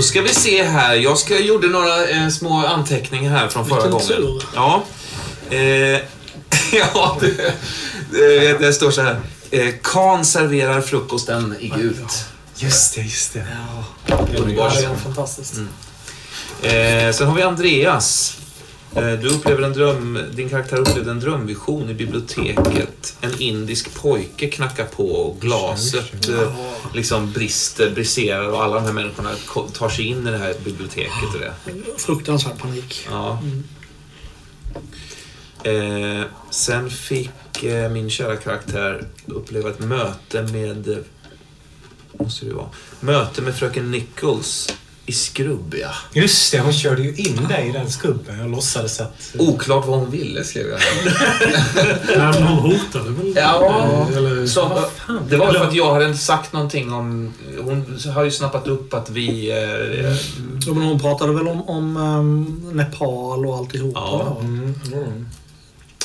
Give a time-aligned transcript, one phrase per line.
[0.00, 0.94] Då ska vi se här.
[0.94, 4.06] Jag ska, jag gjorde några eh, små anteckningar här från förra Vilken gången.
[4.06, 4.42] tur.
[4.54, 4.84] Ja.
[5.50, 5.58] Eh,
[6.72, 7.54] ja, det,
[8.10, 9.20] det, det står så här.
[9.50, 12.24] Eh, Kan serverar frukosten i gult.
[12.56, 13.46] Just det, just det.
[14.38, 14.72] Underbart.
[14.74, 15.54] Ja, det är fantastiskt.
[16.62, 18.36] Eh, sen har vi Andreas.
[18.96, 23.16] Eh, du upplever en dröm, din karaktär upplevde en drömvision i biblioteket.
[23.20, 26.52] En indisk pojke knackar på och glaset eh,
[26.94, 30.54] liksom brister, briserar och alla de här människorna ko- tar sig in i det här
[30.64, 31.54] biblioteket och det.
[31.96, 33.08] Fruktansvärd panik.
[33.10, 33.42] Ja.
[35.62, 41.04] Eh, sen fick eh, min kära karaktär uppleva ett möte med...
[42.18, 42.68] Måste det vara?
[43.00, 44.68] Möte med fröken Nichols
[45.10, 45.90] i Skrubbia.
[46.12, 48.38] Just det, hon körde ju in dig i den skrubben.
[48.38, 49.34] Jag låtsades att...
[49.38, 50.78] Oklart vad hon ville, skrev jag.
[52.16, 53.32] Nej, men hon hotade väl?
[53.36, 54.82] Ja, Eller, Så,
[55.28, 57.32] det var för att jag hade sagt någonting om...
[57.60, 59.50] Hon har ju snappat upp att vi...
[59.50, 60.16] Eh,
[60.66, 64.00] Ja, men hon pratade väl om, om ehm, Nepal och alltihopa.
[64.00, 64.36] Ja.
[64.40, 65.26] Mm, mm.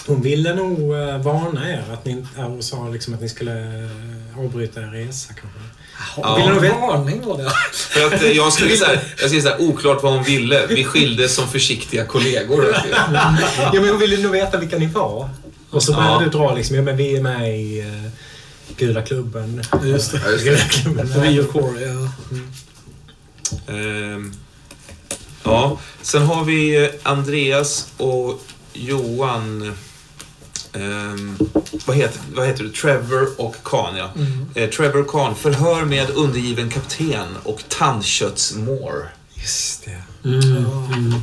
[0.08, 3.84] Hon ville nog uh, varna er att ni, ja, hon sa liksom att ni skulle
[3.84, 5.60] eh, avbryta er resa kanske.
[6.18, 6.36] Ja.
[6.36, 6.78] Vill du veta?
[6.80, 7.50] Varning var det.
[7.74, 10.66] för att eh, jag skrev så här, jag skrev så här, oklart vad hon ville.
[10.68, 12.66] Vi skildes som försiktiga kollegor.
[13.74, 15.30] Ja, men hon ville nog veta vilka ni var.
[15.70, 16.20] Och så började Ja.
[16.20, 18.10] du dra liksom, ja men vi är med i uh,
[18.78, 19.62] Gula klubben.
[19.84, 20.22] Just det.
[20.26, 20.50] Ja, just det.
[20.50, 21.22] Gula klubben.
[21.22, 22.10] Vi och Corey, ja.
[23.74, 24.34] Ehm,
[25.44, 28.42] ja, sen har vi eh, Andreas och
[28.74, 29.78] Johan.
[30.76, 31.38] Ehm,
[31.86, 32.72] vad, heter, vad heter du?
[32.72, 34.10] Trevor och Khan, ja.
[34.56, 39.14] Eh, Trevor och Khan, förhör med undergiven kapten och tandköttsmår.
[39.36, 40.30] Just det.
[40.30, 41.14] mm, mm.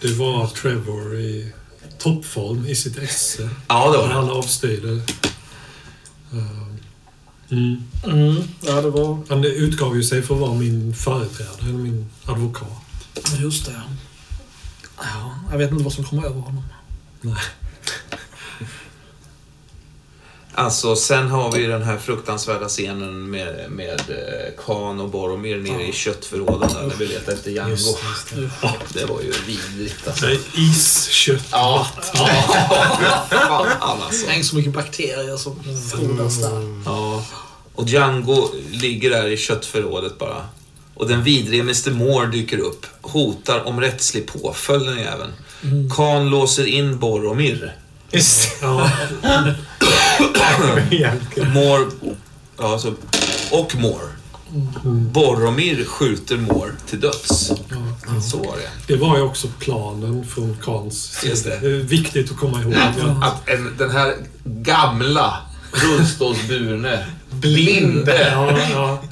[0.00, 1.52] Det var Trevor i
[1.98, 3.48] toppform i sitt esse.
[3.68, 4.14] Ja, det var det.
[4.14, 4.92] han avstyrde.
[6.32, 6.68] Eh,
[7.50, 7.82] Mm.
[8.04, 9.18] Mm, ja, det var...
[9.28, 12.68] Han utgav ju sig för att vara min företrädare, eller min advokat.
[13.38, 13.82] Just det.
[14.96, 16.64] Ja, jag vet inte vad som kom över honom.
[17.20, 17.34] Nej.
[20.58, 25.88] Alltså, sen har vi den här fruktansvärda scenen med, med eh, Khan och Boromir nere
[25.88, 27.70] i köttförråden där när vi letar efter Django.
[27.70, 28.98] Just, just det.
[29.00, 30.26] Det var ju vidrigt alltså.
[30.26, 31.48] Nej, iskött.
[31.50, 32.28] Ja, ja.
[33.30, 34.26] Fan alltså.
[34.26, 36.82] Det är så mycket bakterier som frodas där.
[36.84, 37.24] Ja.
[37.74, 40.46] Och Django ligger där i köttförrådet bara.
[40.94, 42.86] Och den vidrige Mr Moore dyker upp.
[43.00, 45.32] Hotar om rättslig påföljd den jäveln.
[45.96, 47.76] Khan låser in Boromir.
[48.10, 48.90] Just Ja.
[51.54, 51.90] Moore...
[52.58, 52.94] Ja, alltså,
[53.50, 54.08] och Moore.
[54.84, 57.52] Boromir skjuter Moore till döds.
[58.30, 58.92] Så var det.
[58.92, 61.58] det var ju också planen från Kans Just det.
[61.60, 62.74] Det är viktigt att komma ihåg.
[62.74, 63.26] Ja.
[63.26, 64.14] Att en, den här
[64.44, 65.36] gamla
[65.72, 68.30] rullstolsburne, blinde...
[68.32, 69.02] Ja, ja.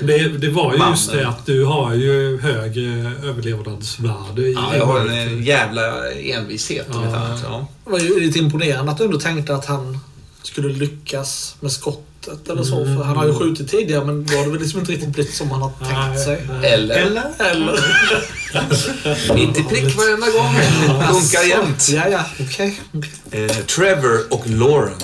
[0.00, 4.86] Det, det var ju just det att du har ju högre överlevnadsvärde i Ja, jag
[4.86, 7.40] har en eh, jävla envishet om ett annat.
[7.44, 7.66] Ja.
[7.84, 9.98] Det var ju lite imponerande att du ändå tänkte att han
[10.42, 12.84] skulle lyckas med skottet eller så.
[12.84, 15.34] För han har ju skjutit tidigare men då har det väl liksom inte riktigt blivit
[15.34, 16.46] som han har tänkt Nej, sig.
[16.48, 16.72] nej.
[16.72, 16.94] Eller?
[16.94, 17.30] Eller?
[17.38, 17.78] Eller?
[19.38, 20.54] Inte prick varenda gång.
[21.20, 21.88] Funkar jämt.
[21.88, 22.80] Ja, ja, okej.
[23.30, 24.98] Eh, Trevor och Lauren.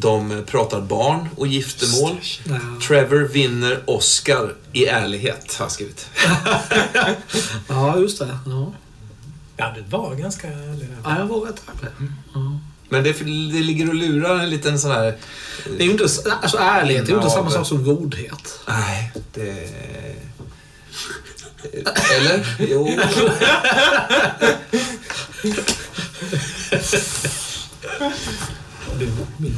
[0.00, 2.20] De pratar barn och giftermål.
[2.44, 2.58] Ja.
[2.86, 6.10] Trevor vinner Oscar i ärlighet, har jag skrivit.
[7.68, 8.38] ja, just det.
[8.46, 8.72] Ja.
[9.56, 10.88] Ja, det var ganska ärligt.
[11.04, 12.10] Ja, jag var rätt ärlig.
[12.34, 12.60] Ja.
[12.88, 13.12] Men det,
[13.52, 15.16] det ligger och lurar en liten sån här...
[15.64, 16.04] Det är ju inte,
[16.42, 18.60] alltså ärlighet är ju inte samma sak som godhet.
[18.68, 19.70] Nej, det...
[22.16, 22.56] Eller?
[22.58, 22.90] Jo.
[28.98, 29.56] Du, min,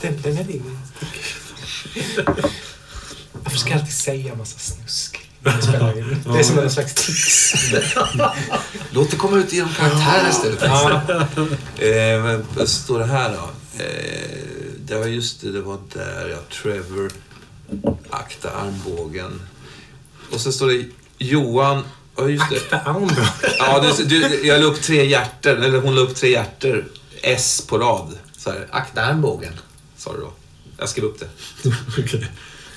[0.00, 0.78] den, den är din.
[3.32, 5.28] Varför ska jag alltid säga massa snusk?
[5.42, 7.54] Det är som en slags tics.
[8.90, 10.62] Låt det komma ut genom karaktärer istället.
[11.78, 13.50] Eh, men vad står det här då?
[13.82, 14.38] Eh,
[14.78, 16.56] det var just det, det var där ja.
[16.62, 17.12] Trevor,
[18.10, 19.40] akta armbågen.
[20.32, 20.84] Och så står det
[21.18, 21.84] Johan,
[22.16, 22.56] ja just det.
[22.56, 23.26] Akta armbågen.
[23.58, 26.84] Ja, du, du, jag la upp tre hjärter, eller hon la upp tre hjärter,
[27.22, 28.18] S på rad.
[28.38, 29.52] Så här, akta armbågen,
[30.08, 30.32] sa du då.
[30.78, 31.28] Jag skrev upp det.
[31.98, 32.26] Okej.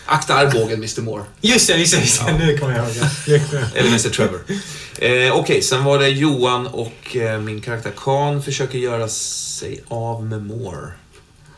[0.06, 1.24] Akta armbågen, Mr Moore.
[1.42, 2.00] Just det, just det.
[2.02, 2.38] Just det.
[2.38, 2.96] Nu kommer jag ihåg.
[3.26, 3.36] det.
[3.76, 4.42] Eller Mr Trevor.
[4.98, 10.26] Eh, Okej, sen var det Johan och eh, min karaktär Khan försöker göra sig av
[10.26, 10.92] med Moore.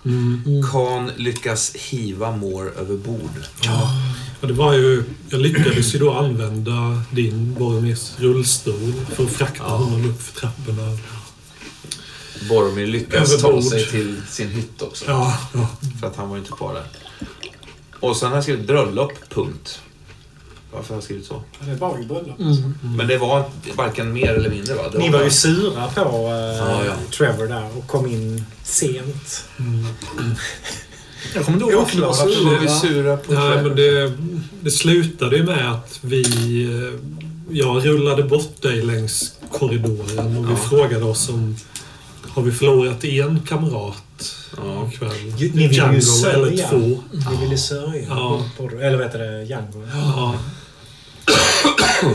[0.06, 0.64] Mm.
[0.72, 3.44] Khan lyckas hiva Moore över bord.
[4.42, 9.64] Och det var ju, jag lyckades ju då använda din Boromirs rullstol för att frakta
[9.64, 10.98] honom upp för trapporna.
[12.50, 15.06] Boromir lyckas ta sig till sin hytt också.
[15.08, 15.68] Ja, ja.
[16.00, 16.84] För att han var ju inte kvar där.
[18.00, 19.80] Och sen har jag skrivit bröllop, punkt.
[20.74, 21.44] Varför har jag skrivit så?
[21.60, 22.40] Det var ju bröllop.
[22.40, 22.78] Mm.
[22.98, 23.44] Men det var
[23.76, 24.84] varken mer eller mindre va?
[24.92, 26.94] Det Ni var ju sura på eh, Ja, ja.
[27.18, 29.46] Trevor där och kom in sent.
[31.36, 32.08] Jag kommer inte ihåg varför du var.
[32.08, 33.18] Varför var vi sura.
[33.18, 33.68] på Nej, Trevor?
[33.68, 34.14] men det,
[34.62, 36.24] det slutade ju med att vi...
[36.64, 37.00] eh,
[37.50, 40.58] Jag rullade bort dig längs korridoren och vi Ja.
[40.70, 41.56] frågade oss om...
[42.34, 44.90] Har vi förlorat en kamrat Ja.
[44.94, 45.12] ikväll?
[45.38, 46.36] Ju- ni vill ju Django sörja.
[46.48, 47.04] eller två?
[47.32, 48.06] Vi ville sörja.
[48.10, 48.46] Ja.
[48.60, 49.44] Eller vad heter det?
[49.44, 49.88] Django.
[49.94, 50.36] Ja.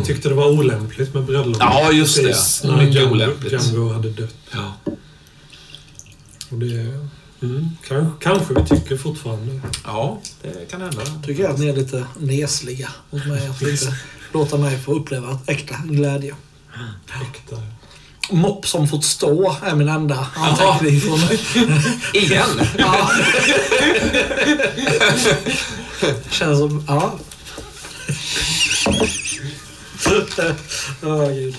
[0.00, 1.56] Vi tyckte det var olämpligt med bröllop.
[1.60, 2.22] Ja, just det.
[2.22, 3.52] Precis när Mycket Django, olämpligt.
[3.52, 4.34] Django hade dött.
[4.52, 4.72] Ja.
[6.50, 6.94] Och det,
[7.42, 9.60] mm, kanske, kanske vi tycker fortfarande.
[9.84, 11.02] ja, det kan hända.
[11.26, 13.46] Tycker jag att ni är lite nesliga mot mig.
[13.46, 13.94] Att inte
[14.32, 16.34] låta mig få uppleva äkta glädje.
[17.22, 17.56] Äkta.
[18.30, 21.18] Mopp som fått stå är min enda anteckning från.
[22.14, 22.48] Igen?
[22.78, 23.10] Ja.
[26.30, 26.84] Känns som...
[26.88, 27.12] Ja.
[31.02, 31.54] Åh, gud.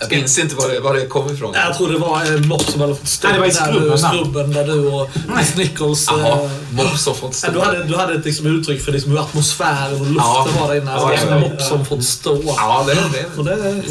[0.00, 1.52] Jag minns inte var det, var det kom ifrån.
[1.54, 3.98] Jag tror det var en mopp som hade fått stå Nej, det var i skrubben,
[3.98, 6.06] skrubben där du och Miss Nichols...
[6.10, 7.50] Jaha, eh, mobb som fått stå.
[7.52, 10.48] du, hade, du hade ett liksom uttryck för liksom hur atmosfären och luften Ja.
[10.60, 10.90] var där inne.
[10.90, 11.48] Ja, Alltså, ja, en ja.
[11.48, 12.42] mopp som fått stå.
[12.56, 12.98] Ja, det är
[13.38, 13.56] Och det.
[13.56, 13.82] det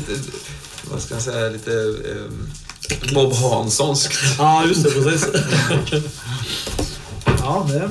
[0.84, 2.52] vad ska jag säga, lite um,
[3.14, 4.14] Bob Hanssonskt.
[4.38, 4.92] ja, just det.
[4.92, 5.28] Precis.
[7.26, 7.90] ja, det...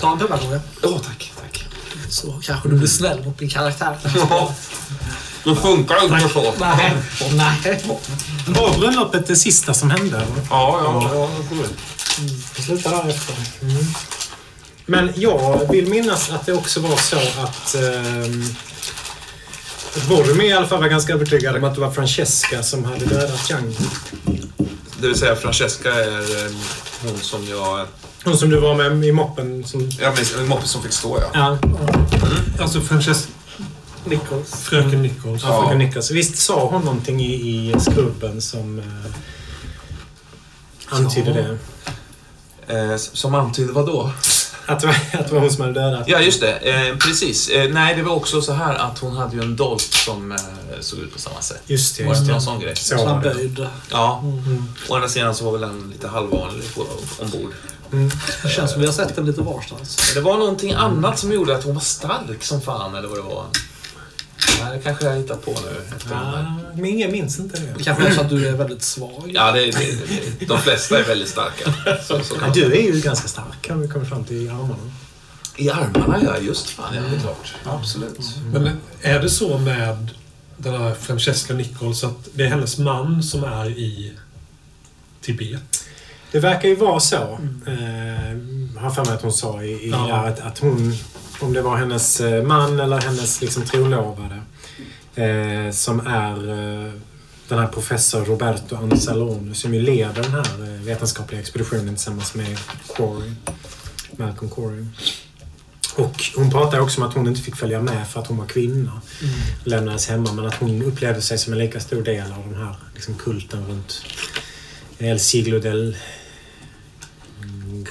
[0.00, 0.60] Ta en pepparkaka.
[0.82, 1.64] Åh, tack, tack.
[2.08, 3.98] Så kanske du blir snäll mot min karaktär.
[4.14, 4.54] Ja,
[5.44, 6.54] då funkar det inte så.
[6.60, 6.96] Nej.
[7.32, 7.84] Nej.
[8.46, 10.26] Var bröllopet det sista som hände?
[10.50, 11.68] Ja, ja, tror det.
[12.56, 13.34] Vi slutar därefter.
[13.62, 13.86] Mm.
[14.86, 17.74] Men jag vill minnas att det också var så att...
[17.74, 18.56] Um,
[20.08, 23.50] Boromir i alla fall var ganska övertygad om att det var Francesca som hade dödat
[23.50, 23.72] Django.
[25.00, 26.56] Det vill säga, Francesca är um,
[27.02, 27.86] hon som jag...
[28.24, 29.90] Hon som du var med i moppen som...
[30.00, 31.30] Jag minns en moppe som fick stå, ja.
[31.34, 31.58] Ja,
[32.62, 33.30] Alltså Francesca,
[34.04, 34.50] Nichols.
[34.62, 35.42] fröken Nichols.
[35.42, 35.62] ja.
[35.62, 36.10] fröken Nichols.
[36.10, 38.84] Visst sa hon någonting i, i skrubben som eh,
[40.88, 41.56] antydde Ja.
[42.66, 42.92] det?
[42.92, 44.12] Eh, som antydde vad då?
[44.66, 46.08] Att det, var, att det var hon som hade dödat?
[46.08, 46.52] Ja, just det.
[46.52, 47.48] Eh, precis.
[47.48, 50.38] Eh, nej, det var också så här att hon hade ju en dolt som eh,
[50.80, 51.62] såg ut på samma sätt.
[51.66, 52.04] Just det.
[52.04, 52.76] Var det någon sån grej?
[52.76, 53.34] Så var det.
[53.34, 53.66] böjd.
[53.90, 54.20] Ja.
[54.22, 54.64] Mm.
[54.88, 56.86] Å andra sidan så var väl den lite halvvanlig på,
[57.20, 57.52] ombord.
[57.92, 58.10] Mm.
[58.42, 60.12] Det känns som vi har sett den lite varstans.
[60.14, 63.22] Det var någonting annat som gjorde att hon var stark som fan, eller vad det
[63.22, 63.46] var.
[64.60, 65.96] Nej, det kanske jag hittar på nu.
[65.96, 66.14] Efter.
[66.14, 66.44] Ah,
[66.74, 67.74] men ingen minns inte det.
[67.76, 69.30] Det kanske är så att du är väldigt svag.
[69.34, 69.70] Ja, det, det,
[70.38, 71.72] det, de flesta är väldigt starka.
[72.02, 72.34] Så, så.
[72.40, 74.92] Ja, du är ju ganska stark kan vi komma fram till i armarna.
[75.56, 76.38] I armarna, ja.
[76.38, 77.02] Just fan, ja.
[77.02, 77.54] Det är klart.
[77.64, 78.18] Absolut.
[78.52, 78.70] Men
[79.02, 80.10] är det så med
[80.56, 84.12] den här Francesca Nichols att det är hennes man som är i
[85.20, 85.71] Tibet?
[86.32, 87.16] Det verkar ju vara så.
[87.66, 88.36] Eh,
[88.82, 90.16] har för mig att hon sa i, i Ja.
[90.16, 90.94] att, att hon,
[91.40, 94.42] om det var hennes eh, man eller hennes liksom trolovade,
[95.14, 96.92] eh, som är eh,
[97.48, 102.58] den här professor Roberto Anzalone som ju leder den här eh, vetenskapliga expeditionen tillsammans med
[102.96, 103.32] Quarry,
[104.16, 104.86] Malcolm Quarry.
[105.96, 108.46] Och hon pratar också om att hon inte fick följa med för att hon var
[108.46, 109.00] kvinna.
[109.64, 112.74] Lämnades hemma men att hon upplevde sig som en lika stor del av den här
[112.94, 114.04] liksom, kulten runt
[114.98, 115.96] El Siglo del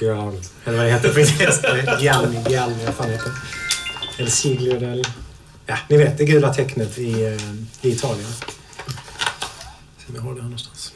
[0.00, 0.34] Girl,
[0.64, 1.98] eller vad det heter på italienska.
[2.00, 3.24] Gialli, Gialli, vad fan heter
[4.16, 4.22] det?
[4.22, 5.04] El Siglo del...
[5.66, 7.32] Ja, ni vet det gula tecknet i, eh,
[7.88, 8.32] i Italien.
[9.98, 10.92] Se om jag har det här någonstans.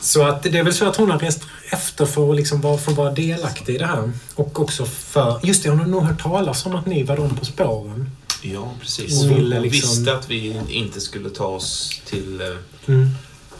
[0.00, 2.78] Så att det är väl så att hon har rest efter för att liksom vara,
[2.78, 4.12] för att vara delaktig i det här.
[4.34, 5.40] Och också för...
[5.42, 8.10] Just det, hon har nog hört talas om att ni var de på spåren.
[8.42, 9.22] Ja, precis.
[9.24, 12.46] Och ville Hon liksom- visste att vi inte skulle ta oss till, eh,
[12.94, 13.08] Mm.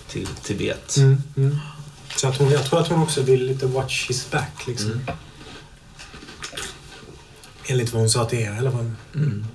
[0.09, 0.97] till Tibet.
[0.97, 1.59] Mm, mm.
[2.17, 4.91] Så att hon, jag tror att hon också vill lite watch his back liksom.
[4.91, 5.03] Mm.
[7.67, 8.93] Enligt vad hon sa till er i alla fall.
[9.15, 9.47] Mm.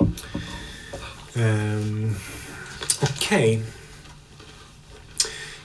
[1.34, 2.16] Um,
[3.02, 3.64] Okej.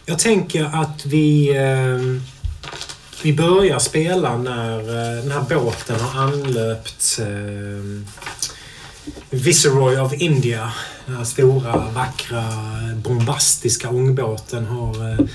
[0.07, 2.23] Jag tänker att vi, ehm,
[3.23, 8.07] vi börjar spela när eh, den här båten har anlöpt um,
[9.31, 10.73] Viceroy of India.
[11.07, 12.45] Den här stora, vackra,
[12.97, 15.27] bombastiska ångbåten har eh,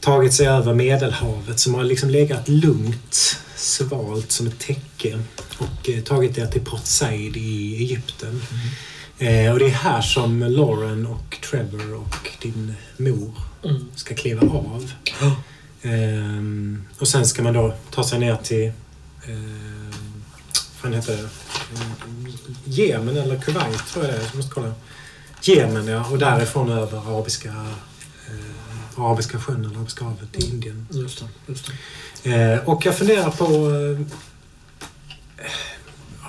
[0.00, 5.18] tagit sig över Medelhavet som har liksom legat lugnt, svalt som ett täcke
[5.58, 8.42] och eh, tagit er till Port Said i Egypten.
[9.18, 13.32] Eh, och det är här som Lauren och Trevor och din mor
[13.64, 13.86] Mm.
[13.94, 14.92] ska kliva av.
[15.82, 18.72] Ehm, och sen ska man då ta sig ner till
[19.28, 19.92] ehm,
[20.82, 21.28] vad heter det?
[22.64, 24.24] Jemen eller Kuwait tror jag det är.
[24.24, 24.72] Jag måste kolla.
[25.42, 27.48] Jemen ja, och därifrån över Arabiska,
[28.28, 28.34] eh,
[29.00, 30.86] Arabiska sjön eller Arabiska havet till Indien.
[30.90, 31.26] Just det.
[31.46, 31.70] Just
[32.22, 32.52] det.
[32.52, 33.44] Eh, och jag funderar på...
[33.44, 34.06] Eh,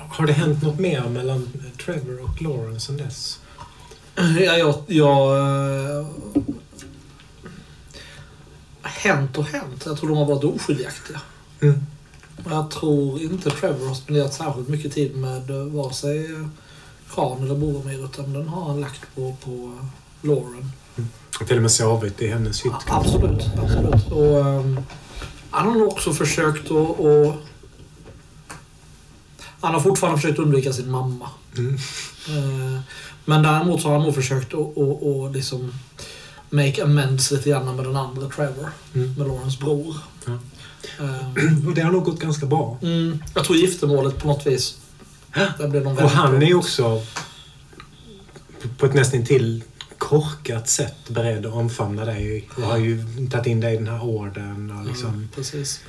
[0.08, 1.48] har det hänt något mer mellan
[1.84, 3.38] Trevor och Lauren sen dess?
[4.16, 4.74] Ja, jag...
[4.86, 6.06] jag eh,
[8.82, 9.82] hänt och hänt.
[9.86, 11.20] Jag tror de har varit oskiljaktiga.
[11.60, 11.86] Mm.
[12.50, 16.30] Jag tror inte Trevor har spenderat särskilt mycket tid med eh, vare sig
[17.14, 19.86] Khan eller Boromir utan den har han lagt på, på eh,
[20.28, 20.72] Lauren.
[21.40, 22.72] Och till och med sovit i hennes hytt.
[22.86, 24.12] Absolut, absolut.
[24.12, 24.80] Och, ehm,
[25.50, 27.00] han har nog också försökt att...
[27.00, 27.36] att-
[29.60, 31.28] han har fortfarande försökt undvika sin mamma.
[31.58, 31.74] Mm.
[32.28, 32.80] Eh,
[33.24, 35.72] men däremot så har han nog försökt att, att, att liksom
[36.50, 38.68] make amends lite grann med den andra Trevor.
[38.94, 39.14] Mm.
[39.14, 39.96] Med Laurens bror.
[40.26, 40.32] Ja.
[41.04, 42.78] Eh, Och det har nog gått ganska bra.
[42.82, 44.78] mm, jag tror giftermålet på något vis.
[45.58, 47.02] Där blev de Och han är ju också
[48.78, 49.64] på ett nästan till
[50.08, 54.04] korkat sätt beredd att omfamna dig och har ju tagit in dig i den här
[54.04, 54.70] orden.
[54.80, 55.80] Och liksom, Mm, precis.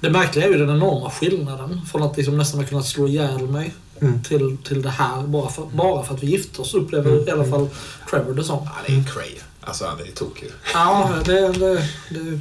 [0.00, 3.48] Det märkliga är ju den enorma skillnaden från att liksom nästan ha kunnat slå ihjäl
[3.48, 4.22] mig Mm.
[4.22, 7.44] till, till det här bara för, bara för att vi gifte oss upplever i alla
[7.44, 7.68] fall
[8.10, 8.58] Trevor det som.
[8.64, 9.34] Ja, det är cray.
[9.60, 10.48] Alltså, han är tokig.
[10.74, 12.40] Ja, det, det, det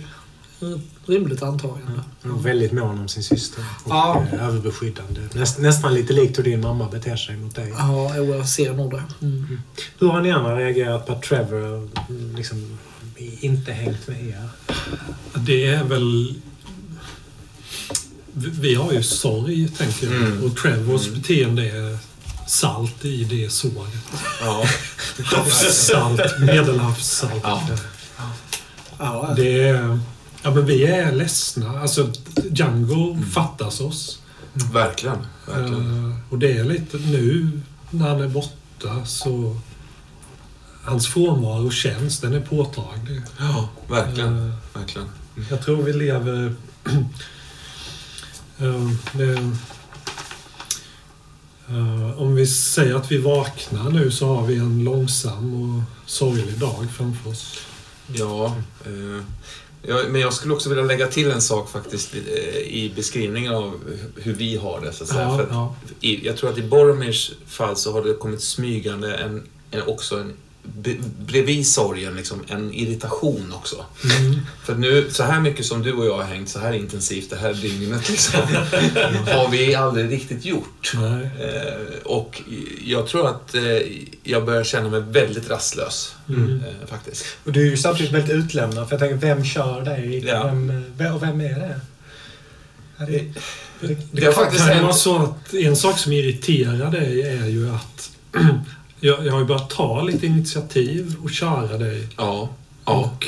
[1.05, 1.91] rimligt antagande.
[2.23, 3.63] Är väldigt mån om sin syster.
[3.83, 4.25] Och Ja.
[4.33, 5.21] eh, överbeskyddande.
[5.33, 7.73] Näst, nästan lite likt hur din mamma beter sig mot dig.
[7.77, 9.03] Ja, jag ser nog det.
[9.21, 9.61] Mm.
[9.99, 12.77] Hur har ni andra reagerat på att Trevor mm, liksom
[13.17, 14.49] inte hängt med er?
[15.35, 16.35] Det är väl...
[18.33, 20.15] Vi har ju sorg, tänker jag.
[20.15, 20.43] Mm.
[20.43, 21.97] Och Trevors beteende är
[22.47, 23.93] salt i det såret.
[24.41, 24.65] Ja.
[25.23, 27.43] Havssalt, medelhavssalt.
[27.43, 27.61] Ja.
[28.99, 29.99] Ja, Det är...
[30.43, 31.79] Ja, men vi är ledsna.
[31.79, 32.11] Alltså,
[32.51, 34.19] Django fattas oss.
[34.53, 35.17] Verkligen.
[35.47, 36.09] Verkligen.
[36.09, 39.59] Eh, och det är lite nu när han är borta så...
[40.83, 43.21] Hans frånvaro känns, den är påtaglig.
[43.39, 44.49] Ja, verkligen.
[44.49, 45.07] Eh, Verkligen.
[45.49, 46.55] Jag tror vi lever...
[48.61, 49.51] Eh, det,
[52.17, 56.87] om vi säger att vi vaknar nu så har vi en långsam och sorglig dag
[56.97, 57.57] framför oss.
[58.07, 58.55] Ja,
[59.83, 62.21] eh, ja, men jag skulle också vilja lägga till en sak faktiskt eh,
[62.59, 63.79] i beskrivningen av
[64.15, 64.93] hur vi har det.
[64.93, 65.21] Så att säga.
[65.21, 65.75] Ja, För ja.
[66.01, 70.17] i, jag tror att i Boromirs fall så har det kommit smygande en, en, också
[70.19, 70.33] en
[71.19, 73.85] bredvid sorgen liksom, en irritation också.
[74.03, 74.39] Mm.
[74.63, 77.35] För nu, så här mycket som du och jag har hängt så här intensivt det
[77.35, 78.39] här dygnet liksom,
[79.27, 80.93] har vi aldrig riktigt gjort.
[80.93, 82.41] Eh, och
[82.85, 83.61] jag tror att eh,
[84.23, 86.15] jag börjar känna mig väldigt rastlös.
[86.29, 86.63] Mm.
[86.67, 87.25] Eh, faktiskt.
[87.43, 88.89] Och du är ju samtidigt väldigt utlämnad.
[88.89, 90.25] För jag tänker, vem kör dig?
[90.27, 90.43] Ja.
[90.97, 91.79] Vem, och vem är det?
[92.97, 93.33] Ja, det,
[93.79, 97.45] det, Det har faktiskt kan ju vara så att en sak som irriterar dig är
[97.45, 98.11] ju att
[98.99, 102.07] jag, jag har ju börjat ta lite initiativ och köra dig.
[102.17, 102.49] Ja.
[102.83, 103.27] Och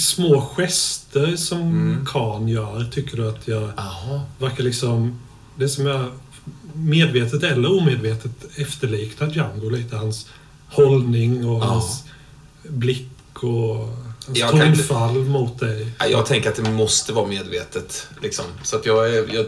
[0.00, 2.48] små gester som Mm.
[2.48, 4.20] Gör tycker du att jag Jaha.
[4.38, 5.20] verkar liksom...
[5.58, 6.10] Det som jag
[6.74, 9.96] medvetet eller omedvetet efterliknar Django lite.
[9.96, 10.26] Hans
[10.68, 11.64] hållning och Ja.
[11.64, 12.04] hans
[12.62, 13.08] blick
[13.42, 13.76] och
[14.26, 15.92] hans Jag kan tonfall mot dig.
[15.98, 18.06] Ja, Jag tänker att det måste vara medvetet.
[18.22, 18.44] Liksom.
[18.62, 19.46] Så att jag jag,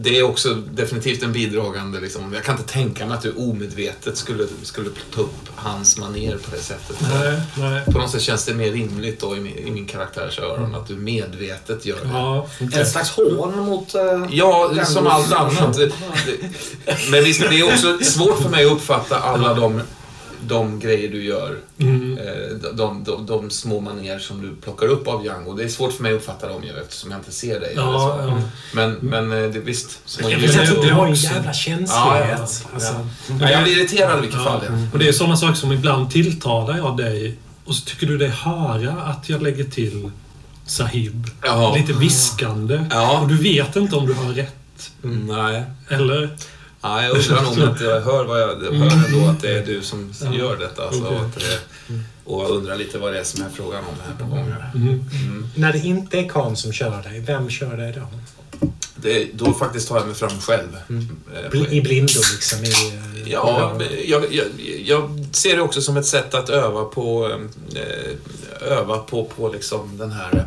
[0.00, 2.00] det är också definitivt en bidragande...
[2.00, 2.32] Liksom.
[2.32, 6.56] Jag kan inte tänka mig att du omedvetet skulle, skulle ta upp hans maner på
[6.56, 6.96] det sättet.
[7.00, 7.84] Nej, nej.
[7.84, 10.86] På något sätt känns det mer rimligt då i min, i min karaktärs öron att
[10.88, 12.08] du medvetet gör det.
[12.12, 13.94] Ja, En slags hån mot...
[13.94, 15.78] eh, Ja, som allt annat.
[17.10, 19.80] Men visst, det är också svårt för mig att uppfatta alla de,
[20.48, 21.58] de grejer du gör.
[21.78, 22.18] Mm.
[22.18, 22.24] Eh,
[22.62, 25.52] De, de, de, de små manér som du plockar upp av Django.
[25.54, 27.72] Det är svårt för mig att uppfatta dem ju eftersom jag inte ser dig.
[27.76, 28.40] Ja, ja.
[28.72, 30.00] Men, men eh, det, visst.
[30.04, 31.90] Små jag det- det du har en jävla känslighet.
[32.38, 32.38] ja,
[32.74, 33.04] Alltså,
[33.40, 34.60] ja, jag blir irriterad i vilket fall.
[34.92, 38.28] Och det är sådana saker som ibland tilltalar jag dig och så tycker du dig
[38.28, 40.10] höra att jag lägger till
[40.66, 41.26] Sahib.
[41.42, 41.74] Ja.
[41.76, 42.84] Lite viskande.
[42.90, 43.18] Ja.
[43.20, 44.90] Och du vet inte om du har rätt.
[45.04, 45.62] Mm, nej.
[45.88, 46.30] Eller?
[46.82, 49.58] Ja, jag undrar nog om att jag hör, vad jag, jag hör ändå att det
[49.58, 50.86] är du som gör detta.
[50.86, 51.58] Alltså, att det,
[52.24, 54.70] och jag undrar lite vad det är som är frågan om här på gånger.
[54.74, 54.88] Mm.
[54.88, 55.48] Mm.
[55.54, 58.06] när det inte är Khan som kör dig, vem kör dig då?
[58.96, 60.68] Det, då faktiskt tar jag mig fram själv.
[60.76, 62.64] Eh, på- Bl- I blindo liksom?
[62.64, 64.46] I, eh, Ja, jag, jag,
[64.84, 67.30] jag ser det också som ett sätt att öva på,
[67.74, 67.82] eh,
[68.62, 70.46] öva på, på liksom den här...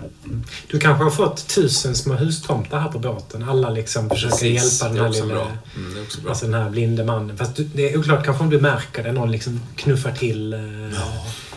[0.68, 3.50] Du kanske har fått tusen små hustomtar här på båten.
[3.50, 5.42] Alla liksom försöker Precis, hjälpa den här lilla...
[5.76, 6.06] Mm.
[6.30, 7.38] Alltså den här blinde mannen.
[7.38, 9.12] Fast du, det är oklart kanske om du märker det.
[9.12, 10.54] Någon liksom knuffar till.
[10.54, 10.60] Eh,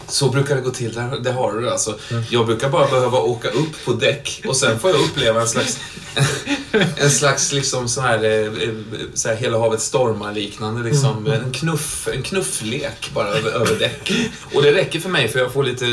[0.08, 0.94] Så brukar det gå till.
[1.22, 1.98] Det har du alltså.
[2.30, 5.78] Jag brukar bara behöva åka upp på däck och sen får jag uppleva en slags,
[6.96, 8.74] en slags liksom sån här, eh, eh,
[9.14, 11.26] så här hela havet stormar-liknande liksom.
[11.26, 14.12] En, knuff, en knufflek bara över, över däck.
[14.54, 15.86] Och det räcker för mig för jag får lite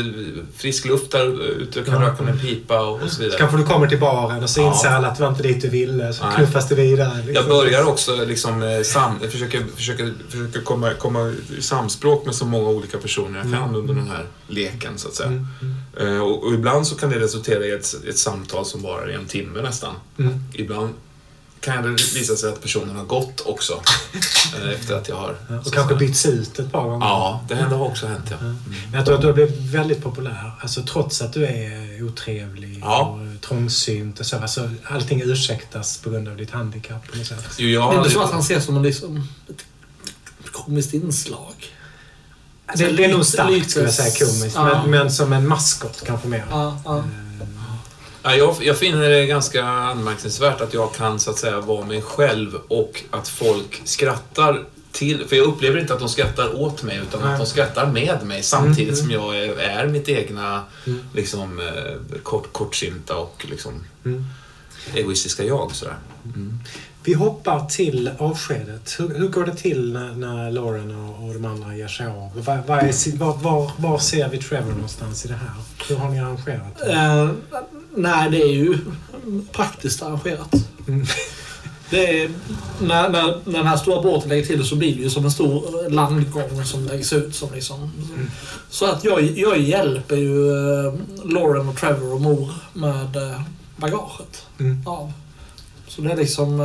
[0.56, 3.38] frisk luft där ute och kan röka med pipa och, och så Så vidare.
[3.38, 4.72] kanske du kommer till baren och så Ja.
[4.74, 6.12] inser alla att det var inte dit du ville.
[6.12, 6.34] Så Nej.
[6.36, 7.16] knuffas det vidare.
[7.16, 7.34] Liksom.
[7.34, 12.44] Jag börjar också liksom, eh, sam, försöka, försöka, försöka komma, komma i samspråk med så
[12.46, 15.28] många olika personer jag kan under den här leken, så att säga.
[15.28, 15.46] Mm,
[16.00, 19.14] mm, Och, och ibland så kan det resultera i ett, ett samtal som varar i
[19.14, 19.94] en timme nästan.
[20.18, 20.44] Mm.
[20.54, 20.94] Ibland
[21.60, 23.72] kan det visa sig att personen har gått också.
[24.62, 25.36] eh, efter att jag har...
[25.50, 27.06] Ja, Och kanske bytts ut ett par gånger.
[27.06, 28.36] Ja, det har också hänt, ja.
[28.36, 28.56] Mm.
[28.90, 30.52] Men jag tror att du har blivit väldigt populär.
[30.60, 33.00] Alltså trots att du är otrevlig Ja.
[33.34, 34.36] och trångsynt och så.
[34.36, 37.12] Alltså, allting ursäktas på grund av ditt handikapp.
[37.12, 37.48] på något sätt.
[37.58, 39.64] Jo, jag Det är har inte så att han ses som en, liksom, ett
[40.52, 41.54] komiskt inslag.
[42.76, 44.54] Det, det är nog starkt Lite- skulle jag säga komiskt.
[44.56, 44.64] Ja.
[44.64, 46.44] Men, men som en maskot kanske mer.
[46.50, 46.80] Ja,
[48.22, 48.30] ja.
[48.30, 52.02] Ja, jag, jag finner det ganska anmärkningsvärt att jag kan så att säga vara mig
[52.02, 55.24] själv och att folk skrattar till...
[55.28, 57.32] För jag upplever inte att de skrattar åt mig utan Nej.
[57.32, 61.00] att de skrattar med mig samtidigt Mm, som jag är, är mitt egna Mm.
[61.14, 64.24] liksom, eh, kort, kortsynta och liksom, Mm.
[64.94, 65.70] egoistiska jag.
[65.74, 65.96] Sådär.
[66.24, 66.58] Mm.
[67.04, 68.96] Vi hoppar till avskedet.
[68.98, 72.44] Hur, hur går det till när, när Lauren och, och de andra ger sig av?
[72.44, 75.50] Var, var, är, var, var, var ser vi Trevor någonstans i det här?
[75.88, 76.92] Hur har ni arrangerat det?
[76.92, 77.30] Eh,
[77.96, 78.78] nej, det är ju
[79.52, 80.54] praktiskt arrangerat.
[80.88, 81.06] Mm.
[81.90, 82.30] Är,
[82.80, 85.30] när, när, när den här stora båten lägger till så blir det ju som en
[85.30, 87.34] stor landgång som läggs ut.
[87.34, 87.90] Som liksom,
[88.70, 90.94] Så att jag, jag hjälper ju eh,
[91.24, 93.40] Lauren och Trevor och mor med eh,
[93.76, 94.86] bagaget Mm.
[94.86, 95.12] av.
[95.88, 96.60] Så det är liksom...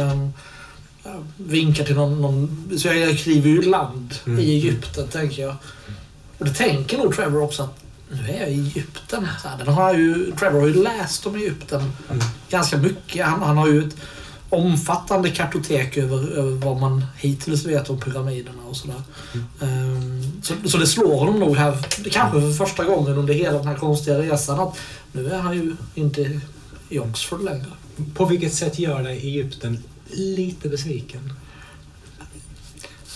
[1.03, 2.69] Jag vinkar till någon, någon...
[2.77, 4.39] Så jag kliver ju land Mm.
[4.39, 5.55] i Egypten, tänker jag.
[6.37, 9.27] Och det tänker nog Trevor också att nu är jag i Egypten.
[9.41, 12.23] Så här, den har ju, Trevor har ju läst om Egypten Mm.
[12.49, 13.25] ganska mycket.
[13.25, 13.95] Han, han har ju ett
[14.49, 19.01] omfattande kartotek över, över vad man hittills vet om pyramiderna och sådär.
[19.61, 21.77] Ehm, så, så det slår honom nog här,
[22.11, 24.77] kanske för första gången under hela den här konstiga resan, att
[25.11, 26.41] nu är han ju inte
[26.89, 27.65] i Oxford längre.
[28.13, 31.33] På vilket sätt gör dig Egypten lite besviken?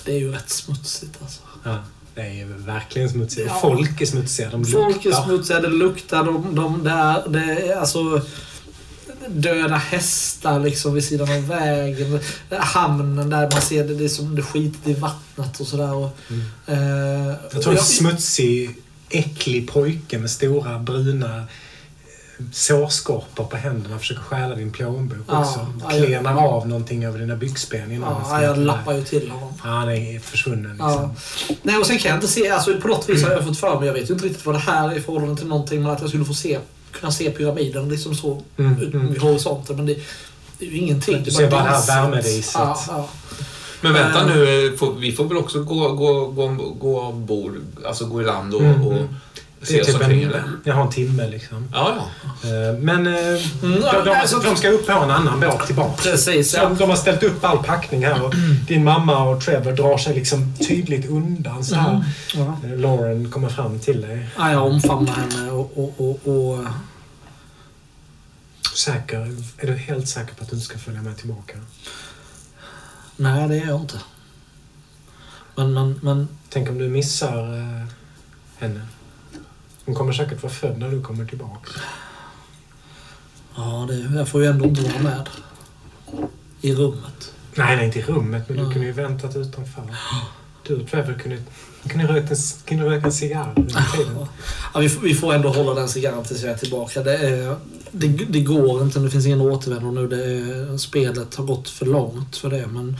[0.05, 1.41] Det är ju rätt smutsigt alltså.
[1.63, 1.77] Ja,
[2.15, 3.47] det är verkligen smutsigt.
[3.47, 3.59] Ja.
[3.61, 4.49] Folk är smutsiga.
[4.49, 5.23] De Folk är luktar.
[5.23, 8.21] smutsiga, det luktar, de, de där, det alltså
[9.27, 12.19] döda hästar liksom vid sidan av vägen.
[12.49, 15.93] Hamnen där man ser det, det är som det skitit i vattnet och sådär.
[15.93, 16.41] Och, Mm.
[17.27, 18.75] eh, Jag tror en smutsig,
[19.09, 21.45] äcklig pojke med stora bruna
[22.53, 25.65] sårskorpor på händerna försöker stjäla din plånbok Ja, också.
[25.89, 29.53] Klenar av någonting över dina byxben innan Ja, jag lappar ju till honom.
[29.63, 30.87] Ja, han är försvunnen liksom.
[31.49, 31.55] Ja.
[31.63, 33.79] Nej, och sen kan jag inte se, alltså på något vis har jag fått för
[33.79, 35.91] mig, jag vet ju inte riktigt vad det här är i förhållande till någonting, men
[35.91, 36.59] att jag skulle få se,
[36.91, 39.07] kunna se pyramiden liksom så Mm, ut mm.
[39.13, 39.75] vid horisonten.
[39.75, 39.93] Men det,
[40.59, 41.23] det är ju ingenting.
[41.23, 41.95] Du ser bara det här diset.
[41.95, 42.55] värmediset.
[42.55, 43.09] Ja, ja.
[43.81, 44.25] Men vänta Eh.
[44.27, 46.47] nu, vi får väl också gå, gå, gå,
[46.79, 47.55] gå ombord,
[47.87, 49.07] alltså gå i land och, Mm, och mm.
[49.67, 51.67] Det är typ en, jag har en timme liksom.
[51.73, 51.95] Ja,
[52.43, 52.49] ja.
[52.49, 56.01] Eh, Men eh, Mm, de, de, alltså- de ska upp på en annan båt tillbaka.
[56.03, 56.69] Precis, ja.
[56.79, 58.33] de har ställt upp all packning här och
[58.67, 62.05] din mamma och Trevor drar sig liksom tydligt undan så här.
[62.33, 62.57] Ja.
[62.65, 64.27] Eh, Lauren kommer fram till dig.
[64.37, 66.65] Ja, jag omfamnar henne och, och, och, och...
[68.75, 69.17] Säker?
[69.57, 71.57] Är du helt säker på att du inte ska följa med tillbaka?
[73.17, 73.97] Nej, det är jag inte.
[75.55, 76.27] Men, men, men...
[76.49, 77.37] Tänk om du missar
[78.59, 78.81] henne.
[79.91, 81.71] Hon kommer säkert vara född när du kommer tillbaka.
[83.55, 85.29] Ja, det, jag får ju ändå inte vara med.
[86.61, 87.33] I rummet.
[87.55, 89.83] Nej, nej, inte i rummet, men du kunde ju väntat utanför.
[90.67, 91.37] Du och Trevor kunde,
[91.87, 93.53] kunde rökt en, kunde rökt en cigarr.
[94.73, 97.03] Ja, vi, får- vi får ändå hålla den cigarren tills jag är tillbaka.
[97.03, 97.55] Det, är,
[97.91, 100.07] det, det går inte, det finns ingen återvändo nu.
[100.07, 102.67] Det är, spelet har gått för långt för det.
[102.67, 102.97] Men,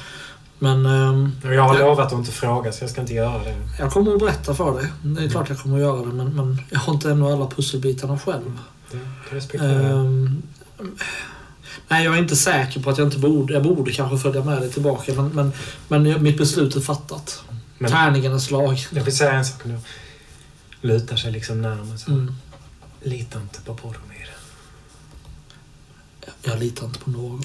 [0.62, 3.56] men ehm, Jag har lovat att inte fråga, så jag ska inte göra det.
[3.80, 4.88] jag kommer att berätta för dig.
[5.04, 7.48] Det är klart jag kommer att göra det, men, men jag har inte ännu alla
[7.48, 8.60] pusselbitarna själv.
[8.92, 9.72] Det kan jag respektera.
[9.90, 10.42] Ehm,
[11.88, 13.54] nej, jag är inte säker på att jag inte borde.
[13.54, 15.52] Jag borde kanske följa med dig tillbaka, men, men,
[15.88, 17.44] men jag- mitt beslut är fattat.
[17.78, 18.78] Men Tärningen är slagen.
[18.92, 19.80] jag vill säga en sak nu.
[20.82, 21.98] Lutar sig liksom närmare.
[22.08, 22.36] Mm.
[23.02, 24.30] Lita inte på Boromir.
[26.44, 27.44] Jag litar inte på någon.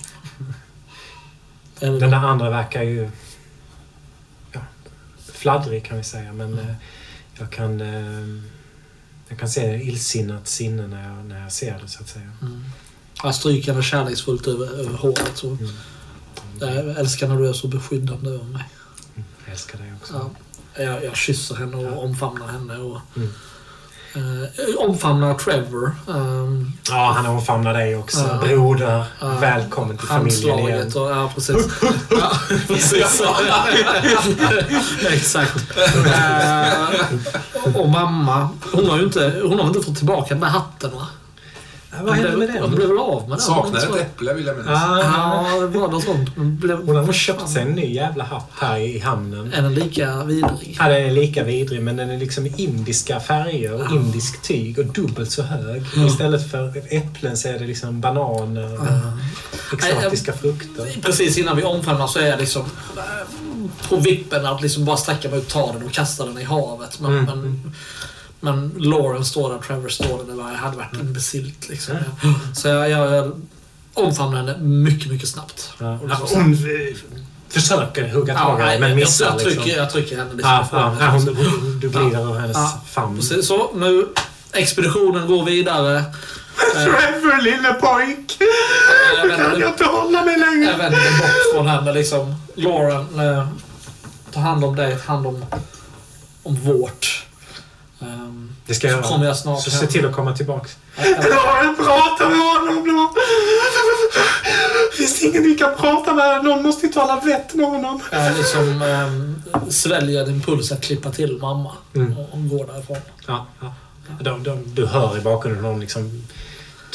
[1.80, 3.10] Den där andra verkar ju...
[4.52, 4.60] Ja,
[5.32, 6.68] fladdrig kan vi säga, men Mm.
[6.68, 6.74] eh,
[7.38, 7.80] jag kan...
[7.80, 8.42] Eh,
[9.28, 12.30] jag kan se illsinnat sinne när jag, när jag ser det, så att säga.
[12.42, 12.64] Mm.
[13.22, 15.32] Jag stryker henne kärleksfullt över, över håret.
[15.34, 15.48] Så.
[15.50, 15.68] Mm.
[16.60, 18.64] Jag älskar när du är så beskyddande över mig.
[19.44, 20.30] Jag älskar dig också.
[20.74, 20.82] Ja.
[20.84, 22.76] Jag, jag kysser henne och omfamnar henne.
[22.76, 23.28] Och, Mm.
[24.14, 25.92] Eh, omfamnar Trevor.
[26.08, 28.18] ehm, Ja, han omfamnar dig också.
[28.42, 28.46] Ja.
[28.46, 29.26] Broder, Ja.
[29.40, 30.86] välkommen till familjen igen.
[30.94, 31.56] och, ja, precis.
[32.10, 32.32] ja,
[32.68, 33.22] precis.
[35.12, 35.56] Exakt.
[36.06, 40.90] Eh, och mamma, hon har ju inte, hon har inte fått tillbaka den där hatten
[40.90, 41.06] va?
[41.96, 42.70] Ja, vad hände med Hon den?
[42.74, 43.40] blev väl av med den?
[43.40, 44.82] Saknar Så- ett äpple vill jag minnas.
[44.84, 44.98] Ah,
[45.60, 46.30] Ja, det var något sånt.
[46.36, 49.52] Hon blev, hon har köpt sig en ny jävla hatt här i hamnen.
[49.52, 50.76] Är den lika vidrig?
[50.78, 54.86] Ja, den är lika vidrig men den är liksom indiska färger och indisk tyg och
[54.86, 55.82] dubbelt så hög.
[56.06, 58.74] Istället för äpplen så är det liksom bananer
[59.72, 60.96] och exotiska frukter.
[61.02, 62.62] Precis innan vi omfamnar så är jag liksom
[62.96, 63.02] eh,
[63.88, 67.00] på vippen att liksom bara sträcka mig ut, ta den och kasta den i havet.
[67.00, 67.24] Men, Mm.
[67.24, 67.72] men,
[68.40, 70.24] men Lauren står där, Trevor står där.
[70.24, 71.94] Det var, jag hade varit imbecilt liksom.
[72.22, 72.34] Mm.
[72.54, 73.32] Så jag, jag, jag
[73.94, 75.70] omfamnar henne mycket, mycket snabbt.
[75.78, 75.98] Ja.
[76.08, 76.96] Ja, liksom- hon eh,
[77.48, 79.72] försöker hugga tag i dig men jag, missar jag, trycker, liksom.
[79.82, 80.98] jag trycker henne liksom Ja, ja, mig.
[81.04, 82.80] ja, hon, hon, du glider över hennes Ja.
[82.90, 83.16] famn.
[83.16, 84.06] Precis, så nu,
[84.52, 85.96] expeditionen går vidare.
[85.98, 86.04] Eh,
[86.84, 88.38] Trevor lille pojk!
[89.22, 90.70] jag vänder- inte hålla mig längre.
[90.70, 92.34] Jag vänder mig bort från henne liksom.
[92.54, 93.48] Lauren, eh,
[94.32, 95.44] ta hand om dig, ta hand om,
[96.42, 97.22] om vårt.
[97.98, 99.80] Um, Det ska jag så kommer jag snart Så hem.
[99.80, 100.76] se till att komma tillbaks.
[100.96, 103.20] Jag- jag- Lauren, prata med honom då!
[104.96, 106.44] Finns det ingen du kan prata med?
[106.44, 108.00] Någon måste ju tala vett med honom.
[108.12, 112.18] Jag liksom um, sväljer din puls att klippa till mamma Mm.
[112.18, 112.96] och, och går därifrån.
[113.26, 113.72] Ja, ja.
[114.20, 116.22] De, de, du hör i bakgrunden någon liksom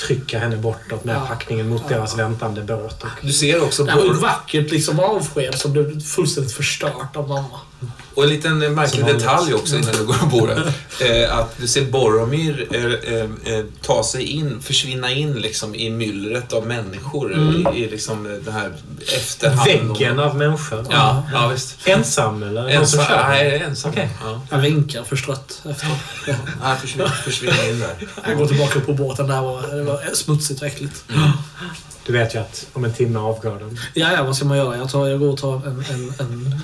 [0.07, 1.25] trycker henne bortåt med Ja.
[1.27, 3.03] packningen mot deras väntande båt.
[3.03, 7.27] Och, Du ser också Det var ett vackert liksom, avsked som blev fullständigt förstört av
[7.29, 7.59] mamma.
[8.13, 10.49] Och en liten märklig detalj också innan du går ombord.
[11.01, 15.89] eh, att du ser Boromir eh, eh, eh, ta sig in, försvinna in liksom i
[15.89, 17.33] myllret av människor.
[17.33, 17.67] Mm.
[17.75, 18.73] I, i liksom det här
[19.17, 19.67] efterhand.
[19.67, 20.85] väggen av människor.
[20.89, 21.87] Ja, ja visst.
[21.87, 22.67] Ensam eller?
[22.67, 23.05] Ensam.
[23.29, 23.91] Nej, ensam.
[23.91, 24.09] Okej.
[24.23, 24.41] Ja.
[24.49, 25.89] Jag vinkar förstrött efter.
[26.61, 28.07] Han försvinner, försvinner in där.
[28.27, 31.03] Jag går tillbaka på båten där det var smutsigt och äckligt.
[32.05, 33.79] Du vet ju att om en timme avgår den.
[33.93, 34.77] Ja, ja, vad ska man göra?
[34.77, 36.61] Jag, tar, jag går och tar en, en, en,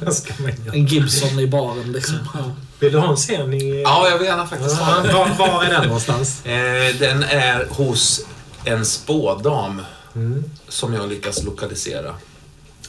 [0.73, 2.15] en Gibson i baren liksom.
[2.33, 2.51] Ja.
[2.79, 3.81] Vill du ha en scen i...
[3.81, 5.13] Ja, jag vill gärna faktiskt ha den.
[5.15, 6.41] var, var är den någonstans?
[6.45, 8.21] Eh, den är hos
[8.63, 9.81] en spådam
[10.15, 10.43] Mm.
[10.67, 12.15] som jag lyckas lokalisera.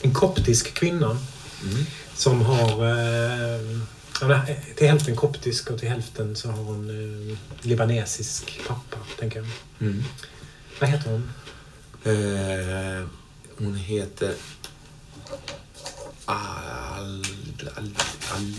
[0.01, 1.17] En koptisk kvinna
[1.63, 1.85] Mm.
[2.15, 2.85] som har...
[2.85, 3.61] Eh,
[4.21, 4.41] ja,
[4.77, 9.47] till hälften koptisk och till hälften så har hon eh, libanesisk pappa, tänker jag.
[9.87, 10.03] Mm.
[10.79, 11.29] Vad heter hon?
[12.03, 13.05] Eh,
[13.57, 14.33] hon heter
[16.25, 17.23] Al,
[17.75, 17.91] Al,
[18.31, 18.55] Ali,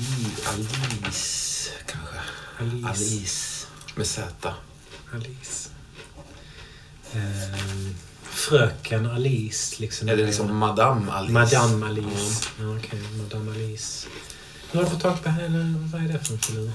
[0.47, 2.17] Alice, kanske.
[2.59, 2.89] Alice.
[2.89, 3.67] Alice.
[3.95, 4.55] Med Z.
[5.15, 5.69] Alice.
[7.13, 7.91] Eh,
[8.23, 10.09] fröken Alice, liksom.
[10.09, 11.33] Är det liksom Madame Alice?
[11.33, 12.49] Madame Alice.
[12.61, 14.09] Ja, Okej, Madame Alice.
[14.73, 15.89] Hur har du fått tag på henne?
[15.93, 16.73] Vad är det för en filur?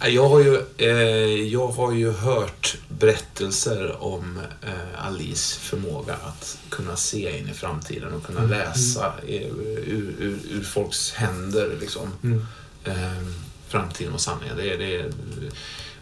[0.00, 6.58] Ja, Jag har ju, eh, jag har ju hört berättelser om eh, Alice förmåga att
[6.68, 11.76] kunna se in i framtiden och kunna läsa eh, ur, ur, ur folks händer.
[11.80, 12.08] Liksom.
[12.22, 12.46] Mm.
[12.84, 13.28] eh,
[13.68, 14.56] framtiden och sanningen.
[14.56, 15.04] Det, det,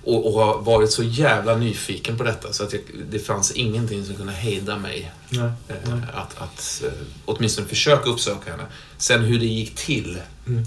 [0.04, 4.04] och, och har varit så jävla nyfiken på detta så att jag, det fanns ingenting
[4.04, 6.00] som kunde hejda mig Nej, eh, nej.
[6.14, 6.92] att, att eh,
[7.24, 8.66] åtminstone försöka uppsöka henne.
[8.98, 10.64] Sen hur det gick till, Mm.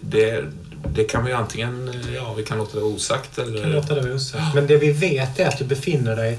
[0.00, 0.44] det,
[0.88, 3.66] det kan vi antingen, eh, ja vi kan låta det vara osagt kan eller...
[3.66, 4.54] låta det vara osagt.
[4.54, 6.38] Men det vi vet är att du befinner dig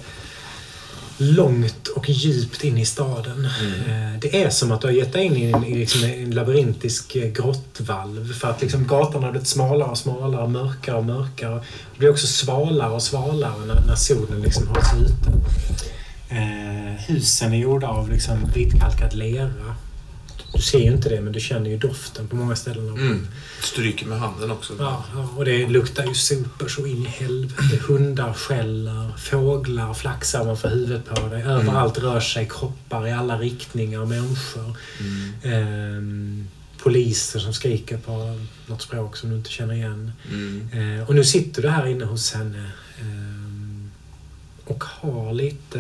[1.18, 3.46] långt och djupt in i staden.
[3.46, 7.16] Eh, Det är som att du har gett dig in i en, liksom en labyrintisk
[7.16, 8.34] eh, grottvalv.
[8.34, 11.56] För att liksom gatorna har blivit smalare och smalare, mörkare och mörkare.
[11.94, 15.32] Det blir också svalare och svalare när, när solen liksom hålls ute.
[16.30, 19.76] Eh, husen är gjorda av liksom vitkalkad lera.
[20.56, 22.90] Du ser ju inte det, men du känner ju doften på många ställen.
[22.90, 23.28] Mm.
[23.62, 24.74] Stryker med handen också.
[24.80, 25.04] Ja,
[25.38, 27.80] och det luktar ju sopor så in i helvete.
[27.88, 31.44] Hundar skäller, fåglar flaxar ovanför huvudet på dig.
[31.44, 34.78] Överallt rör sig kroppar i alla riktningar, människor.
[35.00, 35.34] Mm.
[35.44, 36.48] Ehm,
[36.84, 40.12] poliser som skriker på något språk som du inte känner igen.
[40.32, 40.70] Mm.
[40.74, 43.92] Ehm, och nu sitter du här inne hos henne ehm,
[44.66, 45.80] och har lite...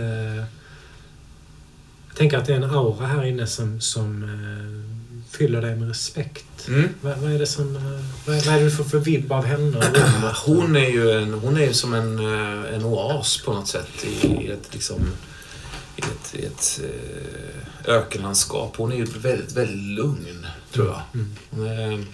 [2.15, 6.67] tänker att det är en aura här inne som, som eh, fyller dig med respekt.
[6.67, 6.89] Mm.
[7.01, 7.75] Vad, vad är det som...
[7.75, 7.81] eh,
[8.25, 9.83] Vad, vad är det du får för vibb av henne?
[10.45, 14.05] Hon är ju en, hon är ju som en, eh, en oas på något sätt
[14.05, 15.01] i, i ett, liksom,
[15.95, 18.77] i ett, i ett eh, ökenlandskap.
[18.77, 21.01] Hon är ju väldigt, väldigt lugn, tror jag.
[21.13, 21.35] Mm.
[21.49, 22.05] Hon, är,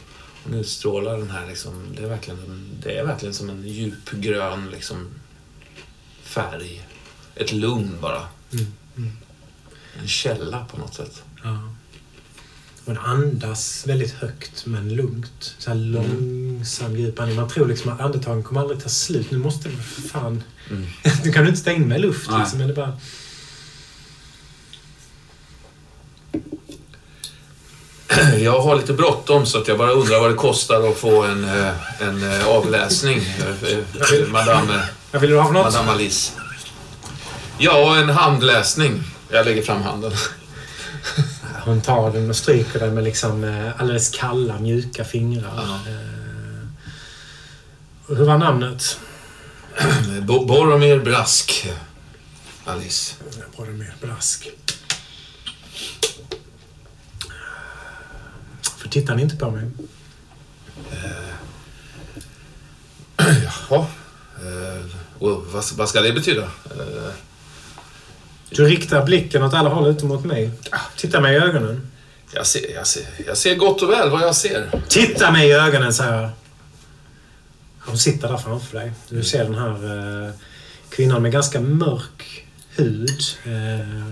[0.44, 4.68] hon utstrålar den här, liksom, det, är verkligen, en- det är verkligen som en djupgrön
[4.72, 5.08] liksom,
[6.24, 6.88] färg.
[7.36, 8.22] Ett lugn bara.
[8.54, 8.66] Mm.
[8.98, 9.12] Mm.
[10.02, 11.24] En källa på något sätt.
[11.44, 11.60] Ja.
[12.86, 15.56] Hon andas väldigt högt men lugnt.
[15.58, 17.36] Så här långsamt långsam djup andning.
[17.36, 19.32] Man tror liksom att andetagen kommer aldrig ta slut.
[19.32, 19.78] Nu måste det
[20.10, 20.44] fan...
[20.70, 20.88] Mm.
[21.24, 22.40] Du kan ju inte in med luft Nej.
[22.40, 22.60] liksom.
[22.60, 22.98] Men det bara...
[28.40, 31.44] Jag har lite bråttom så att jag bara undrar vad det kostar att få en,
[31.44, 33.18] eh, en eh, avläsning.
[33.18, 35.74] eh, Madame, Ja, vill du ha något?
[35.74, 36.32] Madame Alice.
[37.58, 39.04] Ja, en handläsning.
[39.32, 40.12] Jag lägger fram handen.
[41.65, 45.54] Hon tar den och stryker den med liksom eh, alldeles kalla, mjuka fingrar.
[45.56, 45.91] Ja.
[45.91, 46.67] Eh,
[48.17, 49.00] hur var namnet?
[50.22, 51.70] Bo- Boromir Brask.
[52.65, 53.15] Alice.
[53.58, 54.50] Boromir Brask.
[58.78, 59.72] För tittar ni inte på mig?
[63.44, 63.86] Jaha.
[64.36, 64.86] Eh,
[65.20, 66.52] och vad, vad ska det betyda?
[68.56, 70.52] Du riktar blicken åt alla håll utom mot mig.
[70.98, 71.92] Titta mig i ögonen.
[72.34, 74.70] jag, ser, jag, ser, jag ser gott och väl vad jag ser.
[74.88, 76.30] Titta mig i ögonen, säger jag.
[77.80, 78.92] Hon sitter där framför dig.
[79.10, 80.32] Du ser den här eh,
[80.90, 83.22] kvinnan med ganska mörk hud.
[83.46, 84.08] Eh,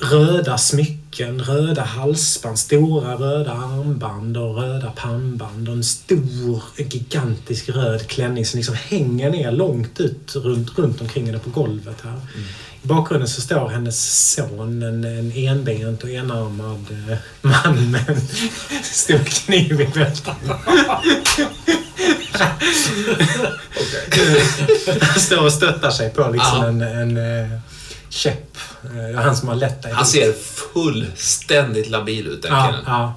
[0.00, 8.06] röda smycken, röda halsband, stora röda armband och röda pannband och en stor, gigantisk röd
[8.06, 12.20] klänning som liksom hänger ner långt ut runt, runt omkring henne på golvet här.
[12.71, 18.20] I bakgrunden så står hennes son, en, en enbent och enarmad eh, man med en
[18.82, 20.34] stor kniv i bältet.
[25.00, 27.58] Han står och stöttar sig på liksom en, en eh,
[28.08, 28.56] käpp.
[28.84, 30.32] Eh, han som har lett dig Han ser
[30.72, 32.82] fullständigt labil ut, den Ja, killen.
[32.86, 33.14] ja.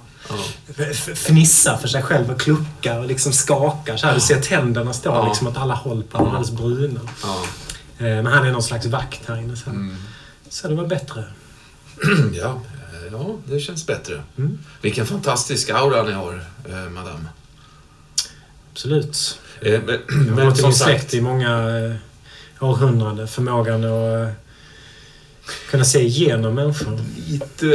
[0.78, 3.98] F- Fnissar för sig själv och kluckar och liksom skakar.
[3.98, 7.00] Så här, du ser tänderna stå liksom åt alla håll på honom, alldeles bruna.
[7.24, 7.44] Ja.
[7.98, 9.56] Eh, Men han är någon slags vakt här inne.
[9.56, 9.96] Så, Mm.
[10.50, 11.24] så det var bättre.
[12.34, 12.62] Ja,
[12.94, 14.24] eh, ja, det känns bättre.
[14.38, 14.58] Mm.
[14.82, 17.26] Vilken fantastisk aura ni har, eh, madame.
[18.72, 19.40] Absolut.
[19.62, 21.96] Eh, men, Jag har men som sagt, i många eh,
[22.60, 23.28] århundraden.
[23.28, 24.30] Förmågan att eh,
[25.70, 27.00] kunna se igenom människor.
[27.28, 27.68] lite,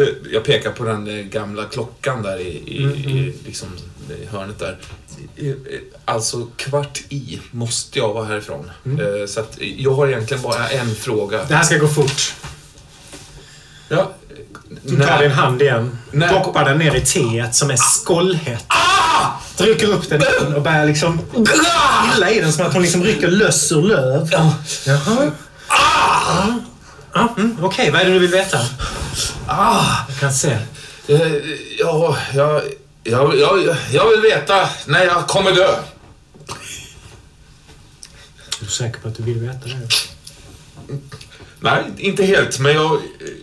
[0.00, 3.68] eh, jag pekar på den eh, gamla klockan där i, i, Mm, i, liksom,
[4.10, 4.76] i hörnet där.
[6.04, 8.70] Alltså kvart i måste jag vara härifrån.
[8.86, 9.20] Mm.
[9.20, 11.44] Eh, Så att jag har egentligen bara en fråga.
[11.44, 12.34] Det här ska gå fort.
[13.88, 14.12] Ja,
[14.82, 15.98] Du tar din hand igen.
[16.10, 18.64] När- Doppar den ner i teet som är skållhett.
[19.56, 21.20] Trycker upp den och börjar liksom
[22.16, 24.28] illa i den som att hon liksom rycker löss ur löv.
[24.32, 24.52] Jaha.
[24.86, 25.00] Ja.
[27.14, 28.58] Ja, mm, Okej, vad är det du vill veta?
[29.46, 29.84] Ah!
[30.08, 30.58] Jag kan se.
[31.08, 31.20] Eh,
[31.78, 32.62] Ja, jag,
[33.10, 35.72] jag, jag, jag vill veta när jag kommer dö.
[38.60, 39.88] Är du säker på att du vill veta det?
[41.60, 43.00] Nej, inte helt, men jag...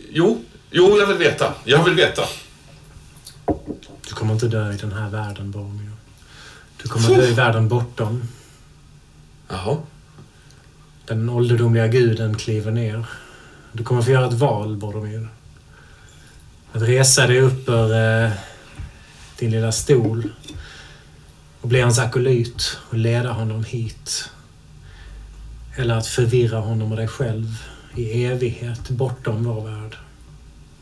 [0.10, 1.54] Jo, jo, jag vill veta.
[1.64, 2.22] Jag vill veta.
[4.08, 5.92] Du kommer inte dö i den här världen, Boromir.
[6.84, 8.24] Du kommer dö i världen bortom.
[9.48, 9.78] Jaha.
[11.06, 13.06] Den ålderdomliga guden kliver ner.
[13.72, 15.28] Du kommer få göra ett val, Boromir.
[16.72, 18.32] Att resa dig upp ur eh,
[19.40, 20.30] din lilla stol
[21.62, 24.30] och bli hans akolyt och leda honom hit.
[25.76, 27.64] Eller att förvirra honom och dig själv
[27.96, 29.98] i evighet bortom vår värld.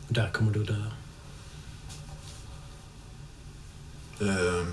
[0.08, 0.84] Och där kommer du dö.
[4.22, 4.68] Uh,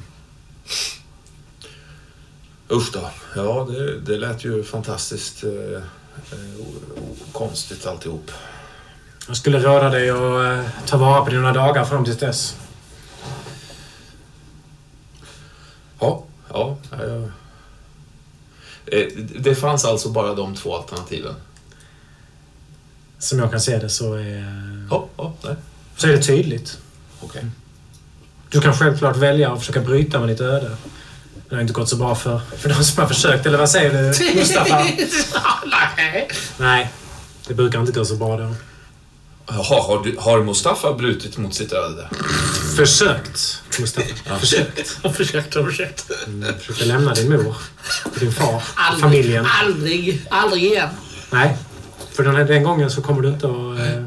[2.70, 3.10] usch då.
[3.36, 5.82] Ja, det, det lät ju fantastiskt eh,
[6.32, 6.64] eh,
[7.32, 8.30] konstigt alltihop.
[9.26, 12.56] Jag skulle råda dig att eh, ta vara på dina dagar fram till dess.
[16.00, 16.76] Ja, ja.
[16.90, 17.28] ja.
[18.86, 19.06] Eh,
[19.38, 21.34] Det fanns alltså bara de två alternativen?
[23.18, 25.54] Som jag kan se det så är, Ja, ja, nej.
[25.96, 26.78] så är det tydligt.
[27.20, 27.44] Okej.
[28.50, 30.76] Du kan självklart välja att försöka bryta med ditt öde.
[31.48, 33.46] Det har inte gått så bra för, för de som har försökt.
[33.46, 34.78] Eller vad säger du, Mustafa?
[35.96, 36.28] Nej.
[36.58, 36.90] Nej,
[37.46, 38.54] det brukar inte gå så bra då.
[39.52, 42.08] Jaha, har, du, har Mustafa brutit mot sitt öde?
[42.76, 44.38] Försökt, Mustafa.
[44.38, 44.98] Försökt.
[45.02, 46.14] Jag försökte och försökte.
[46.26, 47.54] Mm, försökte lämna din mor
[48.20, 49.46] din far Aldrig, familjen.
[49.62, 50.88] aldrig, aldrig igen.
[51.30, 51.56] Nej,
[52.12, 54.04] för den, här, den gången så kommer du inte att eh,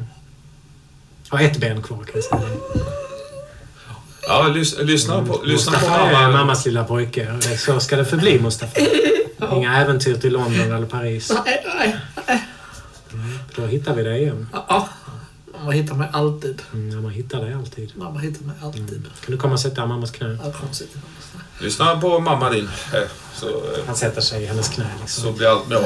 [1.29, 2.41] ha ett ben kvar kan jag säga.
[4.27, 6.37] Ja, lys, lyssna på, lyssna på Mustafa är mamma.
[6.37, 7.27] mammas lilla pojke.
[7.57, 8.79] Så ska det förbli Mustafa.
[9.53, 11.31] Inga äventyr till London eller Paris.
[11.45, 11.65] Nej,
[12.27, 12.43] nej.
[13.55, 14.47] Då hittar vi dig igen.
[14.53, 14.89] Ja,
[15.63, 16.61] mamma hittar mig alltid.
[16.73, 17.91] Mm, ja, man hittar dig alltid.
[17.95, 19.03] Mamma hittar mig alltid.
[19.25, 20.37] Kan du komma och sätta dig i mammas knä?
[21.59, 22.69] Lyssna på mamma din.
[23.33, 23.53] Eh, Så, eh,
[23.87, 25.23] Han sätter sig i hennes knä liksom.
[25.23, 25.81] så blir allt bra.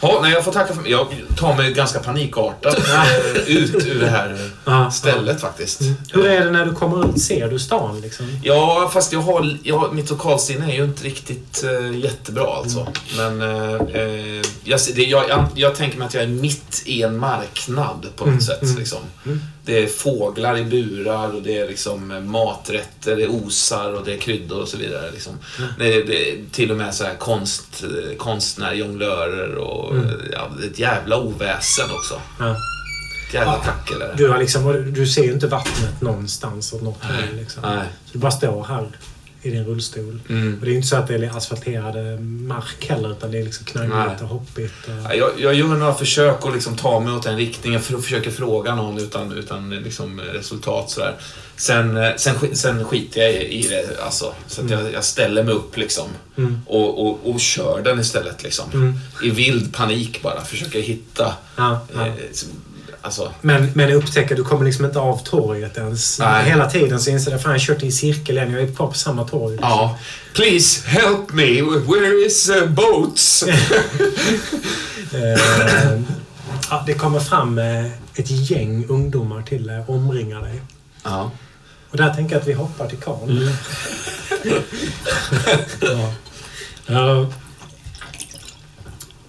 [0.00, 0.90] Ja, nej, jag får tacka för mig.
[0.90, 5.80] Jag tar mig ganska panikartat eh, ut ur det här Ja, stället faktiskt.
[6.12, 7.20] Hur är det när du kommer ut?
[7.22, 8.26] Ser du stan liksom?
[8.42, 12.86] Ja, fast jag har, jag, mitt lokalsinne är ju inte riktigt eh, jättebra alltså.
[13.16, 17.18] Men eh, eh, jag, det, jag, jag, tänker mig att jag är mitt i en
[17.18, 18.62] marknad på något Mm, sätt.
[18.62, 18.98] mm, Liksom.
[19.26, 19.40] mm.
[19.64, 24.04] Det är fåglar i burar och det är liksom eh, maträtter, det är osar och
[24.04, 25.10] det är kryddor och så vidare.
[25.10, 25.32] Liksom.
[25.58, 25.70] Mm.
[25.78, 30.04] Det, det till och med så här konst, eh, konstnärer, jonglörer och Mm.
[30.08, 32.20] eh, ja, ett jävla oväsen också.
[32.38, 32.56] Ja.
[33.28, 34.14] Ett jävla kackel är det.
[34.16, 37.36] Du, har liksom, du ser ju inte vattnet någonstans åt något håll.
[37.36, 37.62] Liksom.
[37.62, 37.86] Nej.
[38.06, 38.88] Så du bara står här
[39.42, 40.20] i din rullstol.
[40.28, 40.58] Mm.
[40.60, 43.64] Och det är inte så att det är asfalterad mark heller, utan det är liksom
[43.66, 44.72] knaggligt och hoppigt.
[44.86, 44.92] Och...
[45.10, 48.04] Ja, Jag, jag gör några försök att liksom ta mig åt den riktningen för att
[48.04, 50.90] försöka fråga någon utan, utan liksom resultat.
[50.90, 51.16] Sådär.
[51.56, 54.02] Sen, eh, sen, sen skiter jag i det.
[54.04, 56.60] Alltså, så att jag, jag ställer mig upp liksom, Mm.
[56.66, 58.42] och, och, och kör den istället.
[58.42, 58.70] Liksom.
[58.74, 58.94] Mm.
[59.22, 60.44] I vild panik bara.
[60.44, 61.34] Försöker hitta...
[61.56, 62.06] Ja, ja.
[62.06, 62.12] Eh,
[63.02, 66.18] alltså, Men, men upptäcker du kommer liksom inte av torget ens.
[66.18, 66.44] Nej.
[66.44, 68.52] Hela tiden så inser jag fan jag har kört i cirkel igen.
[68.52, 69.52] Jag är kvar på samma torg.
[69.52, 69.70] liksom.
[69.70, 69.98] ja.
[70.34, 71.62] Please help me.
[71.62, 73.44] Where is uh, boats?
[75.14, 76.00] Eh,
[76.70, 80.60] ja, det kommer fram eh, ett gäng ungdomar till dig och omringar dig.
[81.04, 81.30] ja.
[81.90, 83.30] Och där tänker jag att vi hoppar till Karl.
[83.30, 83.52] Mm.
[85.80, 86.12] ja.
[87.20, 87.28] Eh,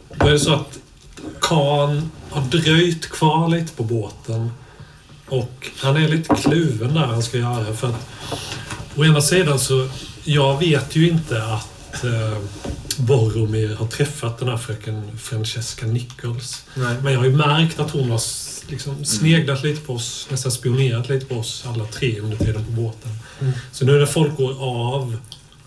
[0.09, 0.77] Det är så att
[1.41, 4.51] Kan har dröjt kvar lite på båten.
[5.27, 7.73] Och han är lite kluven där han ska göra.
[7.73, 8.07] För att
[8.95, 9.89] å ena sidan så,
[10.23, 12.37] jag vet ju inte att eh,
[12.97, 16.63] Boromir har träffat den här fröken Francesca Nichols.
[16.75, 16.95] Nej.
[17.03, 18.21] Men jag har ju märkt att hon har
[18.67, 22.71] liksom sneglat lite på oss, nästan spionerat lite på oss alla tre under tiden på
[22.71, 23.11] båten.
[23.41, 23.53] Mm.
[23.71, 25.17] Så nu när folk går av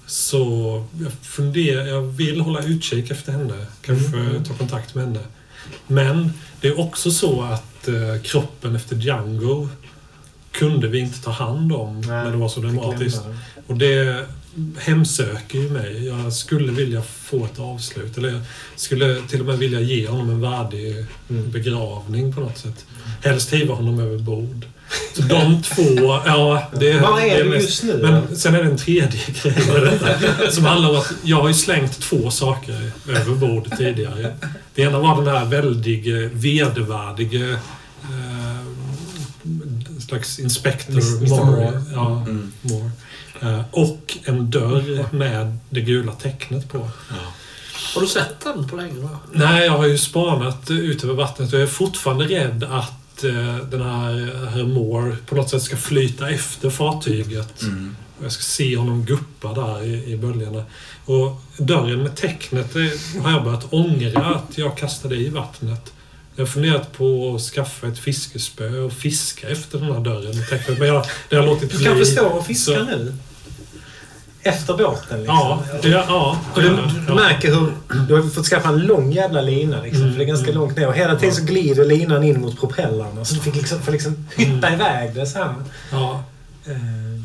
[0.07, 3.66] så jag funderar, jag vill hålla utkik efter henne.
[3.83, 4.44] Kanske Mm.
[4.44, 5.20] ta kontakt med henne.
[5.87, 6.33] Men
[6.64, 9.68] det är också så att eh, kroppen efter Django
[10.53, 13.20] kunde vi inte ta hand om när det var så dramatiskt.
[13.66, 14.27] Och det
[14.79, 16.07] hemsöker ju mig.
[16.07, 18.18] Jag skulle vilja få ett avslut.
[18.18, 18.40] Eller jag
[18.77, 21.50] skulle till och med vilja ge honom en värdig Mm.
[21.50, 22.85] begravning på något sätt.
[23.24, 24.66] Helst hiva honom över bord.
[25.16, 26.70] Så de två, ja...
[26.80, 27.98] Det, Vad det är det mest- just nu?
[28.02, 30.50] Men sen är det en tredje grej med detta.
[30.50, 34.34] Som handlar om att jag har ju slängt två saker över bord tidigare.
[34.74, 37.50] Det ena var den här väldigt vedervärdige
[38.02, 41.44] eh, slags inspector Mr.
[41.44, 41.82] Moore.
[41.94, 42.52] Ja, Mm.
[42.62, 42.90] Moore.
[43.42, 46.88] Eh, och en dörr med det gula tecknet på.
[47.94, 49.00] Har du sett den på länge?
[49.00, 49.08] Va?
[49.32, 52.92] Nej, jag har ju spanat ut över vattnet och jag är fortfarande rädd att
[53.24, 57.62] eh, den här herr Moore på något sätt ska flyta efter fartyget.
[57.62, 57.96] Mm.
[58.22, 60.64] Jag ska se honom guppa där i, i böljorna.
[61.05, 65.92] Och dörren med tecknet det har jag börjat ångra att jag kastade i vattnet.
[66.37, 70.48] Jag har funderat på att skaffa ett fiskespö och fiska efter den här dörren med
[70.48, 70.79] tecknet.
[70.79, 72.05] Men jag, det har låtit Du kan bli.
[72.05, 73.14] förstå och fiska Så- nu?
[74.44, 75.37] Efter båten liksom?
[75.37, 77.72] Ja, det, ja, Och du, ja, du märker hur
[78.09, 80.61] du har fått skaffa en lång jävla lina liksom, Mm, för det är ganska mm.
[80.61, 80.88] långt ner.
[80.88, 83.24] Och hela tiden så glider linan in mot propellrarna.
[83.24, 85.54] Så du fick liksom, får liksom hytta iväg det så här.
[85.92, 86.24] ja,
[86.66, 86.76] Eh,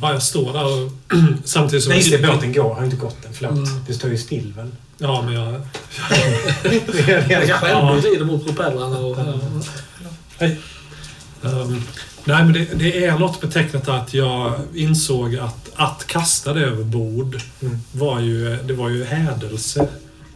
[0.02, 0.92] ja, jag står där och
[1.44, 1.90] samtidigt som...
[1.90, 2.28] Nej, just det.
[2.28, 2.74] Båten går.
[2.74, 3.34] Har inte gått än.
[3.34, 3.52] Förlåt.
[3.52, 3.70] Mm.
[3.88, 4.72] Det står ju still väl?
[4.98, 5.62] Ja, men jag...
[7.48, 8.98] Jag ändå glider mot propellrarna.
[8.98, 9.18] Och,
[11.44, 11.84] Ehm,
[12.24, 16.62] nej, men det, det är något med tecknet att jag insåg att att kasta det
[16.66, 17.78] över bord Mm.
[17.92, 19.88] var ju, det var ju hädelse.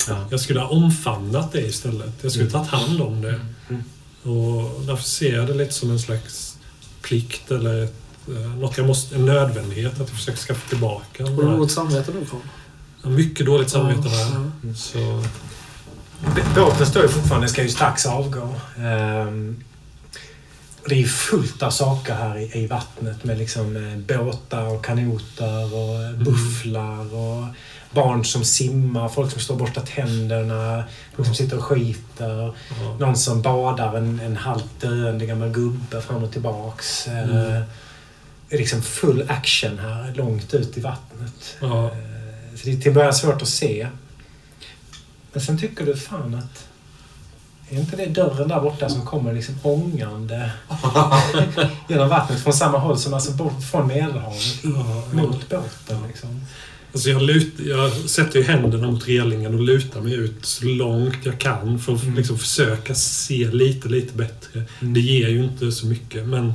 [0.07, 0.25] Ja.
[0.31, 2.13] Jag skulle ha omfamnat det istället.
[2.21, 3.39] Jag skulle tagit hand om det.
[3.69, 3.83] Mm.
[4.23, 6.57] Och därför ser jag det lite som en slags
[7.01, 7.93] plikt eller ett,
[8.27, 11.23] eh, något jag måste, en nödvändighet att jag försöker skaffa tillbaka.
[11.23, 12.39] Har du något samvete nu Karl?
[13.01, 14.51] Jag har mycket dåligt samvete Ja, där.
[14.69, 14.73] ja.
[14.75, 15.23] Så,
[16.55, 17.47] Båten står ju fortfarande.
[17.47, 18.41] ska ju strax avgå.
[18.41, 18.53] Och
[20.89, 25.73] det är fullt av saker här i, i vattnet med liksom eh, båtar och kanoter
[25.75, 27.45] och eh, bufflar och
[27.91, 30.83] barn som simmar, folk som står och borstar tänderna,
[31.15, 32.53] folk som sitter och skiter.
[32.81, 32.97] ja.
[32.99, 37.07] Någon som badar en, en halvt döende gammal gubbe fram och tillbaks.
[37.07, 37.63] Eh, Mm.
[38.49, 41.55] Det är liksom full action här, långt ut i vattnet.
[41.61, 41.87] Eh,
[42.55, 43.87] Så det är till början svårt att se.
[45.33, 46.65] Men sen tycker du fan att...
[47.69, 50.51] Är inte det dörren där borta som kommer liksom ångande
[51.89, 54.63] genom vattnet från samma håll som alltså bort från Medelhavet
[55.13, 56.41] mot båten liksom?
[56.93, 61.15] Alltså jag, lut, jag sätter ju händerna mot relingen och lutar mig ut så långt
[61.23, 62.15] jag kan för att Mm.
[62.15, 64.63] liksom försöka se lite, lite bättre.
[64.81, 64.93] Mm.
[64.93, 66.53] Det ger ju inte så mycket, men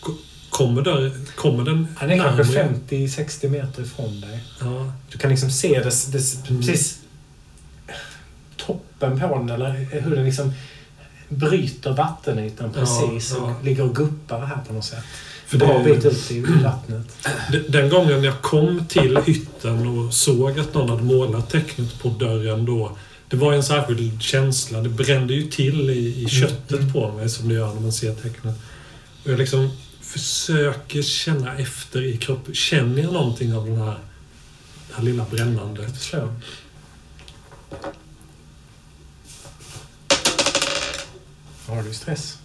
[0.00, 0.14] ko-
[0.50, 2.74] kommer, där, kommer den Han är kanske närmare?
[2.88, 4.44] 50-60 meter ifrån dig.
[4.60, 6.98] Ja, Du kan liksom se det, det precis
[8.56, 10.52] toppen på den eller hur den liksom
[11.28, 13.54] bryter vattenytan precis Ja, ja.
[13.58, 15.04] och ligger och guppar här på något sätt.
[15.46, 17.06] För Bra det- bit ut i vattnet.
[17.68, 22.64] Den- gången jag kom till hytten och såg att någon hade målat tecknet på dörren
[22.64, 22.96] då.
[23.28, 24.80] Det var en särskild känsla.
[24.80, 28.14] Det brände ju till i, i köttet på mig som det gör när man ser
[28.14, 28.54] tecknet.
[29.24, 32.54] Och jag liksom försöker känna efter i kroppen.
[32.54, 33.98] Känner jag någonting av den här,
[34.88, 35.96] det här lilla brännandet?
[36.00, 36.28] Slå.
[41.66, 42.38] Har du stress?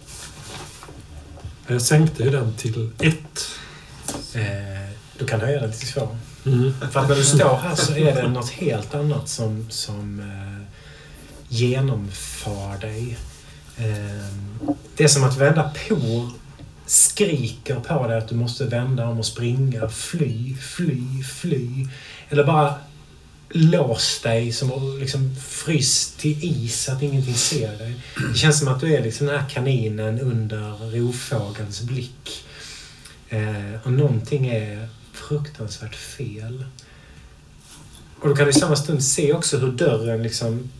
[1.66, 3.48] Jag sänkte ju den till ett.
[4.34, 6.08] Eh, du kan höja den till två.
[6.46, 6.74] Mm.
[6.92, 10.76] För att när du står här så är det något helt annat som, som eh,
[11.48, 13.18] genomför dig.
[13.76, 14.26] Eh,
[14.96, 16.30] det är som att vända på
[16.86, 21.88] skriker på dig att du måste vända om och springa, fly, fly, fly.
[22.28, 22.74] Eller bara
[23.52, 27.94] lås dig som och liksom fryst till is så att ingenting ser dig.
[28.32, 32.44] Det känns som att du är liksom den här kaninen under rovfågelns blick.
[33.28, 36.64] Eh, och någonting är fruktansvärt fel.
[38.20, 40.70] Och då kan du i samma stund se också hur dörren liksom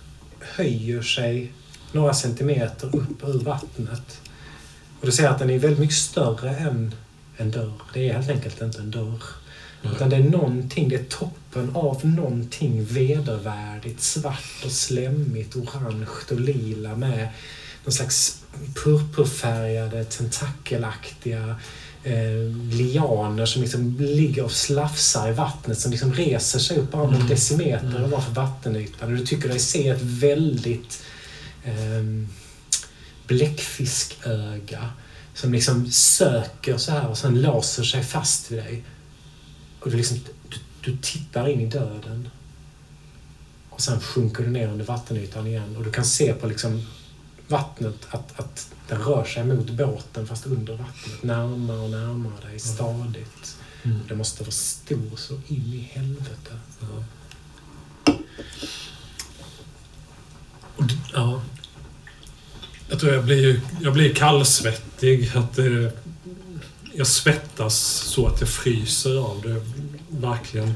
[0.40, 1.52] höjer sig
[1.92, 4.20] några centimeter upp ur vattnet.
[5.00, 6.94] Och du ser att den är väldigt mycket större än
[7.36, 7.82] en dörr.
[7.94, 9.22] Det är helt enkelt inte en dörr.
[9.84, 14.00] Utan det är någonting, det är toppen av någonting vedervärdigt.
[14.00, 17.28] Svart och slemmigt, orange och lila med
[17.84, 18.42] någon slags
[18.84, 21.56] purpurfärgade, tentakelaktiga
[22.04, 27.10] eh, lianer som liksom ligger och slafsar i vattnet som liksom reser sig upp bara
[27.10, 29.12] någon decimeter ovanför vattenytan.
[29.12, 31.02] Och du tycker dig se ett väldigt
[31.64, 32.28] eh,
[33.26, 34.90] bläckfisköga
[35.34, 38.84] som liksom söker så här och sen låser sig fast vid dig.
[39.82, 40.18] Och du, liksom,
[40.48, 42.28] du, du tittar in i döden.
[43.70, 46.86] Och sen sjunker du ner under vattenytan igen och du kan se på liksom
[47.48, 51.22] vattnet att, att den rör sig mot båten fast under vattnet.
[51.22, 53.56] Närmare och närmare dig stadigt.
[53.82, 53.98] Mm.
[54.08, 56.58] Det måste vara stor så in i helvete.
[56.80, 57.04] Ja.
[60.76, 61.42] Och d- ja.
[62.88, 65.32] Jag tror jag blir, jag blir kallsvettig.
[65.34, 65.92] Att det,
[66.94, 69.62] jag svettas så att jag fryser av det.
[70.08, 70.74] Verkligen.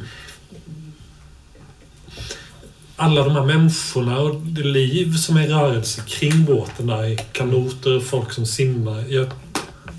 [2.96, 7.16] Alla de här människorna och det liv som är i rörelse kring båten där.
[7.32, 9.04] Kanoter folk som simmar.
[9.08, 9.26] Jag,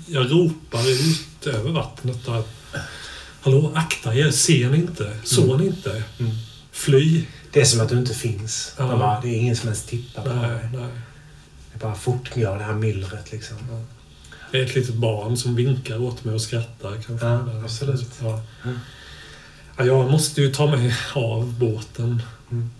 [0.06, 2.42] jag ropar ut över vattnet där.
[3.40, 4.30] Hallå, akta er.
[4.30, 5.16] Ser ni inte?
[5.24, 6.02] Såg ni inte?
[6.18, 6.32] Mm.
[6.72, 7.24] Fly.
[7.52, 8.72] Det är som att du inte finns.
[8.76, 9.20] Ja.
[9.22, 10.88] Det är ingen som ens tittar på dig.
[11.72, 13.56] Det bara fortgår det här myllret liksom.
[14.50, 17.26] Det är ett litet barn som vinkar åt mig och skrattar kanske.
[17.26, 18.06] Ja, absolut.
[18.22, 18.40] Ja.
[19.76, 22.22] Ja, jag måste ju ta mig av båten.
[22.50, 22.70] Mm.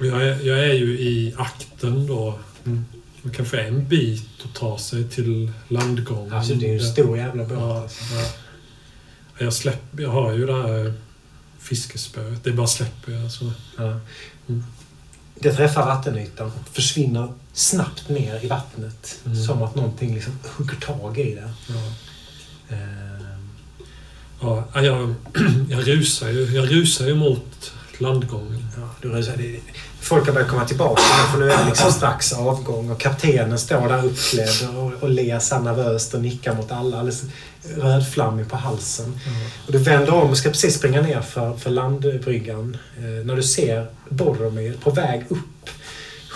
[0.00, 2.38] Jag, är, jag är ju i akten då.
[2.66, 2.84] Mm.
[3.22, 6.32] Det kanske är en bit att ta sig till landgången.
[6.32, 7.58] Alltså det är ju en stor jävla båt.
[7.58, 8.14] Ja, Alltså.
[8.14, 8.24] ja.
[9.38, 10.94] Jag, släpper, jag har ju det här
[11.58, 12.44] fiskespöet.
[12.44, 13.32] Det bara släpper jag.
[13.32, 13.52] Så.
[13.76, 14.00] Ja.
[14.48, 14.64] Mm.
[15.38, 19.18] Det träffar vattenytan och försvinner snabbt ner i vattnet.
[19.26, 19.44] Mm.
[19.44, 21.50] Som att någonting liksom hugger tag i det.
[21.68, 21.92] Ja.
[22.76, 23.16] Ehm,
[24.40, 25.14] Ja, jag,
[25.68, 28.66] jag, rusar ju, jag rusar ju mot landgången.
[28.76, 29.60] Ja, du rusar, det,
[30.06, 31.02] folk har börjat komma tillbaka
[31.32, 35.38] för nu är det liksom strax avgång och kaptenen står där uppklädd och, och ler
[35.38, 36.98] så nervöst och nickar mot alla.
[36.98, 37.22] Alldeles
[37.76, 39.20] rödflammig på halsen.
[39.66, 43.42] Och du vänder om och ska precis springa ner för, för landbryggan eh, när du
[43.42, 45.70] ser Boromir på väg upp.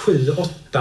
[0.07, 0.81] Sju, åtta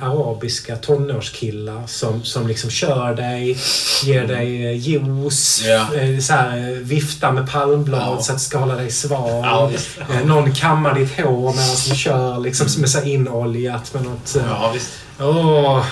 [0.00, 3.58] arabiska tonårskillar som, som liksom kör dig,
[4.04, 5.94] ger dig eh, juice, Ja.
[5.94, 8.22] eh, så här, eh, viftar med palmblad Ja.
[8.22, 9.30] så att det ska hålla dig sval.
[9.44, 9.88] Ja, visst.
[10.14, 14.36] Eh, Någon kammar ditt hår medan de kör liksom som är så inoljat med något...
[14.48, 14.90] Ja, visst.
[15.20, 15.84] Åh,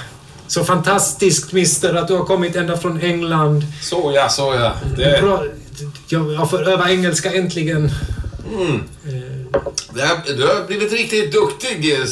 [0.46, 3.64] så fantastiskt mister att du har kommit ända från England.
[3.82, 4.72] Så ja, så ja.
[4.96, 5.44] Det, Bra.
[6.08, 7.90] Jag, jag får öva engelska äntligen.
[8.58, 8.82] mm.
[9.54, 9.60] Eh,
[10.06, 12.04] här, du har blivit riktigt duktig, eh,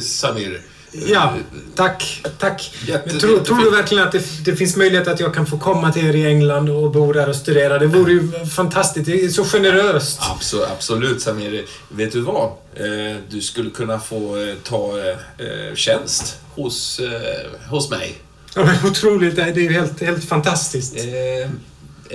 [0.00, 0.60] Samir.
[1.06, 1.34] Ja,
[1.74, 2.22] tack.
[2.38, 2.74] Tack.
[2.86, 5.92] Jätte- tror, tror du verkligen att det, det finns möjlighet att jag kan få komma
[5.92, 7.78] till er i England och bo där och studera?
[7.78, 9.06] Det vore ju fantastiskt.
[9.06, 10.18] Det är så generöst.
[10.30, 11.64] Absolut, absolut Samir.
[11.88, 12.44] Vet du vad?
[12.74, 15.06] Eh, du skulle kunna få eh, ta eh,
[15.46, 18.14] eh, tjänst hos, eh, hos mig.
[18.54, 19.36] Ja, men otroligt.
[19.36, 20.96] Det är ju helt, helt fantastiskt.
[20.96, 21.50] Eh,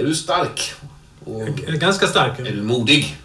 [0.01, 0.73] är du stark?
[1.25, 2.39] Och ganska stark.
[2.39, 3.17] är du modig?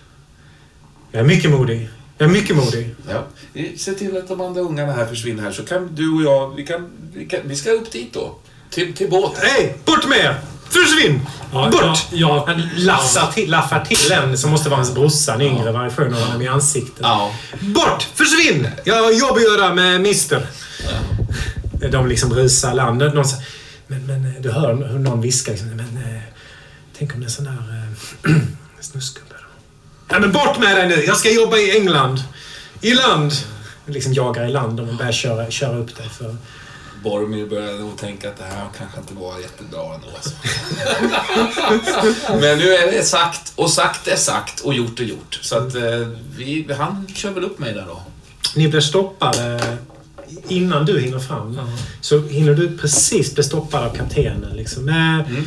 [1.12, 1.88] Jag är mycket modig.
[2.18, 2.94] Jag är mycket modig.
[3.08, 3.26] Ja.
[3.54, 6.54] Eh, Se till att de andra ungarna här försvinner här så kan du och jag,
[6.56, 8.36] vi, kan, vi, kan, vi ska upp dit då.
[8.70, 9.42] Till, till båten.
[9.46, 9.76] Hej!
[9.84, 10.40] Bort med er!
[10.70, 11.20] Försvinn!
[11.52, 12.06] Ja, Bort!
[12.10, 16.14] Jag, jag, lassar till, laffar till en som måste vara hans brorsa, en yngre version
[16.14, 17.00] av honom i ansiktet.
[17.00, 17.32] Ja.
[17.60, 18.02] Bort!
[18.14, 18.68] Försvinn!
[18.84, 20.46] Jag har jobb att göra med Mister.
[21.90, 23.14] De liksom rusar landet.
[23.14, 23.44] Någon säger,
[23.86, 26.22] men, men du hör hur någon viskar liksom, men eh,
[26.98, 27.52] tänk om det är en sån där
[28.26, 28.32] eh,
[28.80, 29.31] snuskgubbe
[30.12, 31.04] Ja men bort med dig nu!
[31.04, 32.20] Jag ska jobba i England.
[32.80, 33.32] I land!
[33.86, 36.36] Liksom jagar i land och börjar köra, köra upp dig för...
[37.02, 40.08] Boromir började nog tänka att det här kanske inte var jättebra ändå.
[40.16, 40.30] Alltså.
[42.40, 45.38] Men nu är det sagt och sagt är sagt och gjort är gjort.
[45.42, 48.02] Så att eh, vi, han kör väl upp mig där då.
[48.56, 49.60] Ni blir stoppade
[50.48, 51.60] innan du hinner fram.
[52.00, 54.56] Så hinner du precis bli stoppad av kaptenen.
[54.56, 54.88] Liksom.
[54.88, 55.42] Eh,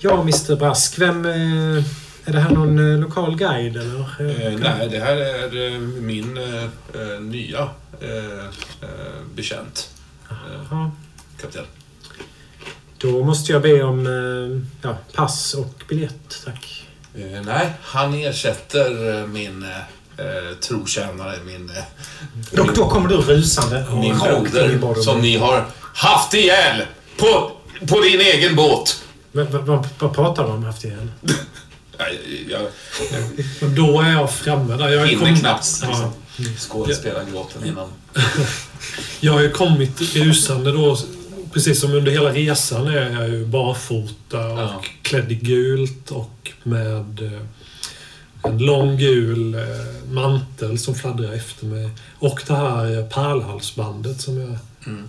[0.00, 0.98] Ja, Mr Brask.
[0.98, 1.26] Vem...
[1.26, 1.84] Eh,
[2.28, 4.00] är det här någon eh, lokal guide eller?
[4.00, 6.64] Eh, nej, det här är eh, min eh,
[7.02, 7.68] eh, nya
[8.00, 8.44] eh,
[8.82, 9.90] eh, bekänt.
[10.30, 10.36] Eh,
[10.70, 10.90] Ja.
[11.40, 11.64] kapten.
[12.98, 16.86] Då måste jag be om eh, ja, pass och biljett, tack.
[17.14, 21.82] Eh, nej, han ersätter eh, min eh, eh, trotjänare, min, eh,
[22.52, 26.82] Då, då kommer du rusande min broder som ni har haft ihjäl
[27.18, 27.52] på,
[27.88, 29.04] på din egen båt.
[29.98, 31.08] Vad pratar du om haft ihjäl?
[31.98, 32.60] Nej, Jag,
[33.60, 34.88] men då är jag framme där.
[34.88, 35.88] Jag jag är hinner knappt Ja.
[35.88, 37.88] liksom, skådespela gråten innan.
[39.20, 40.98] Jag har ju kommit rusande då.
[41.52, 44.82] Precis som under hela resan är jag ju barfota och Ja.
[45.02, 47.40] klädd i gult och med eh,
[48.42, 49.60] en lång gul eh,
[50.10, 51.90] mantel som fladdrar efter mig.
[52.18, 55.08] Och det här eh, pärlhalsbandet som jag Mm.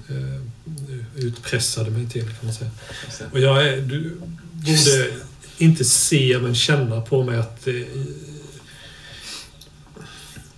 [1.16, 2.70] utpressade mig till kan man säga.
[3.32, 4.18] Och jag är, du
[4.54, 5.08] borde
[5.62, 7.74] inte se men känna på mig att eh,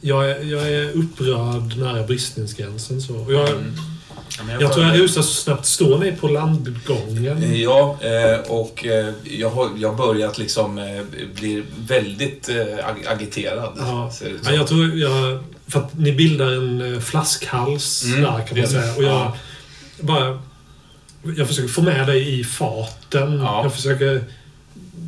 [0.01, 3.01] jag, är, jag är upprörd nära bristningsgränsen.
[3.01, 3.15] Så.
[3.15, 3.49] Och jag,
[4.39, 4.49] Mm.
[4.49, 5.65] Ja, jag tror jag rusar så snabbt.
[5.65, 7.59] Står ni på landgången?
[7.59, 11.01] Ja, eh, och eh, jag har jag börjat liksom eh,
[11.35, 12.55] bli väldigt eh,
[12.87, 13.73] ag- agiterad.
[13.77, 14.11] Ja.
[14.43, 15.43] Ja, jag tror jag...
[15.67, 18.95] För att ni bildar en eh, flaskhals Mm, där kan man säga.
[18.95, 19.37] Och jag Ja.
[20.01, 20.41] bara...
[21.37, 23.37] Jag försöker få med dig i farten.
[23.39, 23.63] Ja.
[23.63, 24.23] Jag försöker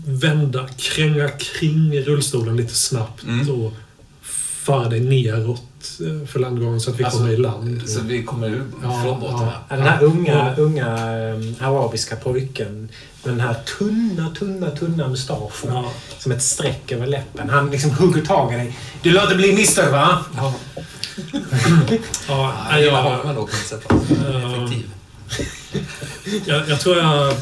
[0.05, 3.49] vända, kränga kring rullstolen lite snabbt Mm.
[3.49, 3.73] och
[4.63, 5.61] föra dig neråt
[5.99, 7.81] eh, för landgången så att vi Alltså, kommer i land.
[7.89, 9.53] Så vi kommer ur Ja, från båten ja.
[9.69, 12.89] Ja, Den här unga, unga eh, arabiska pojken
[13.23, 15.69] med den här tunna, tunna, tunna mustaschen.
[15.73, 15.91] Ja.
[16.19, 17.49] Som ett streck över läppen.
[17.49, 18.77] Han liksom hugger tag i dig.
[19.01, 20.25] Du låter bli mister va?
[20.35, 20.53] Ja,
[22.27, 23.83] Ja, nej, jag har jag, man då på ett sätt.
[23.89, 23.95] Ja.
[24.65, 24.89] Effektiv.
[26.45, 27.33] jag, jag tror jag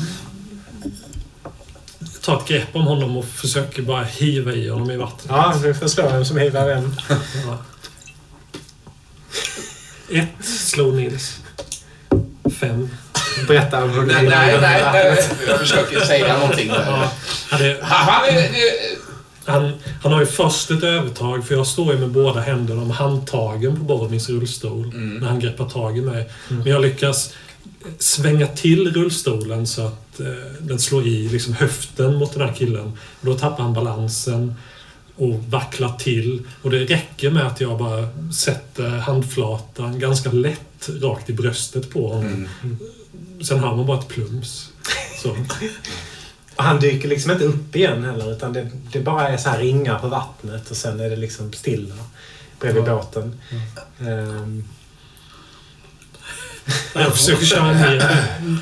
[2.22, 5.26] tar ett grepp om honom och försöker bara hiva i honom i vattnet.
[5.30, 6.95] Ja, får slå vem som hivar vem.
[7.47, 7.57] Ja.
[10.09, 11.38] Ett slog Nils.
[12.59, 12.89] Fem.
[13.47, 15.30] Berätta hur du Nej, nej, nej, nej.
[15.47, 17.09] Jag försöker säga någonting där.
[17.51, 18.22] Ja, det, Han
[19.45, 22.91] han, han har ju först ett övertag för jag står ju med båda händerna om
[22.91, 25.17] handtagen på Boromins rullstol Mm.
[25.17, 26.30] när han greppar tag i mig.
[26.47, 27.34] Men jag lyckas
[27.99, 30.27] svänga till rullstolen så att eh,
[30.59, 32.91] den slår i liksom höften mot den här killen.
[33.19, 34.55] Och då tappar han balansen
[35.15, 36.41] och vacklar till.
[36.61, 42.07] Och det räcker med att jag bara sätter handflatan ganska lätt rakt i bröstet på
[42.13, 42.47] honom.
[42.63, 42.77] Mm.
[43.43, 44.69] Sen hör man bara ett plums.
[45.23, 45.29] Så.
[46.55, 49.59] Och han dyker liksom inte upp igen heller utan det, det bara är så här
[49.59, 51.95] ringar på vattnet och sen är det liksom stilla
[52.59, 52.95] bredvid Ja.
[52.95, 53.39] båten.
[53.99, 54.63] Ehm,
[56.95, 58.16] Jag försöker köra ner,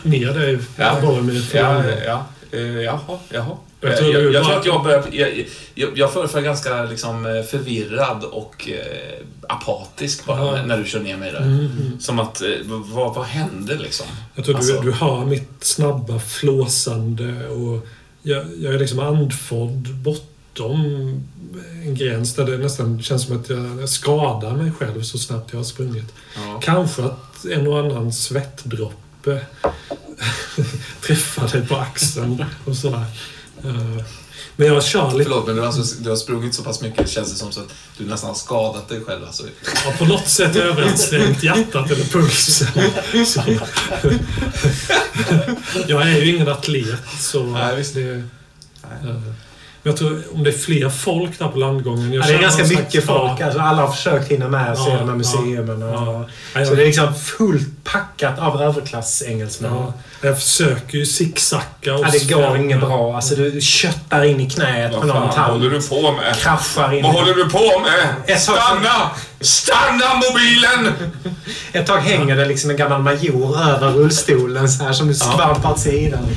[0.03, 0.97] ner dig Ja.
[1.01, 1.41] Boromir.
[1.41, 1.93] för Ja, landgång.
[2.05, 2.25] ja.
[2.51, 3.57] Eh, Jaha, jaha.
[3.81, 5.03] Jag tror du jag, jag, bara- tror att jag börjar...
[5.11, 5.45] Jag,
[5.75, 10.51] jag, jag förefaller ganska liksom eh, förvirrad och eh, apatisk bara Ja.
[10.51, 11.41] när, när du kör ner mig där.
[11.41, 11.99] Mm, mm.
[11.99, 14.05] Som att, eh, vad, vad hände liksom?
[14.35, 17.87] Jag tror Alltså- du, du hör mitt snabba flåsande och
[18.21, 21.23] jag, jag är liksom andfådd bortom
[21.85, 25.59] en gräns där det nästan känns som att jag skadar mig själv så snabbt jag
[25.59, 26.13] har sprungit.
[26.35, 26.59] Ja.
[26.63, 29.41] Kanske att en och annan svettdroppe
[31.01, 33.05] träffar dig på axeln och sådär.
[33.63, 34.03] Eh,
[34.55, 35.23] Men jag kör lite...
[35.23, 37.59] Förlåt, men du har, alltså, du har sprungit så pass mycket, känns det som så
[37.59, 39.25] att du nästan har skadat dig själv.
[39.25, 39.43] Alltså.
[39.85, 42.67] Ja, på något sätt överansträngt hjärtat eller pulsen.
[43.25, 43.41] Så.
[45.87, 47.93] Jag är ju ingen atlet, så Nej, visst.
[47.93, 48.09] det...
[48.11, 48.21] eh,
[49.03, 49.35] Men
[49.83, 52.13] jag tror om det är fler folk där på landgången.
[52.13, 53.41] Jag ja, det är ganska mycket folk.
[53.41, 55.85] Alltså, alla har försökt hinna med och se Ja, de här museerna.
[55.85, 56.09] ja.
[56.09, 59.71] och- Ja, Så det är liksom fullt packat av överklassengelsmän.
[59.73, 63.15] ja, jag försöker ju zigzacka och Ja, det går inget bra.
[63.15, 65.89] Alltså, du köttar in i knät på Vad någon fan håller tant.
[65.89, 66.35] du på med?
[66.35, 67.03] Kraschar in.
[67.03, 67.71] Vad håller du på
[68.27, 68.39] med?
[68.39, 69.09] Stanna!
[69.41, 70.93] Stanna mobilen!
[71.73, 75.71] Ett tag hänger det liksom en gammal major över rullstolen så här som du skvampar
[75.71, 76.27] åt sidan.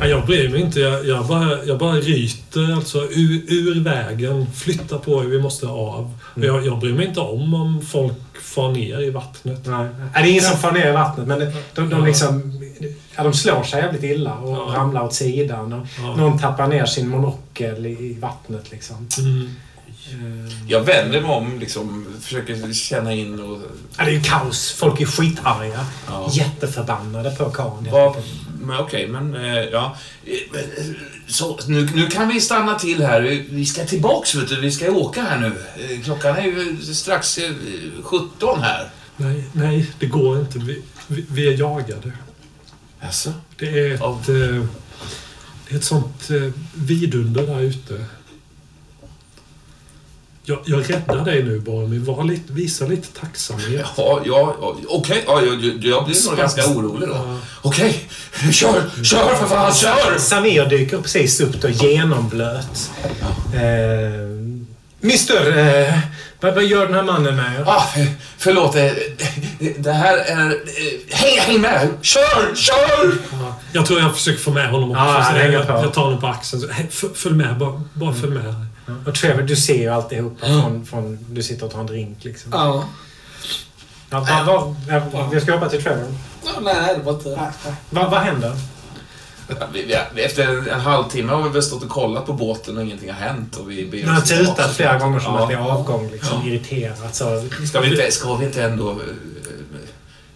[0.00, 0.80] Ja, jag bryr mig inte.
[0.80, 4.46] Jag, jag, bara, jag bara ryter alltså ur, ur vägen.
[4.54, 6.18] Flyttar på er, vi måste av.
[6.34, 8.12] Och Jag, jag bryr mig inte om om folk
[8.42, 9.66] far ner i vattnet.
[9.66, 9.88] Nej.
[10.14, 11.44] Det är ingen som far ner i vattnet, men de,
[11.74, 12.06] de, de, Ja.
[12.06, 12.60] liksom,
[13.16, 14.74] ja, de slår sig jävligt illa och Ja.
[14.76, 15.72] ramlar åt sidan.
[15.72, 16.16] Och Ja.
[16.16, 18.70] Någon tappar ner sin monokel i, vattnet.
[18.70, 19.08] Liksom.
[19.18, 19.50] Mm.
[20.10, 23.58] Eh, Jag vänder mig om, liksom, försöker känna in och...
[23.98, 24.70] Ja, det är ju kaos.
[24.78, 25.86] Folk är skitarga.
[26.08, 26.28] Ja.
[26.32, 28.26] Jätteförbannade på Vad- enkelt.
[28.62, 29.96] Men okej, men eh, ja.
[30.24, 30.34] Eh,
[31.26, 33.20] Så, nu, nu kan vi stanna till här.
[33.50, 34.60] Vi- ska tillbaks, vet du.
[34.60, 35.46] Vi ska åka här nu.
[35.94, 37.52] Eh, Klockan är ju strax eh,
[38.02, 38.90] 17 här.
[39.16, 40.58] Nej, nej, det går inte.
[40.58, 42.12] Vi, vi, vi är jagade.
[43.00, 43.32] Jaså?
[43.58, 44.14] Det är ett, Av?
[44.18, 44.64] eh,
[45.68, 48.04] det är ett sånt eh, vidunder där ute.
[50.66, 51.98] Jag, jag räddar dig nu, Boromir.
[52.00, 53.86] Var lite, visa lite tacksamhet.
[53.96, 55.24] Ja, ja, ja, okej.
[55.26, 57.14] Ja, jag, jag blir nog ganska orolig då.
[57.14, 57.38] Ja.
[57.62, 58.08] Okej,
[58.52, 60.18] kör, kör för fan, kör!
[60.18, 62.90] Samir dyker precis upp då, genomblöt.
[63.54, 63.60] Eh,
[65.00, 65.94] Mister, eh,
[66.40, 67.64] vad, vad gör den här mannen med er?
[67.66, 68.06] Ah, för-
[68.38, 68.90] förlåt, eh,
[69.78, 70.46] det här är...
[70.50, 70.52] eh,
[71.10, 71.88] Häng, häng med!
[72.02, 73.12] Kör, kör!
[73.32, 75.02] Ja, jag tror jag försöker få med honom också.
[75.02, 75.72] Ja, så han jag, på.
[75.72, 76.62] jag tar honom på axeln.
[77.14, 78.54] Följ med, bara, bara följ med.
[79.06, 81.18] Och Trevor, du ser ju alltihopa från, från...
[81.30, 82.50] Du sitter och tar en drink liksom.
[82.54, 82.88] Ja.
[84.10, 84.76] Ja, vad, vad,
[85.12, 86.14] ja, vi ska hoppa till Trevor.
[86.60, 87.52] Nej, det var inte...
[87.90, 88.52] Vad, vad händer?
[89.72, 92.82] Vi, vi, efter en, en halvtimme har vi väl stått och kollat på båten och
[92.82, 93.56] ingenting har hänt.
[93.56, 95.42] Och vi ber Du har tutat flera gånger som Ja.
[95.42, 96.10] att det är avgång.
[96.10, 97.14] Liksom, Irriterat.
[97.14, 97.48] Så.
[97.68, 99.00] Ska vi inte, ska vi inte ändå...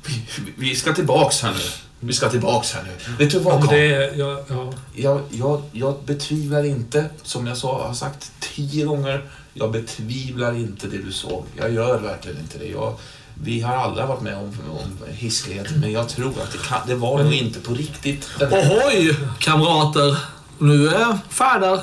[0.07, 0.27] Vi,
[0.57, 1.86] vi ska tillbaks här nu.
[2.07, 3.15] Vi ska tillbaks här nu.
[3.19, 3.75] Vet du Ja, vad, Karl?
[3.75, 4.73] det är, ja, ja.
[4.95, 10.87] Jag, jag, jag betvivlar inte, som jag sa, har sagt tio gånger, jag betvivlar inte
[10.87, 11.45] det du såg.
[11.57, 12.67] Jag gör verkligen inte det.
[12.69, 12.95] Jag,
[13.43, 16.95] vi har alla varit med om, om hisklighet, men jag tror att det, kan, det
[16.95, 18.29] var nog inte på riktigt.
[18.39, 20.19] Den Ohoj, kamrater.
[20.59, 21.81] Nu är färdar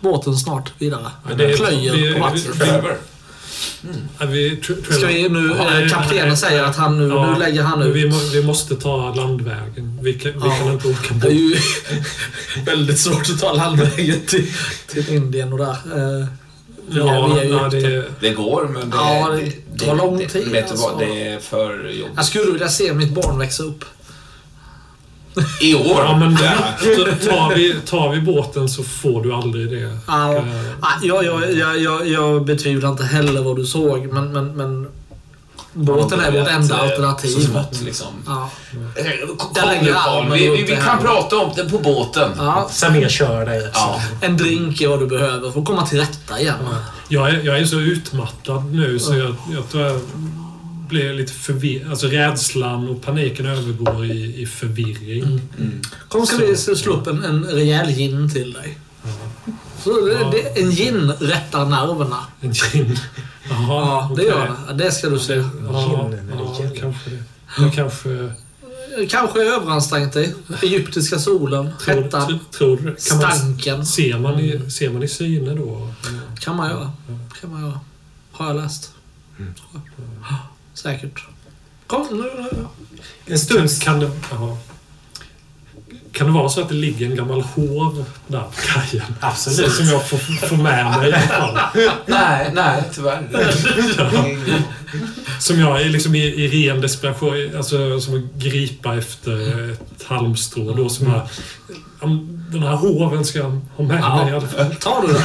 [0.00, 1.10] båten snart vidare.
[1.28, 3.00] Men det är- Plöjer vi- på vattnet.
[4.18, 7.62] Ja, vi, Ska vi nu, Ja, eh, kaptenen säger att han nu, Ja, nu lägger
[7.62, 7.96] han ut.
[7.96, 9.98] Vi, må, vi måste ta landvägen.
[10.02, 10.56] Vi kan, vi Ja.
[10.58, 11.56] kan inte åka Det är ju
[12.66, 14.46] väldigt svårt att ta landvägen till,
[14.88, 15.70] till Indien och där.
[16.20, 16.26] Eh,
[16.90, 17.76] Ja, vi är ju ja, ute.
[17.78, 19.38] det Det går, men det, Ja,
[19.74, 20.96] det tar lång tid, vad, alltså.
[20.98, 22.12] det är för jobbigt.
[22.16, 23.84] Jag skulle vilja se mitt barn växa upp.
[25.60, 25.82] I år?
[26.04, 29.98] ja, men tar, vi, tar vi båten så får du aldrig det.
[30.06, 30.42] Ja, Eh,
[31.02, 34.86] ja, jag, jag, jag, jag, jag betvivlar inte heller vad du såg, men, men, men
[35.72, 37.28] båten är vårt enda Så alternativ.
[37.28, 38.06] smått, liksom.
[38.26, 38.50] Ja.
[38.96, 39.04] Eh,
[39.36, 40.32] Kom Jag nu, Carl.
[40.32, 42.30] Vi, vi, vi kan prata om det på båten.
[42.38, 43.80] Ja, Samir kör dig också.
[43.80, 44.00] Ja.
[44.20, 46.54] en drink är vad du behöver för att komma till rätta igen.
[47.08, 50.00] Jag är, jag är så utmattad nu så jag, jag tror jag
[50.88, 51.90] blir lite förvirrad.
[51.90, 55.22] Alltså rädslan och paniken övergår i, i förvirring.
[55.58, 55.82] Mm.
[56.08, 58.78] Kom ska vi slå upp en, en rejäl gin till dig.
[59.82, 62.18] Så det, det, en gin rättar nerverna.
[62.40, 62.98] En gin.
[63.50, 64.26] Jaha, Ja, det okej.
[64.26, 64.84] gör det.
[64.84, 65.34] Det ska du se.
[65.34, 65.42] Ja,
[66.10, 67.22] Ginen är ja, det kanske det.
[67.58, 68.32] Jag kanske...
[69.10, 70.34] Kanske överansträngt dig.
[70.62, 72.40] Egyptiska solen, Tror, hettan,
[72.82, 73.86] man, stanken.
[73.86, 75.90] ser, man i, ser man i syne då?
[76.40, 76.92] Kan man göra.
[77.40, 77.80] Kan man göra.
[78.32, 78.92] Har jag läst.
[80.30, 80.38] Ja,
[80.74, 81.24] Säkert.
[83.26, 83.82] En stund...
[83.82, 84.56] Kan, det, jaha.
[86.12, 89.14] kan det vara så att det ligger en gammal hov där på kajen?
[89.20, 89.72] Absolut.
[89.72, 90.18] Som jag får,
[90.48, 91.58] får med mig i alla fall.
[92.06, 93.28] Nej, nej, tyvärr.
[95.40, 100.72] Som jag är liksom i, i ren desperation, alltså som att gripa efter ett halmstrå
[100.72, 101.28] då som jag...
[102.52, 104.24] Den här hoven ska jag ha med Ja.
[104.24, 104.74] mig i alla fall.
[104.74, 105.24] Tar du det?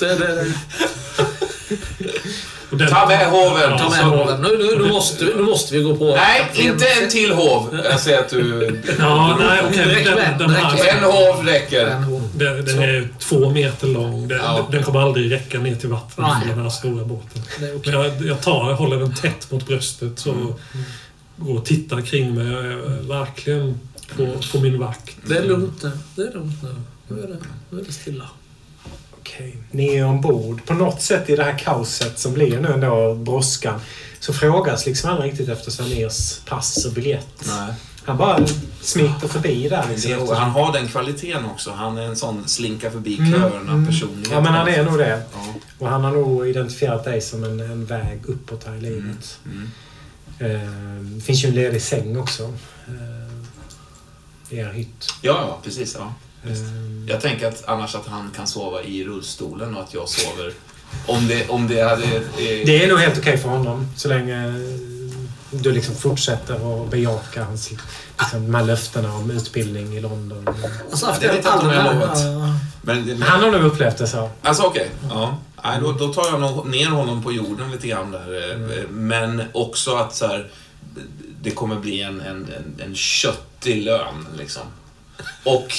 [0.00, 0.52] det, det, det.
[2.70, 3.78] Ta med hoven.
[3.78, 4.40] Ta med hoven.
[4.40, 6.04] Nu, nu, nu, måste, vi- nu måste vi gå på...
[6.16, 7.78] Nej, inte en till hov.
[7.84, 8.80] Jag ser att du...
[8.98, 10.88] Ja, nej okej.
[10.98, 11.86] En hov räcker.
[11.86, 12.28] En hov.
[12.34, 14.28] den, den är två meter lång.
[14.28, 14.68] Den, Ja.
[14.72, 16.40] den kommer aldrig räcka ner till vattnet Nej.
[16.42, 17.42] för den här stora båten.
[17.76, 17.92] Okej.
[17.92, 20.54] Men jag, jag tar, jag håller den tätt mot bröstet så
[21.36, 22.46] går och tittar kring mig.
[22.52, 23.80] Jag är verkligen
[24.16, 25.16] på, på min vakt.
[25.26, 25.90] Det är lugnt nu.
[26.16, 26.68] Det är lugnt nu.
[27.08, 27.36] Nu är det,
[27.70, 28.24] nu är det stilla.
[29.34, 29.56] Okej.
[29.70, 30.66] Ni är ombord.
[30.66, 33.80] På något sätt i det här kaoset som blir nu ändå brådskan
[34.20, 37.44] så frågas liksom aldrig riktigt efter Samirs pass och biljett.
[37.46, 37.74] Nej.
[38.04, 38.46] Han bara
[38.80, 39.84] smiter förbi där.
[39.90, 41.70] Liksom, Jo, han har den kvaliteten också.
[41.70, 43.86] Han är en sån slinka förbi Mm, köerna mm.
[43.86, 44.32] personlighet.
[44.32, 45.22] Ja, men han är nog det.
[45.32, 45.54] Ja.
[45.78, 49.38] Och han har nog identifierat dig som en, en väg uppåt här i livet.
[49.44, 49.70] Mm.
[50.38, 52.42] Eh, det finns ju en ledig säng också.
[52.88, 55.06] Eh, I er hytt.
[55.22, 55.96] Ja, ja, precis.
[55.98, 56.14] Ja.
[56.44, 56.52] Eh,
[57.06, 60.52] Jag tänker att annars att han kan sova i rullstolen och att jag sover...
[61.06, 62.04] Om det, om det hade...
[62.04, 62.22] Eh,
[62.66, 64.54] det är nog helt okej för honom så länge...
[65.50, 70.48] du liksom fortsätter att bejaka hans, liksom, de här löftena om utbildning i London.
[70.90, 71.94] Alltså det efter vet jag inte om jag här...
[71.94, 72.18] lovat.
[72.82, 74.30] Men, men, Han har nog upplevt det så.
[74.42, 74.90] Alltså okej.
[75.10, 75.38] Ja.
[75.64, 78.52] Nej, då, då tar jag nog ner honom på jorden lite grann där.
[78.52, 80.50] eh, Men också att så här,
[81.42, 84.62] det kommer bli en, en, en, en köttig lön liksom.
[85.44, 85.72] Och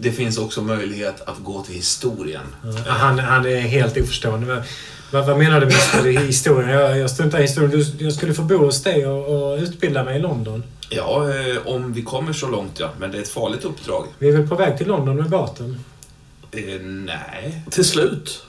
[0.00, 2.42] det finns också möjlighet att gå till historien.
[2.86, 4.46] Han, han är helt oförstående.
[4.46, 4.62] Vad,
[5.10, 6.70] vad, vad menar du med historien?
[6.70, 7.70] Jag, jag struntar i historien.
[7.70, 10.62] Du, jag skulle få bo hos dig och, och utbilda mig i London.
[10.90, 12.90] Ja, eh, om vi kommer så långt ja.
[12.98, 14.06] Men det är ett farligt uppdrag.
[14.18, 15.84] Vi är väl på väg till London med båten?
[16.50, 17.62] Eh, nej.
[17.70, 18.42] Till slut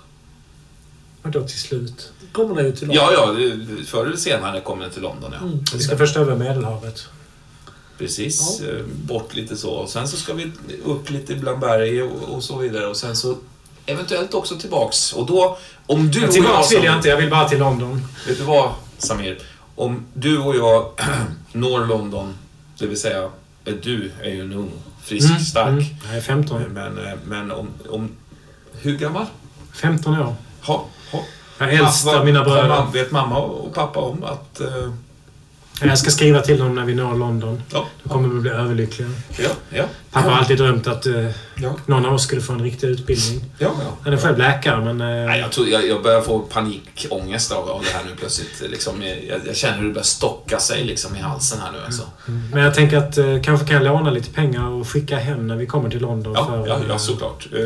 [1.21, 2.11] Vadå till slut?
[2.31, 3.25] kommer det ju till Ja, ja.
[3.31, 5.45] det- Förr eller senare kommer det till London ja.
[5.47, 5.59] Mm.
[5.73, 7.05] Vi ska först över Medelhavet.
[8.01, 8.61] Precis.
[8.61, 9.71] eh, Bort lite så.
[9.71, 10.51] Och sen så ska vi
[10.85, 12.87] upp lite bland berg och, och så vidare.
[12.87, 13.35] Och sen så
[13.85, 15.13] eventuellt också tillbaks.
[15.13, 16.79] Och då, om du och Tillbaks jag...
[16.79, 17.09] vill jag inte.
[17.09, 18.07] Jag vill bara till London.
[18.27, 19.37] Vet du vad, Samir?
[19.75, 20.91] Om du och jag
[21.51, 22.33] når London,
[22.79, 23.29] det vill säga,
[23.65, 24.71] eh, du är ju en ung,
[25.03, 25.69] frisk, stark.
[25.69, 25.85] Mm.
[26.07, 26.61] Jag är 15.
[26.61, 28.09] Men, eh, men om, om...
[28.81, 29.25] Hur gammal?
[29.73, 30.35] 15 år.
[30.61, 31.23] Ha, ha.
[31.57, 32.85] Jag är äldst av mina bröder.
[32.93, 34.61] Vet mamma och pappa om att...
[35.81, 37.61] eh, Jag ska skriva till dem när vi når London.
[37.73, 39.09] ja, Då kommer vi bli överlyckliga.
[39.39, 39.83] ja, ja.
[40.11, 43.43] Pappa har alltid drömt att eh, Ja, någon av oss skulle få en riktig utbildning.
[43.57, 43.97] ja, ja.
[44.03, 45.01] Han är själv läkare, men...
[45.01, 48.61] eh, Nej, jag, tror, jag, jag börjar få panikångest av, av det här nu plötsligt.
[48.71, 48.93] Liksom,
[49.29, 51.77] jag, jag känner hur det börjar stocka sig liksom, i halsen här nu.
[51.85, 52.03] Alltså.
[52.53, 55.55] Men jag tänker att eh, kanske kan jag låna lite pengar och skicka hem när
[55.55, 56.33] vi kommer till London.
[56.35, 57.47] Ja, för, ja, eh, ja, såklart.
[57.53, 57.59] Eh,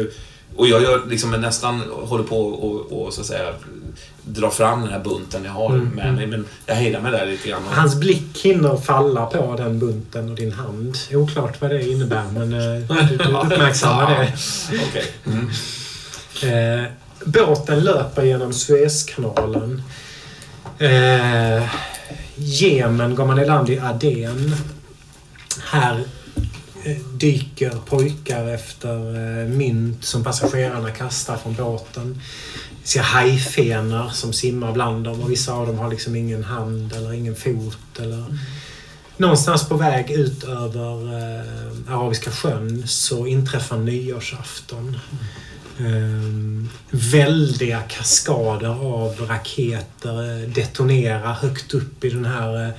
[0.55, 3.53] Och jag gör liksom nästan håller på och, och så att säga
[4.27, 6.27] dra fram den här bunten jag har Mm, med mig.
[6.27, 7.61] Men jag hejdar mig där lite grann.
[7.69, 10.97] Hans blick hinner falla på den bunten och din hand.
[11.13, 14.33] Oklart vad det innebär, men eh, du, du uppmärksammar det.
[14.89, 15.05] Okej.
[15.25, 15.49] Mm.
[16.43, 16.83] Eh,
[17.25, 19.83] båten löper genom Suezkanalen.
[20.79, 21.63] Eh,
[22.35, 24.55] Jemen går man i land i Aden.
[25.63, 26.03] Här
[27.13, 32.21] dyker pojkar efter eh, mynt som passagerarna kastar från båten.
[32.81, 36.93] Vi ser hajfenor som simmar bland dem och vissa av dem har liksom ingen hand
[36.93, 37.99] eller ingen fot.
[37.99, 38.25] Eller...
[39.17, 44.97] Någonstans på väg ut över eh, Arabiska sjön så inträffar nyårsafton.
[45.79, 52.73] Ehm, väldiga kaskader av raketer eh, detonerar högt upp i den här eh,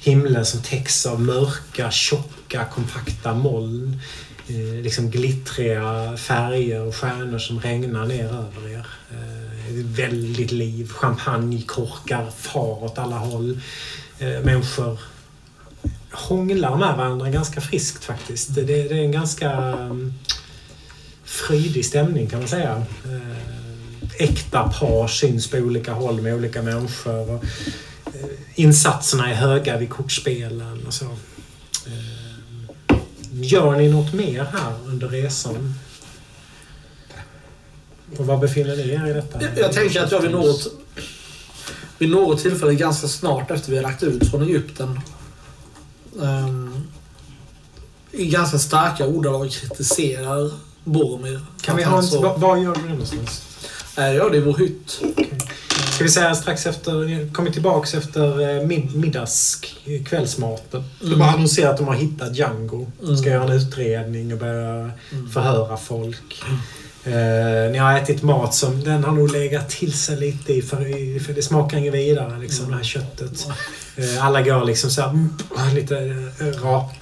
[0.00, 4.00] himlen som täcks av mörka, tjocka, kompakta moln.
[4.48, 8.86] Eh, liksom glittriga färger och stjärnor som regnar ner över er.
[9.10, 10.88] Eh, väldigt liv.
[10.88, 13.60] Champagnekorkar far åt alla håll.
[14.18, 14.98] Eh, människor
[16.12, 18.54] hånglar med varandra ganska friskt faktiskt.
[18.54, 20.14] Det, det är en ganska mm,
[21.24, 22.86] fridig stämning kan man säga.
[23.04, 23.50] Eh,
[24.18, 27.30] äkta par syns på olika håll med olika människor.
[27.30, 27.44] Och,
[28.54, 31.04] insatserna är höga vid kortspelen och så.
[31.86, 32.96] Eh,
[33.32, 35.74] gör ni något mer här under resan?
[38.18, 39.42] Och var befinner ni er i detta?
[39.42, 40.66] Jag, jag tänker att jag vid något,
[41.98, 45.00] vid något tillfälle ganska snart efter vi har lagt ut från Egypten
[46.16, 46.86] um,
[48.12, 50.50] i ganska starka ordalag kritiserar
[50.84, 51.40] Boromir.
[51.62, 52.22] Kan vi ha en...
[52.22, 53.42] Var, var gör du det någonstans?
[53.96, 55.00] Nej, ja, det är vår hytt.
[55.80, 59.58] Ska vi säga strax efter, kommer tillbaks efter eh, mid, middags
[60.06, 60.84] kvällsmaten.
[61.00, 61.12] Mm.
[61.12, 62.86] Då bara annonserar att de har hittat Django.
[63.02, 63.16] Mm.
[63.16, 65.30] Ska göra en utredning och börja Mm.
[65.32, 66.42] förhöra folk.
[67.04, 71.18] Eh, ni har ätit mat som den har nog legat till sig lite i för,
[71.24, 72.70] för det smakar inget vidare liksom Mm.
[72.70, 73.46] det här köttet.
[73.96, 75.28] Eh, alla går liksom så här, mm,
[75.74, 75.94] lite
[76.62, 76.92] rap.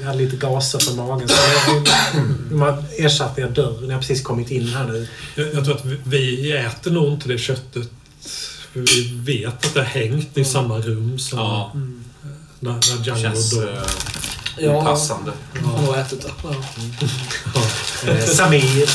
[0.00, 1.28] Jag hade lite gaser på magen.
[1.28, 1.34] Så
[2.50, 3.80] de har ersatt er dörr.
[3.86, 5.08] Ni har precis kommit in här nu.
[5.34, 7.90] Jag, jag tror att vi, vi äter nog inte det köttet.
[8.84, 12.04] Vi vet att det har hängt i samma rum som Ja, Mm.
[12.60, 13.62] när, när Django känns dog.
[13.64, 13.68] eh,
[14.60, 15.32] Ja, opassande.
[15.54, 16.30] jag har nog ätit det.
[16.44, 18.10] Ja.
[18.12, 18.88] Eh, Samir.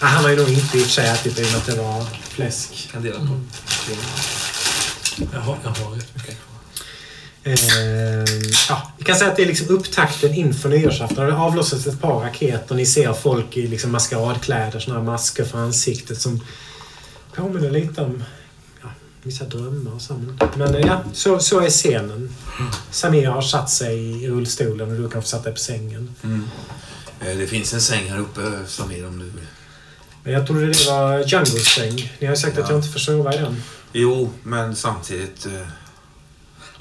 [0.00, 1.56] Ah, han har ju nog inte i och för sig ätit det i och med
[1.58, 2.88] att det var fläsk.
[2.92, 3.20] Kan dela på.
[3.24, 3.48] Mm.
[5.32, 6.36] Jag har, jag har mycket kvar.
[7.44, 7.54] Eh,
[8.68, 11.26] ja, vi kan säga att det är liksom upptakten inför nyårsafton.
[11.26, 12.74] Det avlossas ett par raketer.
[12.74, 16.44] Ni ser folk i liksom maskeradkläder, såna här masker för ansiktet som
[17.34, 18.24] påminner lite om ja,
[19.22, 20.14] vissa drömmar och så.
[20.56, 22.34] Men ja, så, så är scenen.
[22.90, 26.14] Samir har satt sig i rullstolen och du kan få sätta dig på sängen.
[26.22, 26.44] Mm.
[27.20, 29.46] Eh, Det finns en säng här uppe, Samir, om du vill.
[30.24, 32.12] Men jag trodde det var Djangos säng.
[32.18, 32.70] Ni har ju sagt att Ja.
[32.74, 33.62] jag inte får sova i den.
[33.92, 35.46] Jo, men samtidigt...
[35.46, 35.52] eh,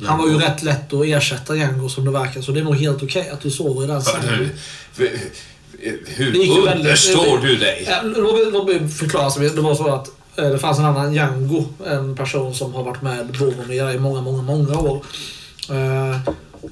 [0.07, 2.75] Han var ju rätt lätt att ersätta Django som det verkar, så det är nog
[2.75, 4.49] helt okej att du sover i den sängen.
[6.05, 7.87] Hur understår du dig?
[8.51, 9.29] Låt mig- förklara.
[9.49, 13.27] Det var så att Det fanns en annan Django, en person som har varit med
[13.39, 15.01] Boromir i många, många, många år.
[15.69, 16.19] Eh,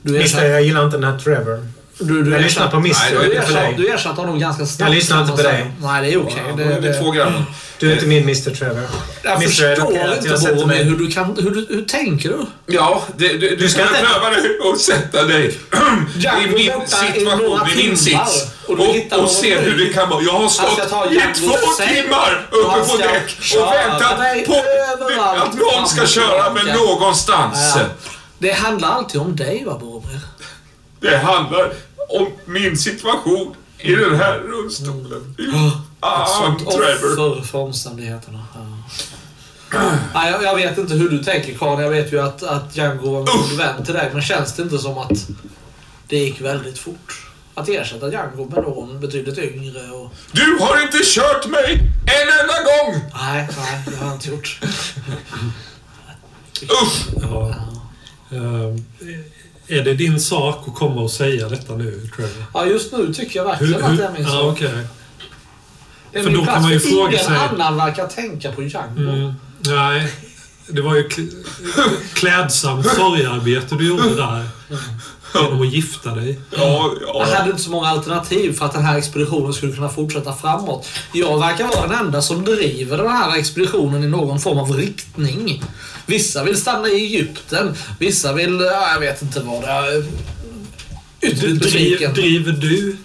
[0.02, 1.68] Du Mister, ersatte, jag gillar inte den här Trevor.
[2.00, 3.16] Du, du Jag lyssnar på Mister.
[3.20, 3.74] Nej, du är dig.
[3.78, 4.90] du ersatte honom ganska snabbt.
[4.92, 5.72] Jag lyssnar inte på dig.
[5.82, 6.44] Nej, det är okej.
[6.50, 7.44] Ja, Det, det, det, är två grabbar.
[7.80, 8.82] Du är inte min Mr Trevor.
[9.24, 9.44] jag Mr.
[9.44, 10.18] är förstår ockuperat.
[10.26, 11.26] inte Jag mig- hur du kan...
[11.40, 12.46] Hur, du- hur tänker du?
[12.66, 15.48] Ja, det, du, du, ska inte- pröva nu att sätta dig
[16.44, 18.48] i min situation, i min sits.
[18.68, 20.22] och Och, och se hur det kan vara.
[20.24, 21.56] Jag har stått i två
[21.88, 27.74] timmar uppe på däck och väntat på överallt att någon ska köra mig någonstans.
[27.76, 27.82] Ja.
[28.40, 30.20] Det handlar alltid om dig, va, Boromir?
[31.02, 31.72] Det handlar
[32.10, 35.36] om min situation i den här rullstolen.
[36.00, 37.32] Ah, Sånt Trevor.
[37.32, 38.46] offer för omständigheterna.
[38.54, 39.92] Ja.
[40.14, 41.82] Nej, jag, jag vet inte hur du tänker Karl.
[41.82, 44.10] Jag vet ju att, att Django var en god vän till dig.
[44.14, 45.28] Men känns det inte som att
[46.08, 47.26] det gick väldigt fort?
[47.54, 50.14] Att ersätta Django med någon betydligt yngre och...
[50.32, 51.74] Du har inte kört mig
[52.06, 53.02] en enda gång!
[53.14, 54.60] Nej, nej, det har jag inte gjort.
[56.64, 57.08] Usch!
[57.22, 57.56] Ja.
[58.32, 58.86] Ehm,
[59.70, 62.32] är det din sak att komma och säga detta nu, Trevor?
[62.54, 64.52] Ja, just nu tycker jag verkligen att det är min ja, sak.
[64.56, 64.88] okej.
[66.12, 68.08] Det är för min då kan plats, man ju för fråga ingen sig- annan verkar
[68.08, 69.02] tänka på Django.
[69.02, 70.14] Mm, nej,
[70.68, 71.44] det var ju kl-
[72.14, 74.46] klädsamt sorgearbete du gjorde där.
[75.36, 76.40] Genom att gifta dig.
[76.52, 77.36] Ja, Jag ja.
[77.38, 80.88] hade inte så många alternativ för att den här expeditionen skulle kunna fortsätta framåt.
[81.14, 85.64] Jag verkar vara den enda som driver den här expeditionen i någon form av riktning.
[86.10, 88.60] Vissa vill stanna i Egypten, vissa vill...
[88.72, 90.04] Ja, jag vet inte vad det är.
[91.56, 92.98] Driv, driver du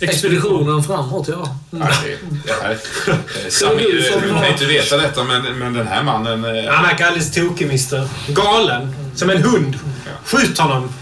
[0.00, 1.56] Expeditionen framåt, ja.
[1.70, 2.70] Nej, det- det här-
[4.16, 6.44] eh, du kan inte veta detta, men, men den här mannen...
[6.44, 8.08] eh, Han verkar alldeles tokig, Mister.
[8.28, 8.94] Galen.
[9.16, 9.78] Som en hund.
[10.24, 10.92] Skjut honom.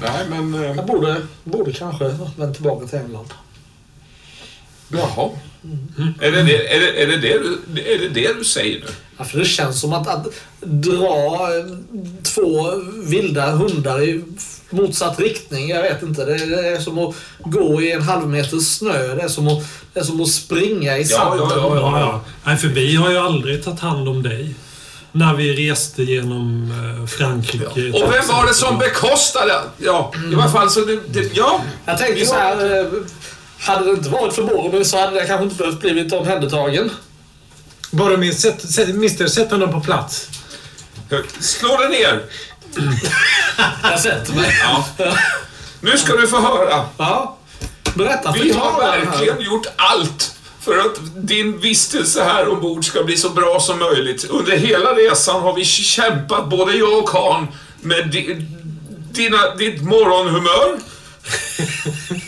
[0.00, 0.54] Nej, men...
[0.54, 2.04] eh, Jag borde, borde kanske
[2.36, 3.28] vända tillbaka till England.
[4.88, 5.30] Jaha.
[6.20, 8.86] Är det det, är det, är det, det, du, är det det du säger nu?
[9.18, 10.26] Ja, för det känns som att, att
[10.60, 11.48] dra
[12.22, 12.72] två
[13.04, 14.24] vilda hundar i
[14.70, 15.68] motsatt riktning.
[15.68, 16.24] Jag vet inte.
[16.24, 19.14] Det är, det är som att gå i en halv meter snö.
[19.14, 21.38] Det är som att, det är som att springa i sanden.
[21.50, 22.20] ja, ja, Ja, ja.
[22.44, 24.54] Nej, för vi har ju aldrig tagit hand om dig.
[25.12, 27.64] När vi reste genom eh, Frankrike.
[28.04, 29.54] Och vem var det som bekostade?
[29.78, 31.60] Ja, i alla fall så det, det ja.
[31.84, 32.80] Jag tänker så här.
[32.80, 32.86] eh,
[33.60, 36.90] Hade det inte varit för Boromir så hade jag kanske inte behövt blivit omhändertagen.
[37.90, 40.28] Boromir, sätt, sätt, Mister, sätt honom på plats.
[41.40, 42.24] Slå dig ner.
[43.82, 44.56] Jag sätter mig.
[44.62, 45.14] Ja.
[45.80, 46.86] Nu ska du få höra.
[46.96, 47.38] Ja.
[47.94, 48.32] Berätta.
[48.32, 53.60] Vi har verkligen gjort allt för att din vistelse här ombord ska bli så bra
[53.60, 54.24] som möjligt.
[54.24, 57.48] Under hela resan har vi kämpat, både jag och Khan,
[57.80, 58.46] med di,
[59.12, 60.78] dina, ditt morgonhumör,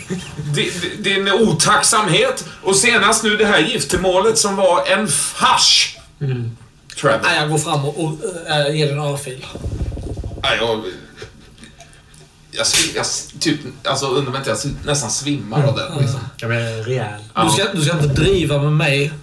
[0.99, 5.97] din otacksamhet och senast nu det här giftermålet som var en fars.
[7.01, 7.19] Trevor.
[7.23, 9.45] Nej, jag går fram och, och äh, ger en örfil.
[10.43, 10.83] Nej, jag...
[12.53, 13.05] Jag, jag,
[13.39, 16.01] typ, alltså undrar inte jag nästan svimmar av det.
[16.01, 16.19] Liksom.
[16.37, 17.21] Jag är rejäl.
[17.35, 19.13] Du, ska, du ska inte driva med mig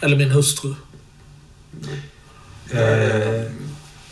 [0.00, 0.74] eller min hustru.
[2.70, 3.52] Eh,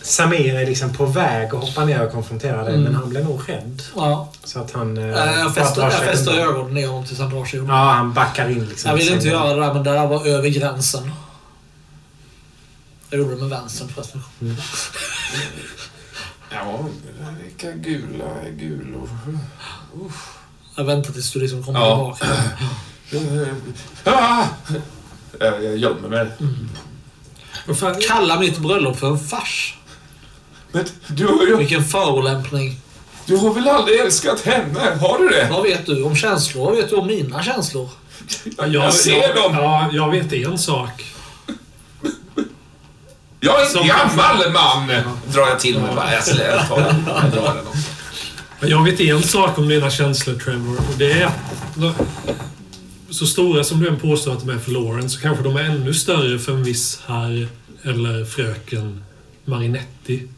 [0.08, 2.84] Samir är liksom på väg att hoppa ner och konfrontera dig, Mm.
[2.84, 3.82] men han blir nog rädd.
[3.96, 4.32] Ja.
[4.44, 4.98] Så att han...
[4.98, 7.76] Eh, Eh, jag fäster, ögonen i honom tills han drar sig undan.
[7.76, 8.90] Ja, han backar in liksom.
[8.90, 11.10] jag vill inte göra det där, men det där var över gränsen.
[13.10, 14.22] Jag gjorde det med vänstern förresten.
[16.50, 16.78] Ja,
[17.44, 18.24] vilka gula
[18.56, 19.08] gulor.
[20.76, 22.16] Jag väntar tills du liksom kommer Ja.
[23.08, 23.46] tillbaka.
[24.04, 24.44] Ah!
[25.40, 26.26] Jag, jag gömmer mig.
[27.76, 29.78] Fan, Kalla mitt bröllop för en fars.
[30.72, 32.76] Men du har, ju, Vilken förolämpning.
[33.26, 34.80] du har väl aldrig älskat henne?
[35.00, 35.48] Har du det?
[35.50, 36.64] Vad vet du om känslor?
[36.66, 37.88] Vad vet du om mina känslor?
[38.66, 39.54] Jag ser dem.
[39.54, 41.04] Ja, jag vet en sak.
[43.40, 44.86] Jag är en Som- gammal man!
[45.32, 46.12] Drar jag till med bara.
[46.14, 47.04] Jag slår- jag tar den.
[47.06, 47.88] Jag drar den också.
[48.66, 50.76] Jag vet en sak om dina känslor, Trevor.
[50.76, 51.96] Och det är att
[53.10, 55.64] så stora som du än påstår att de är för Lauren så kanske de är
[55.64, 57.48] ännu större för en viss herr
[57.84, 59.04] eller fröken
[59.44, 60.28] Marinetti.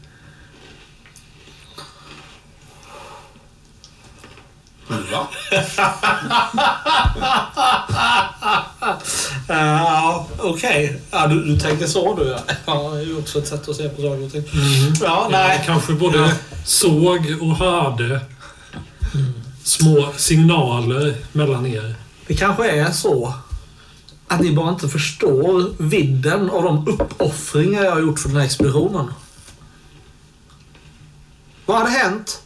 [5.11, 5.27] Va?
[9.47, 11.01] Ja, okej.
[11.11, 12.39] Ja, du, du tänker så du ja.
[12.65, 14.43] Ja, det är ju också ett sätt att se på saker och ting.
[15.01, 15.63] Ja, Jag nej.
[15.65, 16.31] kanske både Ja.
[16.65, 18.21] såg och hörde
[19.63, 21.95] små signaler mellan er.
[22.27, 23.33] Det kanske är så
[24.27, 28.45] att ni bara inte förstår vidden av de uppoffringar jag har gjort för den här
[28.45, 29.13] expeditionen.
[31.65, 32.41] Vad hade hänt?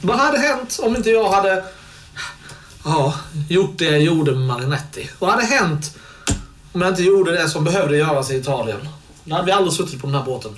[0.00, 1.64] Vad hade hänt om inte jag hade
[2.88, 3.14] ja,
[3.48, 5.10] gjort det jag gjorde med Marinetti?
[5.18, 5.98] Vad hade hänt
[6.72, 8.88] om jag inte gjorde det som behövde göras i Italien.
[9.24, 10.50] Då hade vi aldrig suttit på den här båten.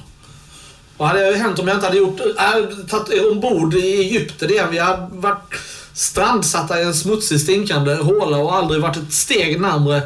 [0.97, 4.69] Vad hade hänt om jag inte hade gjort, äh, tagit ombord i Egypten igen?
[4.71, 5.55] Vi hade varit
[5.93, 10.03] strandsatta i en smutsig, stinkande håla och aldrig varit ett steg närmre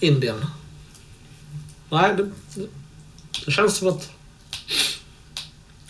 [0.00, 0.46] Indien.
[1.90, 2.30] Nej, det,
[3.46, 4.10] det känns som att...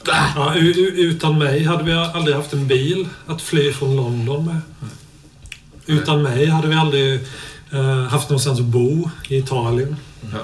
[0.04, 4.60] Ja, utan mig hade vi aldrig haft en bil att fly från London med.
[5.86, 7.20] Utan mig hade vi aldrig
[7.72, 9.96] eh, haft någonstans att bo i Italien.
[10.32, 10.38] Ja.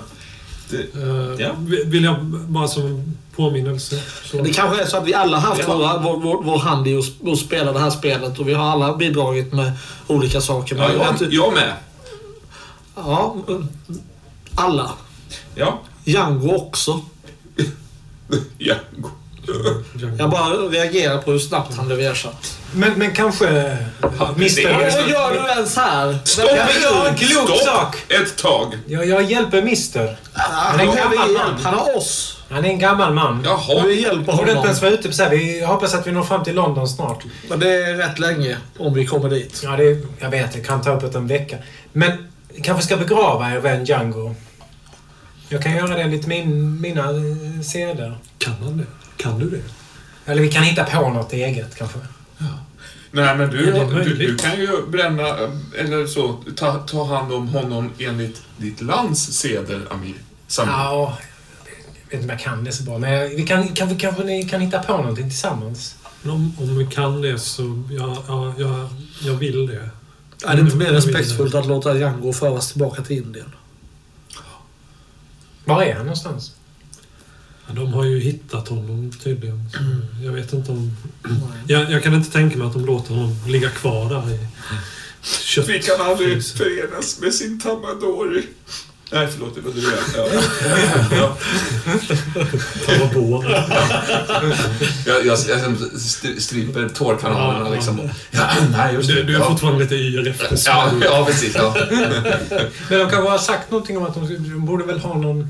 [0.71, 1.51] Det, Eh, Ja.
[1.59, 4.03] vi- Vill jag bara som påminnelse.
[4.25, 4.43] Så.
[4.43, 5.77] Det kanske är så att vi alla haft Ja.
[5.77, 6.99] våra, vår, vår, vår hand i
[7.33, 9.73] att, spela det här spelet och vi har alla bidragit med
[10.07, 10.77] olika saker.
[10.77, 11.73] ja, jag, jag, jag med.
[12.97, 13.37] ja,
[14.55, 14.91] alla.
[15.55, 15.81] Ja.
[16.05, 17.01] Django också.
[18.59, 18.75] ja.
[20.19, 22.59] Jag bara reagerar på hur snabbt han blev ersatt.
[22.75, 23.77] Men, men kanske...
[24.19, 24.41] Vad
[25.09, 26.19] gör du ens här?
[26.25, 26.51] Stopp!
[26.51, 27.97] Vem- Ja, en klok Stopp sak!
[28.09, 28.79] ett tag.
[28.87, 30.17] Jag, jag hjälper Mister.
[30.33, 31.59] Han är en gammal man.
[31.63, 32.39] Han har oss.
[32.51, 33.43] Han är en gammal man.
[33.45, 33.85] Jaha.
[33.87, 34.65] Vi hjälper Borde inte honom.
[34.65, 35.31] ens vara ute på så här.
[35.31, 37.25] Vi hoppas att vi når fram till London snart.
[37.49, 39.61] Men det är rätt länge om vi kommer dit.
[39.65, 40.53] Ja, det, jag vet.
[40.53, 41.57] Det kan ta upp en vecka.
[41.93, 42.13] Men
[42.63, 44.35] kanske ska begrava er vän Django.
[45.49, 48.19] Jag kan göra det enligt min, mina eh, seder.
[48.39, 48.85] Kan han det?
[49.17, 49.63] Kan du det?
[50.27, 51.99] Eller vi kan hitta på något eget kanske.
[53.15, 55.29] Nej, men du, Ja, du, du kan ju bränna,
[55.79, 60.15] eller så, ta, ta hand om honom enligt ditt lands seder, Amir.
[60.47, 60.73] Samir.
[60.73, 61.19] Ja,
[61.65, 62.99] jag vet inte om jag kan det så bra.
[62.99, 65.97] Men vi kan, kanske, kanske ni kan hitta på någonting tillsammans.
[66.25, 68.91] Om, om vi kan det så, ja, ja, ja,
[69.23, 69.91] jag vill det.
[70.45, 73.53] Är det inte mer respektfullt att låta Django föras tillbaka till Indien?
[75.65, 76.53] Var är han någonstans?
[77.67, 79.71] Ja, de har ju hittat honom tydligen.
[79.73, 79.79] Så
[80.25, 80.97] jag vet inte om...
[81.67, 84.39] Jag, jag kan inte tänka mig att de låter honom ligga kvar där i
[85.23, 85.69] kött.
[85.69, 88.43] Vi kan aldrig förenas med sin Tamadori.
[89.13, 89.83] Nej, förlåt, det var du.
[90.17, 90.27] Ja.
[91.17, 91.37] Ja.
[92.87, 93.45] Ta på.
[95.07, 98.01] Jag, jag, jag st- stryper tårkanalerna liksom.
[98.31, 99.15] Ja, nej, just det.
[99.15, 99.49] Du, du är ja.
[99.49, 101.55] fortfarande lite yr efter Ja, ja, precis.
[101.55, 101.77] Ja.
[102.89, 105.49] Men de kanske har sagt någonting om att de, de borde väl ha någon...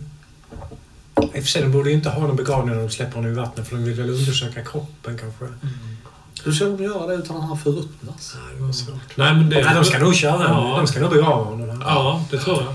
[1.34, 3.32] I och för sig, de borde ju inte ha någon begravning när de släpper honom
[3.32, 5.44] i vattnet för de vill väl undersöka kroppen kanske.
[6.44, 8.36] Hur ska de göra det utan att han förruttnas?
[8.36, 9.16] Nej, det var svårt.
[9.16, 9.64] Nej, men det...
[9.64, 10.74] Nej, de ska nog köra Ja.
[10.76, 11.82] De ska nog begrava honom.
[11.84, 12.74] Ja, det tror jag.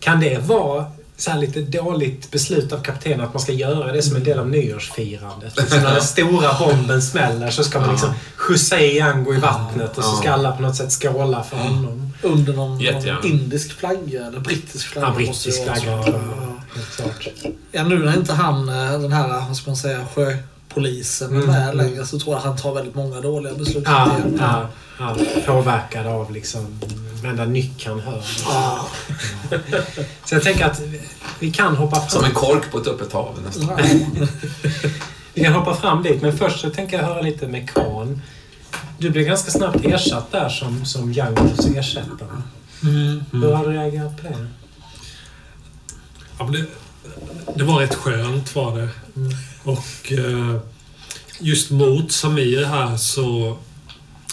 [0.00, 0.84] Kan det vara
[1.16, 4.38] så här lite dåligt beslut av kaptenen att man ska göra det som en del
[4.38, 5.56] av nyårsfirandet?
[5.56, 9.98] Liksom när den stora bomben smäller så ska man liksom skjutsa i Django i vattnet
[9.98, 12.12] och så ska alla på något sätt skåla för honom.
[12.22, 15.08] Under någon, någon indisk flagga eller brittisk flagga.
[15.08, 16.02] Ja, brittisk flagga
[16.76, 17.28] Helt klart.
[17.72, 21.46] Ja, nu när inte han, eh, den här, vad ska man säga, sjöpolisen är Mm,
[21.46, 21.76] med mm.
[21.76, 23.84] längre så tror jag att han tar väldigt många dåliga beslut.
[23.86, 24.68] Ja, ja,
[24.98, 25.16] ja,
[25.46, 26.78] påverkad av liksom
[27.22, 28.22] varenda nyck han hör.
[28.44, 28.88] Ja.
[30.24, 30.80] Så jag tänker att
[31.38, 32.08] vi kan hoppa fram.
[32.08, 33.80] Som en kork på ett öppet hav nästan.
[35.34, 38.22] Vi kan hoppa fram dit, men först så tänker jag höra lite med Khan.
[38.98, 42.42] Du blev ganska snabbt ersatt där som, som Djangos ersättare.
[43.32, 44.46] Hur har du reagerat på det?
[46.38, 46.66] Ja, det,
[47.54, 48.88] det var rätt skönt var det.
[49.62, 50.56] Och eh,
[51.40, 53.58] just mot Samir här så...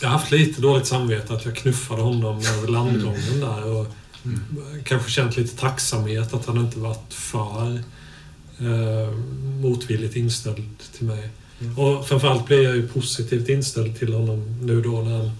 [0.02, 3.66] Jag har haft lite dåligt samvete att jag knuffade honom över landgången där.
[3.66, 3.88] Och
[4.84, 7.74] Kanske känt lite tacksamhet att han inte varit för
[8.60, 9.12] eh,
[9.62, 11.30] motvilligt inställd till mig.
[11.78, 15.32] Och framförallt blev jag ju positivt inställd till honom nu då när han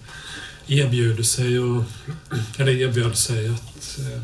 [0.66, 1.82] erbjuder sig och,
[2.58, 4.22] eller erbjöd sig att eh,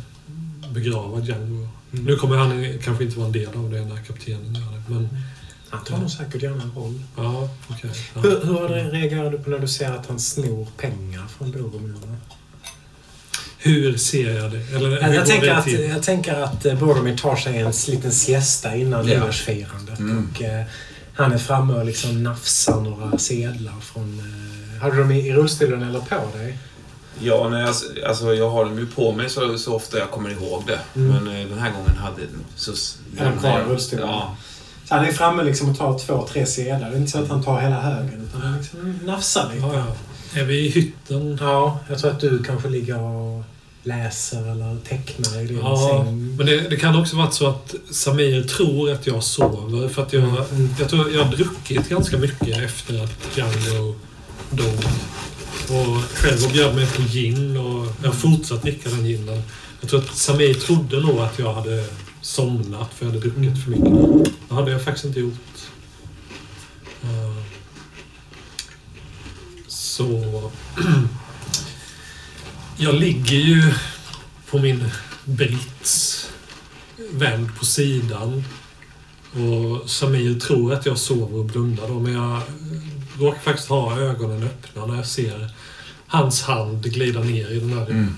[0.72, 1.68] begrava Django.
[1.90, 4.94] Nu kommer han kanske inte vara en del av det när kaptenen gör det.
[4.94, 5.08] Men
[5.70, 7.00] Han tar nog säkert gärna en roll.
[7.16, 7.90] ja, okej.
[8.14, 8.20] Ja.
[8.20, 12.16] Hur, hur har du du på när du ser att han snor pengar från Bogomila?
[13.58, 14.58] Hur ser jag det?
[14.76, 17.72] Eller hur Jag, jag, tänker det att, jag tänker att eh, Boromir tar sig en
[17.88, 19.20] liten siesta innan Ja.
[19.20, 19.98] nyårsfirandet.
[19.98, 20.28] Mm.
[20.34, 20.64] Och, eh,
[21.14, 24.18] han är framme och liksom nafsar några sedlar från...
[24.18, 26.58] Eh, hade de i, i rullstolen eller på dig?
[27.22, 30.30] Ja, nej, alltså, alltså, jag har dem ju på mig så, så ofta jag kommer
[30.30, 30.80] ihåg det.
[31.00, 31.24] Mm.
[31.24, 32.22] Men eh, den här gången hade
[32.56, 32.70] så...
[33.18, 34.08] Är de kvar i rullstolen?
[34.08, 34.36] Ja.
[34.88, 36.90] Så han är framme liksom och tar två, tre sedlar.
[36.90, 39.66] Det är inte så att han tar hela högen utan han liksom nafsar lite.
[39.66, 39.74] Ja,
[40.34, 40.40] ja.
[40.40, 41.38] Är vi i hytten?
[41.40, 43.42] Ja, jag tror att du kanske ligger och
[43.82, 46.36] läser eller tecknar i din Ja, säng.
[46.36, 49.88] men det, det kan också varit så att Samir tror att jag sover.
[49.88, 50.68] För att jag, Mm.
[50.78, 53.94] jag tror jag har druckit ganska mycket efter att Django
[54.50, 54.84] dog.
[55.68, 59.42] Och själv bjöd mig på gin och jag har fortsatt dricka den ginen.
[59.80, 61.86] Jag tror att Samir trodde nog att jag hade
[62.20, 64.32] somnat för jag hade druckit för mycket.
[64.48, 65.70] Det hade jag faktiskt inte gjort.
[67.02, 67.42] Eh,
[69.68, 70.50] så...
[72.76, 73.72] Jag ligger ju
[74.50, 74.84] på min
[75.24, 76.26] brits
[77.12, 78.44] vänd på sidan.
[79.32, 82.42] Och Samir tror att jag sover och blundar då, men jag
[83.20, 85.50] råkar faktiskt ha ögonen öppna när jag ser
[86.06, 88.16] hans hand glida ner i den här Mm.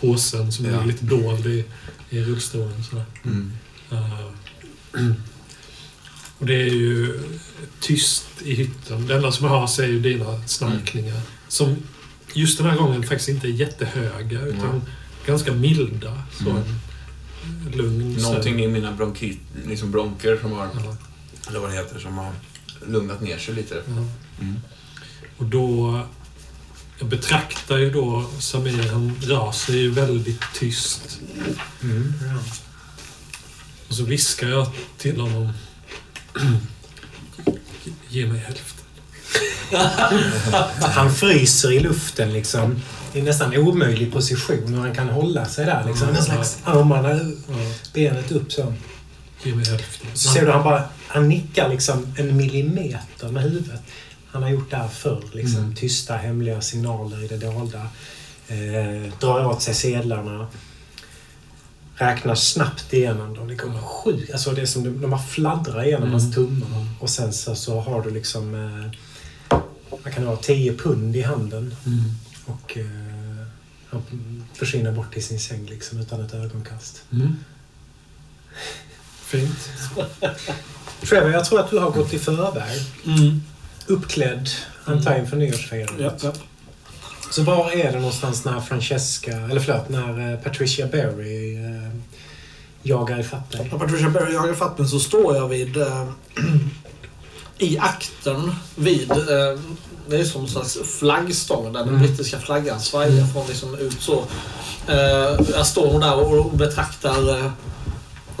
[0.00, 0.80] påsen som Ja.
[0.82, 1.64] är lite dold i,
[2.10, 2.84] i rullstolen.
[2.84, 3.04] Sådär.
[3.24, 3.52] Mm.
[3.90, 4.26] Eh,
[6.38, 7.20] och det är ju
[7.80, 9.06] tyst i hytten.
[9.06, 11.20] Det enda som hörs är ju dina snarkningar.
[11.48, 11.76] Som
[12.34, 14.80] just den här gången faktiskt inte är jättehöga utan Mm.
[15.26, 16.22] ganska milda.
[16.44, 16.62] Så Mm.
[17.72, 18.16] lugn...
[18.20, 20.68] så- Någonting i mina bronkit, liksom bronker som har,
[21.48, 22.32] eller vad det heter, som har
[22.86, 23.74] lugnat ner sig lite.
[23.74, 24.04] ja.
[24.40, 24.60] Mm.
[25.36, 26.00] Och då...
[26.98, 31.20] Jag betraktar ju då Samir, han rör sig ju väldigt tyst.
[31.82, 32.12] Mm.
[33.88, 34.66] Och så viskar jag
[34.98, 35.52] till honom.
[38.08, 38.84] Ge mig hälften.
[40.80, 42.80] Han fryser i luften liksom.
[43.12, 45.84] Det är nästan omöjlig position hur han kan hålla sig där.
[45.86, 46.08] Liksom.
[46.08, 47.08] En slags armarna,
[47.48, 48.74] Ja, benet upp så.
[49.42, 50.06] Ge mig hälften.
[50.14, 53.80] Så ser du han bara, han nickar liksom en millimeter med huvudet.
[54.30, 55.24] Han har gjort det här förr.
[55.32, 55.74] Liksom, Mm.
[55.74, 57.88] Tysta hemliga signaler i det dolda.
[58.48, 60.46] Eh, drar åt sig sedlarna.
[61.94, 63.48] Räknar snabbt igenom dem.
[63.48, 64.32] Det kommer sjukt.
[64.32, 66.12] Alltså det är som de, de bara fladdrar igenom Mm.
[66.20, 66.86] hans tummar.
[67.00, 68.54] Och sen så, så har du liksom...
[68.54, 69.58] Eh,
[70.04, 70.36] vad kan vara?
[70.36, 71.74] 10 pund i handen.
[71.86, 72.04] Mm.
[72.46, 72.86] Och eh,
[73.90, 74.02] han
[74.54, 77.02] försvinner bort i sin säng liksom utan ett ögonkast.
[77.12, 77.36] Mm.
[79.32, 79.70] Fint.
[81.08, 82.80] Trevor, jag tror att du har gått i förväg.
[83.06, 83.42] Mm.
[83.86, 84.48] Uppklädd,
[84.84, 86.22] antar jag, inför nyårsfirandet.
[86.22, 86.40] Ja, ja.
[87.30, 91.90] Så var är det någonstans när Francesca, eller förlåt, när eh, Patricia Berry eh,
[92.82, 93.68] jagar ifatt dig?
[93.72, 95.76] När Patricia Berry jagar fatt mig så står jag vid...
[95.76, 96.06] Eh,
[97.58, 99.10] I akten vid...
[99.10, 99.60] Eh,
[100.08, 102.02] det är som en slags flaggstång där den Mm.
[102.02, 104.24] brittiska flaggan svajar från liksom ut så.
[104.88, 107.50] Eh, jag står där och, och betraktar eh,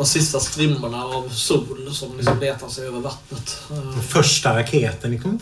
[0.02, 3.62] de sista strimmorna av sol som liksom letar sig över vattnet.
[3.70, 5.38] Eh, Den första raketen liksom,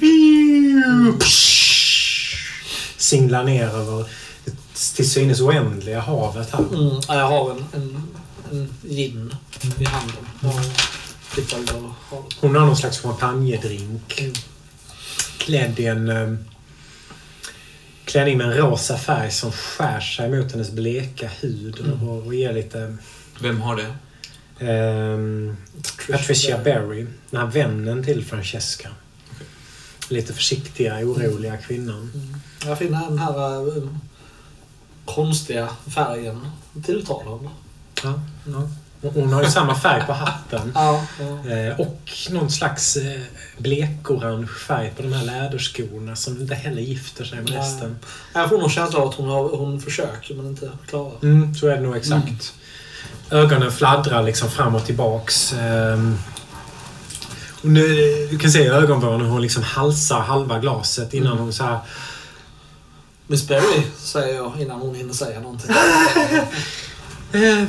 [2.97, 4.07] singlar ner över
[4.45, 4.53] det
[4.97, 6.59] till synes oändliga havet här.
[6.59, 8.09] Mm, ja, jag har en, en,
[8.51, 9.35] en gin
[9.79, 10.27] i handen.
[10.43, 10.81] Havet.
[12.41, 14.23] Hon har någon slags champagnedrink.
[15.39, 16.35] Klädd i en eh,
[18.05, 22.53] klänning med en rosa färg som skär sig mot hennes bleka hud och, och ger
[22.53, 22.97] lite...
[23.41, 23.95] Vem har det?
[24.61, 25.57] Ehm,
[26.11, 28.89] Patricia Berry, den här vännen till Francesca.
[30.09, 32.11] Lite försiktiga, oroliga kvinnan.
[32.15, 32.41] Mm.
[32.67, 33.85] Jag finner den här eh,
[35.05, 36.47] konstiga färgen
[36.85, 37.49] tilltalande.
[38.03, 38.69] Ja, ja.
[39.03, 40.73] Hon har ju samma färg på hatten.
[40.75, 41.51] Ja, ja.
[41.51, 43.21] Eh, och någon slags eh,
[43.59, 47.97] blekorange färg på de här läderskorna som inte heller gifter sig med resten.
[48.35, 51.13] Jag får nog känslan av att hon, har, hon försöker men inte klarar.
[51.23, 52.55] Mm, så är det nog exakt.
[53.31, 55.53] Ögonen fladdrar liksom fram och tillbaks.
[55.53, 56.19] Ehm,
[57.63, 57.87] och nu,
[58.31, 61.79] du kan se i ögonvrån hur hon liksom halsar halva glaset innan hon så här...
[63.27, 65.71] Miss Berry, säger jag innan hon hinner säga någonting.
[67.33, 67.65] Eh,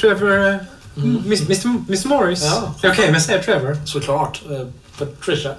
[0.00, 0.48] Trevor...
[0.48, 0.56] Eh,
[0.96, 1.22] Mm.
[1.26, 2.42] Miss, Mr, Mr Morris?
[2.44, 2.74] Ja.
[2.84, 3.76] Okej, men säg Trevor.
[3.84, 4.42] Såklart.
[4.50, 4.66] Eh,
[4.98, 5.54] Patricia.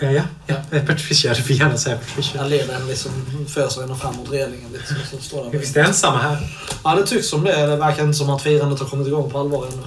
[0.00, 0.54] Eh, ja, ja.
[0.70, 1.34] Eh, Patricia.
[1.34, 2.40] Du får gärna säga Patricia.
[2.40, 3.12] Jag leder henne liksom,
[3.48, 4.86] föser henne fram mot relingen lite.
[5.10, 6.38] Så, så står Vi är visst ensamma här.
[6.84, 7.66] Ja, det tycks som det.
[7.66, 9.82] Det verkar inte som att firandet har kommit igång på allvar ännu.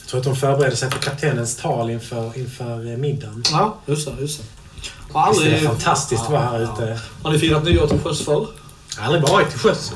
[0.00, 3.42] Jag tror att de förbereder sig för kaptenens tal inför, inför eh, middagen.
[3.52, 4.20] Ja, just det.
[4.20, 4.44] Just det.
[5.12, 5.62] Har Visst är aldrig...
[5.62, 6.84] det fantastiskt att vara här Ja, ja.
[6.84, 7.00] ute.
[7.22, 8.46] Har ni firat nyår till sjöss förr?
[8.96, 9.92] Jag har aldrig varit till sjöss.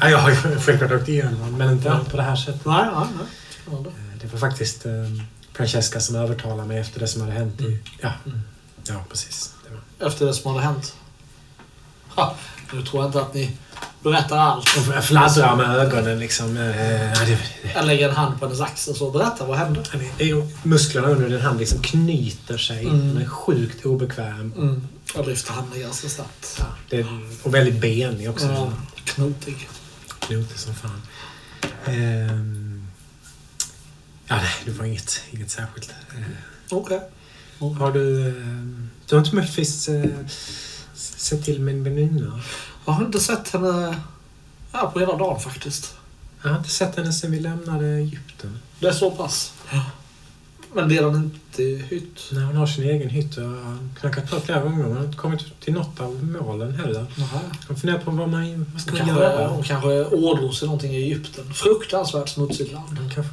[0.00, 2.00] Ja, jag har självklart åkt igenom, men inte Ja.
[2.10, 2.64] på det här sättet.
[2.64, 3.06] Nej, nej,
[3.66, 3.76] nej.
[3.76, 4.86] Eh, Det var faktiskt
[5.52, 7.78] Francesca som övertalade mig efter det som hade hänt i...
[8.00, 8.40] Ja, Mm.
[8.84, 9.54] Ja precis.
[9.98, 10.94] Efter det som hade hänt.
[12.08, 12.36] Ha,
[12.72, 13.56] nu tror jag inte att ni
[14.02, 14.68] berättar allt.
[14.90, 16.56] Jag fladdrar med ögonen liksom.
[16.56, 16.62] Eh,
[17.26, 17.38] det,
[17.74, 19.82] Jag lägger en hand på hennes axel så berätta vad hände.
[20.62, 22.84] musklerna under din hand liksom knyter sig.
[22.84, 23.08] Mm.
[23.08, 24.52] Den är sjukt obekväm.
[24.56, 24.88] Mm.
[25.14, 26.56] Jag lyfter handen ganska snabbt.
[26.58, 28.46] Ja, det är, och väldigt benig också.
[28.46, 28.72] Ja,
[29.04, 29.68] knotig.
[30.18, 31.02] Knotig som fan.
[31.84, 32.86] Ehm,
[34.26, 35.90] ja, nej, det var inget, inget särskilt.
[35.90, 36.22] Eh,
[36.70, 37.00] Okej.
[37.70, 38.28] Har du...
[38.28, 40.10] ehm, du har inte möjligtvis eh,
[40.94, 42.40] sett till min väninna?
[42.86, 43.96] Jag har inte sett henne
[44.72, 45.94] ja, på hela dagen faktiskt.
[46.42, 48.58] Jag har inte sett henne sedan vi lämnade Egypten.
[48.80, 49.52] Det är så pass.
[50.74, 52.20] Men delar ni inte hytt?
[52.32, 54.84] Nej, hon har sin egen hytt jag har knackat på flera gånger.
[54.84, 57.06] Hon har inte kommit till något av målen heller.
[57.68, 59.48] Jag funderar på vad man vad ska Hon kanske, göra.
[59.48, 61.54] hon kanske ådrog i någonting i Egypten.
[61.54, 62.98] Fruktansvärt smutsigt land.
[62.98, 63.32] Hon kanske...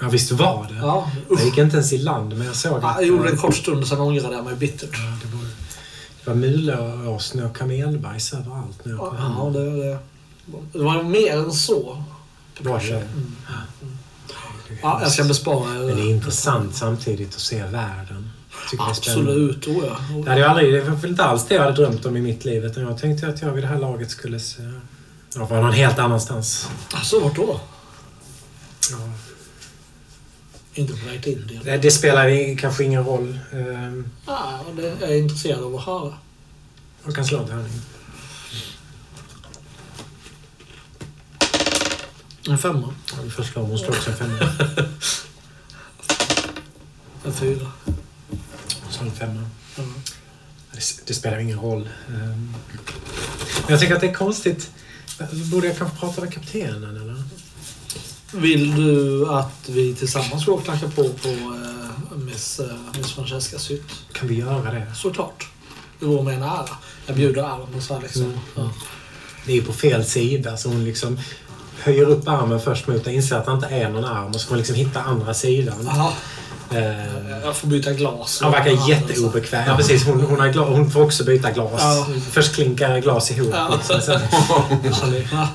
[0.00, 0.76] Ja, visst var det.
[0.76, 2.96] Ja, Jag gick inte ens i land, men jag såg Ja, att...
[2.96, 4.90] Jag gjorde en kort stund, sen ångrade jag mig bittert.
[4.92, 5.44] Ja, det var,
[6.24, 8.98] det var mulåsne och kamelbajs överallt nu.
[9.00, 9.98] Ja, det, det,
[10.72, 12.04] det var mer än så.
[12.60, 12.96] Var det?
[12.96, 13.36] Mm.
[14.82, 15.78] Ja, jag ska bespara er.
[15.78, 18.30] Men det är intressant samtidigt att se världen.
[18.78, 19.96] Absolut, oh ja.
[20.16, 22.20] Oh Det hade jag aldrig, det var inte alls det jag hade drömt om i
[22.20, 22.64] mitt liv.
[22.64, 24.62] Utan jag tänkte att jag vid det här laget skulle se,
[25.34, 26.68] ja, vara någon helt annanstans.
[26.94, 27.60] Alltså, vart då?
[28.90, 28.98] Ja.
[30.74, 31.60] Inte på väg till?
[31.64, 33.38] Det, det spelar kanske ingen roll.
[34.26, 36.14] Ja, det är jag intresserad av att höra.
[37.04, 37.72] Jag kan slå en tärning.
[42.48, 42.94] En femma.
[43.12, 44.38] Ja, vi får slå om hon slår också en femma.
[47.24, 47.66] En fyra.
[48.90, 49.50] Slå en femma.
[51.06, 51.88] Det spelar ingen roll.
[52.08, 52.54] Ehm,
[53.62, 54.70] Men jag tycker att det är konstigt.
[55.52, 57.13] Borde jag kanske prata med kaptenen eller?
[58.34, 62.66] Vill du att vi tillsammans går och knackar på på eh, Miss, eh,
[62.98, 63.92] Miss Francescas hytt?
[64.12, 64.86] Kan vi göra det?
[64.94, 65.48] Såklart.
[66.00, 66.68] Det vore mig en ära.
[67.06, 68.22] Jag bjuder armen så här liksom.
[68.22, 68.38] Mm.
[68.54, 68.70] Ja.
[69.46, 71.18] Det är ju på fel sida så hon liksom
[71.82, 74.46] höjer upp armen först mot och inser att det inte är någon arm och så
[74.46, 75.74] får hon liksom hitta andra sidan.
[75.84, 76.12] Jaha,
[76.70, 78.40] Ehm, jag får byta glas.
[78.42, 79.64] Han verkar jätteobekväm.
[79.68, 80.04] Ja, precis.
[80.06, 81.70] Hon, hon, har gla- hon får också byta glas.
[81.78, 82.06] Ja.
[82.30, 83.50] Först klinkar glas ihop.
[83.52, 83.74] Ja.
[83.76, 84.00] Liksom.
[84.00, 84.20] Sen.
[84.84, 85.48] Eh,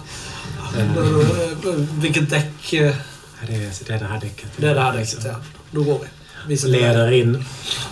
[1.99, 2.73] Vilket däck?
[2.73, 2.95] eh,
[3.47, 4.49] det, är, det är det här däcket.
[4.57, 5.35] Det är det här däcket, ja.
[5.71, 5.99] Då går
[6.47, 6.55] vi.
[6.55, 7.45] vi leder in.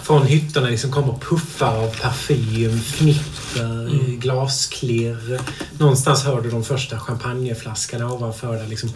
[0.03, 4.19] Från hytterna liksom kommer puffar av parfym, fnitter, Mm.
[4.19, 5.39] glasklirr.
[5.77, 8.67] Någonstans hör du de första champagneflaskorna ovanför dig.
[8.67, 8.89] Liksom.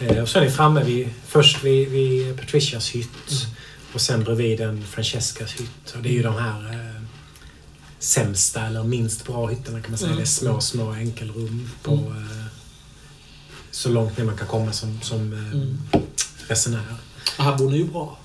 [0.00, 3.54] Eh, Och så är ni framme vid, först vid, vid Patricias hytt Mm.
[3.94, 5.94] och sen bredvid en Francescas hytt.
[5.96, 6.91] Och det är ju de här eh,
[8.02, 10.06] sämsta eller minst bra hytterna kan man säga.
[10.10, 10.16] Mm.
[10.18, 12.12] Det är små, små enkelrum på Mm.
[12.16, 12.46] eh,
[13.70, 15.78] så långt ner man kan komma som, som eh, Mm.
[16.48, 16.94] resenär.
[17.36, 18.18] Det här bor ni ju bra.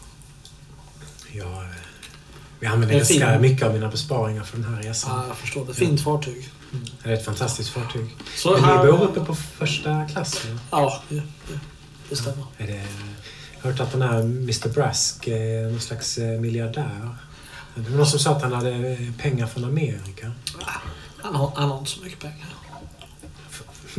[1.32, 1.70] Jag, eh,
[2.60, 3.42] jag använder Det är ganska fint.
[3.42, 5.12] mycket av mina besparingar för den här resan.
[5.22, 5.66] Ja, jag förstår.
[5.66, 5.74] Det.
[5.74, 6.50] Fint fartyg.
[7.04, 8.16] Det är ett fantastiskt fartyg.
[8.36, 8.86] Så Men här...
[8.86, 10.58] ni bor uppe på första klass nu.
[10.72, 11.60] Ja, det, det,
[12.10, 12.46] det stämmer.
[12.58, 12.74] Är det,
[13.58, 17.16] jag har hört att den här Mr Brask är någon slags eh, miljardär.
[17.78, 20.32] Det var någon som sa att han hade eh, pengar från Amerika.
[21.22, 22.48] Han har, han har inte så mycket pengar.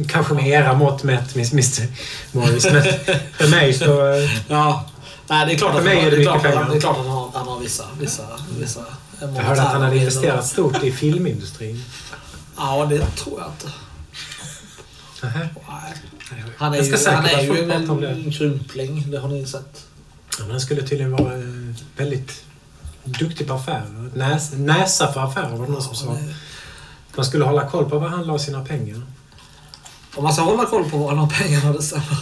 [0.09, 1.87] Kanske med era mått mätt, Mr
[2.37, 2.65] Morris.
[2.65, 2.83] Men
[3.33, 4.11] för mig så...
[4.13, 4.91] eh, Ja.
[5.29, 6.69] Nej, det är klart För att, mig han, är det det klart pengar.
[6.71, 8.23] det är klart att han, har, han har vissa, vissa,
[8.61, 8.81] vissa
[9.21, 11.85] Jag hörde att han hade investerat stort i filmindustrin.
[12.57, 13.73] Ja, det tror jag inte.
[15.23, 15.49] Nej.
[16.59, 19.87] Han är ju, han är ju en, krympling, det har ni sett.
[20.39, 21.41] Ja, men han skulle tydligen vara eh,
[21.97, 22.45] väldigt
[23.19, 24.11] duktig på affärer.
[24.15, 26.17] Näs, näsa för affärer var det någon som sa.
[27.17, 29.03] Man skulle hålla koll på var han la sina pengar.
[30.15, 32.19] Om man ska hålla koll på var har pengarna, det stämmer.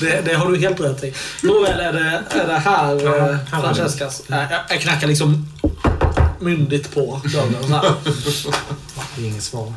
[0.00, 1.14] det, det har du helt rätt i.
[1.42, 3.38] Nåväl, är det, är det här Ja, eh.
[3.46, 4.22] Francescas?
[4.26, 5.48] Jag, jag knackar liksom
[6.40, 7.72] myndigt på dörren.
[7.72, 7.94] Här.
[9.16, 9.72] Det är inget svar.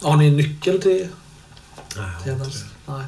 [0.00, 1.08] Har ni en nyckel till,
[1.96, 2.71] Nej, jag har inte det.
[2.86, 3.04] Nej.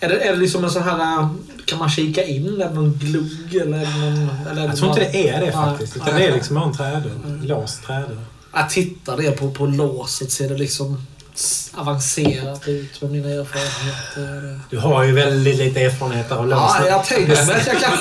[0.00, 1.20] Är det, är det liksom en sån här...
[1.20, 1.28] äh,
[1.64, 2.46] Kan man kika in?
[2.60, 3.78] Är det någon glugg eller?
[3.78, 5.96] Någon, eller Jag tror inte det är det Nej, faktiskt.
[5.96, 6.22] Utan nej.
[6.22, 7.40] det är liksom en trädörr.
[7.42, 8.18] Låst trädörr.
[8.54, 11.02] Jag tittar det på, på låset ser det liksom
[11.74, 14.60] avancerat ut med mina erfarenheter.
[14.70, 16.72] Du har ju väldigt lite erfarenhet av lås.
[16.78, 17.92] Ja, jag tänker mig att jag kan...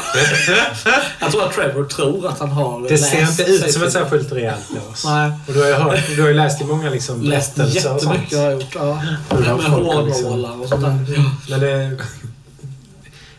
[1.20, 3.94] Jag tror att Trevor tror att han har Det ser läst inte ut som ett
[3.94, 5.06] särskilt rejält lås.
[5.06, 5.32] Nej.
[5.48, 8.02] Och du har ju, hört, du har ju läst i många liksom Läst berättelser och
[8.02, 8.14] sånt.
[8.14, 8.76] jättemycket har jag gjort.
[8.76, 8.96] Ja.
[9.30, 11.06] Med, liksom- hårnålar och sånt där.
[11.50, 11.98] Men det,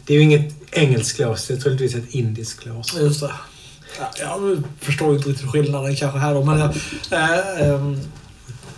[0.04, 1.46] det är ju inget engelskt lås.
[1.46, 2.96] Det är troligtvis ett indiskt lås.
[3.00, 3.32] Just det.
[3.98, 6.74] Ja, jag förstår inte riktigt skillnaden kanske här då, men jag,
[7.12, 8.00] äh, ähm,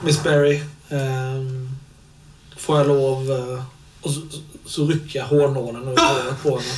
[0.01, 0.60] Miss Berry,
[0.90, 1.76] ähm,
[2.56, 3.30] får jag lov...
[3.30, 3.62] Äh,
[4.00, 4.20] och så,
[4.66, 6.72] så rycker jag hårnålen ur håret på henne.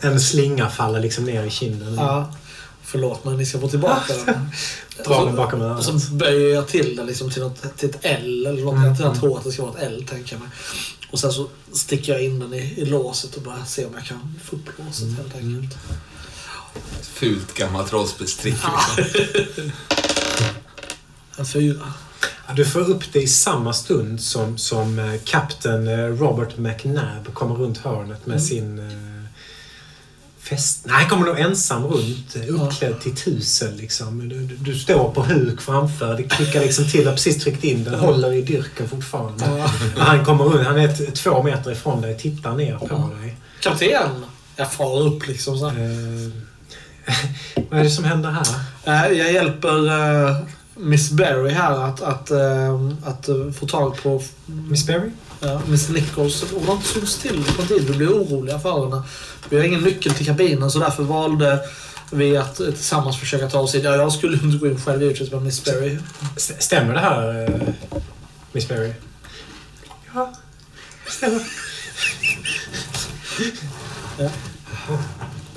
[0.00, 1.94] En slinga faller liksom ner i kinden.
[1.94, 2.34] Ja.
[2.82, 4.50] Förlåt, men ni ska få tillbaka den.
[5.06, 6.08] Dra den bakom Och så örat.
[6.08, 8.74] böjer jag till den liksom till, något, till ett L eller något.
[8.74, 8.94] Mm.
[9.00, 10.48] Jag tror att det ska vara ett L, tänker jag mig.
[11.10, 14.04] Och sen så sticker jag in den i, i låset och börjar se om jag
[14.04, 15.16] kan få upp låset Mm.
[15.16, 15.78] helt enkelt.
[17.02, 18.56] Fult gammalt rollspelstrick.
[18.62, 18.80] Ja.
[18.96, 19.70] Liksom.
[21.36, 21.92] En fyra.
[22.50, 27.34] Ja, Du får upp det i samma stund som, som eh, kapten eh, Robert McNabb
[27.34, 28.40] kommer runt hörnet med Mm.
[28.46, 29.20] sin eh,
[30.40, 30.86] fest...
[30.88, 34.28] Nej, kommer nog ensam runt, uppklädd till tusen liksom.
[34.28, 37.94] Du, du, står på huk framför, det klickar liksom till, har precis tryckt in den,
[37.94, 39.44] håller i dyrken fortfarande.
[39.46, 39.70] Ja.
[39.96, 43.36] Han kommer runt, han är två meter ifrån dig, tittar ner på dig.
[43.60, 44.24] Kapten!
[44.56, 45.66] Jag far upp liksom så.
[45.66, 45.74] Eh,
[47.70, 48.30] vad är det som händer
[48.84, 49.12] här?
[49.12, 49.88] Jag hjälper
[50.80, 55.10] Miss Berry här att, att, eh, att eh, få tag på Miss Berry?
[55.40, 57.82] Ja, Miss Nichols, hon har inte synts till på tid.
[57.90, 59.02] Vi blir oroliga för henne.
[59.48, 61.60] Vi har ingen nyckel till kabinen så därför valde
[62.12, 63.82] vi att eh, tillsammans försöka ta oss in.
[63.84, 65.98] Ja, jag skulle inte gå in själv givetvis, men Miss Berry.
[66.36, 67.68] St- Stämmer det här, eh,
[68.52, 68.92] Miss Berry?
[70.14, 70.32] Ja,
[71.08, 71.40] stämmer.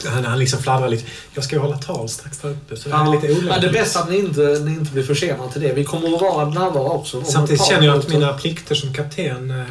[0.09, 1.05] Han, han liksom fladdrar lite.
[1.33, 3.61] Jag ska ju hålla tal strax där uppe så det är Ja, lite men olämpligt.
[3.61, 5.73] det är bäst att ni inte, ni inte blir försenade till det.
[5.73, 7.23] Vi kommer att vara närvarande också.
[7.23, 9.51] Samtidigt känner jag att mina plikter som kapten...
[9.51, 9.65] Eh,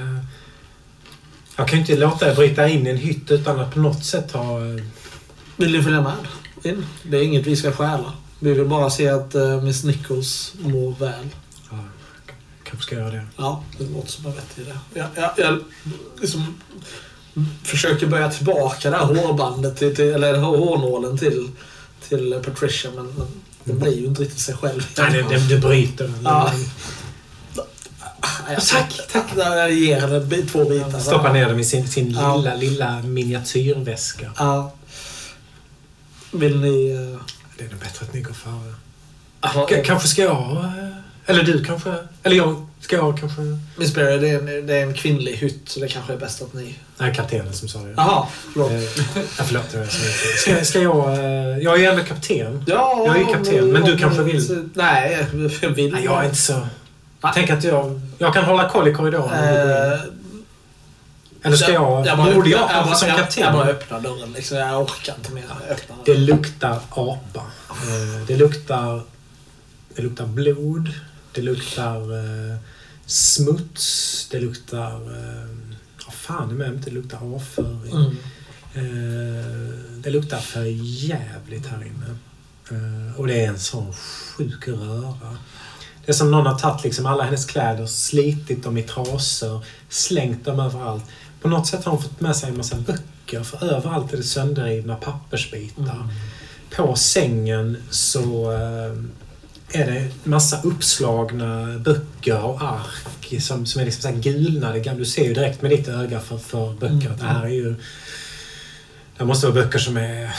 [1.56, 4.04] jag kan ju inte låta er bryta in i en hytt utan att på något
[4.04, 4.60] sätt ha...
[4.60, 4.82] Eh,
[5.56, 6.12] Vill ni följa med
[6.62, 6.86] in?
[7.02, 8.12] Det är inget vi ska stjäla.
[8.38, 11.28] Vi vill bara se att uh, Miss Nichols mår väl.
[11.70, 11.78] ja,
[12.64, 13.26] kanske ska göra det.
[13.36, 14.72] Ja, det låter som en vettig idé.
[14.94, 15.58] Jag, jag, jag
[16.20, 16.54] liksom
[17.64, 21.48] försöker böja tillbaka det här hårbandet, till, till, eller hårnålen till,
[22.08, 23.26] till Patricia, men, men
[23.64, 24.86] det blir ju inte riktigt sig själv.
[24.98, 26.20] Nej, det, det, det bryter den.
[26.24, 26.52] Ja.
[28.50, 29.24] Jag, tack, tack.
[29.36, 30.98] Jag ger henne två bitar.
[31.00, 32.36] Stoppar ner dem i sin, sin Ja.
[32.36, 34.32] lilla, lilla miniatyrväska.
[34.36, 34.72] Ja.
[36.30, 36.92] Vill ni...
[36.92, 37.18] Uh,
[37.58, 39.82] Det är nog bättre att ni går före.
[39.84, 40.56] kanske ska jag...
[40.56, 40.96] eh,
[41.26, 41.94] Eller du kanske...
[42.22, 42.66] Eller jag.
[42.82, 43.42] Ska jag kanske...
[43.76, 46.42] Miss Berry, det är, en, det är en kvinnlig hytt, så det kanske är bäst
[46.42, 46.74] att ni...
[46.98, 47.94] Nej, kaptenen som sa det.
[47.96, 48.70] Jaha, förlåt.
[48.72, 50.38] Eh, ja, förlåt, det var jag som inte...
[50.38, 51.12] Ska, ska jag...
[51.14, 52.64] eh, Jag är ju ändå kapten.
[52.66, 55.26] Ja, jag är ju kapten, men du kanske vill- Nej,
[55.62, 55.92] jag vill.
[55.92, 56.66] Nej, jag är inte så...
[57.34, 58.00] Tänk att jag...
[58.18, 59.32] Jag kan hålla koll i korridoren.
[59.32, 60.00] Eh,
[61.42, 62.04] Eller ska jag...
[62.16, 63.42] bara borde jag kanske som jag, kapten?
[63.44, 64.56] Jag bara öppnar dörren liksom.
[64.58, 65.44] Jag orkar inte mer.
[65.68, 67.40] Jag Det luktar apa.
[67.70, 69.00] Eh, Det luktar...
[69.96, 70.88] Det luktar blod.
[71.32, 72.56] Det luktar eh,
[73.12, 74.28] smuts.
[74.30, 74.92] Det luktar...
[74.94, 75.48] eh,
[76.06, 77.92] Vad fan med om det inte luktar avföring?
[77.94, 78.16] Mm.
[78.74, 80.64] Eh, Det luktar för
[81.04, 82.16] jävligt här inne.
[82.70, 85.36] Eh, Och det är en sån sjuk röra.
[86.04, 90.44] Det är som någon har tagit liksom alla hennes kläder, slitit dem i trasor, slängt
[90.44, 91.04] dem överallt.
[91.40, 94.22] På något sätt har hon fått med sig en massa böcker, för överallt är det
[94.22, 96.08] sönderrivna pappersbitar.
[96.76, 98.52] På sängen så
[99.72, 104.94] är det massa uppslagna böcker och ark som, som är liksom så här gulnade.
[104.96, 107.74] Du ser ju direkt med ditt öga för, för böcker att det här är ju...
[109.18, 110.30] Det måste vara böcker som är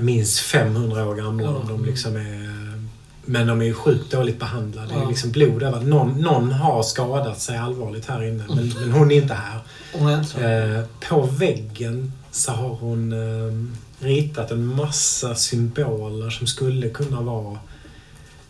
[0.00, 1.48] minst 500 år gamla.
[1.48, 2.80] om De liksom är,
[3.24, 4.94] men de är ju sjukt dåligt behandlade.
[4.94, 5.80] Det är liksom blod över.
[5.80, 9.60] Någon, någon har skadat sig allvarligt här inne, men, men hon är inte här.
[9.92, 10.78] Hon är.
[10.78, 17.58] Eh, på väggen så har hon eh, ritat en massa symboler som skulle kunna vara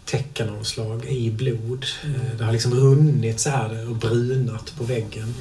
[0.05, 1.87] tecken av slag i blod.
[2.05, 2.21] Mm.
[2.39, 5.35] det har liksom runnit så här och brunat på väggen.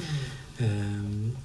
[0.58, 1.36] Mm.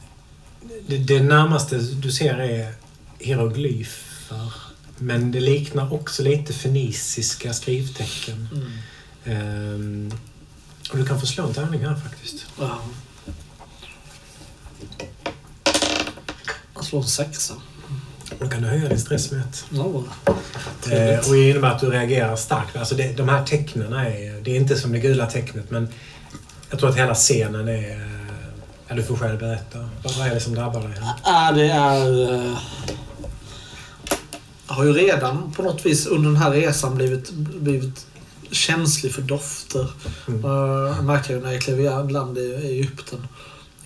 [0.88, 2.74] det, det närmaste du ser är
[3.20, 4.54] hieroglyfer.
[4.98, 8.48] Men det liknar också lite fenisiska skrivtecken.
[9.26, 10.12] Mm.
[10.92, 12.46] Och du kan få slå en tärning här faktiskt.
[12.58, 12.96] Wow.
[16.76, 17.54] Jag slår en sexa.
[18.40, 19.66] Då kan du höja din stress med ett.
[19.70, 20.36] Ja, bra.
[20.96, 22.76] Eh, och innebär att du reagerar starkt.
[22.76, 24.42] Alltså det, de här tecknen är...
[24.42, 25.88] Det är inte som det gula tecknet, men
[26.70, 27.92] jag tror att hela scenen är...
[27.92, 28.06] eh,
[28.88, 29.90] Ja, du får själv berätta.
[30.04, 30.92] Vad är det som drabbar dig?
[31.02, 31.14] här?
[31.24, 32.34] Ja, det är...
[32.36, 32.58] eh,
[34.68, 38.06] Jag har ju redan på något vis under den här resan blivit, blivit
[38.52, 39.88] känslig för dofter.
[40.28, 40.42] Mm.
[40.44, 43.28] Jag märker ju när jag klev i land i, i Egypten.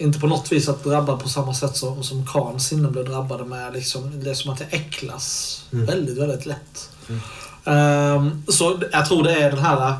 [0.04, 3.46] Inte på något vis att drabba på samma sätt som, som Khans sinnen blev drabbade
[3.46, 3.74] med.
[3.74, 5.86] Liksom, det är som att jag äcklas Mm.
[5.86, 6.90] väldigt, väldigt lätt.
[7.10, 7.22] Mm.
[7.66, 9.96] Ehm, så jag tror det är den här...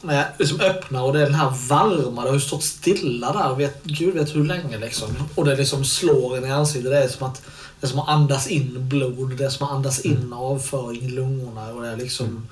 [0.00, 3.32] När jag liksom öppnar och det är den här varma, det har ju stått stilla
[3.32, 5.08] där, vet, gud vet hur länge liksom.
[5.34, 6.90] Och det liksom slår en i ansiktet.
[6.90, 7.42] Det är som att
[7.80, 11.08] det är som att andas in blod, det är som att andas in avföring i
[11.08, 11.72] lungorna.
[11.72, 12.48] Och det är liksom...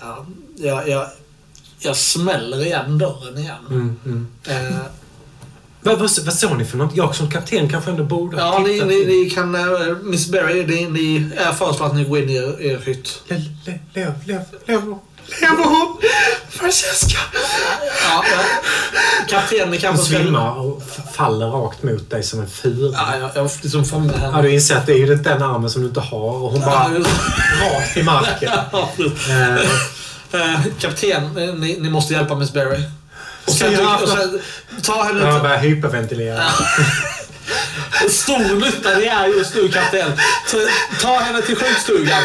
[0.00, 0.26] Ja,
[0.56, 1.06] jag, jag,
[1.78, 3.66] jag smäller igen dörren igen.
[3.70, 4.26] Mm, mm.
[4.44, 4.80] Eh,
[5.86, 6.96] Vad, vad, vad såg ni för något?
[6.96, 8.88] Jag som kapten kanske ändå borde ja, ha ni, tittat.
[8.88, 9.54] ni, ni kan...
[9.54, 13.22] eh, Miss Berry, ni, ni, jag föreslår att ni går in i er, er hytt.
[13.28, 14.80] Le, le, lev, lev, lev,
[15.40, 15.98] lever hon?
[16.48, 17.18] Francesca!
[18.08, 18.42] Ja, ja.
[19.28, 20.16] Kapten, ni Hon kanske ska...
[20.18, 20.82] svimmar och
[21.14, 22.92] faller rakt mot dig som en fura.
[22.96, 24.42] Ja, jag, jag liksom fångar Ja, henne.
[24.42, 26.90] du inser att det är ju den armen som du inte har och hon bara
[26.94, 28.50] Ja, rakt i marken.
[28.72, 28.90] Ja,
[30.32, 32.82] Eh, kapten, ni, ni måste hjälpa Miss Berry.
[33.46, 34.40] Och sen, och sen
[34.82, 35.42] ta henne jag till...
[35.42, 36.42] börjar hyperventilera.
[38.10, 40.12] Stor nytta det är just nu kapten.
[41.00, 42.22] Ta henne till sjukstugan.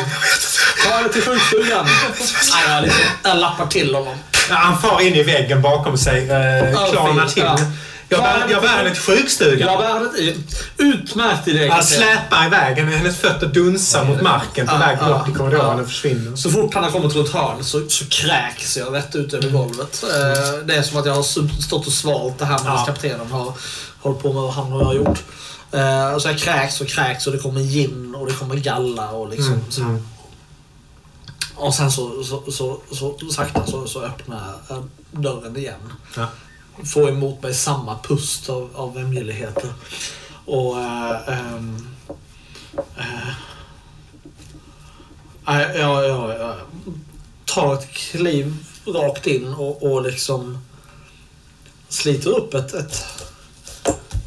[0.84, 1.86] Ta henne till sjukstugan.
[1.86, 4.18] Nej, jag, liksom, jag lappar till honom.
[4.50, 7.44] Ja, Han far in i väggen bakom sig, eh, klarnar till.
[7.44, 7.58] Ja.
[8.12, 9.68] Jag bär, jag bär henne till sjukstugan.
[9.68, 10.34] Jag bär henne.
[10.78, 11.98] Utmärkt idé Han kapten.
[11.98, 12.92] släpar iväg henne.
[12.98, 16.36] Hennes fötter dunsar mot marken på väg bort i korridoren och försvinner.
[16.36, 20.04] Så fort han har kommit runt hörn så, så kräks jag rätt ut över golvet.
[20.04, 21.24] Eh, Det är som att jag har
[21.62, 22.86] stått och svalt det här medan Ja.
[22.86, 23.54] kaptenen har
[24.02, 25.20] hållit på med vad han har gjort.
[25.72, 29.30] Eh, Så jag kräks och kräks och det kommer gin och det kommer galla och
[29.30, 29.82] liksom Mm, så.
[29.82, 30.08] mm.
[31.56, 35.80] Och sen så, så, så, så, sakta så, så öppnar jag dörren igen.
[36.18, 36.28] Ja
[36.86, 39.74] få emot mig samma pust av, av vämjeligheter.
[40.46, 40.80] Och...
[40.80, 41.56] Äh, äh,
[45.48, 46.56] eh, jag, jag, jag
[47.46, 48.56] tar ett kliv
[48.86, 50.58] rakt in och, och liksom
[51.90, 53.06] sliter upp ett, ett,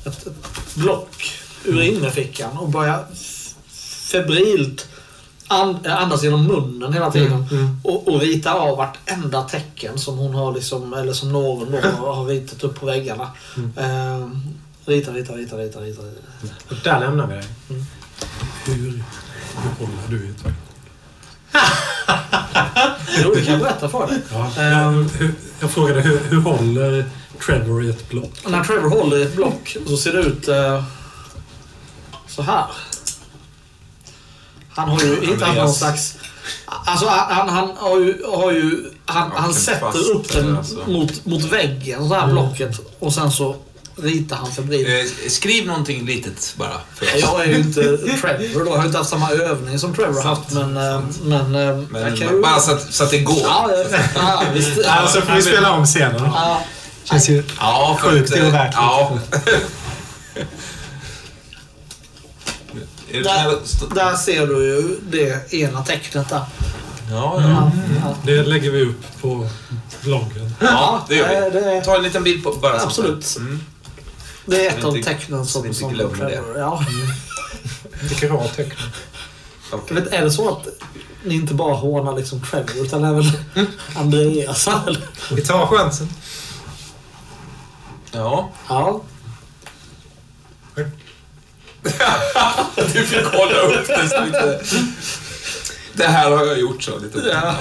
[0.05, 1.33] ett, ett block
[1.65, 3.07] ur innerfickan och börjar
[4.11, 4.89] febrilt
[5.49, 7.47] and, andas genom munnen hela tiden.
[7.51, 7.81] Mm.
[7.85, 11.79] Och, och rita av vartenda tecken som hon har liksom, eller som någon då
[12.13, 13.29] har ritat upp på väggarna.
[13.77, 14.29] Eh,
[14.87, 16.03] rita, rita, rita, rita, rita.
[16.71, 17.45] Och där lämnar vi dig.
[18.67, 18.75] Hur,
[19.57, 20.45] hur håller du ett?
[23.23, 24.23] Jo, det kan jag berätta för dig.
[24.33, 24.63] Ja, Ehm.
[24.63, 27.05] jag, hur, jag frågade hur, hur håller
[27.47, 28.31] Trevor i ett block?
[28.49, 30.85] När Trevor håller i ett block så ser det ut eh,
[32.29, 32.65] så här.
[34.77, 36.15] Han har ju hittat någon slags...
[36.67, 38.25] Alltså han, han har ju...
[38.27, 40.77] Har ju han, han sätter upp den eller alltså.
[40.87, 42.81] mot, mot väggen, så här blocket.
[42.99, 43.57] Och sen så
[43.97, 44.89] ritar han febrilt.
[44.89, 46.81] Eh, skriv någonting litet bara.
[47.17, 48.71] Jag är ju inte Trevor då.
[48.71, 50.51] Jag har inte haft samma övning som Trevor har haft.
[50.53, 52.43] Men, eh, men, eh, Men jag kan ju...
[52.43, 53.41] bara så att, så att det går.
[53.43, 54.79] Ja, ja, ja, visst.
[54.85, 56.23] Ja, Alltså får vi spela om scenen.
[56.35, 56.63] ja.
[57.05, 57.43] Känns ju...
[57.61, 58.75] Ja, för Sjukt att, eh, overkligt.
[58.77, 59.19] Ja.
[63.23, 63.59] Där,
[63.95, 66.43] där ser du ju det ena tecknet där.
[67.11, 67.49] Ja, ja.
[67.49, 67.73] Ja,
[68.05, 68.17] ja.
[68.25, 69.49] Det lägger vi upp på
[70.03, 70.55] bloggen.
[70.61, 71.61] ja, det gör vi.
[71.61, 72.81] det- Ta en liten bild på bara.
[72.83, 73.37] Absolut.
[73.37, 73.61] Mm.
[74.47, 76.43] Det är ett av tecknen så som, inte som glömmer det.
[76.59, 76.85] Ja.
[78.03, 78.79] Vilket bra tecken.
[79.89, 80.67] Jag vet, är det så att
[81.25, 83.25] ni inte bara hånar liksom Trevor utan även
[83.97, 84.69] Andreas?
[84.87, 85.09] Eller?
[85.35, 86.09] Vi tar chansen.
[88.13, 88.51] Ja.
[88.69, 89.01] Ja.
[92.77, 94.61] Du fick kolla upp det så lite.
[95.93, 97.19] Det här har jag gjort så lite.
[97.19, 97.55] Ja.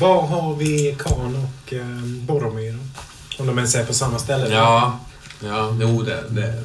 [0.00, 2.78] Var har vi Khan och eh, Boromir?
[3.38, 4.54] Om de ens är på samma ställe.
[4.54, 4.98] Ja,
[5.44, 6.24] ja, jo det.
[6.28, 6.62] det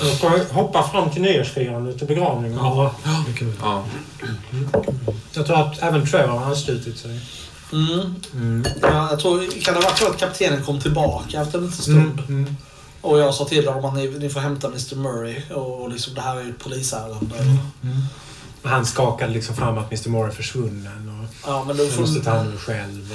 [0.00, 2.58] De får hoppa fram till nyårsfirandet och begravningen.
[2.58, 2.94] Ja,
[3.26, 3.54] det kan vi.
[3.60, 3.84] ja.
[5.32, 7.20] Jag tror att även Trevor har anslutit sig.
[7.72, 8.64] Mm.
[8.82, 9.10] ja.
[9.10, 12.22] Jag tror, kan det ha varit så att kaptenen kom tillbaka efter en liten stund?
[12.28, 12.56] Mm.
[13.06, 16.20] Och jag sa till honom att ni, ni får hämta Mr Murray och liksom, det
[16.20, 17.60] här är ju ett polisärende.
[18.62, 22.20] Och Han skakade liksom fram att Mr Moore är försvunnen och Ja, men får måste
[22.20, 23.14] ta hand om det själv.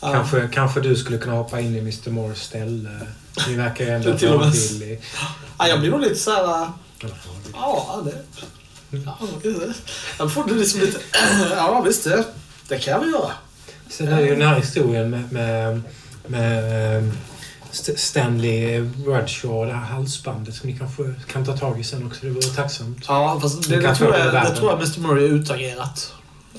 [0.00, 0.12] Ja.
[0.12, 2.90] kanske, kanske du skulle kunna hoppa in i Mr Moores ställe.
[3.48, 4.48] Ni verkar ju ändå Till och med.
[4.48, 5.00] avvillig.
[5.58, 6.62] Ja, jag blir nog lite så här...
[6.62, 6.68] äh,
[7.52, 8.22] Ja, det...
[8.90, 9.18] Ja,
[10.18, 10.98] jag får det liksom lite...
[11.56, 12.24] Ja, visst det.
[12.68, 13.30] Det kan väl göra.
[13.88, 15.82] Sen är det ju den här historien med, med,
[16.26, 17.12] med
[17.96, 22.20] Stanley Bradshaw, det här halsbandet som ni kanske kan ta tag i sen också.
[22.22, 23.04] Det vore tacksamt.
[23.08, 26.12] Ja, fast det, det, tror jag, det tror jag Mr Murray är utagerat.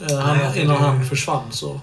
[0.10, 1.82] Eh, Han, Nej, innan det- han försvann så...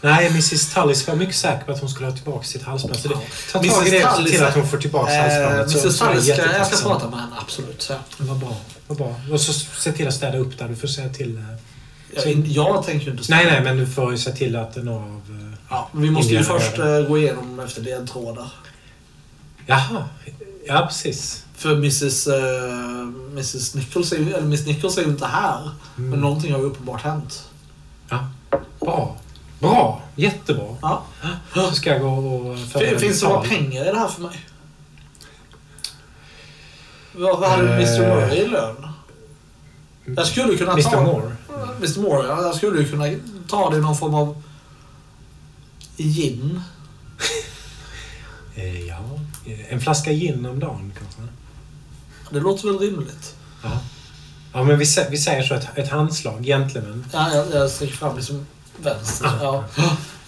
[0.00, 2.96] Nej, Mrs Tullis var mycket säker på att hon skulle ha tillbaka sitt halsband.
[2.98, 3.14] Så det,
[3.52, 5.84] ta tag i det och se till att hon får tillbaka Eh, halsbandet.
[5.84, 7.90] Mrs Tullis ska, jag ska prata med henne, absolut.
[8.18, 8.56] Vad bra.
[8.86, 9.14] Vad bra.
[9.32, 10.68] Och så se till att städa upp där.
[10.68, 11.36] Du får säga till...
[11.36, 11.42] eh,
[12.14, 14.76] Jag, Så- jag tänker ju inte Nej, nej, men du får ju se till att
[14.76, 15.22] några av...
[15.52, 16.76] eh, Ja, vi måste ju först
[17.08, 18.48] gå igenom efter ledtrådar.
[19.70, 20.04] Jaha.
[20.66, 21.44] Ja, precis.
[21.54, 23.00] För Mrs, eh,
[23.32, 25.70] Mrs Nichols är eller Miss Nichols är ju inte här.
[25.98, 26.10] Mm.
[26.10, 27.48] Men någonting har ju uppenbart hänt.
[28.80, 29.16] Bra.
[29.60, 30.02] Bra.
[30.16, 30.76] Jättebra.
[30.82, 31.02] Ja.
[31.54, 34.40] Så ska jag gå och Fin- Finns det några pengar i det här för mig?
[37.12, 38.08] Vad, hade Mr Eh.
[38.16, 38.88] Murray i lön?
[40.16, 40.98] Jag skulle kunna ta...
[40.98, 41.36] Mr Moore.
[41.76, 42.42] Mr Moore, ja.
[42.42, 43.04] Jag skulle kunna
[43.48, 44.42] ta det i någon form av
[45.96, 46.60] gin.
[48.54, 48.98] Eh, ja.
[49.68, 51.20] En flaska gin om dagen kanske.
[52.30, 53.34] Det låter väl rimligt?
[53.62, 53.70] Ja.
[54.52, 55.54] Ja, men vi, vi säger så.
[55.54, 56.44] Ett, ett handslag.
[56.44, 57.04] Gentleman.
[57.12, 58.46] Ja, jag, jag sträcker fram liksom
[58.76, 59.30] vänster.
[59.42, 59.64] Ja.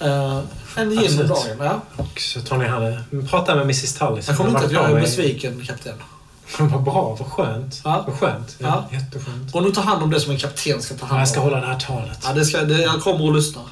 [0.01, 0.41] Eh,
[0.77, 1.81] en gin om dagen, ja.
[1.97, 4.29] Och så tar ni hand Prata med Mrs Tullis.
[4.29, 5.97] Jag kommer inte att jag är besviken, kapten.
[6.59, 7.17] Vad bra.
[7.19, 7.81] Vad skönt.
[7.85, 8.05] Ja.
[8.07, 8.57] Vad skönt.
[8.59, 8.89] Ja.
[8.93, 9.53] Jätteskönt.
[9.53, 11.17] Gå nu ta hand om det som en kapten ska ta hand om.
[11.17, 12.19] Ja, jag ska hålla det här talet.
[12.25, 13.63] Ja, det ska, det, jag kommer att lyssna.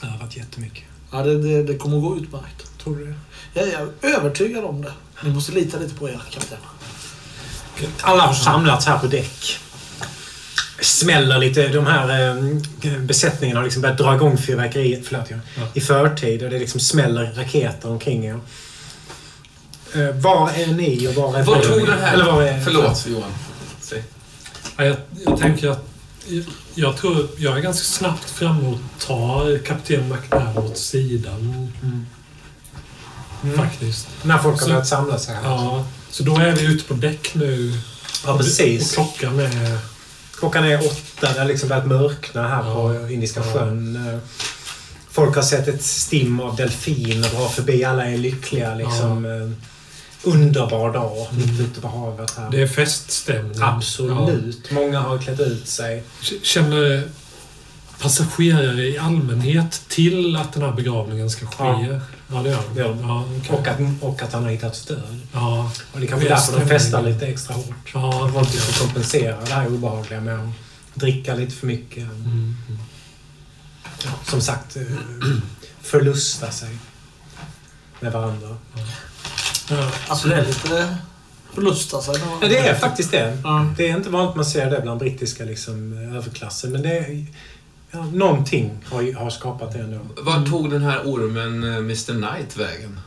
[0.00, 0.84] Det har varit jättemycket.
[1.12, 2.78] Ja, det, det, det kommer att gå utmärkt.
[2.82, 3.14] Tror du det?
[3.54, 4.92] Jag är övertygad om det.
[5.24, 6.58] Ni måste lita lite på er, kapten.
[8.00, 9.58] Alla har samlats här på däck.
[10.80, 11.68] Smäller lite.
[11.68, 12.28] De här
[12.82, 15.40] eh, besättningen har liksom börjat dra igång fyrverkeriet förlåt, jag,
[15.74, 16.42] i förtid.
[16.42, 18.40] Och det liksom smäller raketer omkring er.
[19.94, 22.12] Eh, var är ni och var är Var tog den här...
[22.12, 22.60] Eller var är...
[22.60, 23.32] Förlåt, Johan.
[24.76, 24.96] Ja, jag,
[25.26, 25.84] jag tänker att
[26.74, 31.72] jag, tror jag är ganska snabbt framme och tar kapten McNabb åt sidan.
[33.56, 34.08] Faktiskt.
[34.22, 35.42] När folk har börjat samla sig här.
[35.44, 37.72] Ja, så då är vi ute på däck nu.
[38.26, 38.98] Ja, precis.
[38.98, 39.78] Och klockan är...
[40.38, 41.32] Klockan är åtta.
[41.32, 42.74] Det har liksom börjat mörkna här Ja.
[42.74, 43.52] på Indiska Ja.
[43.52, 44.20] sjön.
[45.10, 47.84] Folk har sett ett stim av delfiner dra förbi.
[47.84, 48.74] Alla är lyckliga.
[48.74, 49.50] Liksom, eh,
[50.22, 52.36] underbar dag mitt ute på havet.
[52.36, 52.50] Här.
[52.50, 53.62] Det är feststämning.
[53.62, 54.70] Absolut.
[54.70, 56.02] Många har klätt ut sig.
[56.20, 56.36] Ja.
[56.42, 57.02] Känner
[58.00, 61.64] passagerare i allmänhet till att den här begravningen ska ske?
[61.64, 62.00] Ja.
[62.32, 62.74] Ja, det gör de.
[62.74, 63.02] Det.
[63.02, 63.56] Ja, okej.
[63.58, 65.20] Och, att, och att han har hittat stöd.
[65.32, 67.90] Ja, Och det kanske Det är därför de festar lite extra hårt.
[67.94, 70.50] ja, Folk ska kompensera det här obehagliga med att
[70.94, 72.02] dricka lite för mycket.
[72.02, 72.54] Mm.
[74.04, 74.82] Ja, som sagt, eh,
[75.80, 76.68] förlusta sig
[78.00, 78.56] med varandra.
[79.70, 79.90] Ja.
[80.08, 80.96] Alltså det är lite
[81.54, 82.14] förlusta sig.
[82.40, 83.38] Ja, det är faktiskt det.
[83.44, 83.66] Ja.
[83.76, 86.72] Det är inte vanligt man ser det bland brittiska liksom, överklassen.
[86.72, 87.26] Men det är,
[87.90, 89.98] ja, någonting har, har skapat det ändå.
[90.22, 93.00] Var tog den här ormen eh, Mr Knight vägen?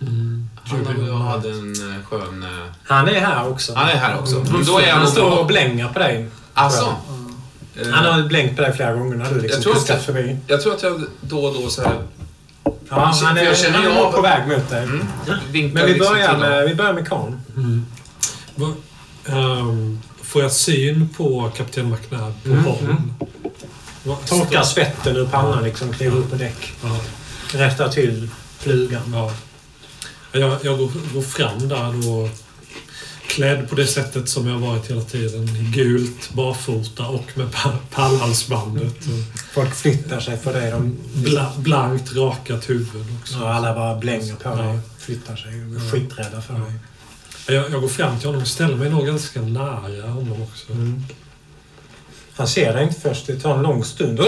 [0.00, 0.48] Mm.
[0.64, 2.42] Han har ju- hade en eh, skön...
[2.42, 2.48] eh,
[2.84, 3.74] Han är här också.
[3.74, 4.44] Han är här också.
[4.52, 6.26] Men Då är han han står och blänger på dig.
[6.54, 6.94] Alltså?
[7.80, 9.96] eh, Han har blänkt på dig flera gånger när du liksom Jag tror att kuskat
[9.96, 10.36] jag- förbi.
[10.46, 12.02] Jag tror att jag då och då så här...
[12.90, 14.82] Ja, han för är, jag känner han är på väg mot dig.
[14.84, 16.40] Mm, Men vi liksom börjar honom.
[16.48, 17.40] med, vi börjar med Khan.
[17.56, 17.86] Mm.
[18.54, 18.72] Va,
[19.26, 22.48] ehm, får jag syn på kapten McNabb på
[22.84, 23.12] Mm?
[24.14, 24.26] Mm.
[24.26, 26.72] Torkar svetten ur pannan liksom, kliver upp på däck.
[26.82, 27.00] Ja,
[27.52, 28.28] Rättar till
[28.58, 29.02] flugan.
[29.12, 29.32] ja.
[30.32, 32.28] Jag, jag går, går fram där då
[33.28, 35.48] klädd på det sättet som jag varit hela tiden.
[35.56, 38.96] I gult, barfota och med pa- pallhalsbandet.
[38.96, 40.70] Och Folk flyttar sig för dig.
[40.70, 43.34] De, bla, blankt rakat huvud också.
[43.38, 44.78] ja, alla bara blänger på dig.
[44.98, 45.50] Flyttar sig.
[45.64, 45.90] och är Ja.
[45.92, 46.72] skiträdda för dig.
[47.56, 50.72] Jag, jag går fram till honom och ställer mig nog ganska nära honom också.
[50.72, 51.04] Mm.
[52.38, 53.26] Han ser dig inte först.
[53.26, 54.18] Det tar en lång stund.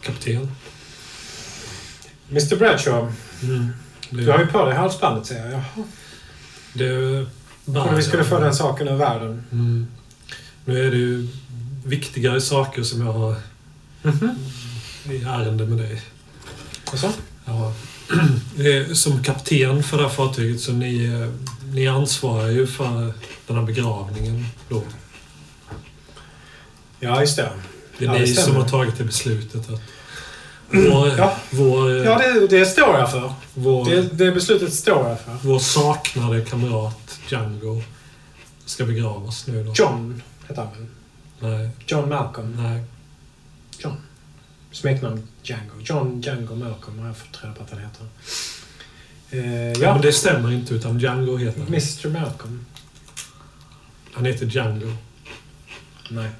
[0.00, 0.50] Kapten.
[2.30, 3.68] Mr Bradshaw, Mm.
[4.10, 5.52] Det, du har ju på dig halsbandet säger jag.
[5.52, 5.84] Jaha.
[6.72, 7.26] det
[7.64, 9.44] Trodde vi skulle få den saken ur världen.
[9.52, 9.86] Mm.
[10.64, 11.28] Nu är det ju
[11.84, 13.36] viktigare saker som jag har
[14.02, 14.30] Mhm.
[15.04, 16.02] i ärende med dig.
[16.92, 17.10] Och så?
[17.44, 17.72] Ja.
[18.94, 21.28] Som kapten för det här fartyget så ni, eh,
[21.74, 23.12] ni ansvarar ju för
[23.46, 24.82] den här begravningen då.
[27.00, 27.50] Ja, just det.
[27.98, 28.46] Det är Ja, det ni stämmer.
[28.46, 29.80] som har tagit det beslutet att
[30.72, 31.36] vår, Ja.
[31.50, 33.32] vår, Ja, det, det står jag för.
[33.54, 35.36] vår, Det, det beslutet står jag för.
[35.42, 37.82] vår saknade kamrat Django
[38.64, 39.72] ska begravas nu då.
[39.76, 40.86] John heter han väl?
[41.58, 42.56] Nej, John Malcolm.
[42.62, 42.82] nej.
[44.72, 45.80] Smeknamn Django.
[45.84, 48.06] John Django Malcolm har jag fått reda på att han heter.
[49.30, 49.78] Eh, Ja.
[49.80, 51.68] ja, Men det stämmer inte utan Django heter han.
[51.68, 52.66] Mr Malcolm.
[54.12, 54.92] Han heter Django.
[56.10, 56.30] Nej.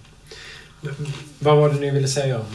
[1.39, 2.47] Vad var det ni ville säga om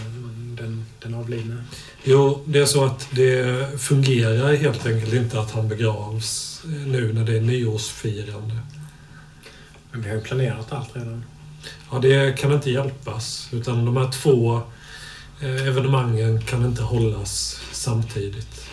[0.57, 1.63] den, den avlidne?
[2.03, 7.23] Jo, det är så att det fungerar helt enkelt inte att han begravs nu när
[7.23, 8.59] det är nyårsfirande.
[9.91, 11.23] Men vi har ju planerat allt redan.
[11.91, 13.49] Ja, det kan inte hjälpas.
[13.51, 14.61] Utan de här två
[15.41, 18.65] eh, evenemangen kan inte hållas samtidigt.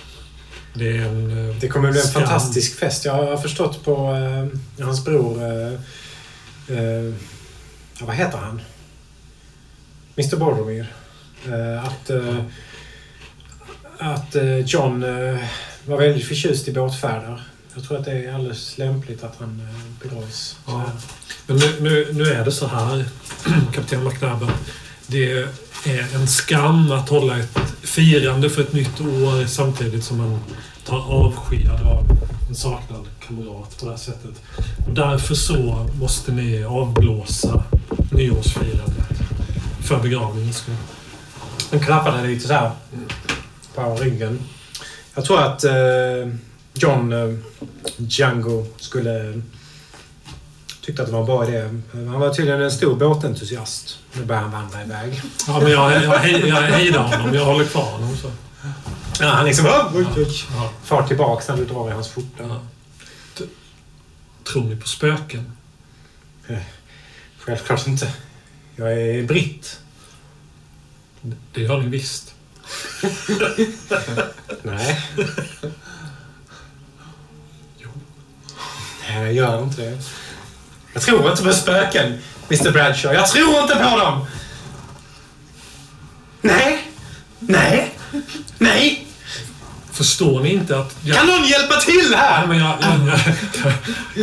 [0.75, 1.49] Det är en...
[1.51, 2.23] eh, Det kommer bli en skam.
[2.23, 3.05] fantastisk fest.
[3.05, 4.13] Jag har förstått på
[4.79, 5.43] eh, hans bror...
[5.43, 5.73] Eh,
[6.79, 7.15] eh,
[8.01, 8.61] vad heter han?
[10.17, 10.87] Mr Boromir.
[11.47, 12.39] Eh, att eh,
[13.99, 15.01] att eh, John
[15.85, 17.43] var väldigt förtjust i båtfärder.
[17.75, 19.69] Jag tror att det är alldeles lämpligt att han
[20.03, 20.57] begravs.
[20.67, 20.85] Ja.
[21.47, 23.05] Men nu, nu, nu är det så här,
[23.73, 24.51] kapten McNabb,
[25.07, 25.33] det
[25.85, 30.41] är en skam att hålla ett firande för ett nytt år samtidigt som man
[30.85, 32.07] tar avsked av
[32.49, 34.43] en saknad kamrat på det här sättet.
[34.87, 37.65] Och därför så måste ni avblåsa
[38.11, 39.12] nyårsfirandet
[39.85, 40.75] för begravningens skull.
[41.71, 42.71] Han klappade lite så här
[43.75, 44.41] på ryggen.
[45.15, 45.73] Jag tror att eh,
[46.75, 47.39] John eh,
[47.97, 49.43] Django skulle
[50.81, 51.69] tyckte att det var en bra idé.
[51.93, 53.99] Han var tydligen en stor båtentusiast.
[54.13, 55.23] Nu börjar han vandra iväg.
[55.47, 57.35] Ja, men jag, jag, jag hejdar honom.
[57.35, 58.17] Jag håller kvar honom.
[58.17, 58.31] Så.
[59.21, 60.27] Ja, han liksom oj, oj,
[60.57, 60.71] Ja.
[60.85, 62.43] far tillbaks när du drar i hans skjorta.
[62.43, 62.61] Ja.
[64.53, 65.53] Tror ni på spöken?
[67.39, 68.13] Självklart inte.
[68.77, 69.81] Jag är britt.
[71.53, 72.35] Det gör ni visst.
[74.63, 75.01] Nej.
[77.79, 77.91] Jo.
[79.09, 79.99] Nej, jag gör inte det.
[80.93, 82.19] Jag tror inte på spöken,
[82.51, 83.15] Mr Bradshaw.
[83.15, 84.27] Jag tror inte på dem!
[86.41, 86.93] Nej!
[87.39, 87.99] Nej!
[88.59, 89.07] Nej!
[89.93, 90.97] Förstår ni inte att...
[91.03, 92.47] Jag, Kan någon hjälpa till Nej, här?
[92.47, 93.19] men jag, jag,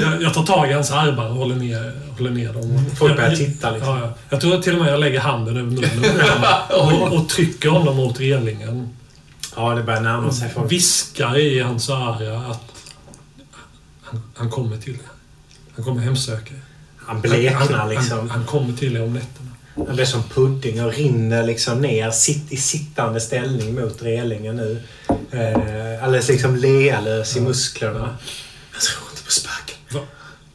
[0.04, 2.86] jag, jag, tar tag i hans armar och håller ner, håller ner dem.
[2.98, 3.98] Folk börjar titta liksom.
[3.98, 4.14] Ja, ja.
[4.30, 6.22] Jag tror att till och med jag lägger handen över munnen
[7.10, 8.90] och, och trycker honom mot relingen.
[9.56, 10.72] Ja, det börjar närma sig folk.
[10.72, 12.72] Viskar i hans öra att
[14.02, 15.00] han, han kommer till er.
[15.76, 16.62] Han kommer hemsöka er.
[16.98, 18.18] Han bleknar han, liksom.
[18.18, 19.50] Han, han kommer till er om nätterna.
[19.88, 24.82] Han blir som pudding och rinner liksom ner sitt, i sittande ställning mot relingen nu.
[25.32, 28.18] Eh, alldeles liksom lealös i musklerna.
[28.74, 29.76] Jag tror inte på spöken.
[29.92, 30.02] Va,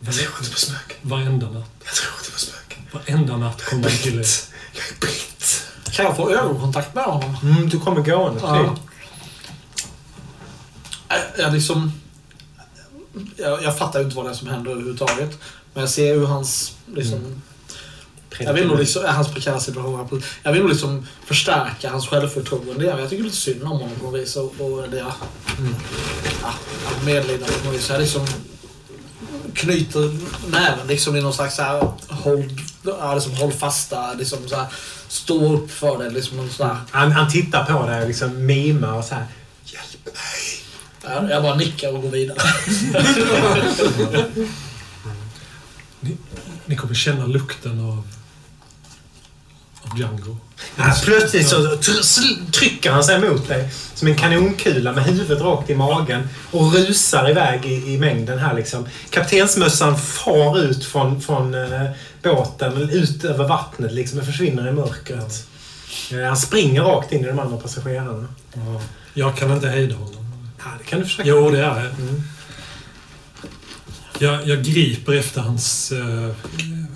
[0.01, 0.97] Jag tror inte på spöken.
[1.03, 1.71] varenda natt.
[1.85, 2.83] Jag tror inte på spöken.
[2.93, 4.27] Varenda natt kommer han till er.
[4.73, 5.63] Jag är britt.
[5.93, 7.37] Kan jag få ögonkontakt med honom?
[7.43, 8.77] Mm, du kommer gående Ja.
[11.09, 11.93] Jag, jag liksom...
[13.37, 15.39] Jag, jag fattar ju inte vad det är som händer överhuvudtaget.
[15.75, 16.77] Men jag ser hur hans...
[16.95, 17.43] Liksom,
[18.39, 20.23] jag vill nog liksom, hans prekära situation.
[20.43, 22.85] Jag vill nog liksom förstärka hans självförtroende.
[22.85, 24.37] Jag tycker lite synd om honom på något vis.
[24.37, 25.15] Och, och det, ja,
[26.43, 26.55] ja,
[27.05, 27.91] medlidande på något vis.
[27.91, 28.27] Jag liksom
[29.55, 30.17] knyter
[30.51, 34.67] näven liksom i någon slags så här hold, ja, liksom håll fasta, liksom så här,
[35.09, 36.11] stå upp för det.
[36.11, 39.27] Liksom någon så här, Han, han tittar på dig och liksom mimar och så här.
[39.65, 40.15] Hjälp mig.
[41.03, 42.39] Ja, Jag bara nickar och går vidare.
[46.67, 48.09] Ni kommer känna lukten av
[49.97, 50.37] Django.
[50.77, 51.77] Ja, plötsligt så
[52.53, 57.31] trycker han sig mot dig som en kanonkula med huvudet rakt i magen och rusar
[57.31, 58.89] iväg i, i mängden här liksom.
[59.11, 61.91] Kaptensmössan far ut från, från eh,
[62.23, 65.47] båten, ut över vattnet liksom och försvinner i mörkret.
[66.13, 68.29] Eh, han springer rakt in i de andra passagerarna.
[68.53, 68.81] Ja.
[69.15, 70.49] Jag kan inte hejda honom.
[70.59, 71.29] Ja, det kan du försöka.
[71.29, 71.81] Jo, det är.
[71.81, 72.23] Mm.
[74.19, 76.31] Jag, jag griper efter hans, eh,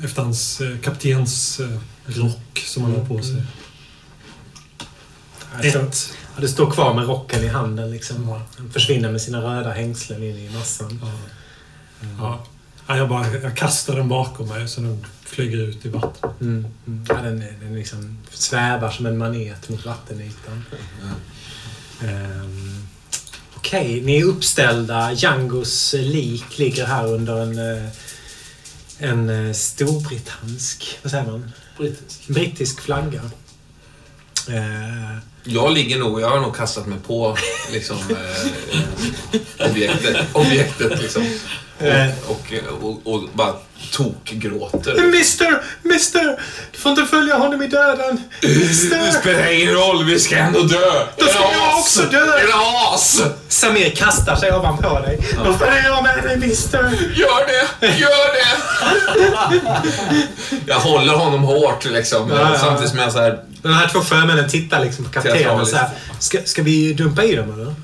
[0.05, 1.81] efter hans eh, kaptens eh,
[2.17, 3.43] rock som han har på sig.
[5.63, 5.75] Ett.
[6.35, 8.29] ja, du står kvar med rocken i handen liksom.
[8.29, 11.01] Han försvinner med sina röda hängslen in i massan.
[11.03, 11.13] Ja.
[12.19, 12.45] Ja.
[12.87, 16.41] Ja, jag, bara, jag kastar den bakom mig så den flyger ut i vattnet.
[16.41, 16.67] Mm.
[16.87, 17.05] Mm.
[17.09, 20.65] Ja, den, den liksom svävar som en manet mot vattenytan.
[22.03, 22.89] Ehm,
[23.57, 25.13] Okej, ni är uppställda.
[25.13, 27.89] Djangos lik ligger här under en, eh,
[28.99, 31.51] en eh, storbritannsk, vad säger man?
[31.79, 32.27] Brittisk.
[32.29, 33.21] Brittisk flagga.
[34.49, 37.37] Eh, Jag ligger nog, jag har nog kastat mig på
[37.73, 38.51] liksom, eh,
[39.71, 41.27] objektet, objektet liksom.
[41.81, 42.07] Eh.
[42.27, 43.55] Och, och, och, och bara
[43.93, 45.03] tokgråter.
[45.03, 45.63] Mister!
[45.83, 46.41] Mister!
[46.73, 48.23] Du får inte följa honom i döden!
[48.41, 49.11] Det Mister!
[49.21, 51.07] spelar ingen roll, vi ska ändå dö!
[51.17, 52.39] Då ska jag också dö!
[52.39, 53.23] Era as!
[53.49, 55.19] Samir kastar sig ovanpå dig.
[55.45, 56.83] Vad följer jag med dig, mister?
[57.15, 57.87] Gör det!
[57.87, 58.57] Gör det!
[60.67, 62.31] jag håller honom hårt liksom.
[62.31, 62.59] Ja, ja.
[62.59, 63.39] Samtidigt som jag så här...
[63.63, 65.89] De här två sjömännen tittar liksom på kaptenen och så här,
[66.19, 67.75] ska, ska vi dumpa i dem eller?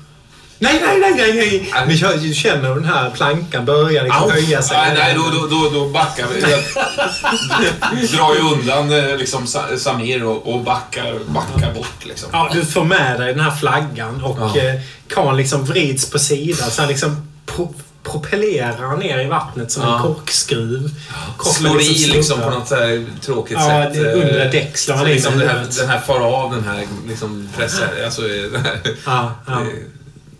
[0.59, 1.85] Nej, nej, nej, nej, nej!
[1.87, 4.77] Vi kör- du känner hur den här plankan börjar liksom höja sig.
[4.77, 6.41] Nej, nej då, då, då, då backar vi.
[6.41, 12.29] Jag drar ju undan eh, liksom, Sa- Samir och, och backar, backar bort liksom.
[12.31, 14.51] Ja, du får med dig den här flaggan och Ja.
[14.57, 14.79] ja.
[15.07, 17.73] Karl liksom vrids på sidan så han liksom pro
[18.03, 19.95] propellerar ner i vattnet som Ja.
[19.97, 20.89] en korkskruv.
[21.45, 22.15] Slår i snurrar.
[22.17, 23.95] liksom på något så här tråkigt Ja, sätt.
[23.95, 27.49] eh, undre däck slår han liksom den, här, den här far av den här liksom
[27.57, 29.53] pressar, alltså eh, den här Ja, ja.
[29.53, 29.67] eh,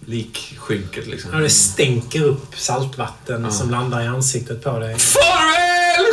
[0.06, 1.32] likskynket liksom.
[1.34, 3.52] Ja, det stänker upp saltvatten Ja.
[3.52, 4.95] som landar i ansiktet på dig.
[4.99, 6.06] Farväl!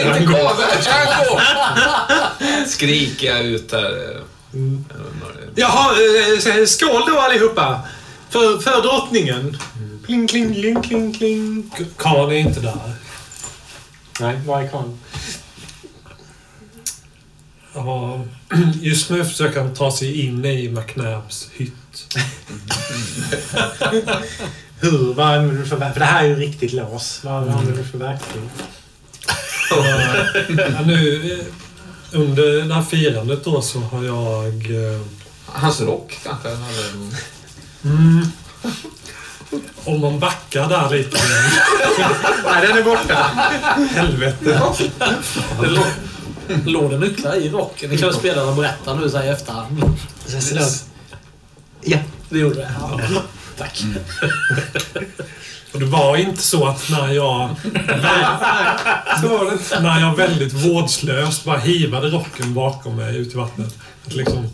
[0.00, 1.40] Eh, Inte Karl, Django!
[2.66, 4.14] Skriker jag ut där.
[4.14, 4.20] eh,
[4.54, 4.84] Mm.
[5.54, 5.90] Jaha,
[6.58, 7.80] eh, skål då allihopa!
[8.30, 9.56] För, för drottningen!
[10.06, 11.70] Kling, kling, kling, kling, kling.
[11.96, 12.78] Karl är inte där.
[14.20, 14.88] Nej, var är Karl?
[17.74, 18.24] Ja,
[18.82, 21.72] just nu försöker han ta sig in i McNabs hytt.
[24.80, 25.14] Hur?
[25.14, 25.92] Vad använder du för verktyg?
[25.94, 27.20] För det här är ju riktigt lås.
[27.24, 28.42] Vad använder du för verktyg?
[29.70, 31.44] Ja, nu,
[32.12, 34.46] under det här firandet då så har jag...
[34.94, 35.00] eh,
[35.46, 36.48] Hans rock kanske?
[37.84, 38.26] Mm,
[39.84, 41.18] om man backar där lite.
[42.44, 43.14] Nej, den är borta.
[43.94, 44.60] Helvete.
[46.64, 47.90] Låg det nycklar i rocken?
[47.90, 49.98] Det kan väl spelarna berätta nu så här i efterhand.
[51.86, 51.98] Ja.
[52.28, 52.70] Det gjorde det?
[52.80, 53.00] Ja.
[53.58, 53.82] Tack.
[55.72, 57.48] Och det var inte så att när jag...
[57.62, 57.70] Det.
[59.80, 63.66] När jag väldigt vårdslöst bara hivade rocken bakom mig ut i vattnet.
[64.04, 64.48] Att det liksom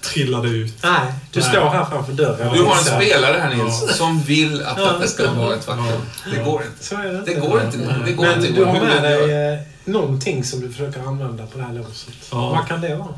[0.00, 0.74] trillade ut.
[0.82, 1.00] Nej,
[1.32, 1.48] du Nej.
[1.48, 2.52] står här framför dörren.
[2.52, 4.92] Du har en spelare här Nils, som vill att Ja.
[4.92, 5.86] detta ska vara ett faktum.
[6.34, 6.84] Det går inte.
[6.84, 7.48] Så är det Det inte.
[7.48, 7.76] går inte.
[8.04, 8.52] Det går Men inte.
[8.52, 12.14] du har med dig eh, någonting som du försöker använda på det här låset.
[12.32, 12.48] Ja.
[12.50, 13.14] Vad kan det vara?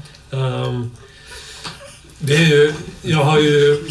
[0.66, 0.90] Ehm,
[2.18, 2.72] det är ju...
[3.02, 3.88] Jag har ju...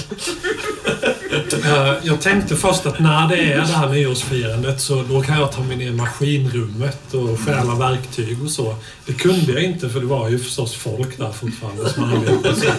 [1.65, 5.51] Eh, jag tänkte först att när det är det här nyårsfirandet så då kan jag
[5.51, 8.75] ta mig ner i maskinrummet och stjäla verktyg och så.
[9.05, 12.73] Det kunde jag inte för det var ju förstås folk där fortfarande som arbetade.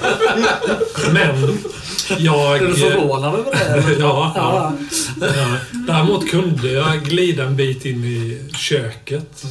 [1.13, 1.59] Men
[2.19, 2.57] jag...
[2.57, 3.97] Är du förvånad över det?
[4.01, 4.73] Ja, ja.
[5.21, 5.57] Ja.
[5.87, 9.45] Däremot kunde jag glida en bit in i köket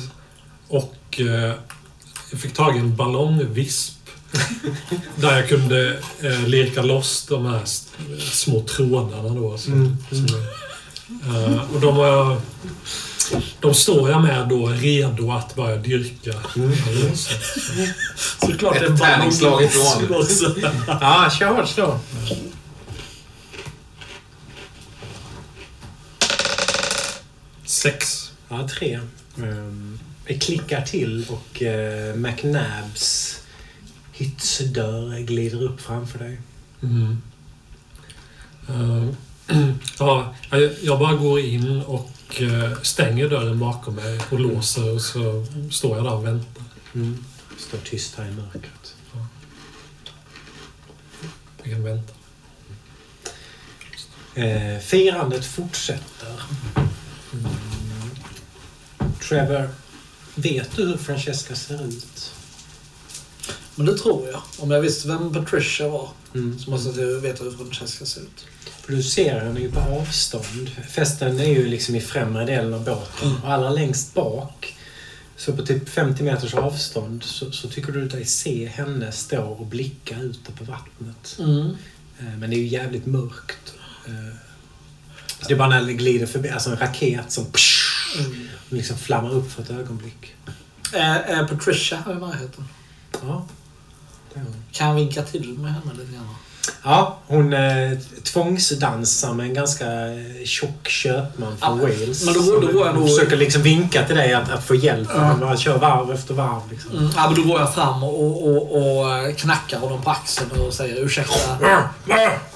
[0.67, 1.53] och eh,
[2.31, 3.94] Jag fick tag i en ballongvisp.
[5.15, 7.61] där jag kunde eh, lirka loss de här
[8.31, 9.57] små trådarna då.
[9.57, 10.25] Så, Mm, som,
[11.35, 12.41] eh, och de var...
[13.59, 16.33] De står jag med då redo att börja dyrka.
[17.15, 17.33] Så,
[18.47, 20.25] Såklart Ett tärningsslag ifrån.
[20.87, 21.99] Ja, kör slå.
[27.85, 28.31] sex.
[28.49, 28.99] Ja, tre.
[30.27, 33.39] Det klickar till och uh, McNabs
[34.17, 36.41] hyttdörr glider upp framför dig.
[36.83, 37.21] Mm.
[38.69, 39.09] Eh,
[39.99, 40.35] ja,
[40.81, 45.95] jag- bara går in och eh, stänger dörren bakom mig och låser och så står
[45.97, 46.63] jag där och väntar.
[46.95, 47.25] Mm.
[47.57, 48.95] Står tyst här i mörkret.
[51.63, 52.13] Jag kan vänta.
[54.35, 56.41] Eh, firandet fortsätter.
[57.33, 57.51] Mm.
[59.29, 59.69] Trevor,
[60.35, 62.33] vet du hur Francesca ser ut?
[63.75, 64.41] Men det tror jag.
[64.59, 66.59] Om jag visste vem Patricia var Mm.
[66.59, 68.45] så måste jag veta hur Francesca ser ut.
[68.81, 70.69] För du ser henne ju på avstånd.
[70.89, 73.29] Festen är ju liksom i främre delen av båten.
[73.29, 73.43] Mm.
[73.43, 74.75] Och allra längst bak,
[75.37, 79.65] så på typ 50 meters avstånd, så, så tycker du dig se henne stå och
[79.65, 81.35] blicka ute på vattnet.
[81.39, 81.69] Mm.
[82.19, 83.73] Eh, Men det är ju jävligt mörkt.
[84.07, 84.35] Eh,
[85.41, 87.45] Så det är bara när det glider förbi, alltså en raket som
[88.19, 88.47] Mm.
[88.69, 90.33] liksom flammar upp för ett ögonblick.
[90.93, 92.65] Är, är Patricia här i närheten?
[93.21, 93.47] Ja.
[94.71, 96.35] Kan jag vinka till med henne lite grann?
[96.83, 97.59] Ja, hon eh,
[98.23, 102.25] tvångsdansar med en ganska eh, tjock köpman från Ja, Wales.
[102.25, 105.09] men då- då går jag nog- försöker liksom vinka till dig att, att få hjälp.
[105.15, 105.35] Ja.
[105.41, 106.61] Bara kör varv efter varv.
[106.71, 106.91] Liksom.
[106.91, 107.09] Mm.
[107.15, 110.73] Ja, men då går jag fram och, och, och eh, knackar honom på axeln och
[110.73, 111.33] säger ursäkta.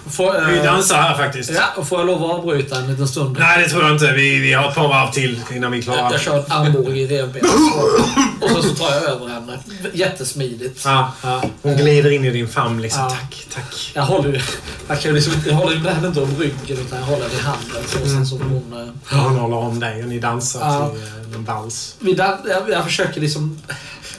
[0.10, 1.52] Får, Vi eh, dansar här faktiskt.
[1.76, 3.38] Ja, får jag lov att avbryta en liten stund?
[3.40, 4.12] Nej, det tror jag inte.
[4.12, 6.12] Vi, vi har ett par varv till innan vi är Jag, klara.
[6.12, 7.50] jag kör ett armbåge i revbenet.
[8.42, 9.60] Och så, så tar jag över henne.
[9.94, 10.82] Jättesmidigt.
[10.86, 11.44] Ja, ja.
[11.62, 13.02] Hon glider in i din famn liksom.
[13.04, 13.10] Ja.
[13.10, 13.92] Tack, tack.
[14.00, 14.44] Jag håller
[14.88, 17.84] jag kan liksom, jag håller henne inte om ryggen utan jag håller i handen.
[17.88, 18.74] Så, sen så hon,
[19.12, 20.90] eh, Hon håller om dig och ni dansar Ja.
[20.90, 21.96] till eh, en vals.
[22.00, 23.60] vi dan- jag, jag försöker liksom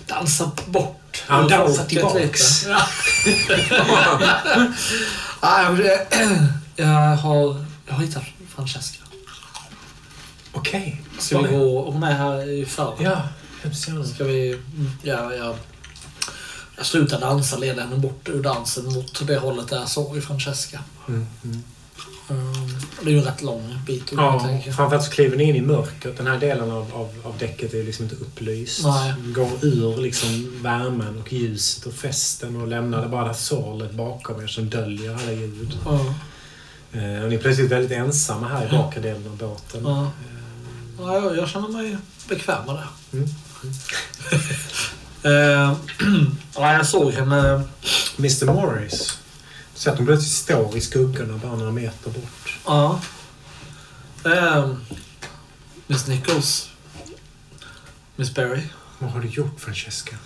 [0.07, 1.23] dansa bort.
[1.29, 2.67] Ja, dansa tillbaks.
[2.67, 2.81] Ja.
[5.43, 5.77] ja,
[6.77, 6.87] jag,
[7.17, 8.23] har, jag har hittat
[8.55, 9.05] Francesca.
[10.53, 11.03] Okej.
[11.19, 11.91] Ska vi gå?
[11.91, 12.95] Hon är här i förr.
[13.01, 13.23] Ja,
[13.63, 14.05] hemskt gärna.
[14.05, 14.59] Ska vi...
[15.03, 15.57] Ja, jag,
[16.81, 20.21] jag slutar dansa, leder henne bort ur dansen mot det hållet där jag såg i
[20.21, 20.79] Francesca.
[21.09, 21.63] Mm, mm.
[22.29, 25.57] Um, det är ju en rätt lång bit Ja, tänker framförallt så kliver ni in
[25.57, 26.17] i mörkret.
[26.17, 28.85] Den här delen av, av, av däcket är liksom inte upplyst.
[28.85, 29.15] Nej.
[29.35, 34.47] Går ur liksom värmen och ljuset och festen och lämnar bara det sorlet bakom er
[34.47, 35.79] som döljer alla ljud.
[35.85, 36.15] Ja,
[36.93, 39.81] Eh, och ni är plötsligt väldigt ensamma här i bakre delen av båten.
[39.85, 40.03] ja.
[40.03, 40.09] Eh,
[40.99, 41.97] Ja, jag, känner mig
[42.29, 43.17] bekväm med det.
[43.17, 43.29] Mm.
[45.23, 45.77] Eh,
[46.55, 47.63] ja, jag såg henne...
[48.19, 49.19] Mr Morris.
[49.75, 52.59] Så att hon plötsligt står i skuggorna bara några meter bort.
[52.67, 53.01] Ja.
[54.25, 54.75] Eh,
[55.87, 56.71] Miss Nichols.
[58.17, 58.63] Miss Berry.
[58.99, 60.17] Vad har du gjort Francesca?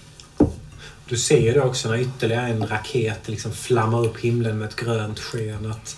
[1.08, 4.76] Du ser ju då också när ytterligare en raket liksom flammar upp himlen med ett
[4.76, 5.96] grönt sken att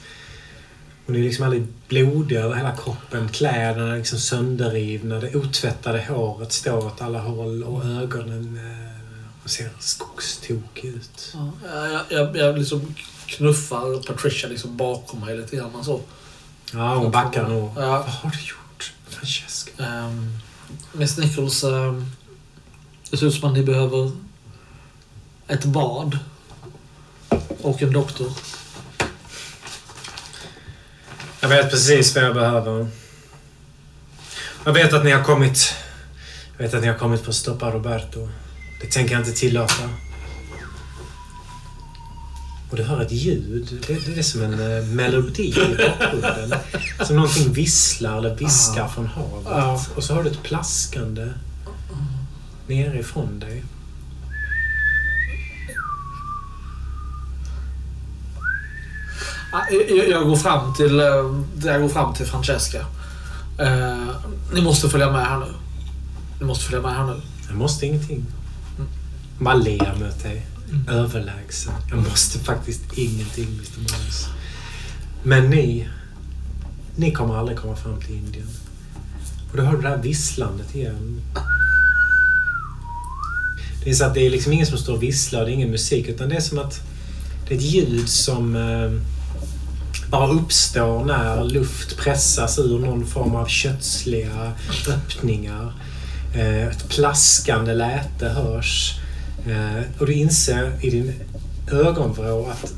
[1.07, 3.29] hon är liksom aldrig blodig över hela kroppen.
[3.29, 5.21] Kläderna är liksom sönderrivna.
[5.21, 11.35] Det otvättade håret står åt alla håll och ögonen eh, ser skogstokig ut.
[11.35, 12.95] Ja, jag, jag, jag liksom
[13.27, 16.01] knuffar Patricia liksom bakom mig lite grann så.
[16.73, 17.73] Ja, hon backar nog.
[17.77, 17.91] Ja.
[17.91, 19.85] Vad har du gjort Francesca?
[20.07, 20.39] Um,
[20.93, 22.05] Miss Nichols, ehm,
[23.11, 24.11] det ser ut som att ni behöver
[25.47, 26.19] ett bad.
[27.63, 28.33] Och en doktor.
[31.47, 32.87] Jag vet precis vad jag behöver.
[34.65, 35.75] Jag vet att ni har kommit...
[36.57, 38.29] Jag vet att ni har kommit för att stoppa Roberto.
[38.81, 39.83] Det tänker jag inte tillåta.
[42.71, 43.85] Och du hör ett ljud.
[43.87, 46.59] Det, det är som en eh, melodi i bakgrunden.
[47.07, 49.89] Som någonting visslar eller viskar från havet.
[49.97, 51.29] Och så hör du ett plaskande
[52.67, 53.65] nerifrån dig.
[60.11, 61.07] Jag, går fram till, eh,
[61.65, 62.79] jag går fram till Francesca.
[63.59, 64.09] Eh,
[64.53, 65.55] ni måste följa med här nu.
[66.41, 67.21] Ni måste följa med här nu.
[67.49, 68.25] Jag måste ingenting.
[69.39, 70.47] Hon bara ler mot dig.
[70.89, 71.73] Överlägsen.
[71.91, 73.79] Jag måste faktiskt ingenting, Mr.
[73.79, 74.27] Morris.
[75.23, 75.89] Men ni,
[76.97, 78.49] ni kommer aldrig komma fram till Indien.
[79.51, 81.21] Och då hör du det här visslandet igen.
[83.85, 85.71] Det är så att det är liksom ingen som står och visslar, det är ingen
[85.71, 86.81] musik, utan det är som att
[87.49, 88.91] det är ett ljud som eh,
[90.11, 94.53] bara uppstår när luft pressas ur någon form av kötsliga
[94.89, 95.73] öppningar.
[96.35, 99.01] Eh, ett plaskande läte hörs
[99.47, 101.13] Eh, och du inser i din
[101.73, 102.75] ögonvrå att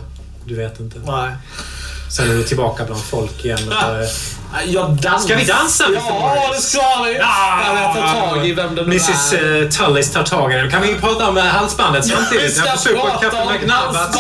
[0.45, 0.99] du vet inte.
[1.06, 1.35] Nej.
[2.15, 3.60] Sen är du tillbaka bland folk igen.
[3.68, 4.07] Och, eh,
[4.65, 5.19] Jag dansar.
[5.27, 5.84] Ska vi dansa.
[5.95, 7.14] Ja, det ska vi!
[7.14, 9.69] Jag tar tag i vem det nu Mrs är.
[9.72, 10.72] Tullis tar tag i den.
[10.72, 12.57] Kan vi prata om eh, halsbandet samtidigt?
[12.65, 14.14] Jag försöker på Kaffe McNabbat.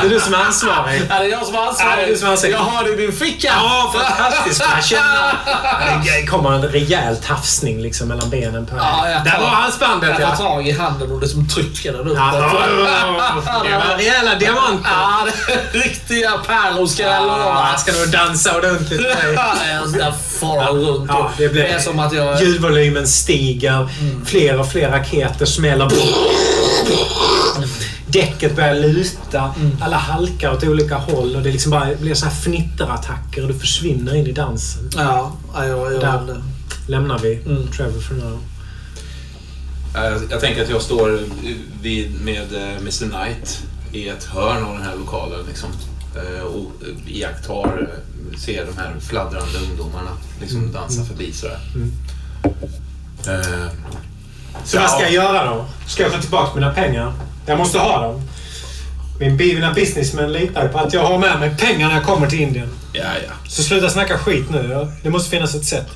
[0.00, 1.02] Det är du som är ansvarig.
[1.10, 2.08] Ja, det är jag som är Ja, det är ansvarig.
[2.08, 2.54] du som är ansvarig.
[2.54, 3.52] Jag har det i min ficka.
[3.56, 4.62] Ja, fantastiskt.
[4.76, 5.34] Jag känner...
[6.04, 10.20] Det kommer en rejäl tafsning liksom mellan benen på Ja, jag Där var halsbandet Jag
[10.30, 10.36] ja.
[10.36, 12.16] tar tag i handen och liksom trycker den uppåt.
[12.16, 12.32] Ja,
[13.64, 14.90] det var rejäla diamanter.
[14.90, 15.26] Ja,
[15.72, 17.70] riktiga pärlor ska jag lova.
[17.72, 19.00] Ja, ska nog dansa ordentligt.
[19.72, 21.04] Jag ska fara runt.
[21.08, 22.42] Ja, det blir- det är som att jag...
[22.42, 23.88] Ljudvolymen stiger.
[24.26, 25.90] Fler och fler raketer smäller.
[28.06, 29.54] Däcket börjar luta.
[29.80, 33.58] Alla halkar åt olika håll och det liksom bara blir så här fnitterattacker och du
[33.58, 34.90] försvinner in i dansen.
[34.96, 36.42] Ja, ja, jag gör Där.
[36.88, 37.66] Lämnar vi Mm.
[37.76, 38.38] Trevor för nu.
[39.94, 41.20] Jag, jag tänker att jag står
[41.82, 43.62] vid, med eh, Mr Knight
[43.92, 45.70] i ett hörn av den här lokalen liksom,
[46.44, 46.72] och
[47.06, 47.88] iakttar,
[48.32, 50.10] eh, ser de här fladdrande ungdomarna
[50.40, 51.58] liksom dansa förbi sådär.
[51.74, 51.92] Mm.
[53.28, 53.68] Eh,
[54.64, 55.64] Så vad ska jag göra då?
[55.86, 57.12] Ska jag ta tillbaka mina pengar?
[57.46, 58.22] Jag måste ha dem.
[59.20, 62.40] Min, mina businessmän litar på att jag har med mig pengar när jag kommer till
[62.40, 62.68] Indien.
[62.92, 63.34] Ja, ja.
[63.48, 64.88] Så sluta snacka skit nu.
[65.02, 65.86] Det måste finnas ett sätt.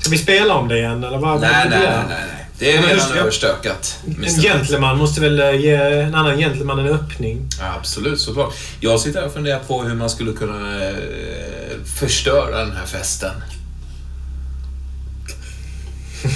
[0.00, 1.40] Ska vi spela om det igen eller vad?
[1.40, 2.39] Nej, nej, nej, nej.
[2.60, 3.98] Det är redan överstökat.
[4.24, 7.48] En gentleman måste väl eh, ge en annan gentleman en öppning?
[7.60, 8.54] Ja, absolut, såklart.
[8.80, 10.94] Jag sitter här och funderar på hur man skulle kunna eh,
[11.98, 13.32] förstöra den här festen.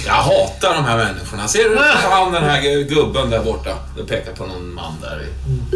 [0.05, 1.47] Jag hatar de här människorna.
[1.47, 1.77] Ser du
[2.09, 3.77] han den här gubben där borta?
[3.97, 5.23] Jag pekar på någon man där.
[5.23, 5.75] i-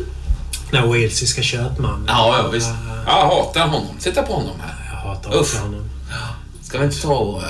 [0.72, 2.06] Den walesiska köpmannen.
[2.08, 2.70] Ja, ja visst.
[3.06, 3.96] Jag hatar honom.
[4.00, 4.90] Titta på honom här.
[4.94, 5.60] Jag hatar Uff.
[5.60, 5.90] honom.
[6.64, 7.50] Ska vi inte ta och eh,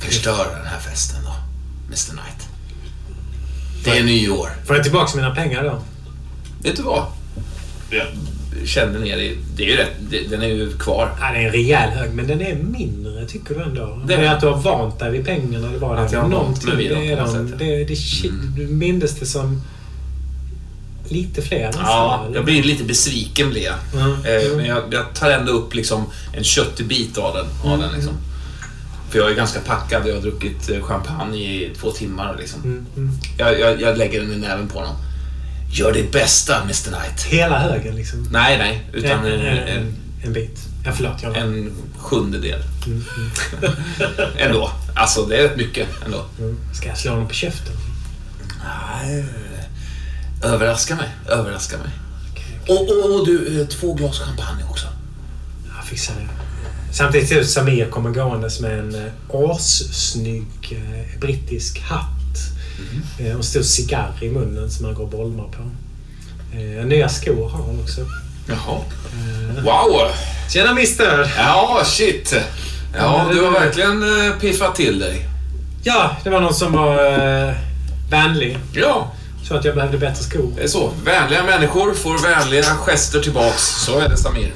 [0.00, 1.21] förstöra den här festen
[1.92, 2.48] Mr Knight?
[3.84, 4.48] Det är nyår.
[4.66, 5.82] Får jag tillbaka mina pengar då?
[6.62, 7.04] Vet du vad?
[7.90, 8.06] Jag
[8.68, 9.36] känner ner i...
[9.56, 9.90] Det är ju rätt.
[10.10, 11.12] det- Den är ju kvar.
[11.20, 14.02] Ja, det är en rejäl hög, men den är mindre tycker du ändå?
[14.06, 16.20] Det- Det är att du har vant dig vid pengarna eller vad det Att jag
[16.20, 19.62] har vant mig vid dem det är de, det, det, shit, Du mindes det som
[21.08, 21.84] lite fler nästan?
[21.84, 22.36] Ja, eller?
[22.36, 23.74] jag blir lite besviken blir jag.
[24.02, 24.56] Mm.
[24.56, 27.72] Men jag, jag tar ändå upp liksom en köttig bit av den.
[27.72, 28.12] Av den liksom.
[29.12, 30.08] För jag är ganska packad.
[30.08, 32.36] Jag har druckit eh, champagne i två timmar.
[32.38, 32.62] Liksom.
[32.62, 33.18] Mm, mm.
[33.38, 34.96] Jag, jag, jag lägger den i näven på honom.
[35.72, 37.22] Gör ditt bästa, Mr Knight.
[37.22, 38.28] Hela högen liksom?
[38.32, 38.86] Nej, nej.
[38.92, 39.94] Utan en, en, en,
[40.24, 40.58] en, bit.
[40.84, 41.22] Ja, förlåt.
[41.22, 42.62] Jag en sjundedel.
[42.86, 43.04] Mm,
[44.36, 44.70] ändå.
[44.94, 46.24] Alltså, det är rätt mycket ändå.
[46.38, 46.58] mm.
[46.74, 47.74] Ska jag slå honom på käften?
[48.64, 49.24] Nej.
[50.42, 51.08] Överraska mig.
[51.28, 51.90] Överraska mig.
[52.32, 52.76] Okej, okej.
[52.76, 54.86] Och, och, och du, eh, två glas champagne också.
[55.76, 56.41] Jag fixar det.
[56.92, 62.38] Samtidigt ser det ut som Samir kommer gåendes med en eh, assnygg eh, brittisk hatt.
[63.18, 65.62] Eh, och en stor cigarr i munnen som han går och bolmar på.
[66.84, 68.00] Nya skor har han också.
[68.48, 68.78] Jaha.
[69.64, 70.10] Wow!
[70.50, 71.32] Tjena mister!
[71.36, 72.34] Ja, shit.
[72.96, 74.04] Ja, du har verkligen
[74.40, 75.28] piffat till dig.
[75.84, 76.94] Ja, det var någon som var
[77.48, 77.54] eh,
[78.10, 78.58] vänlig.
[78.74, 79.12] Ja,
[79.44, 80.52] Så att jag behövde bättre skor.
[80.56, 80.92] det är så.
[81.04, 83.62] Vänliga människor får vänliga gester tillbaks.
[83.62, 84.52] Så är det, Samir.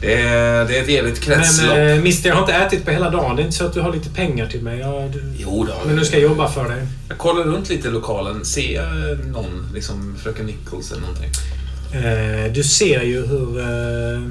[0.00, 1.76] Det är, det är ett evigt kretslopp.
[1.76, 3.36] Men eh, mister, jag har inte ätit på hela dagen.
[3.36, 4.78] Det är inte så att du har lite pengar till mig.
[4.78, 5.74] Jag, du, Jo då.
[5.86, 6.86] men nu ska jag jobba för dig.
[7.08, 8.44] Jag kollar runt lite i lokalen.
[8.44, 11.30] Ser jag någon, liksom fröken Nichols eller någonting?
[11.92, 14.22] Eh, du ser ju hur eh,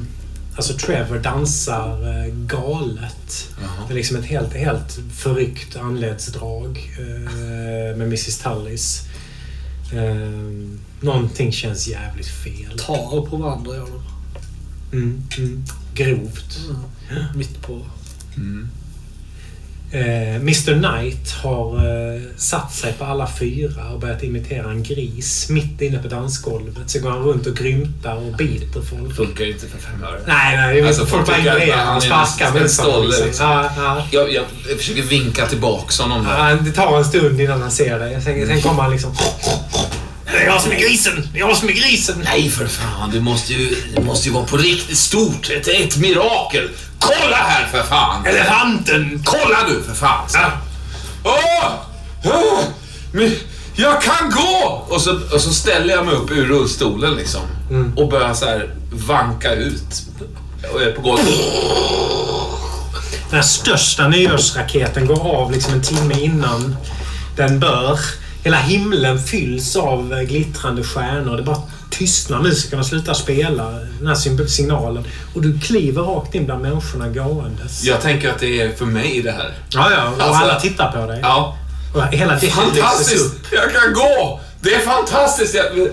[0.56, 3.48] alltså Trevor dansar eh, galet.
[3.61, 3.69] Jaha.
[3.88, 9.02] Det är liksom ett helt, helt förryckt anledsdrag eh, med Mrs Tullis.
[9.94, 10.15] Eh,
[11.02, 12.80] någonting känns jävligt fel.
[12.80, 14.02] Tar på varandra gör de.
[14.94, 15.64] Mm, mm.
[15.94, 16.60] Grovt.
[17.36, 17.82] Mitt på...
[18.36, 18.70] Mm.
[19.91, 25.49] Eh, Mr Knight har eh, satt sig på alla fyra och börjat imitera en gris
[25.49, 26.90] mitt inne på dansgolvet.
[26.90, 29.15] Så går han runt och grymtar och biter folk.
[29.15, 30.20] Funkar inte för fem öre.
[30.28, 30.88] Nej, nej.
[30.88, 33.26] Alltså, folk bara ignorerar han och sparkar en med stolle, liksom.
[33.26, 33.45] liksom.
[33.45, 34.06] Ja, ja.
[34.11, 36.26] Jag, jag, jag försöker vinka tillbaks honom.
[36.30, 38.22] Ja, det tar en stund innan han ser dig.
[38.22, 39.15] Sen, sen kommer han liksom...
[40.34, 41.30] Det är jag som är grisen!
[41.34, 42.22] Det är jag som är grisen!
[42.24, 45.50] Nej för fan, det måste ju, det måste ju vara på riktigt stort.
[45.50, 46.70] Ett, ett mirakel.
[47.00, 48.26] Kolla här för fan!
[48.26, 49.24] Elefanten!
[49.26, 50.30] Kolla du för fan!
[50.30, 50.40] Så.
[51.24, 51.74] Åh!
[52.24, 52.64] Åh!
[53.12, 53.32] Men
[53.76, 54.86] jag kan gå!
[54.90, 57.42] Och så, och så ställer jag mig upp ur rullstolen liksom.
[57.96, 60.04] Och börjar så här vanka ut.
[60.74, 61.28] Och är på golvet.
[63.30, 66.76] Den här största nyårsraketen går av liksom en timme innan
[67.36, 68.00] den bör.
[68.44, 71.38] Hela himlen fylls av glittrande stjärnor.
[71.38, 72.40] Det bara tystnar.
[72.40, 75.07] Musikerna slutar spela den här signalen.
[75.36, 77.84] Och du kliver rakt in bland människorna gåendes.
[77.84, 79.53] Jag tänker att det är för mig det här.
[79.70, 80.07] Ja, ja.
[80.10, 81.20] Och Alltså- alla tittar på dig.
[81.24, 81.57] Ja.
[81.95, 83.26] Och hela Fantastiskt!
[83.26, 83.48] upp.
[83.52, 84.41] Jag kan gå!
[84.61, 85.53] Det är fantastiskt!
[85.56, 85.88] Jag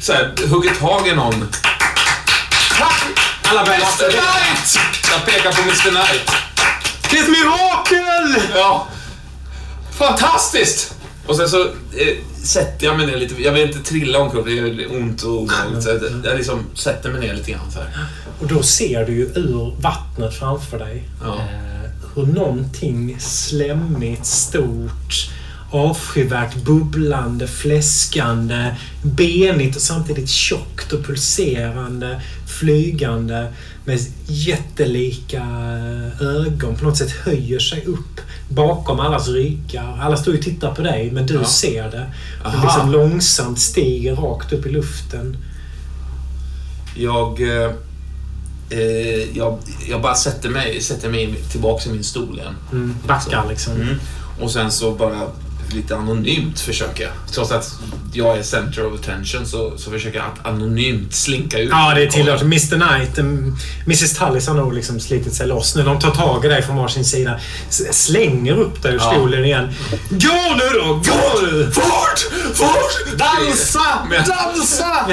[0.00, 1.48] så här, hugger tag i någon.
[3.42, 4.78] Alla börjar Mr Knight!
[5.12, 6.30] Jag pekar på Mr Knight.
[7.10, 8.42] Det är ett mirakel!
[8.54, 8.86] Ja.
[9.98, 10.91] Fantastiskt!
[11.26, 13.42] Och sen så eh, sätter jag mig ner lite.
[13.42, 15.86] Jag vill inte trilla omkull, det gör ont och obehagligt.
[15.86, 18.06] Jag, jag liksom sätter mig ner lite grann så här.
[18.40, 21.34] Och då ser du ju ur vattnet framför dig Ja.
[21.36, 25.30] eh, hur någonting slemmigt, stort,
[25.70, 33.52] avskyvärt, bubblande, fläskande, benigt och samtidigt tjockt och pulserande, flygande
[33.84, 35.42] med jättelika
[36.20, 39.98] ögon på något sätt höjer sig upp bakom allas ryggar.
[40.02, 41.44] Alla står ju och tittar på dig, men du Ja.
[41.44, 42.12] ser det.
[42.44, 42.62] Aha.
[42.62, 45.36] liksom långsamt stiger rakt upp i luften.
[46.96, 47.70] Jag, eh,
[48.70, 52.54] eh, jag, jag bara sätter mig, sätter mig tillbaka i min stol igen.
[52.72, 53.72] Mm, backar liksom.
[53.72, 53.94] Mm.
[54.40, 55.20] Och sen så bara
[55.74, 57.12] lite anonymt försöker jag.
[57.32, 57.72] Trots att
[58.14, 61.68] jag är center of attention så, så försöker jag att anonymt slinka ut.
[61.72, 62.42] Ja, det är tillåtet.
[62.42, 65.82] Mr Knight, mm, Mrs Tullis har nog liksom slitit sig loss nu.
[65.82, 67.40] De tar tag i dig från varsin sida.
[67.90, 69.12] Slänger upp dig ur Ja.
[69.12, 69.68] stolen igen.
[70.10, 70.86] Gå nu då!
[70.94, 71.70] Gå nu!
[71.74, 72.18] Fort!
[72.54, 73.16] Fort!
[73.18, 74.08] Dansa!
[74.26, 75.10] Dansa!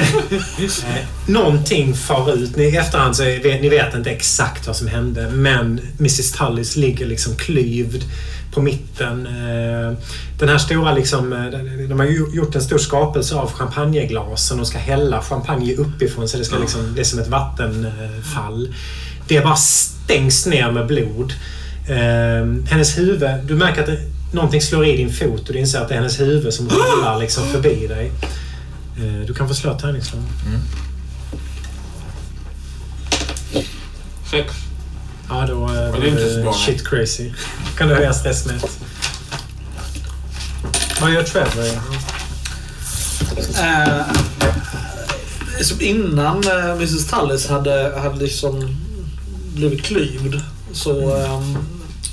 [0.60, 2.56] Eh, Någonting far ut.
[2.56, 5.30] Ni, I efterhand så är, ni vet inte exakt vad som hände.
[5.30, 8.04] Men Mrs Tullis ligger liksom klyvd
[8.50, 9.26] på mitten.
[9.26, 9.98] Eh,
[10.38, 11.32] Den här stora liksom...
[11.32, 14.56] eh, De har gjort en stor skapelse av champagneglasen.
[14.56, 16.94] De ska hälla champagne uppifrån så det ska liksom...
[16.94, 18.74] Det är som ett vattenfall.
[19.28, 21.32] Det bara stängs ner med blod.
[21.88, 23.30] Eh, Hennes huvud...
[23.44, 23.98] Du märker att det,
[24.32, 27.18] någonting slår i din fot och du inser att det är hennes huvud som rullar
[27.20, 28.12] liksom förbi dig.
[29.26, 30.22] Du kan få slå ett tärningsslag.
[34.30, 34.54] Sex.
[35.30, 37.30] Ja, då eh, det är blir inte så du bra, shit crazy.
[37.78, 38.78] kan du höja stress med ett.
[41.00, 41.66] Vad gör Trevor?
[43.58, 44.06] Eh,
[45.62, 48.76] som innan eh, Mrs Tullis hade, hade liksom
[49.54, 50.40] blivit klyvd
[50.72, 51.40] så eh,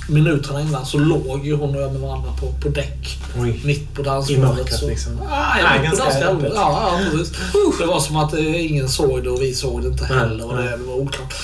[0.08, 3.18] minuterna innan så låg ju hon och jag med varandra på, på däck.
[3.38, 3.60] Oj.
[3.64, 4.44] Mitt på I dansgolvet.
[4.56, 5.12] mörkret så- liksom.
[5.30, 6.52] Ah, Nej, ganska öppet.
[6.54, 7.36] Ja, ja, precis.
[7.78, 10.44] Det var som att eh, ingen såg det och vi såg det inte Nej, heller.
[10.46, 11.34] Och det, det var oklart.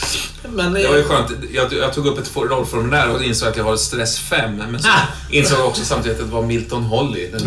[0.48, 1.30] Men, Det var ju skönt.
[1.52, 4.56] Jag, jag tog upp ett rollformulär och insåg att jag har stress 5.
[4.56, 5.00] Men så Ah.
[5.30, 7.30] insåg jag också samtidigt att det var Milton Holly.
[7.30, 7.46] Den så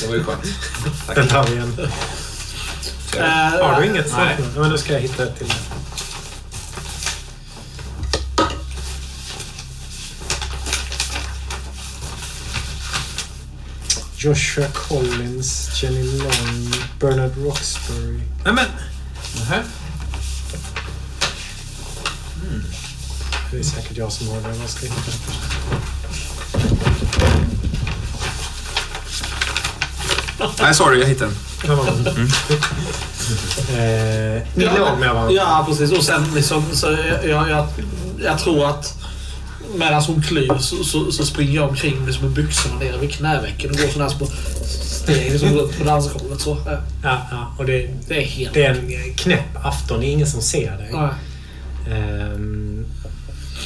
[0.00, 0.42] det var ju skönt.
[1.06, 1.16] Tack.
[1.16, 1.76] Den tar vi igen.
[3.16, 3.24] eh,
[3.66, 4.36] Har du inget Nej.
[4.54, 4.60] nu?
[4.60, 5.52] Men då ska jag hitta ett till.
[14.16, 18.20] Joshua Collins, Jenny Long, Bernard Roxbury.
[18.44, 18.66] Nej men!
[19.38, 19.62] Nähä.
[23.50, 24.54] Det är säkert jag som har det.
[24.54, 24.78] Först?
[30.62, 31.00] Nej, sorry.
[31.00, 31.30] Jag hittade
[31.66, 32.04] den.
[32.04, 32.16] Den.
[33.78, 35.32] Eh, ni låg med varandra.
[35.32, 35.92] Ja, precis.
[35.92, 37.66] Och sen liksom, så jag, jag, jag,
[38.24, 38.94] jag tror att
[39.74, 43.70] medan hon klyvs så, så, så springer jag omkring liksom med byxorna nere vid knävecken
[43.70, 44.26] och går sådana här små
[44.64, 46.40] steg liksom runt på dansgolvet.
[46.40, 48.54] Så, ja, Ja, ja, och det, det är helt...
[48.54, 50.00] det är en knäpp afton.
[50.00, 50.88] Det är ingen som ser dig.
[50.92, 51.10] Ja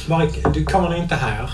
[0.07, 1.49] var, du kommer inte här.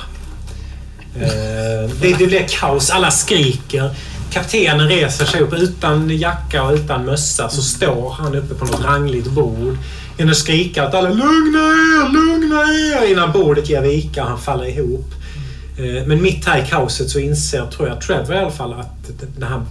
[1.15, 2.90] Eh, det, det blir kaos.
[2.90, 3.95] Alla skriker.
[4.32, 7.49] Kaptenen reser sig upp utan jacka och utan mössa.
[7.49, 9.78] Så står han uppe på något rangligt bord.
[10.18, 13.11] Hinner skrika åt alla Lugna er, lugna er!
[13.11, 15.14] Innan bordet ger vika och han faller ihop.
[15.78, 19.11] Eh, men mitt här i kaoset så inser, tror jag, Trevor i alla fall att
[19.38, 19.61] den här,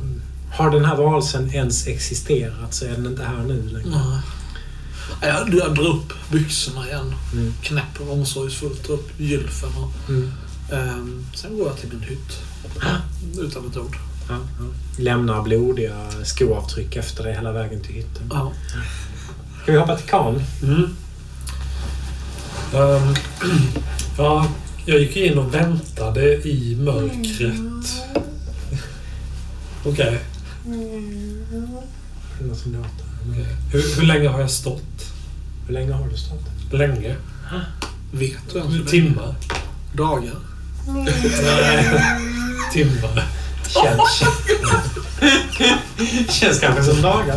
[0.52, 3.98] har den här varelsen ens existerat så är den inte här nu längre.
[3.98, 4.18] Mm.
[5.22, 7.14] Jag, jag drar upp byxorna igen.
[7.32, 7.54] Mm.
[7.62, 9.70] Knäpper omsorgsfullt upp gylfen.
[9.76, 10.32] Och, Mm.
[10.72, 12.38] ehm, sen går jag till min hytt.
[13.38, 13.96] Utan ett ord.
[14.28, 14.64] Ja, ja.
[15.02, 18.22] Lämnar blodiga skoavtryck efter dig hela vägen till hytten.
[18.30, 18.52] Ja.
[19.62, 20.42] Ska vi hoppa till Kan?
[20.62, 20.96] Mm.
[22.74, 23.14] Ehm,
[24.18, 24.46] ja,
[24.86, 27.56] jag gick in och väntade i mörkret.
[29.84, 30.20] Okej.
[32.40, 33.09] Någon som låter.
[33.72, 35.12] Hur, hur länge har jag stått?
[35.66, 36.72] Hur länge har du stått?
[36.72, 37.16] Länge?
[38.12, 38.90] Vet du ens?
[38.90, 39.34] Timmar?
[39.92, 40.36] Dagar?
[40.88, 41.14] Nej.
[42.72, 43.39] Timmar.
[43.72, 44.22] Känns,
[46.40, 47.36] känns kanske som dagar.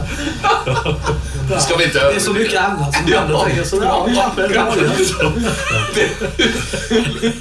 [1.59, 3.33] Ska vi inte Det är så mycket annat som händer.
[3.33, 4.95] Jag tänker så, ja, kanske dagar.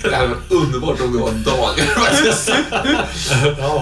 [0.02, 2.46] Det hade varit underbart om det var dagar faktiskt.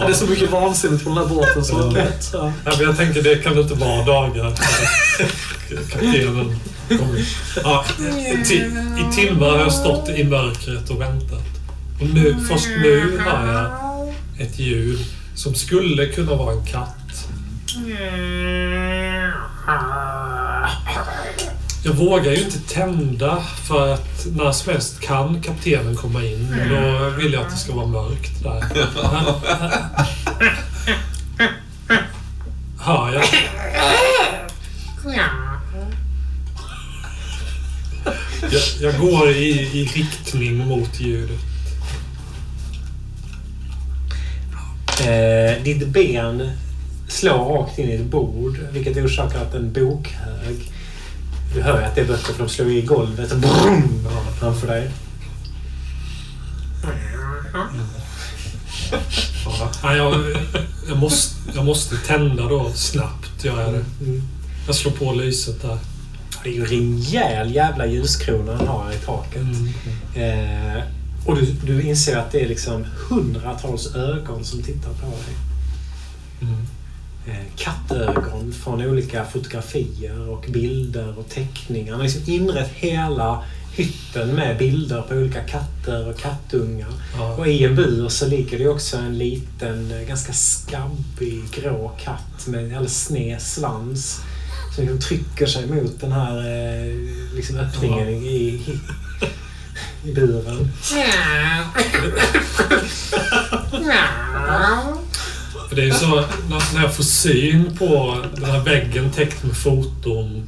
[0.06, 2.30] Det är så mycket vansinnigt på den här båten så det är lätt.
[2.32, 2.52] Ja.
[2.64, 4.52] Ja, men jag tänker det kan inte vara dagar.
[5.90, 6.56] Kaptenen
[6.88, 7.26] kommer.
[7.64, 7.84] Ja,
[8.98, 11.44] I timmar har jag stått i mörkret och väntat.
[12.00, 13.89] Och nu, först nu hör jag
[14.40, 14.98] ett ljud
[15.34, 17.28] som skulle kunna vara en katt.
[21.84, 26.56] Jag vågar ju inte tända för att när som helst kan kaptenen komma in.
[26.68, 28.64] Då vill jag att det ska vara mörkt där.
[32.78, 33.24] Hör jag?
[38.42, 41.40] Jag, jag går i, i riktning mot ljudet.
[45.00, 46.50] Eh, ditt ben
[47.08, 50.72] slår rakt in i ett bord, vilket orsakar att en bokhög...
[51.54, 53.36] Du hör ju att det är böcker för de slår i golvet.
[53.36, 54.08] Brum,
[54.40, 54.90] framför dig.
[59.82, 60.14] Ja, jag,
[60.88, 63.44] jag, måste, jag måste tända då snabbt.
[63.44, 63.84] Gör jag, det.
[64.04, 64.22] Mm.
[64.66, 65.78] jag slår på lyset där.
[66.44, 69.42] Det är ju en rejäl jävla ljuskrona han har i taket.
[69.42, 70.76] Mm.
[70.76, 70.82] Eh,
[71.26, 75.36] och du, du inser att det är liksom hundratals ögon som tittar på dig.
[76.42, 76.66] Mm.
[77.26, 81.94] Eh, kattögon från olika fotografier och bilder och teckningar.
[81.94, 83.44] Har liksom inrett hela
[83.76, 86.88] hytten med bilder på olika katter och kattungar.
[87.16, 87.34] Ja.
[87.36, 92.46] Och i en bur så ligger det också en liten, eh, ganska skabbig grå katt
[92.46, 94.20] med en alldeles sned svans.
[94.74, 96.94] Som liksom trycker sig mot den här eh,
[97.34, 98.10] liksom öppningen Ja.
[98.10, 98.80] i, i,
[100.04, 100.72] i buren.
[105.74, 106.06] Det är ju så
[106.48, 110.46] när, när jag får syn på den här väggen täckt med foton.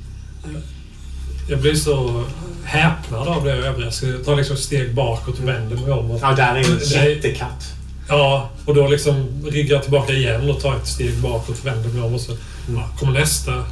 [1.48, 2.24] Jag blir så
[2.64, 3.90] häpnad av det övriga.
[3.90, 6.10] Så jag tar liksom ett steg bakåt och vänder mig om.
[6.10, 7.64] Och, Ja, där är en Det är- jättekatt.
[8.08, 11.88] ja, och då liksom ryggar jag tillbaka igen och tar ett steg bakåt och vänder
[11.88, 12.14] mig om.
[12.14, 12.32] Och så
[12.74, 13.64] ja, kommer nästa,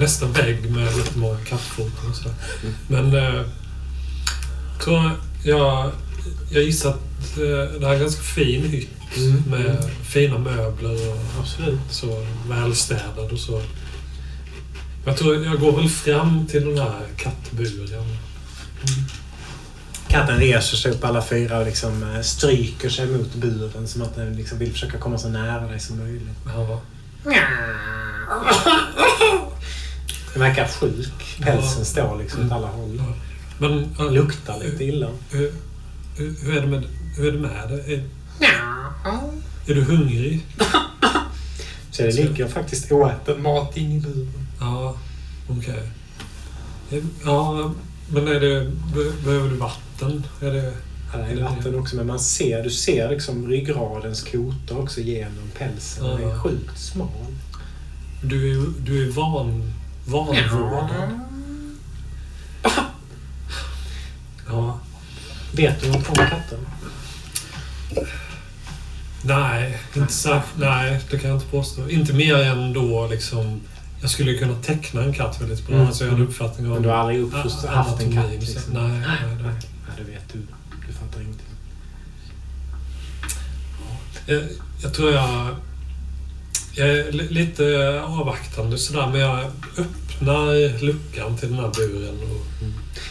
[0.00, 2.34] nästa vägg med jättemånga kattfoton och sådär.
[2.88, 3.14] Men
[4.84, 5.10] så
[5.44, 5.90] jag,
[6.50, 9.42] jag gissar att eh, det här är en ganska fin hytt Mm.
[9.50, 11.80] med fina möbler och Absolut.
[11.90, 13.62] så välstädad och så.
[15.04, 18.04] Jag tror jag går väl fram till den här kattburen.
[20.08, 24.14] Katten reser sig upp alla fyra och liksom eh, stryker sig mot buren som att
[24.16, 26.28] den liksom vill försöka komma så nära dig som möjligt.
[26.46, 26.80] Ja.
[30.32, 31.36] Den verkar sjuk.
[31.40, 33.02] Pälsen står liksom åt alla håll.
[33.58, 35.08] Men eh, luktar lite illa.
[35.30, 35.52] hur,
[36.16, 36.82] hur, hur, är det med,
[37.16, 37.94] hur är det med dig?
[37.94, 38.04] Är,
[39.70, 40.46] är du hungrig?
[41.90, 44.32] Så det ligger faktiskt oäten mat in i buren.
[44.60, 44.96] Ja,
[45.48, 45.82] okej.
[47.24, 47.72] Ja,
[48.08, 50.22] men är det, be- behöver du vatten?
[50.40, 50.72] Är det,
[51.12, 55.50] Ja, det är vatten också, men man ser, du ser liksom ryggradens kotor också genom
[55.58, 56.04] pälsen.
[56.04, 56.38] Den är Ja.
[56.42, 57.08] sjukt smal.
[58.22, 59.72] du, är, du är van,
[60.06, 60.88] vanvårdad.
[62.62, 62.70] Ja.
[65.58, 66.58] Vet du något om katten?
[69.24, 71.88] Nej, inte så, nej, det kan jag inte påstå.
[71.88, 73.60] Inte mer än då liksom...
[74.00, 75.74] Jag skulle kunna teckna en katt väldigt bra.
[75.76, 75.86] Mm.
[75.86, 76.72] Alltså jag har en uppfattning om...
[76.72, 78.24] Men du har aldrig uppfostrat, haft en katt?
[78.24, 78.72] så- Liksom.
[78.72, 79.06] Nej, nej,
[79.42, 79.52] nej.
[79.52, 79.52] Nej,
[79.96, 80.38] det vet du.
[80.86, 81.46] Du fattar ingenting.
[84.26, 84.42] Jag,
[84.82, 85.56] jag tror jag...
[86.74, 87.64] Jag är li- lite
[88.06, 89.44] avvaktande sådär, men jag
[89.78, 92.46] öppnar luckan till den här buren och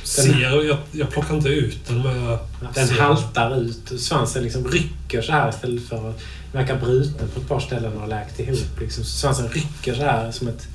[0.03, 0.63] ser.
[0.67, 2.37] Jag, jag plockar inte ut den, men
[2.73, 2.95] Den ser.
[3.01, 3.91] haltar ut.
[4.01, 6.19] Svansen liksom rycker så här istället för att
[6.51, 8.79] verka bruten på ett par ställen och har läkt ihop.
[8.79, 9.03] Liksom.
[9.03, 10.67] Svansen rycker så här som ett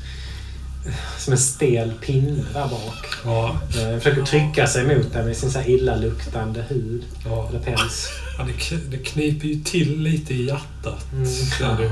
[1.18, 3.06] som en stel pinne där bak.
[3.24, 7.02] Ja, Eh, försöker trycka sig mot den med sin så här illaluktande hud.
[7.24, 7.48] ja.
[7.48, 8.08] Eller päls.
[8.38, 11.06] ja det, det kniper ju till lite i hjärtat.
[11.12, 11.24] Mm.
[11.60, 11.90] Där det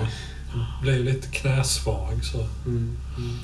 [0.83, 2.25] blir lite knäsvag.
[2.25, 2.39] Så.
[2.39, 2.97] Mm.
[3.19, 3.39] Mm.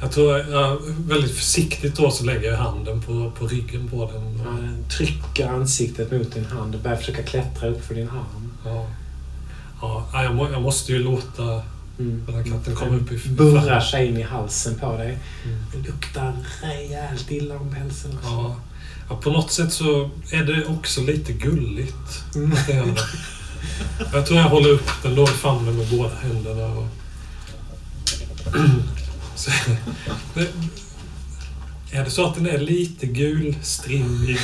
[0.00, 4.38] Jag tror jag, väldigt försiktigt då så lägger jag handen på, på ryggen på den.
[4.38, 8.52] Ja, trycker ansiktet mot din hand och börjar försöka klättra upp för din arm.
[8.64, 8.86] Ja.
[9.82, 11.62] Ja, jag, må, jag måste ju låta
[11.98, 12.22] Mm.
[12.26, 15.18] den här katten komma upp i Burrar sig in i halsen på dig.
[15.44, 15.58] Mm.
[15.72, 18.18] Det luktar rejält illa om pälsen.
[18.22, 18.56] Ja.
[19.08, 22.24] ja, på något sätt så är det också lite gulligt.
[22.34, 22.50] Mm.
[22.66, 22.94] Det.
[24.12, 26.66] Jag tror jag håller upp den då i famnen med båda händerna.
[26.66, 26.86] Och...
[29.40, 29.50] Så,
[31.92, 34.38] är det så att den är lite gulstrimmig?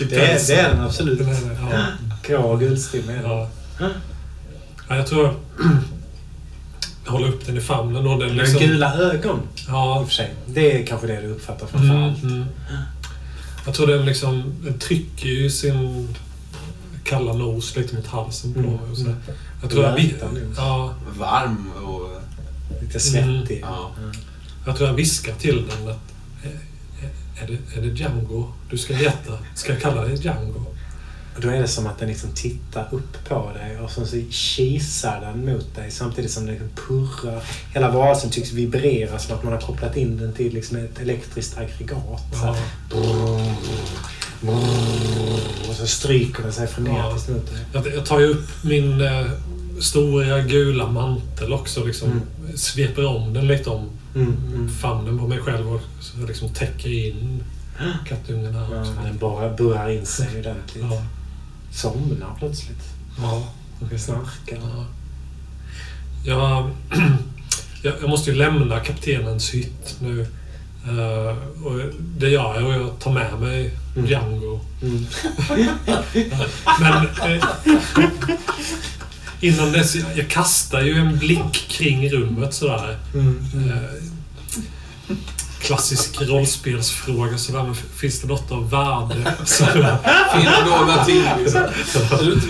[0.00, 1.18] i Det är, det är den absolut.
[1.18, 1.82] Den är ja.
[2.26, 3.22] Grå och den.
[3.24, 3.48] Ja.
[4.88, 4.96] ja.
[4.96, 5.34] Jag tror
[7.04, 8.60] jag håller upp den i famnen och den liksom...
[8.60, 10.34] gula ögon i Ja, och för sig.
[10.46, 12.22] Det är kanske det du uppfattar framförallt.
[12.22, 12.44] Mm, mm.
[13.66, 16.08] Jag tror den liksom den trycker ju sin
[17.04, 18.90] kalla nos lite mot halsen på Mm, mig.
[18.90, 19.04] Och så.
[19.04, 19.16] mm.
[19.62, 20.12] Jag tror jag,
[20.56, 22.11] ja, Varm och...
[22.86, 23.60] Lite svettig.
[23.62, 23.90] Ja.
[24.66, 26.12] jag tror jag viskar till den att
[26.44, 29.38] eh, är det, är det Django du ska heta?
[29.54, 30.66] Ska jag kalla dig Django?
[31.34, 34.16] Och då är det som att den liksom tittar upp på dig och sen så
[34.30, 37.42] kisar den mot dig samtidigt som den liksom purrar.
[37.74, 41.58] Hela varelsen tycks vibrera som att man har kopplat in den till liksom ett elektriskt
[41.58, 42.22] aggregat.
[42.32, 42.56] Så här.
[42.90, 43.40] Ja.
[45.68, 47.64] Och så stryker den sig frenetiskt mot dig.
[47.72, 49.26] Jag, jag tar ju upp min eh,
[49.82, 51.84] stora gula mantel också.
[51.84, 52.56] Liksom, Mm.
[52.56, 54.68] Sveper om den lite om Mm, mm.
[54.68, 57.44] famnen på mig själv och så liksom täcker in
[58.08, 58.74] kattungen här.
[58.74, 60.84] Ja, den bara burrar in sig ordentligt.
[60.90, 61.02] Ja.
[61.72, 62.82] Somnar plötsligt.
[63.18, 63.48] Ja.
[63.80, 64.58] Och snarkar.
[66.24, 66.70] Ja.
[67.84, 70.26] Jag, jag, måste ju lämna kaptenens hytt nu.
[70.84, 74.10] Eh, och det gör jag och jag tar med mig Mm.
[74.10, 74.60] Django.
[74.82, 75.06] Mm.
[76.80, 77.44] Men eh,
[79.42, 82.98] innan dess, jag, jag kastar ju en blick kring rummet sådär.
[83.14, 83.44] Mm.
[83.70, 83.76] Eh,
[85.60, 87.62] klassisk rollspelsfråga sådär.
[87.62, 89.34] Men finns det något av värde?
[89.46, 91.24] Finner dolda ting.
[91.38, 91.62] liksom.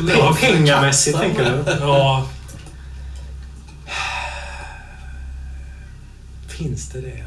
[0.08, 1.70] Ja, Pengamässigt tänker du?
[1.80, 2.28] Ja,
[6.48, 7.24] Finns det det?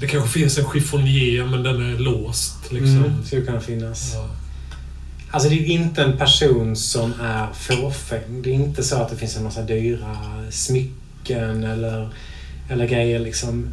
[0.00, 2.72] det kanske finns en chiffonier men den är låst.
[2.72, 2.96] Liksom.
[3.04, 3.24] Mm.
[3.24, 4.12] Skulle kunna finnas.
[4.14, 4.28] Ja.
[5.30, 8.42] Alltså det är inte en person som är fåfäng.
[8.42, 10.16] Det är inte så att det finns en massa dyra
[10.50, 12.08] smycken eller,
[12.70, 13.68] eller grejer liksom.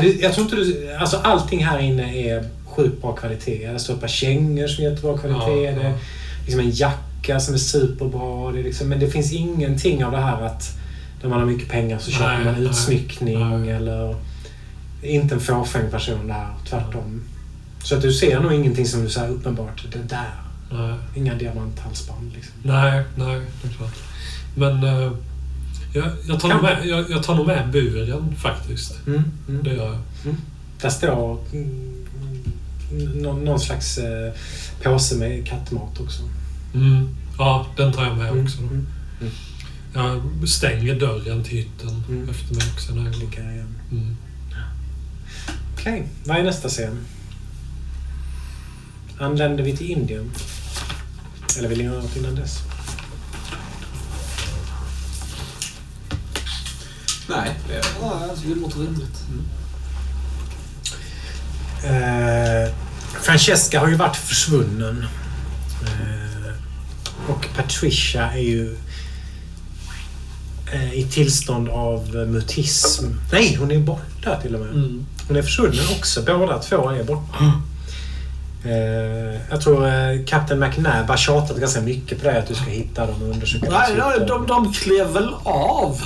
[0.00, 0.94] Det- Jag tror inte du...
[1.00, 3.68] Alltså allting här inne är sjukt bra kvalitet.
[3.72, 5.64] Det står ett par kängor som är jättebra kvalitet.
[5.64, 5.88] Ja, Det ja.
[5.88, 5.94] är
[6.44, 8.52] liksom en jacka som är superbra.
[8.52, 10.72] Det är liksom, men det finns ingenting av det här att
[11.22, 13.70] när man har mycket pengar så köper Nej, man utsmyckning nej.
[13.70, 14.16] eller...
[15.02, 17.22] Inte en fåfäng person där, tvärtom.
[17.84, 20.30] Så att du ser nog ingenting som du säger uppenbart, det där.
[20.70, 22.54] Nej, Inga diamanthalsband liksom.
[22.62, 23.94] nej, nej, det är klart.
[24.56, 25.12] Men eh,
[25.94, 29.06] jag, jag, tar nog med, jag, jag tar nog med buren faktiskt.
[29.06, 29.62] Mm, mm.
[29.62, 30.34] Det gör jag.
[30.80, 32.02] Där står mm,
[33.22, 34.32] någon, någon slags eh,
[34.82, 36.22] påse med kattmat också.
[36.74, 37.08] Mm.
[37.38, 38.58] Ja, den tar jag med Mm, också.
[38.60, 38.66] Då.
[38.68, 38.86] mm.
[39.94, 42.28] Jag stänger dörren till hytten Mm.
[42.28, 42.94] efter mig också.
[42.94, 43.20] När jag går.
[43.20, 43.74] Ligger igen.
[43.92, 44.16] Mm.
[45.74, 46.98] Okej, vad är nästa scen?
[49.18, 50.30] Anländer vi till Indien?
[51.58, 52.58] Eller vill ni göra något innan dess?
[57.28, 59.22] Nej, det är Ja, tycker det låter rimligt.
[61.84, 62.74] Eh,
[63.22, 65.06] Francesca har ju varit försvunnen.
[65.82, 66.52] Eh,
[67.30, 68.76] och Patricia är ju
[70.72, 73.04] eh, i tillstånd av mutism.
[73.32, 74.70] Nej, hon är borta till och med.
[74.70, 75.06] Mm.
[75.28, 76.22] Hon är försvunnen också.
[76.22, 77.52] Båda två är borta.
[78.68, 82.64] Eh, jag tror eh, Captain McNabb har tjatat ganska mycket på dig att du ska
[82.64, 86.00] hitta dem och undersöka Nej, nej, de, de klev väl av.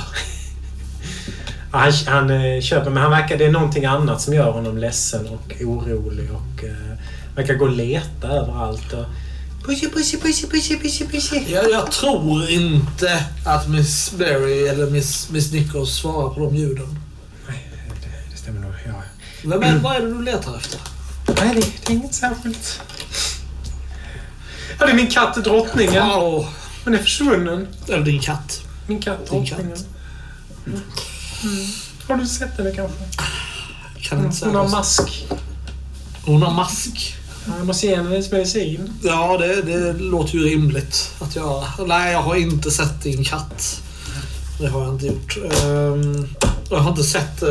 [1.72, 4.78] Ja, Han, han eh, köper, men han verkar, det är någonting annat som gör honom
[4.78, 6.96] ledsen och orolig och eh,
[7.36, 8.92] verkar gå och leta överallt.
[8.92, 9.04] Och,
[9.66, 11.36] pussy, pussy, pussy, pussy, pussy, pussy.
[11.52, 16.98] Jag, jag tror inte att Miss Berry eller Miss, Miss Nichols svarar på de ljuden.
[17.48, 17.68] Nej,
[18.02, 18.72] det, det stämmer nog.
[18.86, 19.56] Ja.
[19.66, 20.80] Är, Vad är det du letar efter?
[21.36, 22.80] Nej, det, det är inget särskilt.
[24.78, 25.94] Ja, det är min katt Drottningen.
[25.94, 26.48] Ja,
[26.84, 27.66] Hon är försvunnen.
[27.88, 28.60] eller din katt.
[28.86, 29.26] Min katt.
[29.26, 29.70] Drottningen.
[29.70, 29.86] katt.
[32.08, 32.98] Har du sett henne kanske?
[34.00, 35.26] Kan inte säga Hon har mask.
[36.24, 37.16] Hon har mask.
[37.58, 38.92] Jag måste ge henne hennes medicin.
[39.02, 41.64] Ja, det, det låter ju rimligt att göra.
[41.86, 43.82] Nej, jag har inte sett din katt.
[44.60, 45.38] Det har jag inte gjort.
[45.64, 46.28] Ehm,
[46.70, 47.48] jag har inte sett uh,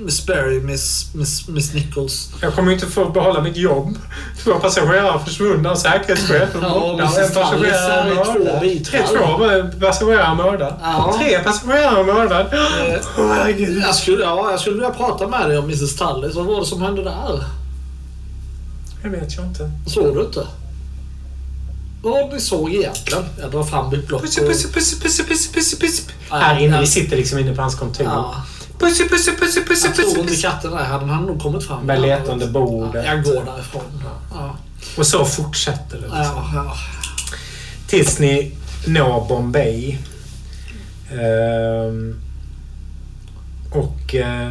[0.00, 2.30] Miss Berry, Miss, Miss, Miss Nichols.
[2.42, 3.98] Jag kommer inte få behålla mitt jobb.
[4.44, 8.94] Två passagerare försvunna, säkerhetschefen Ja, borta, en passagerare mördad.
[9.72, 10.74] två passagerare mördad.
[10.82, 11.14] Ja.
[11.18, 12.46] Tre passagerare mördad.
[12.52, 13.76] Eh.
[13.86, 15.96] Jag skulle, ja, jag skulle vilja prata med dig om Mrs.
[15.96, 16.34] Tallis.
[16.34, 17.44] Vad var det som hände där?
[19.02, 19.70] Jag vet jag inte.
[19.86, 20.46] Såg du inte?
[22.02, 23.24] Vad det ni såg egentligen?
[23.40, 24.22] Jag drar fram mitt block.
[24.22, 26.02] Pussy, pussy, pussy, pussy, pussy.
[26.30, 28.06] Nej, Här inne, vi sitter liksom inne på hans kontor.
[28.06, 28.34] Ja,
[28.78, 30.84] Pussy, pussy, pussy, pussy, jag tror inte katten där.
[30.84, 31.86] Hade han nog kommit fram.
[31.86, 33.04] Med leta under bordet.
[33.06, 33.82] Ja, jag går därifrån.
[34.34, 34.56] Ja,
[34.98, 36.02] Och så fortsätter det.
[36.02, 36.14] Liksom.
[36.14, 36.76] ja, ja.
[37.86, 38.52] Tills ni
[38.86, 39.98] når Bombay.
[41.12, 42.20] Ehm,
[43.70, 44.50] och eh,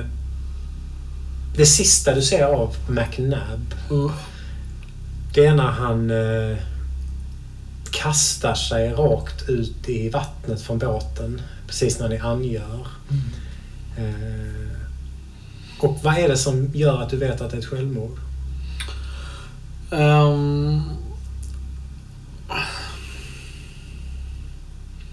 [1.56, 4.12] det sista du ser av McNabb, Mm.
[5.34, 6.58] det är när han eh,
[7.92, 12.88] kastar sig rakt ut i vattnet från båten precis när ni angör.
[13.10, 13.16] Eh,
[15.80, 18.18] och vad är det som gör att du vet att det är ett självmord?
[19.92, 20.82] Ehm,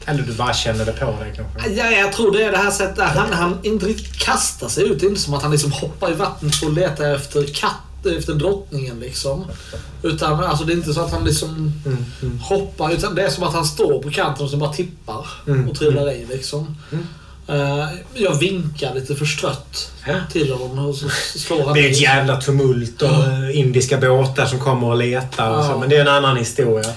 [0.06, 1.70] Eller du bara känner det på dig kanske?
[1.70, 5.00] ja, jag tror det är det här sättet han, han inte riktigt kastar sig ut.
[5.00, 8.34] Det är inte som att han liksom hoppar i vattnet och letar efter katt, efter
[8.34, 9.44] drottningen liksom.
[10.02, 12.38] Utan alltså, det är inte så att han liksom Mm, mm.
[12.38, 12.92] hoppar.
[12.92, 15.76] Utan det är som att han står på kanten och så bara tippar Mm, och
[15.76, 16.76] trillar i liksom.
[17.48, 20.14] Eh, jag vinkar lite förstrött Ja.
[20.32, 21.08] till honom och så
[21.38, 25.50] slår han Det är ett jävla tumult och eh, indiska båtar som kommer och letar.
[25.58, 25.78] Och så, Ja.
[25.78, 26.92] men det är en annan historia.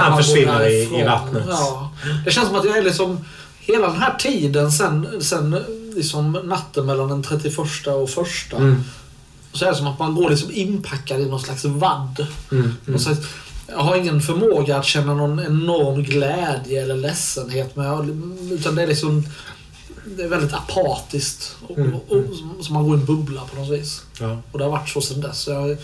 [0.00, 1.44] Han försvinner i- i vattnet.
[1.48, 1.92] Ja.
[2.24, 3.24] Det känns som att jag är liksom...
[3.60, 5.56] Hela den här tiden sen, sen
[5.96, 8.56] liksom natten mellan den 31 och första.
[8.56, 8.84] Mm.
[9.52, 12.26] Så är det som att man går liksom inpackad i någon slags vadd.
[12.52, 12.76] Mm.
[12.88, 12.98] Mm.
[13.00, 13.18] Slags,
[13.68, 17.76] jag har ingen förmåga att känna någon enorm glädje eller ledsenhet.
[17.76, 18.08] Men jag,
[18.52, 19.26] utan det är liksom...
[20.06, 21.56] Det är väldigt apatiskt.
[21.68, 21.94] Och, Mm.
[21.94, 24.02] och, och, som man går i en bubbla på något vis.
[24.20, 24.38] Ja.
[24.52, 25.38] Och det har varit så sen dess.
[25.40, 25.76] Så jag,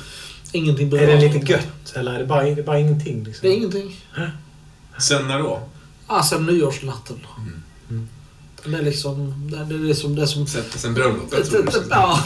[0.52, 1.32] ingenting Är berör det mig.
[1.32, 3.24] lite gött eller är det bara, är det bara ingenting?
[3.24, 3.48] Liksom?
[3.48, 3.96] Det är ingenting.
[4.98, 5.60] Sen när då?
[6.06, 7.16] Ah, sen nyårsnatten.
[7.88, 8.08] Mm.
[8.64, 9.48] Det är liksom...
[9.50, 10.46] Det, det är liksom det som...
[10.46, 11.52] Sen, sen bröllopet?
[11.90, 12.20] Ja.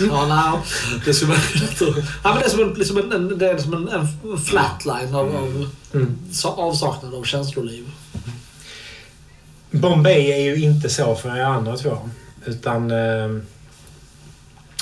[0.00, 0.60] ja, nej.
[1.04, 1.36] Det är som en,
[2.24, 5.36] ja, men det är som en, liksom en, det är som en, en flatline av,
[5.36, 6.16] av Mm.
[6.32, 7.84] sa- avsaknad av känsloliv.
[9.74, 11.98] Bombay är ju inte så för er andra två.
[12.46, 13.28] Utan eh,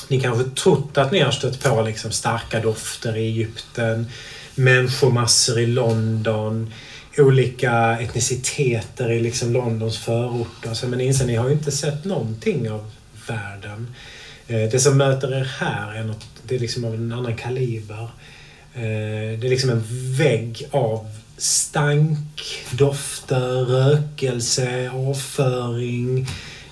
[0.08, 4.06] ni kanske trott att ni har stött på liksom starka dofter i Egypten,
[4.54, 6.72] människomassor i London,
[7.18, 10.74] olika etniciteter i liksom Londons förorter.
[10.74, 12.90] Så, men ni inser, ni har ju inte sett någonting av
[13.28, 13.94] världen.
[14.46, 18.08] Eh, det som möter er här är, något, det är liksom av en annan kaliber.
[18.74, 19.84] Eh, det är liksom en
[20.16, 21.06] vägg av
[21.42, 26.26] stank, dofter, rökelse, avföring.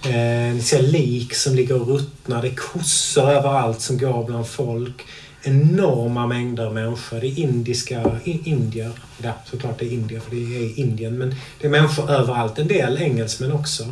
[0.05, 2.43] Eh, ni ser lik som ligger och ruttnar.
[2.43, 5.07] Det är kossor överallt som går bland folk.
[5.43, 7.21] Enorma mängder människor.
[7.21, 8.93] Det är indiska i, indier.
[9.23, 11.19] Ja, såklart det är indier för det är Indien.
[11.19, 12.59] Men det är människor överallt.
[12.59, 13.83] En del engelsmän också.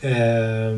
[0.00, 0.76] Eh,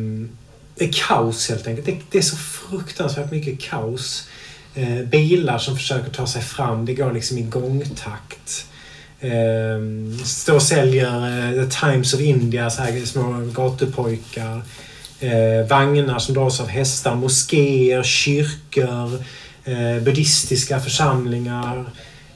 [0.74, 1.86] det är kaos helt enkelt.
[1.86, 4.28] Det, det är så fruktansvärt mycket kaos.
[4.74, 6.86] Eh, bilar som försöker ta sig fram.
[6.86, 8.66] Det går liksom i gångtakt.
[9.22, 14.62] Eh, står och säljer eh, The Times of India, så här små gatupojkar.
[15.20, 19.24] Eh, vagnar som dras av hästar, moskéer, kyrkor,
[19.64, 21.84] eh, buddhistiska församlingar,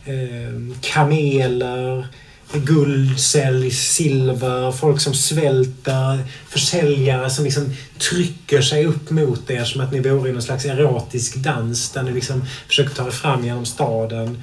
[0.04, 2.06] eh, kameler,
[2.52, 6.18] guld säljs, silver, folk som svälter,
[6.48, 7.74] försäljare som liksom
[8.10, 12.02] trycker sig upp mot er som att ni vore i någon slags erotisk dans där
[12.02, 14.42] ni liksom försöker ta er fram genom staden.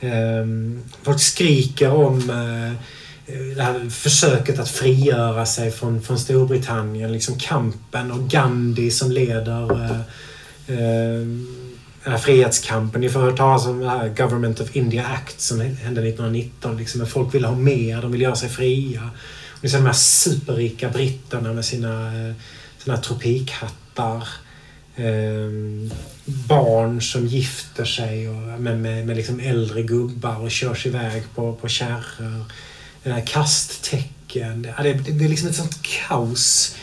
[0.00, 2.72] Ehm, folk skriker om eh,
[3.56, 9.72] det här försöket att frigöra sig från, från Storbritannien, liksom kampen och Gandhi som leder
[9.72, 10.00] eh,
[10.66, 11.26] eh,
[12.04, 13.00] den här frihetskampen.
[13.00, 16.76] Ni får höra talas om det här Government of India Act som hände 1919.
[16.76, 19.10] Liksom, men folk vill ha mer, de vill göra sig fria.
[19.52, 22.34] Och ni ser de här superrika britterna med sina, eh,
[22.78, 24.28] sina tropikhattar.
[24.98, 25.92] Eh,
[26.24, 31.52] barn som gifter sig och, med, med, med liksom äldre gubbar och körs iväg på,
[31.54, 32.44] på kärror.
[33.04, 34.68] Eh, kasttecken.
[34.76, 36.76] Ja, det, det, det är liksom ett sånt kaos.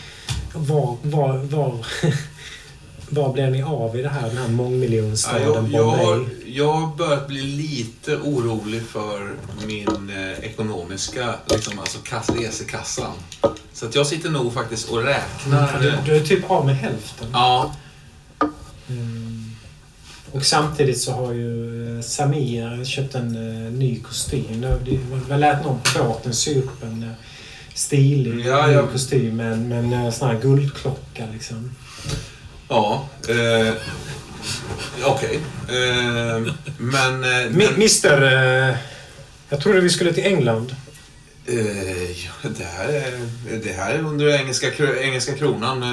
[0.53, 1.85] Var, var, var,
[3.09, 6.05] Vad blev ni av i det här, den här Ja, mångmiljonstaden jag, jag, Bombay?
[6.05, 9.33] har, jag har börjat bli lite orolig för
[9.67, 13.13] min eh, ekonomiska, liksom, alltså kass, resekassan.
[13.73, 15.79] Så att jag sitter nog faktiskt och räknar.
[15.81, 17.27] Du, eh, du är typ av med hälften.
[17.33, 17.75] Ja, Mm.
[20.31, 23.35] Och samtidigt så har ju eh, Samir köpt en
[23.65, 24.61] eh, ny kostym.
[24.61, 24.99] Det-
[25.29, 27.09] Man lät någon på båten sy upp en eh,
[27.73, 28.87] stilig Ja, ja.
[28.87, 31.71] kostym med med en eh, sån här guldklocka liksom.
[32.69, 33.07] ja.
[33.29, 33.73] Eh,
[35.03, 35.39] Okej.
[35.69, 37.23] Eh, men...
[37.23, 38.21] Eh, Mister,
[38.69, 38.75] eh,
[39.49, 40.75] jag trodde vi skulle till England.
[41.45, 43.11] eh, ja, det, här är,
[43.63, 44.67] det här är under engelska,
[45.01, 45.83] engelska kronan.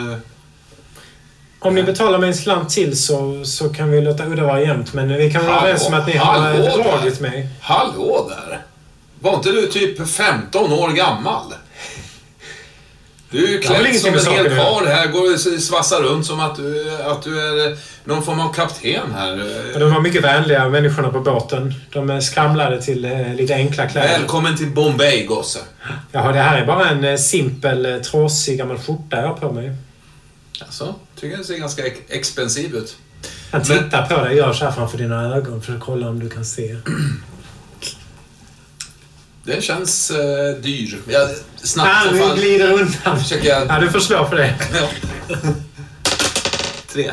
[1.64, 4.92] Om ni betalar med en slant till så, så kan vi låta udda vara jämnt.
[4.92, 7.48] Men vi kan vara överens om att ni har bedragit mig.
[7.60, 8.62] hallå där!
[9.20, 11.54] Var inte du typ 15 år gammal?
[13.30, 16.56] Du är väl klädd som en hel karl här, går och svassar runt som att
[16.56, 19.44] du, att du är någon form av kapten här.
[19.78, 21.74] De var mycket vänliga, människorna på båten.
[21.92, 24.08] De skramlade till eh, lite enkla kläder.
[24.08, 25.58] Välkommen till Bombay, gosse.
[26.12, 29.52] Jaha, det här är bara en eh, simpel, eh, trasig gammal skjorta jag har på
[29.52, 29.72] mig.
[30.66, 32.96] Alltså, tycker det ser ganska ex- expensiv ut.
[33.50, 36.18] Han Men- tittar på dig, gör så här framför dina ögon för att kolla om
[36.20, 36.76] du kan se.
[39.44, 40.98] Den känns eh, dyr.
[41.08, 43.18] Jag, snabbt Ah, vi fall glider undan.
[43.22, 43.66] försöker jag...
[43.68, 44.54] Ja, du får slå för det.
[44.74, 44.88] Ja.
[46.92, 47.12] Tre.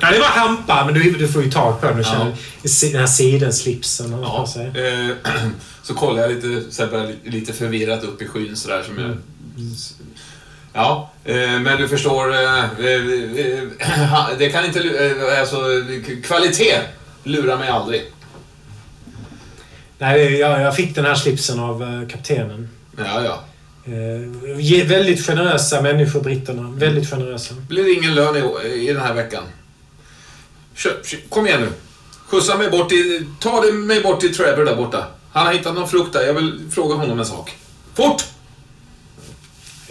[0.00, 2.04] Ja, det var hampa, men du, du får ju tag på den Ja.
[2.04, 4.66] känner si- den här sidenslipsen Ja, sig.
[4.66, 5.10] eh,
[5.82, 9.16] så kollar jag lite, så här, lite förvirrat upp i skyn sådär som jag...
[10.72, 12.68] Ja, eh, men du förstår, eh, eh,
[14.38, 14.80] det kan inte...
[15.40, 15.56] Alltså,
[16.24, 16.80] kvalitet
[17.22, 18.02] lurar mig aldrig.
[19.98, 22.68] Nej, jag, jag fick den här slipsen av kaptenen.
[22.96, 23.44] Ja, ja.
[23.84, 26.70] Eh, väldigt generösa människor, britterna.
[26.76, 27.54] Väldigt generösa.
[27.68, 29.44] Blir det ingen lön i, i den här veckan?
[30.74, 31.68] Kör, kör, kom igen nu.
[32.26, 33.26] Skjutsa mig bort till...
[33.40, 35.06] Ta mig bort till Trevor där borta.
[35.32, 36.26] Han har hittat någon frukt där.
[36.26, 37.56] Jag vill fråga honom en sak.
[37.94, 38.24] Fort!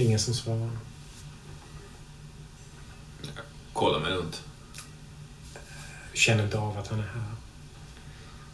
[0.01, 0.69] Ingen som svarar.
[3.73, 4.41] Kolla mig runt.
[6.13, 7.21] Känner inte av att han är här.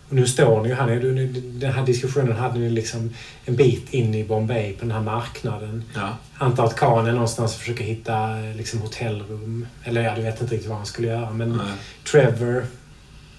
[0.09, 0.85] Och nu står ni ju här.
[0.87, 1.27] nu-
[1.59, 3.13] Den här diskussionen hade ni liksom
[3.45, 5.83] en bit in i Bombay på den här marknaden.
[5.95, 6.17] Ja.
[6.37, 9.67] Antar att Khan är någonstans och försöker hitta liksom, hotellrum.
[9.83, 11.31] Eller ja, du vet inte riktigt vad han skulle göra.
[11.31, 11.73] Men Nej.
[12.11, 12.65] Trevor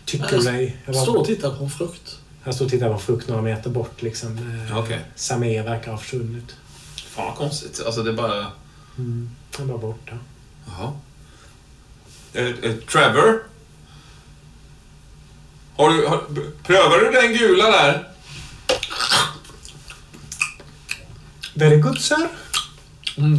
[0.04, 0.76] tycker Jag mig...
[0.86, 2.18] Jag Står och tittar på en frukt.
[2.42, 4.02] han står och tittar på en frukt några meter bort.
[4.02, 4.38] Liksom.
[4.68, 5.00] Eh, Okej.
[5.14, 6.56] Samir verkar ha försvunnit.
[7.18, 7.82] Fan vad konstigt.
[7.86, 8.46] Alltså det är bara...
[8.98, 9.30] Mm.
[9.58, 10.18] Han var borta.
[10.66, 10.92] Jaha.
[12.32, 13.42] Eh, eh, Trevor?
[15.76, 16.06] Har du...
[16.06, 16.22] Har,
[16.62, 18.08] prövar du den gula där?
[21.54, 22.28] Very good sir.
[23.16, 23.38] Mm.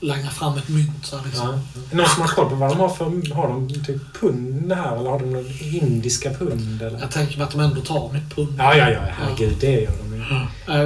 [0.00, 1.46] Langar fram ett mynt så här liksom.
[1.46, 1.96] Ja.
[1.96, 3.34] Någon som har koll på vad de har för...
[3.34, 6.82] Har de typ pund här eller har de någon indiska pund?
[6.82, 7.00] Eller?
[7.00, 8.54] Jag tänker mig att de ändå tar mitt pund.
[8.58, 9.00] Ja, ja, ja.
[9.00, 10.15] Herregud, det gör de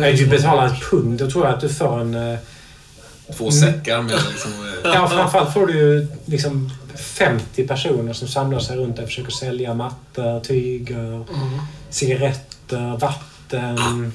[0.01, 1.19] vet du betalar ett pund.
[1.19, 2.15] Då tror jag att du får en...
[2.33, 2.39] eh,
[3.37, 4.51] Två säckar med liksom...
[4.85, 9.09] eh, Ja, framförallt får du ju liksom 50 personer som samlar sig runt dig och
[9.09, 11.61] försöker sälja mattor, tyger, Mm.
[11.91, 14.13] cigaretter, vatten.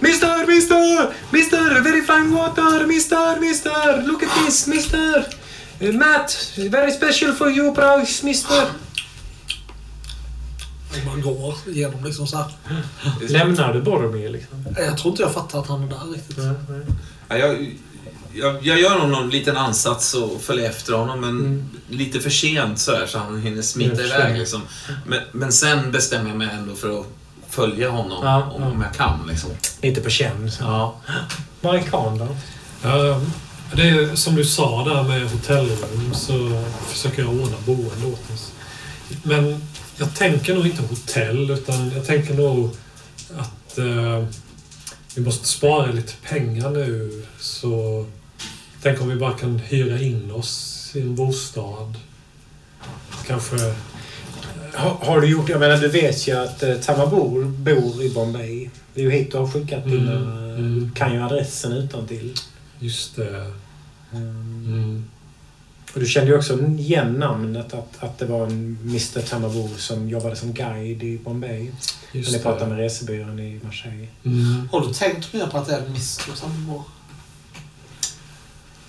[0.00, 5.26] Mister, mister, mister, very fine water, mister, mister, look at this, mister.
[5.82, 8.64] Uh, Matt, very special for you price, mister.
[11.00, 12.46] Och man går igenom liksom så här.
[13.28, 14.64] Lämnar du Boromir liksom?
[14.76, 16.38] Jag tror inte jag fattar att han är där riktigt.
[17.28, 17.74] Ja, jag,
[18.32, 21.68] jag, jag gör nog någon liten ansats och följer efter honom, men Mm.
[21.88, 24.38] lite för sent så, här, så han hinner smita iväg.
[24.38, 24.62] Liksom.
[25.06, 27.06] Men, men sen bestämmer jag mig ändå för att
[27.48, 28.68] följa honom Ja, om, ja.
[28.68, 29.26] om jag kan.
[29.28, 29.50] Liksom.
[29.82, 30.50] Lite på känn.
[30.50, 30.62] så.
[30.64, 30.94] Ja.
[31.60, 32.26] Var är Khan då?
[32.82, 33.20] Ja,
[33.72, 38.52] det är som du sa där med hotellrum så försöker jag ordna boende åt oss.
[39.22, 39.62] Men
[39.98, 42.70] jag tänker nog inte hotell utan jag tänker nog
[43.36, 44.24] att eh,
[45.14, 47.22] vi måste spara lite pengar nu.
[47.40, 48.06] Så
[48.82, 51.98] tänk om vi bara kan hyra in oss i en bostad.
[53.26, 53.56] Kanske...
[54.74, 55.48] Har, har du gjort...
[55.48, 58.70] Jag menar, du vet ju att eh, Tamabor bor i Bombay.
[58.94, 60.12] Det är ju hit du har skickat dina...
[60.12, 60.92] Mm, mm.
[60.94, 62.34] kan ju adressen utan till.
[62.78, 63.52] Just det.
[64.12, 65.04] Mm.
[65.94, 70.08] Och du kände ju också igen namnet, att, att det var en Mr Tamabor som
[70.08, 71.70] jobbade som guide i Bombay.
[72.12, 74.06] När Just ni pratade med resebyrån i Marseille.
[74.24, 74.68] Mm.
[74.72, 76.84] Har du tänkt mer på att det är Mr Sandborg?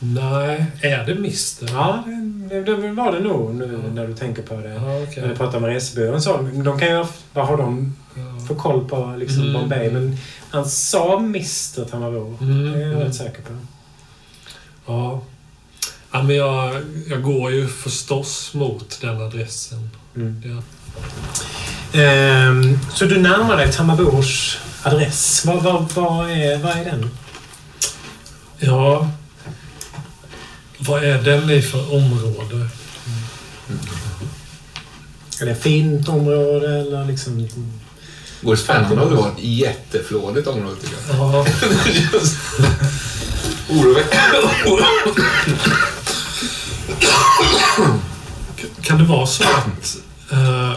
[0.01, 1.67] Nej, är det Mister?
[1.73, 2.03] Ja,
[2.49, 4.69] det, det, det var det nog nu när du tänker på det.
[4.69, 5.21] Ja, okej.
[5.23, 7.05] När vi pratade med resebyrån sa de, kan ju...
[7.34, 8.45] Vad har de Ja.
[8.47, 9.53] för koll på liksom Mm.
[9.53, 9.91] Bombay?
[9.91, 10.17] Men
[10.49, 12.38] han sa Mr Tamabor.
[12.41, 13.03] Mm, Det är jag mm.
[13.03, 13.53] rätt säker på.
[14.85, 15.21] Ja.
[16.11, 16.76] Ja, men jag,
[17.10, 19.90] jag går ju förstås mot den adressen.
[20.15, 20.41] Mm.
[20.45, 20.61] Ja.
[21.99, 25.45] Ehm, så du närmar dig Tamabors adress.
[25.45, 27.10] Vad, vad, vad, är, vad är den?
[28.60, 29.10] ja.
[30.77, 32.68] Vad är den i för område?
[35.41, 37.48] Är det ett fint område eller liksom...
[38.41, 41.18] Vore spännande om det var ett jätteflådigt område tycker jag.
[41.18, 41.45] Ja,
[43.69, 44.38] Oroväckande.
[48.82, 49.98] Kan det vara så att
[50.32, 50.74] eh,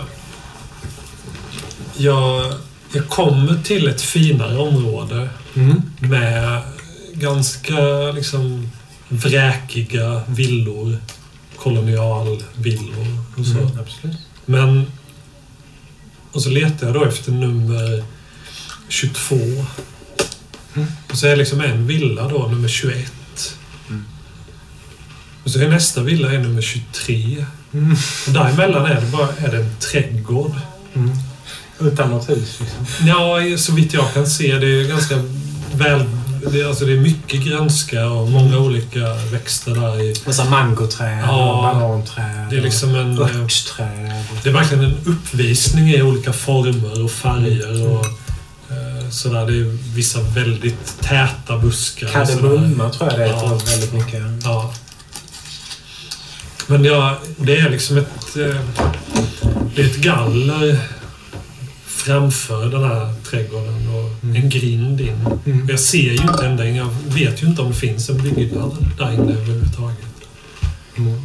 [1.97, 2.53] jag,
[2.93, 5.83] jag kommer till ett finare område Mm.
[5.99, 6.63] med
[7.15, 7.77] ganska
[8.15, 8.71] liksom
[9.09, 10.97] vräkiga villor.
[11.57, 13.07] Kolonialvillor
[13.37, 13.59] och så.
[13.59, 14.17] Mm, absolut.
[14.47, 14.87] Men...
[16.33, 18.05] Och så letar jag då efter nummer
[18.89, 19.37] 22.
[21.11, 23.13] Och så är liksom en villa då, nummer 21.
[25.43, 25.45] Mm.
[25.45, 27.45] Och så är nästa villa är nummer 23.
[27.75, 27.97] Mm.
[28.27, 30.53] Och däremellan är det bara är det en trädgård.
[30.95, 31.11] Mm.
[31.81, 32.87] Utan något hus liksom.
[33.09, 35.17] Ja, så vitt jag kan se det är ganska
[35.75, 36.05] väl...
[36.53, 40.15] Det är, alltså det är mycket grönska och många olika växter där i.
[40.27, 42.47] Massa mangoträd Ja, och bananträd.
[42.51, 43.13] Det är liksom en...
[43.23, 44.13] eh, örtträd.
[44.43, 48.05] Det är verkligen en uppvisning i olika former och färger och
[48.71, 49.47] eh, sådär.
[49.47, 52.09] Det är vissa väldigt täta buskar.
[52.09, 53.61] Kardemumma tror jag det heter Ja.
[53.67, 54.23] väldigt mycket.
[54.45, 54.75] Ja.
[56.73, 58.37] Men ja, det är liksom ett...
[58.37, 58.57] eh,
[59.75, 60.79] Det är ett galler
[61.87, 64.37] framför den här trädgården och Mm.
[64.43, 65.27] en grind in.
[65.47, 65.69] Mm.
[65.69, 66.75] Jag ser ju inte ända in.
[66.77, 69.99] Jag vet ju inte om det finns en byggnad där inne överhuvudtaget.
[70.97, 71.21] Mm.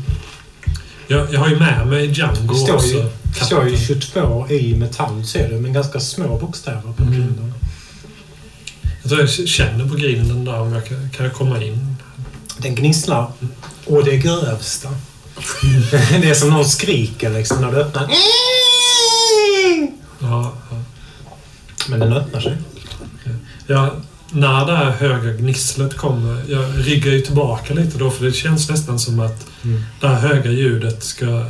[1.08, 2.88] Jag, jag har ju med mig Django Det står också.
[2.88, 7.14] ju, det står ju 22 i metall ser du, men ganska små bokstäver på Mm.
[7.14, 7.54] grinden.
[9.02, 11.96] Jag tror jag känner på grinden där om jag kan, kan jag komma in.
[12.58, 13.32] Den gnisslar.
[13.86, 14.90] Och det grövsta.
[16.22, 18.08] det är som någon skriker liksom när du öppnar.
[20.20, 20.78] Ja, ja.
[21.90, 22.58] Men den öppnar sig.
[23.68, 23.92] Ja,
[24.32, 28.70] när det här höga gnisslet kommer, jag ryggar ju tillbaka lite då för det känns
[28.70, 29.84] nästan som att Mm.
[30.02, 31.46] det här höga ljudet ska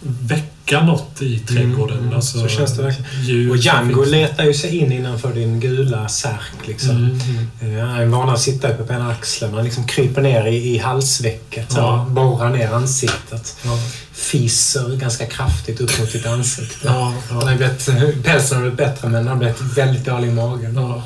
[0.00, 1.98] väcka något i trädgården.
[1.98, 3.50] Mm, Alltså, så känns det verkligen.
[3.50, 6.90] Och Django letar ju sig in innanför din gula särk liksom.
[6.90, 7.20] Mm,
[7.60, 7.76] mm.
[7.78, 9.54] Eh, Han är van att sitta uppe på ena axeln.
[9.54, 11.72] Han liksom kryper ner i, i halsvecket.
[11.76, 12.06] Ja.
[12.10, 13.56] borrar ner ansiktet.
[13.64, 13.78] Ja,
[14.12, 16.78] Fiser ganska kraftigt upp mot ditt ansikte.
[16.84, 20.28] ja, Han ja, har blivit, pälsen har blivit bättre men han har blivit väldigt dålig
[20.28, 20.74] i magen.
[20.74, 21.02] ja,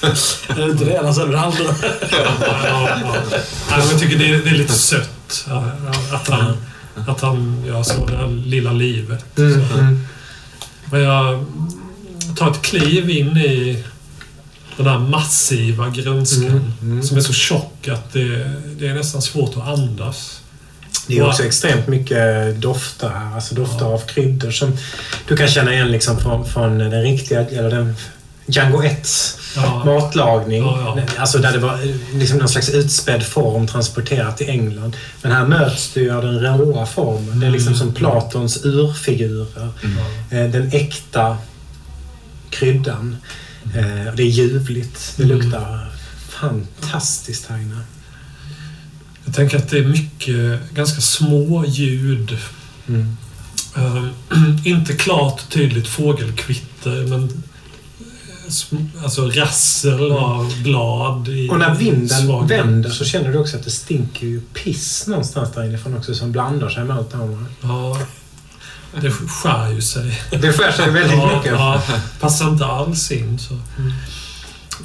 [0.48, 1.64] Är det inte det ena så är det det andra.
[3.70, 5.46] Jag tycker det är, det är lite sött
[6.10, 6.56] att han,
[6.94, 9.38] att han gör så, det här lilla livet.
[9.38, 10.06] Mm, mm.
[10.90, 11.44] Men jag
[12.36, 13.84] tar ett kliv in i
[14.76, 16.46] den här massiva grönskan.
[16.46, 17.02] Mm, mm.
[17.02, 20.40] Som är så tjock att det, det är nästan svårt att andas.
[21.06, 23.34] Det är också extremt mycket dofter här.
[23.34, 24.76] Alltså dofter av kryddor som
[25.28, 27.94] du kan känna igen liksom från, från den riktiga, eller den
[28.46, 29.08] Django 1
[29.56, 30.62] Ja, matlagning.
[30.62, 31.02] Ja, ja.
[31.18, 34.96] Alltså där det var eh, liksom någon slags utspädd form transporterat till England.
[35.22, 37.40] Men här möts du av den råa formen.
[37.40, 39.68] Det är liksom som Platons urfigurer.
[40.30, 41.36] Eh, Den äkta
[42.50, 43.16] kryddan.
[43.76, 45.12] Eh, Det är ljuvligt.
[45.16, 45.38] Det Mm.
[45.38, 45.90] luktar
[46.28, 47.80] fantastiskt här inne.
[49.24, 52.36] jag tänker att det är mycket ganska små ljud.
[52.88, 53.16] Mm.
[54.64, 57.42] Inte klart och tydligt fågelkvitter, men
[59.02, 61.28] alltså rassel av blad.
[61.28, 65.50] I Och när vinden vänder så känner du också att det stinker ju piss någonstans
[65.54, 67.46] där inifrån också som blandar sig med allt det andra.
[67.62, 67.98] Ja,
[69.00, 70.20] det skär ju sig.
[70.30, 71.52] Det skär sig väldigt ja, mycket.
[71.52, 71.82] Ja,
[72.20, 73.38] passar inte alls in.
[73.38, 73.54] Så.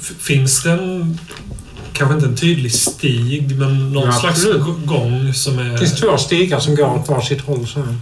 [0.00, 1.18] F- Finns det en,
[1.92, 4.44] kanske inte en tydlig stig, men någon Ja, slags
[4.84, 7.94] gång som Det finns är två stigar som går åt varsitt håll så här.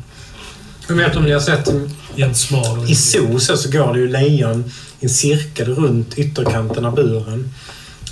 [0.88, 1.68] Jag vet om ni har sett
[2.16, 2.90] i en smal...
[2.90, 4.64] i zoo så, så går det ju lejon
[5.00, 7.54] i en cirkel runt ytterkanten av buren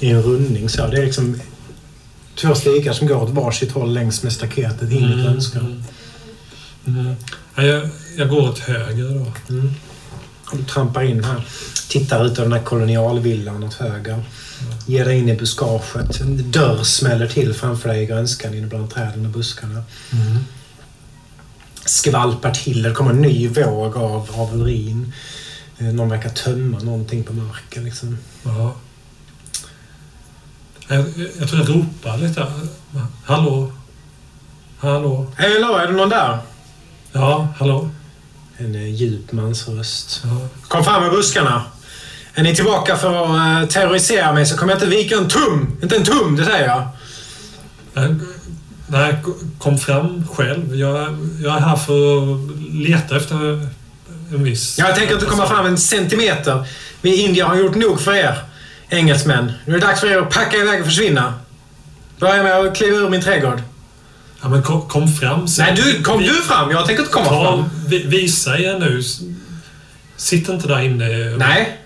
[0.00, 0.68] i en rundning.
[0.68, 1.40] Så det är liksom
[2.40, 5.82] två stigar som går åt varsitt håll längs med staketet in i Mm, grönskan.
[6.86, 6.98] mm.
[7.00, 7.14] Mm.
[7.56, 9.54] Ja, jag, jag går åt höger då.
[9.54, 9.70] Mm.
[10.52, 11.46] Du trampar in här.
[11.88, 14.24] Tittar ut över den här kolonialvillan åt höger.
[14.86, 16.20] Ger dig in i buskaget.
[16.20, 19.82] En dörr smäller till framför dig i grönskan inne bland träden och buskarna.
[21.84, 22.82] Skvalpar till.
[22.82, 25.12] Det kommer en ny våg av, av urin.
[25.78, 27.84] Eh, Någon verkar tömma någonting på marken.
[27.84, 28.18] Liksom.
[28.44, 28.74] Ja.
[30.88, 31.04] Jag,
[31.40, 32.46] jag tror jag ropar lite.
[33.24, 33.72] Hallå?
[34.78, 35.26] Hallå?
[35.36, 36.38] Hej, hallå, är det någon där?
[37.12, 37.90] Ja, hallå?
[38.56, 40.22] En eh, djup mansröst.
[40.24, 40.48] Ja.
[40.68, 41.62] Kom fram med buskarna!
[42.34, 45.76] Är ni tillbaka för att eh, terrorisera mig så kommer jag inte vika en tum!
[45.82, 46.88] Inte en tum, det säger jag!
[48.92, 49.14] Nej,
[49.58, 50.76] kom fram själv.
[50.76, 52.38] Jag, jag är här för att
[52.72, 53.36] leta efter
[54.34, 54.78] en viss...
[54.78, 56.66] Jag tänker inte komma fram en centimeter.
[57.02, 58.38] Vi i Indien har gjort nog för er,
[58.88, 59.52] engelsmän.
[59.66, 61.34] Nu är det dags för er att packa iväg och försvinna.
[62.18, 63.62] Börja med att kliva ur min trädgård.
[64.42, 65.48] Ja, men kom, kom fram.
[65.48, 65.64] sen.
[65.74, 66.70] Nej, du, kom Vi- du fram.
[66.70, 67.64] Jag tänker inte komma Ta, fram.
[67.86, 69.02] vi, visa er nu.
[70.16, 71.08] Sitt inte där inne.
[71.36, 71.78] Nej.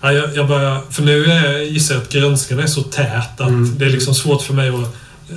[0.00, 3.48] Ja, jag, jag börjar, för nu är, gissar jag att grönskan är så tät att
[3.48, 3.78] Mm.
[3.78, 5.36] det är liksom svårt för mig att eh,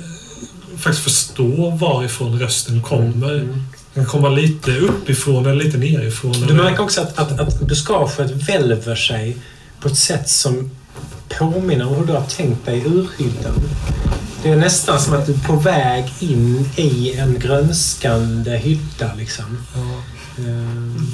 [0.78, 3.34] faktiskt förstå varifrån rösten kommer.
[3.34, 3.62] Mm.
[3.94, 6.32] Den kommer lite uppifrån eller lite nerifrån.
[6.48, 9.36] Du märker också att, att, att buskaget välver sig
[9.80, 10.70] på ett sätt som
[11.38, 13.54] påminner om hur du har tänkt dig urhyddan.
[14.42, 19.58] Det är nästan som att du är på väg in i en grönskande hydda liksom.
[19.74, 20.02] Ja,
[20.38, 21.06] Ehm,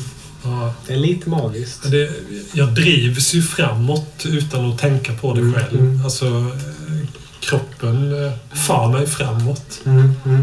[0.44, 0.74] ja.
[0.86, 1.90] Det är lite magiskt.
[1.90, 2.10] Det,
[2.52, 5.80] jag drivs ju framåt utan att tänka på det Mm, själv.
[5.80, 6.04] mm.
[6.04, 7.08] Alltså, eh,
[7.40, 8.32] kroppen eh,
[8.66, 9.80] far mig framåt.
[9.86, 10.42] Mm, mm.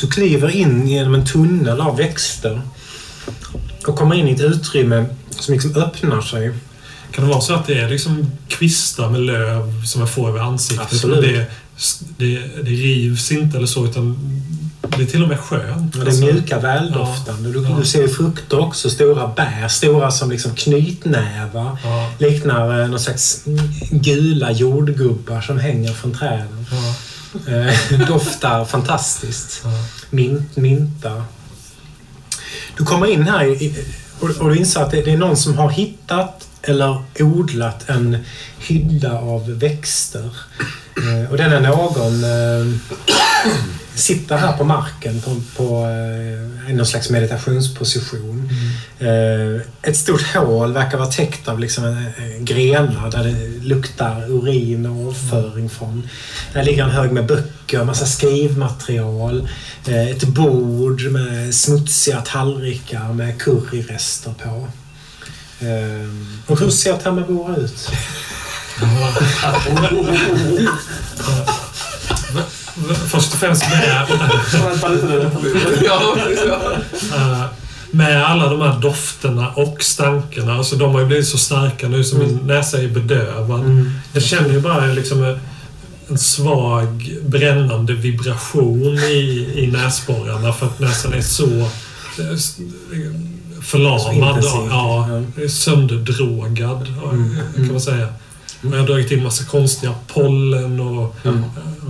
[0.00, 2.60] Du kliver in genom en tunnel av växter
[3.86, 6.52] och kommer in i ett utrymme som liksom öppnar sig.
[7.12, 10.40] Kan det vara så att det är liksom kvistar med löv som jag får över
[10.40, 10.92] ansiktet?
[10.92, 11.20] Absolut.
[11.20, 11.46] Det,
[12.18, 14.18] det, det rivs inte eller så, utan
[14.96, 15.92] det är till och med skönt.
[15.92, 17.52] Det är Alltså, mjuka, väldoftande.
[17.52, 17.76] Du, Ja.
[17.80, 18.90] du ser ju frukter också.
[18.90, 19.68] Stora bär.
[19.68, 21.78] Stora som liksom knytnävar.
[21.84, 23.42] Ja, Liknar eh, någon slags
[23.90, 26.66] gula jordgubbar som hänger från träden.
[26.70, 26.94] ja,
[27.48, 29.60] Eh, doftar fantastiskt.
[29.64, 29.70] ja.
[30.10, 31.24] Mint, mynta.
[32.76, 33.84] Du kommer in här i-
[34.20, 38.18] och, och du inser att det, det är någon som har hittat eller odlat en
[38.58, 40.30] hydda av växter.
[40.96, 42.74] Eh, och denna någon eh,
[43.94, 45.86] sitter här på marken på, på
[46.68, 48.50] eh, någon slags meditationsposition.
[48.98, 54.30] Eh, ett stort hål verkar vara täckt av liksom en, en grenar där det luktar
[54.30, 56.08] urin och avföring från.
[56.52, 59.48] Där ligger en hög med böcker, massa skrivmaterial,
[59.86, 64.68] eh, ett bord med smutsiga tallrikar med curryrester på.
[65.66, 66.10] Eh,
[66.46, 67.90] och hur ser Tamabora ut?
[73.08, 74.06] Först och främst med,
[75.84, 76.16] Ja,
[77.16, 77.44] eh,
[77.90, 80.54] med alla de här dofterna och stankarna.
[80.54, 83.86] Alltså de har ju blivit så starka nu så min näsa är bedövad.
[84.12, 85.24] Jag känner ju bara liksom
[86.08, 92.36] en, svag brännande vibration i, i näsborrarna för att näsan är så eh,
[93.62, 94.44] förlamad.
[94.44, 95.48] Så ja, Ja.
[95.48, 97.36] sönderdrogad Mm.
[97.54, 98.06] kan man säga.
[98.62, 101.16] Och jag har dragit in massa konstiga pollen och,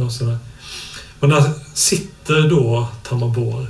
[0.04, 0.38] och sådär.
[1.20, 3.66] Men där sitter då Tamabor.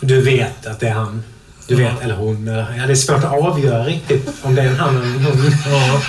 [0.00, 1.22] Du vet att det är han.
[1.68, 2.04] Du vet, Ja.
[2.04, 2.46] eller hon.
[2.46, 5.52] Ja, det är svårt att avgöra riktigt om det är en han eller en hon.
[5.66, 6.02] Ja,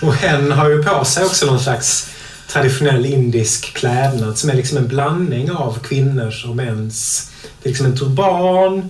[0.06, 2.10] Och hen har ju på sig också någon slags
[2.48, 7.30] traditionell indisk klädnad som är liksom en blandning av kvinnors och mäns.
[7.62, 8.88] Det är liksom en turban,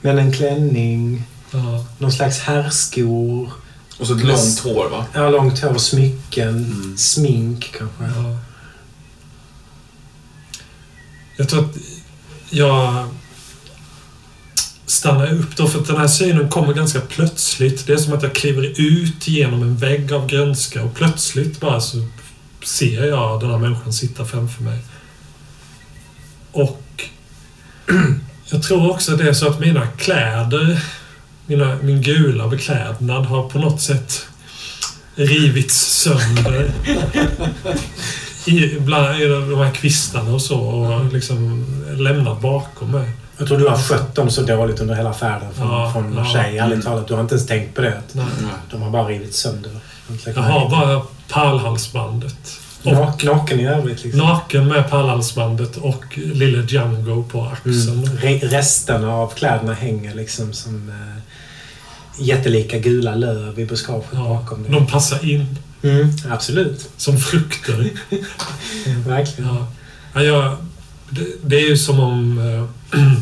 [0.00, 1.84] men en klänning, ja.
[1.98, 3.50] någon slags herrskor,
[3.98, 5.04] Och så ett långt hår, va?
[5.14, 6.94] ja, långt hår, smycken, Mm.
[6.98, 8.18] smink kanske.
[8.20, 8.38] Ja.
[11.40, 11.76] Jag tror att
[12.50, 13.08] jag
[14.86, 17.86] stannar upp då, för att den här synen kommer ganska plötsligt.
[17.86, 21.80] Det är som att jag kliver ut genom en vägg av grönska och plötsligt bara
[21.80, 22.08] så
[22.64, 24.78] ser jag den här människan sitta framför mig.
[26.52, 27.04] Och
[28.50, 30.84] jag tror också att det är så att mina kläder,
[31.46, 34.26] mina, min gula beklädnad har på något sätt
[35.14, 36.72] rivits sönder
[38.46, 41.66] i, bland i de här kvistarna och så och liksom
[41.98, 43.10] lämnat bakom mig.
[43.38, 46.10] Jag tror du har skött dem så dåligt under hela färden från, Ja, från ja.
[46.22, 46.58] Marseille.
[46.62, 48.02] Ärligt talat, du har inte ens tänkt på det.
[48.12, 48.24] Nej.
[48.70, 49.70] De har bara rivit sönder.
[50.26, 51.02] Jag har bara
[51.32, 52.60] pärlhalsbandet.
[52.82, 54.20] Och Nak- Naken i övrigt liksom.
[54.26, 58.04] naken med pärlhalsbandet och lille Django på axeln.
[58.04, 58.16] Mm.
[58.16, 61.22] Re- resterna av kläderna hänger liksom som eh,
[62.26, 64.72] jättelika gula löv i buskaget Ja, bakom dig.
[64.72, 66.90] de passar in Mm, absolut.
[66.96, 67.90] som frukter.
[69.06, 69.54] Verkligen.
[69.54, 69.66] Ja.
[70.14, 70.56] Ja, jag,
[71.10, 72.38] det, det är ju som om...
[72.38, 73.00] eh,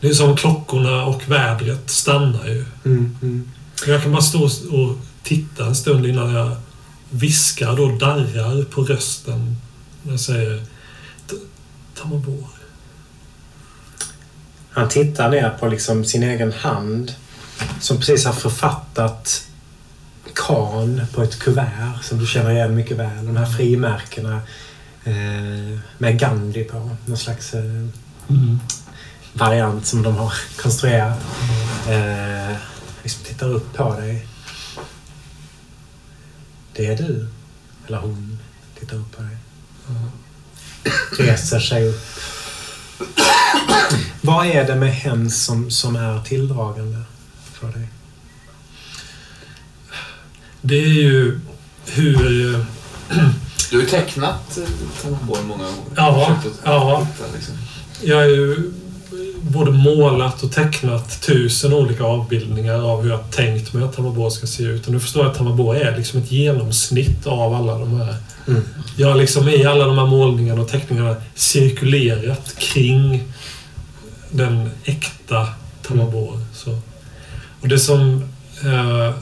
[0.00, 2.64] det är som om klockorna och vädret stannar ju.
[2.84, 3.50] Mm, mm.
[3.86, 6.56] Jag kan bara stå och titta en stund innan jag
[7.10, 9.56] viskar då darrar på rösten.
[10.02, 10.62] När jag säger
[11.26, 11.36] "Ta-
[12.02, 12.48] Tamabor.
[14.70, 17.14] Han tittar ner på liksom sin egen hand
[17.80, 19.44] som precis har författat
[20.46, 23.26] Kan på ett kuvert som du känner igen mycket väl.
[23.26, 24.40] De här frimärkena
[25.04, 26.96] eh, med Gandhi på.
[27.06, 27.62] Någon slags eh,
[28.30, 28.60] Mm.
[29.32, 31.18] variant som de har konstruerat.
[31.88, 32.56] Eh,
[33.02, 34.26] liksom tittar upp på dig.
[36.72, 37.28] Det är du.
[37.86, 38.38] Eller hon.
[38.80, 39.36] Tittar upp på dig.
[41.18, 42.00] Reser sig upp.
[44.20, 47.02] Vad är det med hen som, som är tilldragande
[47.52, 47.88] för dig?
[50.60, 51.40] Det är ju
[51.86, 52.54] hur...
[52.54, 52.60] eh,
[53.70, 54.64] Du har ju tecknat eh,
[55.02, 55.76] Tammerborg många gånger.
[55.96, 57.06] Ja, ja.
[57.34, 57.54] liksom.
[58.02, 58.72] Jag har ju
[59.42, 64.46] både målat och tecknat tusen olika avbildningar av hur jag tänkt mig att Tammerborg ska
[64.46, 64.86] se ut.
[64.86, 68.16] Och nu förstår jag att Tammerborg är liksom ett genomsnitt av alla de här.
[68.48, 68.62] Mm.
[68.96, 73.24] Jag har liksom i alla de här målningarna och teckningarna cirkulerat kring
[74.30, 75.48] den äkta
[75.82, 76.38] Tammerborg.
[76.54, 76.78] Så.
[77.60, 78.22] Och det som
[78.64, 79.14] eh,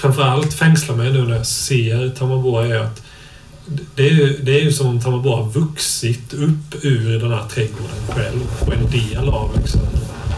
[0.00, 3.02] framförallt fängslar mig nu när jag ser Tammerborg är att
[3.94, 7.44] det är, ju, det är ju som om Tammerborg har vuxit upp ur den här
[7.48, 9.80] trädgården själv och en del av liksom,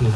[0.01, 0.13] Mm.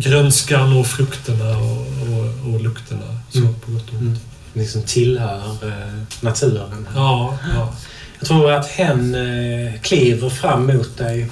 [0.00, 3.18] grönskan och frukterna och, och, och lukterna.
[3.30, 3.54] Så Mm.
[3.54, 4.00] på gott och ont.
[4.02, 4.18] Mm.
[4.52, 6.88] Liksom tillhör eh, naturen.
[6.94, 7.74] Ja, ja.
[8.18, 11.30] Jag tror att hen eh, kliver fram mot dig.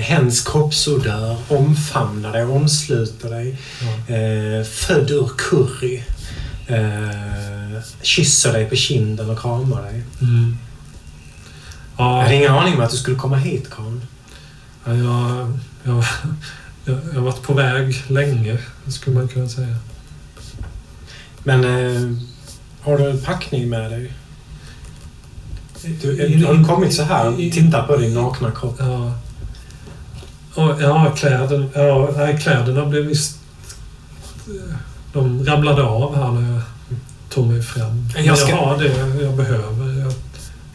[0.00, 3.56] Hens kroppsodör omfamnar dig, omsluter dig.
[4.08, 4.14] ja.
[4.14, 6.02] Eh, född ur curry.
[6.66, 10.02] Eh, kysser dig på kinden och kramar dig.
[10.20, 10.56] Mm.
[11.98, 14.00] Jag Ja, hade ingen aning om att du skulle komma hit, Karl.
[14.84, 16.04] ja, jag, jag,
[16.84, 19.76] jag, jag har varit på väg länge, skulle man kunna säga.
[21.44, 22.16] Men eh,
[22.80, 24.12] har du en packning med dig?
[26.02, 27.40] Du, har du kommit så här?
[27.40, 28.76] i- Titta på din nakna kropp.
[28.78, 29.12] Ja.
[30.60, 33.36] Och, ja, kläden, ja, nej, kläderna blev visst...
[35.12, 36.62] De ramlade av här när jag
[37.28, 38.08] tog mig fram.
[38.16, 40.00] Jag ska- jag har det jag behöver.
[40.00, 40.12] Jag,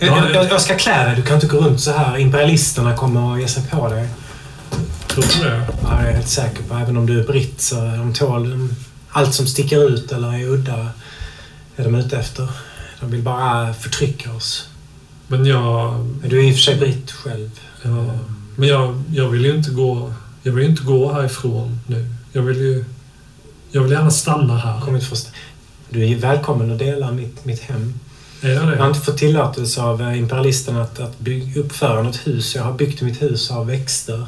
[0.08, 1.16] Jag, jag, jag ska klä dig.
[1.16, 2.18] Du kan inte gå runt så här.
[2.18, 4.10] Imperialisterna kommer att ge sig på dig.
[5.08, 5.66] tror det.
[5.84, 6.76] Ja, det är jag helt säker på.
[6.76, 8.76] Även om du är britt så de tål de,
[9.12, 10.88] allt som sticker ut eller är udda
[11.76, 12.48] är de ute efter.
[13.00, 14.68] De vill bara förtrycka oss.
[15.28, 15.94] Men jag...
[16.22, 17.50] Men du är i och för sig britt själv.
[17.82, 18.06] Ja,
[18.56, 20.14] men jag, jag vill ju inte gå...
[20.44, 22.06] Jag vill inte gå härifrån nu.
[22.32, 22.86] Jag vill ju...
[23.72, 24.82] Jag vill gärna stanna här.
[24.82, 25.28] Kommit först.
[25.90, 27.94] Du är välkommen att dela mitt, mitt hem.
[28.42, 28.88] Är jag Jag har det?
[28.88, 32.56] inte fått tillåtelse av eh, imperialisterna att, att bygga, uppföra något hus.
[32.56, 34.28] Jag har byggt mitt hus av växter.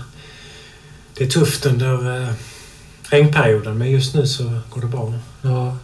[1.13, 2.29] Det är tufft under eh,
[3.03, 5.13] regnperioden men just nu så går det bra.
[5.41, 5.77] Ja.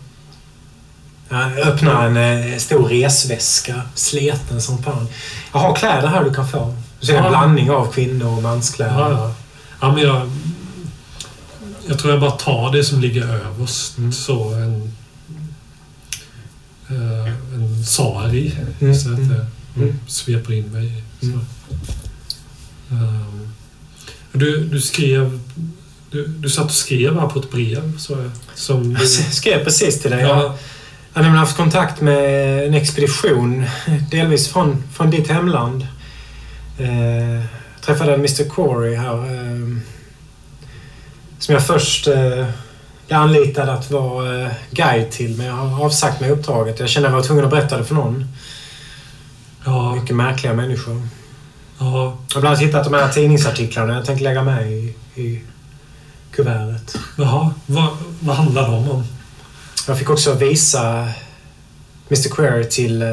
[1.30, 2.18] Jag öppnar en
[2.52, 5.08] eh, stor resväska, sleten som fan.
[5.54, 6.76] Jag har kläder här du kan få.
[7.04, 7.30] Du ser en Ja.
[7.30, 8.94] blandning av kvinnor och manskläder.
[9.00, 9.36] Ja, ja.
[9.82, 10.32] ja men jag...
[11.88, 13.98] Jag tror jag bara tar det som ligger överst.
[13.98, 14.12] Mm.
[14.12, 14.94] Så en...
[16.90, 18.54] eh, en sari.
[18.82, 20.00] Mm, Så att mm, det mm.
[20.08, 21.04] sveper in mig.
[21.22, 21.40] Mm.
[22.92, 23.50] Ehm,
[24.32, 25.40] du, du skrev...
[26.12, 28.32] Du, du satt och skrev här på ett brev, så jag.
[28.56, 30.20] Som Jag skrev precis till dig.
[30.22, 30.58] Jag ja,
[31.14, 33.66] har nämligen haft kontakt med en expedition,
[34.12, 35.88] delvis från, från ditt hemland.
[36.78, 37.46] Eh,
[37.82, 39.16] träffade en Mr Corey här.
[39.16, 39.78] Eh,
[41.40, 42.46] som jag först eh,
[43.08, 46.80] blev anlitad att vara eh, guide till, men jag har avsagt mig uppdraget.
[46.80, 48.28] Jag kände att jag var tvungen att berätta det för någon.
[49.66, 51.08] ja, Mycket märkliga människor.
[51.80, 55.42] ja, Jag har bland annat hittat de här tidningsartiklarna jag tänkte lägga med i, i
[56.32, 56.96] kuvertet.
[57.18, 57.54] jaha.
[57.66, 59.04] Vad, vad handlar de om?
[59.88, 61.10] Jag fick också visa
[62.10, 63.02] Mr Query till...
[63.02, 63.08] Eh,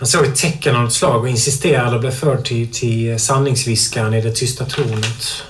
[0.00, 4.14] han såg ett tecken av något slag och insisterade och blev förd till, till sanningsviskaren
[4.14, 5.42] i det tysta tornet.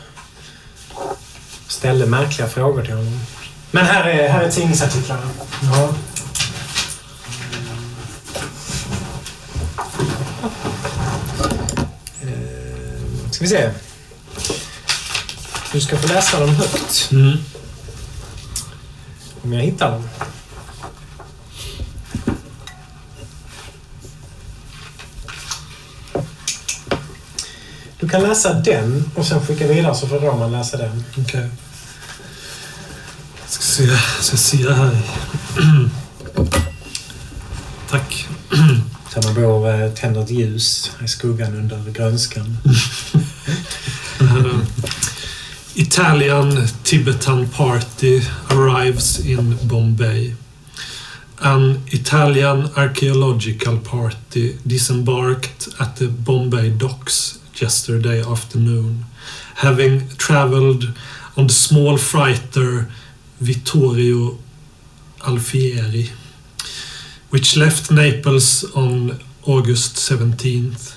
[1.69, 3.21] Ställde märkliga frågor till honom.
[3.71, 5.23] Men här är, här är tidningsartiklarna.
[5.63, 5.95] Ja,
[12.23, 13.71] Eh, ska vi se.
[15.73, 17.09] Du ska få läsa dem högt.
[17.13, 17.37] mm.
[19.43, 20.09] Om jag hittar dem.
[28.01, 31.05] Du kan läsa den och sen skicka vidare så får man läsa den.
[31.19, 31.49] okej.
[33.47, 33.87] Ska se,
[34.21, 34.97] ska se här.
[37.91, 38.27] Tack.
[39.15, 42.57] Så man bor eh, tänder ett ljus i skuggan under grönskan.
[44.21, 44.61] Uh,
[45.75, 50.35] Italian Tibetan party arrives in Bombay.
[51.39, 59.05] An Italian archaeological party disembarked at the Bombay docks yesterday afternoon,
[59.57, 60.85] having travelled
[61.37, 62.89] on the small freighter
[63.41, 64.39] Vittorio
[65.27, 66.11] Alfieri,
[67.31, 70.97] which left Naples on August 17th.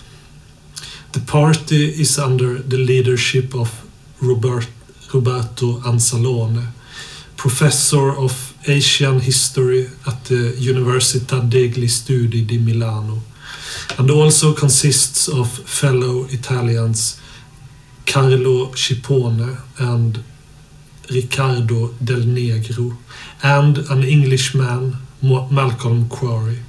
[1.11, 3.69] The party is under the leadership of
[4.21, 4.67] Robert,
[5.13, 6.67] Roberto Anzalone,
[7.37, 13.32] professor of Asian history at the Università degli Studi di Milano
[13.97, 17.19] and also consists of fellow Italians
[18.05, 20.23] Carlo Cipone and
[21.09, 22.97] Riccardo Del Negro
[23.41, 26.59] and an Englishman, Malcolm Quarry.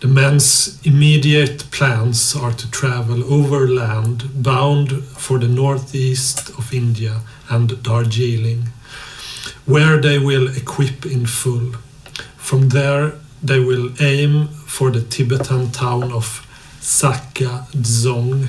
[0.00, 7.82] The men's immediate plans are to travel overland bound for the northeast of India and
[7.82, 8.68] Darjeeling,
[9.64, 11.72] where they will equip in full.
[12.36, 16.44] From there, they will aim for the Tibetan town of
[16.80, 18.48] Sakka Dzong,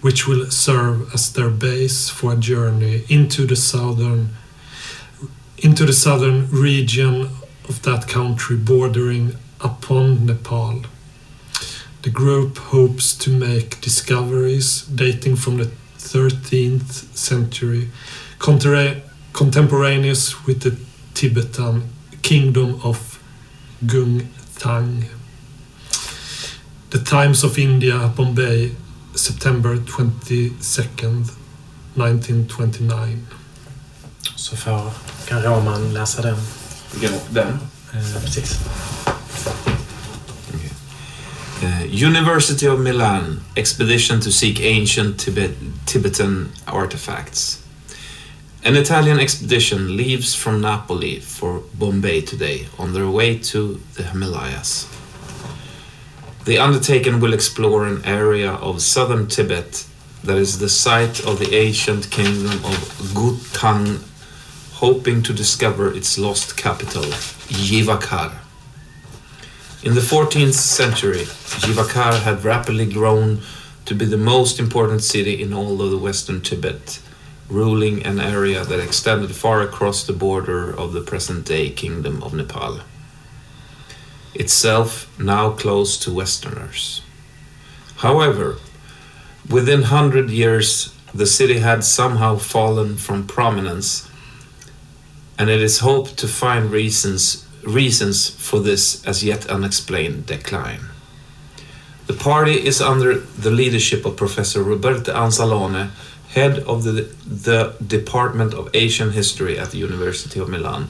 [0.00, 4.30] which will serve as their base for a journey into the southern
[5.58, 7.28] into the southern region
[7.68, 10.84] of that country bordering upon Nepal.
[12.00, 17.90] The group hopes to make discoveries dating from the 13th century,
[18.38, 20.78] contemporaneous with the
[21.12, 21.90] Tibetan
[22.22, 23.22] kingdom of
[23.84, 25.15] Gungthang.
[26.96, 28.70] The Times of India, Bombay,
[29.14, 31.30] September 22nd,
[31.94, 33.26] 1929.
[34.36, 34.92] Så får,
[35.28, 36.36] kan Roman läsa den.
[36.92, 37.18] Vilken?
[37.30, 37.58] Den?
[37.92, 38.58] Eh, precis.
[41.62, 45.50] Uh, University of Milan expedition to seek ancient Tibet,
[45.86, 47.58] Tibetan artifacts.
[48.64, 54.95] An Italian expedition leaves from Napoli for Bombay today on their way to the Himalayas.
[56.46, 59.84] The undertaking will explore an area of southern Tibet
[60.22, 62.78] that is the site of the ancient kingdom of
[63.12, 63.98] Gutang,
[64.74, 67.02] hoping to discover its lost capital,
[67.50, 68.30] Jivakar.
[69.82, 71.24] In the 14th century,
[71.62, 73.40] Jivakar had rapidly grown
[73.84, 77.00] to be the most important city in all of the western Tibet,
[77.48, 82.34] ruling an area that extended far across the border of the present day Kingdom of
[82.34, 82.82] Nepal.
[84.38, 87.02] Itself now closed to Westerners.
[87.96, 88.58] However,
[89.48, 94.08] within 100 years, the city had somehow fallen from prominence,
[95.38, 100.84] and it is hoped to find reasons reasons for this as yet unexplained decline.
[102.06, 105.90] The party is under the leadership of Professor Roberto Anzalone,
[106.28, 110.88] head of the, the Department of Asian History at the University of Milan,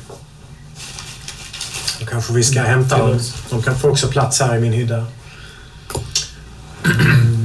[2.00, 3.20] Då kanske vi ska hämta dem.
[3.50, 5.06] De kan få också plats här i min hydda.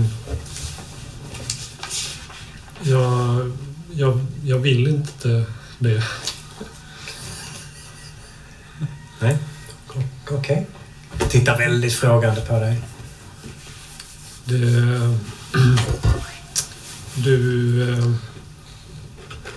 [2.87, 3.51] Jag,
[3.91, 5.45] jag, jag vill inte
[5.79, 6.03] det.
[9.19, 9.37] Nej.
[10.29, 10.67] Okej.
[11.29, 12.81] Tittar väldigt frågande på dig.
[14.45, 14.57] det
[17.15, 17.85] du,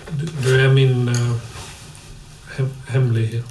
[0.09, 1.35] du, du är min eh,
[2.55, 3.45] hem, hemlighet.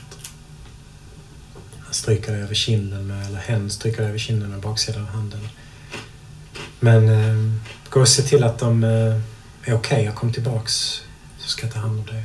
[1.78, 5.08] Han stryker dig över kinden med, eller hen stryker dig över kinden med baksidan av
[5.08, 5.48] handen.
[6.80, 7.52] Men eh,
[7.88, 9.20] gå och se till att de eh,
[9.68, 11.02] är okej jag kom tillbaks.
[11.38, 12.24] Så ska jag ta hand om dig.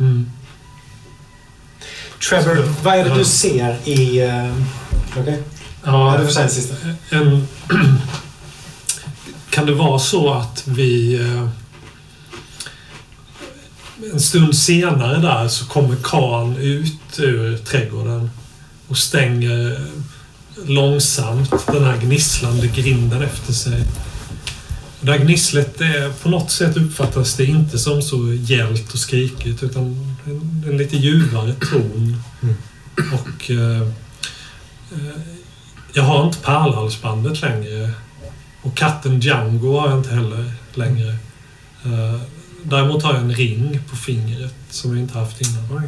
[0.00, 0.30] Mm.
[2.28, 4.20] Trevor, vad är det du ser i...
[4.20, 4.62] Eh, uh,
[5.18, 5.42] Okej?
[5.84, 6.74] Ja, Ja, du får säga det sista.
[7.10, 7.48] en,
[9.50, 11.14] kan det vara så att vi...
[11.20, 11.48] Eh,
[14.12, 18.30] en stund senare där så kommer Khan ut ur trädgården
[18.88, 19.80] och stänger
[20.66, 23.84] långsamt den här gnisslande grinden efter sig.
[25.00, 29.62] Det här gnisslet, är, på något sätt uppfattas det inte som så gällt och skrikigt
[29.62, 32.22] utan en, en lite ljuvare ton.
[32.42, 32.54] Mm.
[33.14, 33.80] Och eh,
[34.92, 35.20] eh,
[35.92, 37.90] jag har inte pärlhalsbandet längre.
[38.62, 41.08] Och katten Django har jag inte heller längre.
[41.84, 42.20] Eh,
[42.62, 45.82] däremot har jag en ring på fingret som jag inte haft innan.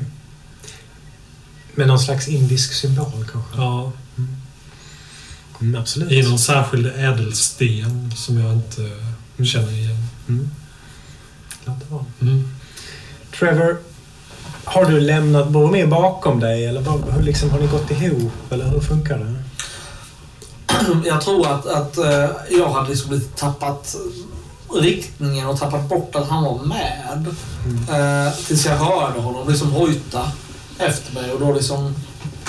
[1.75, 3.57] Med någon slags indisk symbol kanske?
[3.57, 3.93] Ja,
[5.61, 6.13] Mm, absolut.
[6.13, 8.91] I någon särskild ädelsten som jag inte
[9.45, 9.97] känner igen.
[10.29, 10.51] Mm.
[11.91, 12.05] Var.
[12.21, 12.49] Mm.
[13.39, 13.79] Trevor,
[14.65, 18.65] har du lämnat Boromir bakom dig eller vad, hur liksom, har ni gått ihop eller
[18.65, 19.35] hur funkar det?
[21.07, 23.97] Jag tror att, att eh, jag hade liksom lite tappat
[24.75, 27.27] riktningen och tappat bort att han var med.
[27.91, 30.33] Eh, tills jag hörde honom liksom hojta
[30.79, 31.95] efter mig och då liksom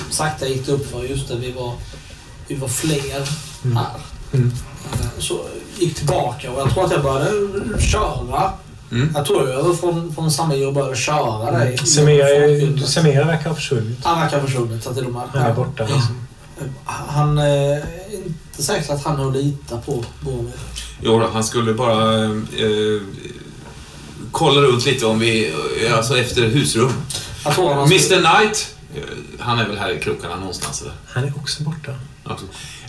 [0.09, 1.73] sakta gick det upp för just det, vi var,
[2.53, 3.29] vi var fler
[3.65, 3.77] Mm.
[3.77, 3.85] här.
[4.33, 4.51] Mm.
[4.93, 5.41] Eh, så
[5.77, 8.51] gick tillbaka och jag tror att jag började köra.
[8.91, 9.11] Mm.
[9.15, 11.77] Jag tog över från, från Samir och började köra dig.
[11.77, 12.87] Semira, är- Folkbildningen.
[12.87, 13.99] Semira verkar ha försvunnit.
[14.03, 15.27] Han verkar ha försvunnit så att det är de här.
[15.33, 15.83] Han är borta.
[15.83, 16.25] Liksom.
[16.85, 17.83] Han eh, är
[18.25, 20.53] inte säkert att han har lita på Boromir.
[21.01, 23.01] Jo, han skulle bara eh,
[24.31, 25.53] kolla runt lite om vi,
[25.85, 26.91] eh, alltså efter husrum.
[27.43, 27.99] Jag tror han har Mr
[28.39, 29.01] Knight, eh,
[29.39, 30.93] han är väl här i krokarna någonstans eller?
[31.07, 31.91] Han är också borta.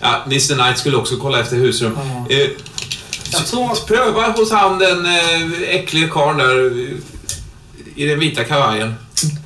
[0.00, 1.98] Ja, Mr Knight skulle också kolla efter husrum.
[2.28, 2.34] Ja.
[2.36, 2.48] Eh,
[3.32, 6.96] Jag tror att- Pröva hos han den eh, äcklige karln där eh,
[7.96, 8.94] i den vita kavajen.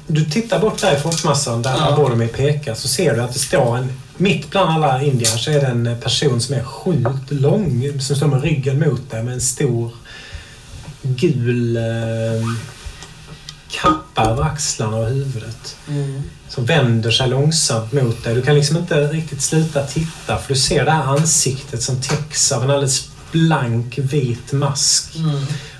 [0.06, 1.96] Du tittar bort där i folkmassan där Ja.
[1.96, 3.92] Boromir pekar så ser du att det står en...
[4.16, 8.26] Mitt bland alla indier så är det en person som är sjukt lång som står
[8.26, 9.90] med ryggen mot dig med en stor
[11.02, 11.82] gul eh,
[13.86, 15.76] kappa över axlarna och huvudet.
[15.88, 16.22] Mm.
[16.48, 18.34] Som vänder sig långsamt mot dig.
[18.34, 22.52] Du kan liksom inte riktigt sluta titta för du ser det här ansiktet som täcks
[22.52, 25.16] av en alldeles blank vit mask.
[25.16, 25.34] Mm.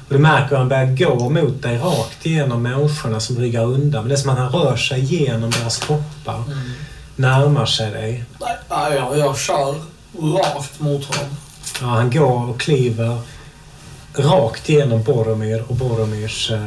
[0.09, 4.02] Och du märker hur han börjar gå mot dig rakt igenom människorna som ryggar undan.
[4.02, 6.43] Men det är som att han rör sig igenom deras kroppar.
[6.47, 6.70] Mm.
[7.17, 8.25] Närmar sig dig.
[8.41, 9.75] Nej, ja, jag, jag kör
[10.12, 11.36] rakt mot honom.
[11.81, 13.18] Ja, han går och kliver
[14.18, 16.50] rakt igenom Boromir och Boromirs...
[16.50, 16.58] Eh,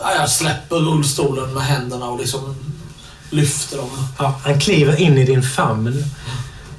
[0.00, 2.54] Ja, jag släpper rullstolen med händerna och liksom
[3.30, 3.88] lyfter dem.
[4.18, 6.04] ja, han kliver in i din famn.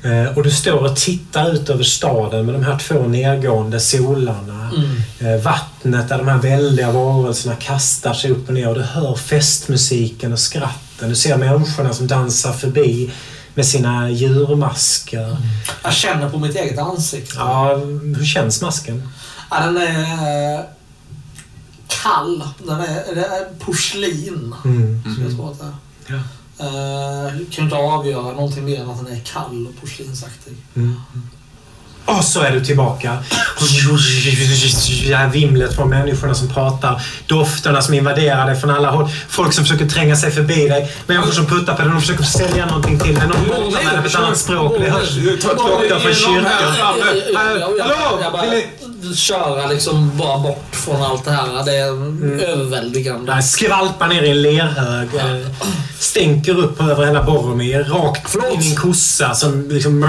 [0.03, 4.72] Eh, och du står och tittar ut över staden med de här två nedgående solarna.
[4.75, 5.35] Mm.
[5.35, 9.15] Eh, vattnet där de här väldiga varelserna kastar sig upp och ner och du hör
[9.15, 11.09] festmusiken och skratten.
[11.09, 13.11] Du ser människorna som dansar förbi
[13.55, 15.38] med sina djurmasker.
[15.83, 17.35] Jag känner på mitt eget ansikte.
[17.38, 17.75] Ja,
[18.17, 19.09] hur känns masken?
[19.56, 20.65] Ja, den är eh,
[21.88, 22.43] kall.
[22.57, 24.56] Den är, det är porslin.
[24.65, 25.01] Mm.
[25.01, 25.73] Skulle jag tro att det är.
[26.07, 26.23] Ja.
[26.59, 30.53] Eh, kan ju inte avgöra någonting mer än att den är kall och porslinsaktig.
[30.75, 30.95] Mm.
[32.06, 33.17] Och så är du tillbaka.
[35.07, 37.01] Det här vimlet från människorna som pratar.
[37.27, 39.09] Dofterna som invaderar dig från alla håll.
[39.30, 40.91] Folk som försöker tränga sig förbi dig.
[41.07, 41.91] Människor som puttar på dig.
[41.91, 43.27] De försöker sälja någonting till dig.
[43.27, 44.75] Någon pratar med dig på ett annat språk.
[44.80, 46.73] Det hörs rakt från kyrkan.
[47.35, 48.19] Hallå?
[49.15, 51.65] Köra liksom bara bort från allt det här.
[51.65, 51.88] Det är
[52.49, 53.32] överväldigande.
[53.33, 55.15] Där skvalpar ner i en lerhög.
[55.15, 55.48] eh,
[55.99, 57.83] Stänker upp över hela Boromir.
[57.83, 58.53] Rakt Förlåt.
[58.53, 60.01] in i en kossa som liksom...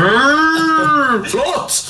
[1.31, 1.85] Förlåt!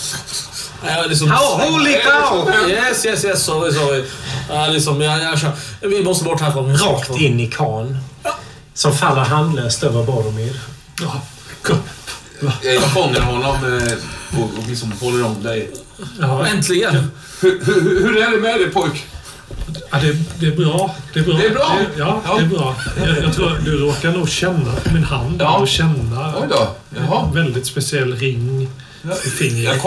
[0.86, 1.30] Jag liksom...
[1.30, 2.52] How holy cow!
[2.68, 3.42] Yes, yes, yes.
[3.44, 4.04] Sorry, sorry.
[4.48, 5.50] Jag, liksom, jag, jag kör.
[5.80, 6.76] Vi måste bort härifrån.
[6.76, 7.98] Rakt in i kan.
[8.74, 10.60] Som faller handlöst över Boromir.
[12.62, 13.92] Jag fångar honom eh,
[14.40, 15.70] och, och liksom håller om dig.
[16.20, 17.10] Ja, Äntligen!
[17.40, 19.06] Hur, hur, hur är det med dig pojk?
[19.90, 20.94] ja det, det är bra.
[21.12, 21.36] Det är bra.
[21.36, 21.78] Det är bra?
[21.98, 22.34] ja, Ja.
[22.38, 22.76] det är bra.
[23.06, 25.36] Jag, jag tror du råkar nog känna på min hand.
[25.40, 25.58] Ja.
[25.58, 26.74] Och känna Oj då.
[26.96, 27.24] Jaha.
[27.28, 28.68] en väldigt speciell ring
[29.26, 29.80] i fingret.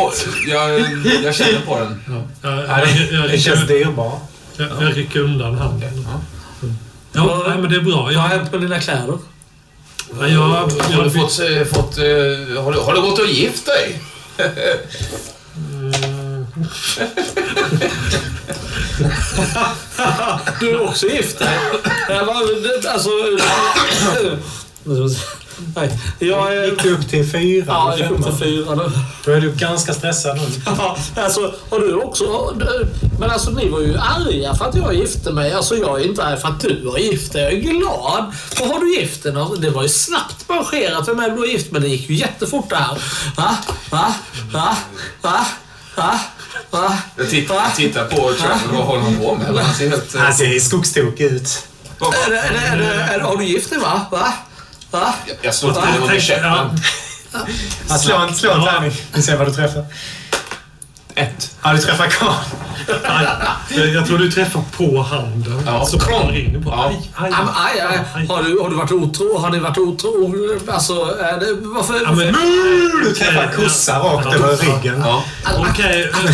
[0.47, 0.85] Jag, jag,
[1.23, 2.01] jag känner på den.
[2.07, 4.19] Ja, jag, Ja, jag, det, jag, det känns jag, dyrbar.
[4.57, 6.05] jag, jag rycker undan handen.
[6.07, 6.19] Ja.
[7.13, 7.95] Ja, nej, men det är bra.
[7.95, 9.17] Vad har Jag, hänt med dina kläder?
[10.19, 11.39] ja, jag, Har jag, du fått...
[11.39, 12.03] eh, fått eh,
[12.63, 14.01] har, du, har du gått och gift dig?
[20.59, 21.41] Du är också gift?
[22.87, 23.09] Alltså...
[25.75, 25.99] nej.
[26.19, 26.65] Jag är...
[26.65, 27.65] Gick du upp till fyra?
[27.67, 28.91] Ja, jag gick upp till fyra nu.
[29.25, 30.43] Då är du ganska stressad nu.
[30.65, 32.55] Ja, alltså, och du också.
[33.19, 35.53] Men alltså ni var ju arga för att jag gifte mig.
[35.53, 37.43] Alltså jag är inte arg för att du har gift dig.
[37.43, 38.33] Jag är glad.
[38.59, 39.33] Vad har du gift dig?
[39.57, 42.69] Det var ju snabbt marscherat vem är du har gift men det gick ju jättefort
[42.69, 42.97] det här.
[43.35, 43.57] Va?
[43.89, 44.15] Va?
[44.51, 44.77] Va?
[45.21, 45.45] Va?
[45.95, 46.19] Va?
[46.71, 46.97] Va?
[47.15, 49.63] Jag tittar, jag tittar på Trevor, vad håller han på med?
[49.65, 50.15] Han ser helt...
[50.15, 51.63] eh, Han ser skogstokig ut.
[52.25, 54.01] Är det, är det, är det, är det, har du gift dig va?
[54.11, 54.33] Va?
[54.91, 55.13] Va?
[55.27, 56.79] Jag- Jag slår till honom med käppen.
[57.89, 58.91] Ja, slå en, slå en tärning.
[59.13, 59.85] Vi ser vad du träffar.
[61.17, 61.51] Ett.
[61.63, 62.35] Ja, du träffar karln.
[63.69, 65.61] jag, jag tror du träffar på handen.
[65.65, 65.85] Ja.
[65.85, 66.69] Så kommer in på.
[66.69, 66.85] Ja.
[66.85, 68.27] Aj, aj, aj, aj, aj.
[68.27, 69.37] har, du, har du varit otro?
[69.37, 70.11] Har ni varit otro?
[70.67, 71.93] Alltså, är det, varför?
[72.03, 72.35] Ja, men,
[73.03, 75.03] Du träffar kossa rakt över ryggen.
[75.05, 75.23] Ja.
[75.57, 76.11] Okej.
[76.13, 76.33] Akta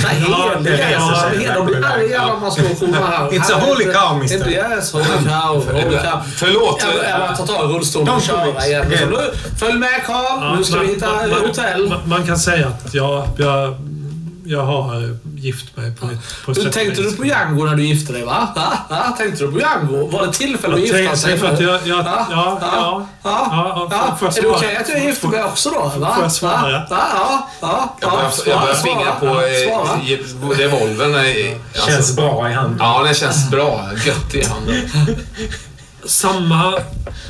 [1.00, 1.54] så.
[1.56, 3.30] De blir arga när man slår skorna här.
[3.30, 4.50] It's a holy cow, mister.
[4.50, 6.22] Yes, holy cow, holy cow.
[6.36, 6.86] Förlåt.
[7.10, 8.68] Jag tar tag i rullstolen och it.
[8.68, 8.92] igen.
[9.60, 11.08] Följ med Karl, nu ska vi hitta
[11.48, 11.96] hotell.
[12.06, 13.28] Man kan säga att jag,
[14.46, 16.08] jag, har gift mig på,
[16.46, 18.48] på ett Du sätt tänkte du på Django när du gifte dig va?
[18.56, 18.78] va?
[18.90, 19.16] va?
[19.18, 20.08] Tänkte du på Django?
[20.08, 21.38] Var det tillfälle att gifta sig?
[21.38, 24.28] för att jag- jag- Ja, ja, ja, ja, ja, ja.
[24.38, 25.92] Är det okej att jag gifter mig också då?
[26.00, 26.14] Va?
[26.16, 26.62] Får jag svara?
[26.62, 26.86] Va?
[26.90, 27.08] Va?
[27.22, 28.52] Ja, ja, Jag börjar, ja.
[28.52, 31.16] jag börjar Svara, fingra på eh, revolvern.
[31.16, 32.78] eh, Alltså, Känns bra i handen.
[32.80, 33.90] Ja, den känns bra.
[34.06, 34.76] Gött i handen.
[36.06, 36.74] Samma,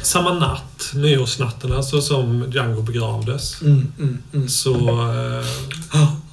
[0.03, 4.50] samma natt, nyårsnatten alltså, som Django begravdes, Mm, mm, mm.
[4.50, 4.76] så
[5.14, 5.45] eh,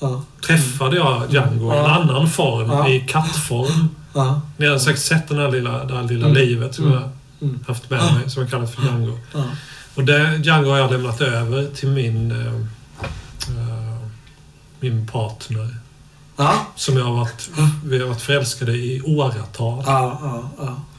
[0.00, 2.88] Ja, träffade jag Django i en annan form, Ja.
[2.88, 3.88] i kattform.
[4.14, 6.38] ja, Ni har säkert sett den här lilla, det här lilla Mm.
[6.38, 6.98] livet som Mm.
[6.98, 7.10] jag
[7.48, 7.58] Mm.
[7.68, 9.18] haft med mig, som jag kallar för Django.
[9.34, 9.44] ja.
[9.94, 12.54] Och det Django har jag lämnat över till min, eh,
[13.48, 13.96] eh,
[14.80, 15.76] min partner.
[16.76, 17.50] Som jag har varit,
[17.84, 19.84] vi har varit förälskade i åratal.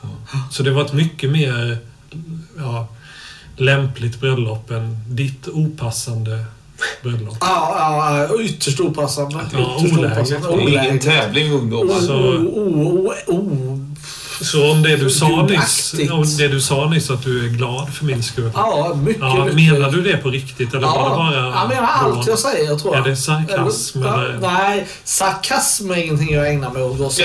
[0.02, 0.40] Ja, ja, ja.
[0.52, 1.78] Så det var ett mycket mer
[2.58, 2.88] ja,
[3.58, 6.46] lämpligt bröllop än ditt opassande
[7.04, 7.38] bröllop.
[7.42, 9.40] Ja, ja, ja, ytterst opassande.
[9.54, 9.94] Ja, Ytterst
[10.46, 10.74] olägligt.
[10.74, 11.94] Det är ingen tävling ungdomar.
[11.94, 13.82] Oh, Så-.
[14.42, 17.94] Så om det du sa nyss, om det du sa nyss att du är glad
[17.94, 18.52] för min skull.
[18.56, 19.56] Ja, mycket, Ja, mycket.
[19.74, 21.36] menar du det på riktigt eller var det bara...
[21.36, 23.06] jag menar allt jag säger tror jag.
[23.06, 24.40] Är det sarkasm Ja, eller?
[24.42, 27.20] Nej, sarkasm är ingenting jag ägnar mig åt.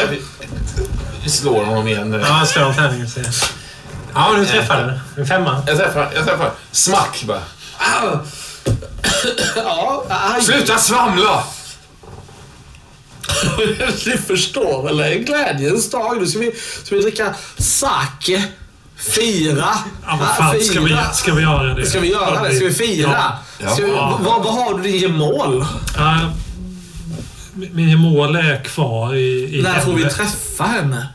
[1.29, 2.13] Slår honom igen.
[2.13, 3.31] Ja, han slår en tärning och säger.
[4.15, 5.01] Ja, du träffade.
[5.17, 5.63] En femma.
[5.67, 6.51] Jag träffar, jag träffar.
[6.73, 7.41] Smack bara.
[9.57, 10.43] Ja, aj.
[10.43, 11.45] Sluta svamla!
[14.07, 14.97] Ni förstår väl?
[14.97, 16.17] Det är en glädjens dag.
[16.21, 16.53] Nu ska vi,
[16.85, 18.45] ska vi dricka sake,
[18.97, 19.69] fira.
[20.07, 21.87] Ja, vad fan, ska vi, ska vi göra det?
[21.87, 22.55] Ska vi göra det?
[22.57, 23.33] Ska vi fira?
[23.59, 23.71] Ja.
[23.71, 24.21] Ska vi, Ja.
[24.23, 25.67] vad, vad har du i mål?
[25.97, 26.19] Ja,
[27.55, 31.09] min mål är kvar i, i När får vi träffa henne?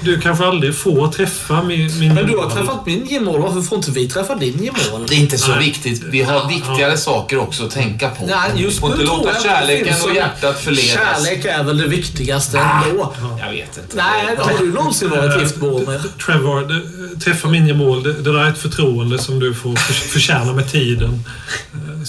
[0.00, 3.40] Du kanske aldrig får träffa min, min Men du har träffat min gemål.
[3.40, 5.06] Varför får inte vi träffa din gemål?
[5.08, 5.64] Det är inte så Nej.
[5.64, 6.02] viktigt.
[6.10, 6.96] Vi har viktigare Ja.
[6.96, 8.26] saker också att tänka på.
[8.26, 10.90] Nej, Vi just får inte låta kärleken och hjärtat förledas.
[11.24, 12.84] Kärlek är väl det viktigaste Ah.
[12.90, 13.12] ändå.
[13.40, 13.96] Jag vet inte.
[13.96, 16.00] Nej, har du någonsin varit gift med?
[16.26, 19.92] Trevor, det, träffa min gemål, det, det där är ett förtroende som du får för,
[19.92, 21.24] förtjäna med tiden.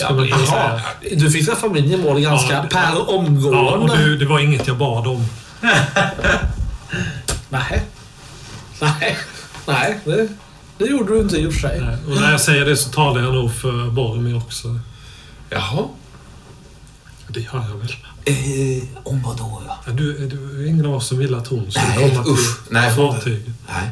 [0.09, 0.81] eh, man säga.
[1.17, 3.97] Du fick träffa min gemål ganska Ja, per Ja, och omgående.
[3.97, 5.25] du, det var inget jag bad om.
[7.49, 7.83] Nej.
[8.81, 9.17] Nej.
[9.67, 10.27] Nej, det,
[10.77, 11.81] det gjorde du inte i och för sig.
[11.81, 11.97] Nej.
[12.07, 14.79] Och när jag säger det så talar jag nog för Boromir också.
[15.49, 15.87] Jaha.
[17.27, 17.95] Det gör jag väl.
[18.25, 19.63] Eh, om vad då?
[19.67, 19.91] Ja.
[19.91, 22.35] Du, du är ingen av oss som vill att hon ska Nej, komma till.
[22.69, 23.53] Nej, fartyget.
[23.67, 23.89] Nej.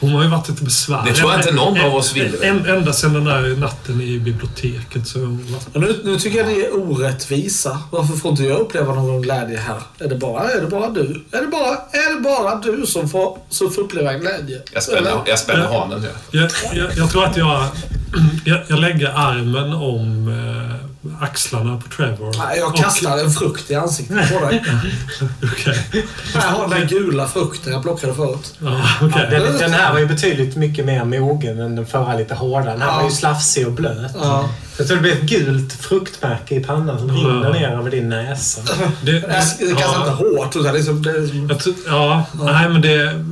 [0.00, 1.12] Hon har ju varit lite besvärlig.
[1.12, 2.36] Det tror jag inte någon av oss vill.
[2.42, 6.60] En, ända sedan den där natten i biblioteket så har nu, nu tycker jag ni
[6.60, 7.78] är orättvisa.
[7.90, 9.82] Varför får inte jag uppleva någon glädje här?
[9.98, 11.24] Är det bara, är det bara du?
[11.32, 14.62] Är det bara, är det bara du som får, som får uppleva en glädje?
[14.72, 16.04] Jag spänner, jag spänner hanen.
[16.04, 16.40] Ja.
[16.40, 17.64] Jag, jag, jag tror att jag,
[18.44, 18.60] jag...
[18.68, 20.79] Jag lägger armen om eh,
[21.20, 22.34] axlarna på Trevor.
[22.38, 24.62] Nej, jag Och- kastar en frukt i ansiktet på dig.
[25.52, 26.06] Okej.
[26.34, 28.54] Jag har den gula frukten jag plockade förut.
[28.58, 29.26] Ja, okej.
[29.30, 32.72] Den, den här var ju betydligt mycket mer mogen än den förra lite hårdare.
[32.72, 32.96] Den här Ja.
[32.96, 34.12] var ju slafsig och blöt.
[34.22, 34.48] Ja.
[34.78, 37.14] Jag tror det blir ett gult fruktmärke i pannan som Ja.
[37.14, 38.60] rinner ner över din näsa.
[39.02, 41.02] Det, Jag jag kastar ja, inte hårt det är som...
[41.02, 43.24] Det är som jag tror- ja, nej men det...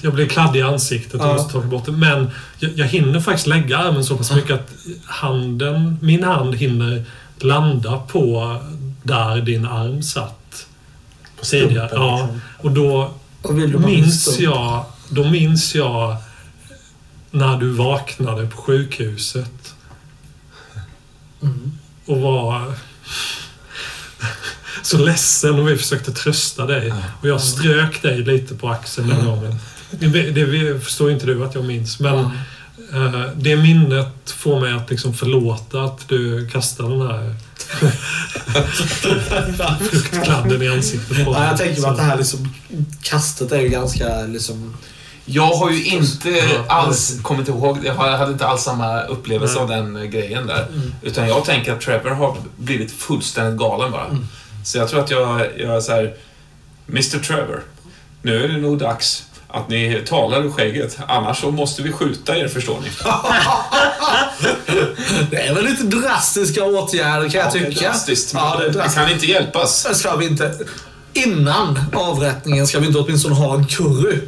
[0.00, 1.32] Jag blir kladdig i ansiktet och Ja.
[1.32, 1.92] måste ta bort det.
[1.92, 4.70] Men jag, jag hinner faktiskt lägga armen så pass mycket att
[5.04, 7.04] handen, min hand hinner
[7.38, 8.56] landa på
[9.02, 10.66] där din arm satt.
[11.38, 11.88] På Tidigare.
[11.88, 12.40] stumpen, Ja, liksom.
[12.56, 13.14] och då
[13.52, 16.16] min minns jag, då minns jag
[17.30, 19.74] när du vaknade på sjukhuset
[21.42, 21.72] Mm.
[22.06, 22.72] och var
[24.82, 26.92] så ledsen och vi försökte trösta dig.
[27.22, 29.58] Och jag strök dig lite på axeln den gången.
[29.90, 32.18] Det, det, förstår inte du att jag minns, men
[32.94, 37.34] eh, det minnet får mig att liksom förlåta att du kastar den här
[39.90, 41.58] fruktkladden i ansiktet på Ja, jag mig.
[41.58, 42.54] tänker mig att det här liksom,
[43.02, 44.74] kastet är ju ganska liksom...
[45.24, 49.62] Jag har ju inte alls kommit ihåg, jag hade inte alls samma upplevelse Nej.
[49.62, 50.66] av den eh, grejen där.
[50.66, 50.94] Mm.
[51.02, 54.04] Utan jag tänker att Trevor har blivit fullständigt galen bara.
[54.04, 54.26] Mm.
[54.64, 56.14] Så jag tror att jag, jag är så här,
[56.88, 57.62] Mr Trevor,
[58.22, 60.98] nu är det nog dags att ni talar ur skägget.
[61.08, 62.88] Annars så måste vi skjuta er, förstår ni.
[65.30, 67.80] Det är väl lite drastiska åtgärder kan jag Ja, det är tycka.
[67.88, 68.98] drastiskt, men Ja, det är det drastiskt.
[68.98, 69.98] kan inte hjälpas.
[69.98, 70.54] Ska vi inte...
[71.12, 74.18] Innan avrättningen ska vi inte åtminstone ha en curry?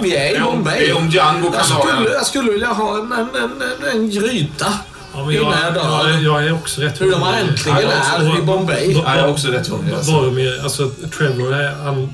[0.00, 0.78] Vi är i Det Bombay.
[0.78, 3.88] det är om Django kan jag, skulle, jag skulle vilja ha en, en, en, en,
[3.92, 4.72] en gryta.
[5.14, 7.88] Ja, jag, jag jag, är också rätt Hur de äntligen Ja,
[8.24, 8.92] är i Bombay.
[8.92, 9.94] Ja, jag är också rätt hungrig.
[9.94, 10.12] Alltså.
[10.12, 12.12] Boromir, alltså Trevor, han,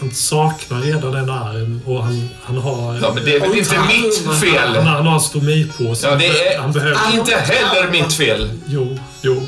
[0.00, 2.98] han saknar redan en arm och han, han har...
[3.02, 4.76] Ja, men det är väl inte mitt fel.
[4.76, 6.08] Han, han har en stomipåse.
[6.08, 7.14] Ja, det är han behöver...
[7.14, 8.50] inte heller mitt fel.
[8.66, 9.46] Jo, jo.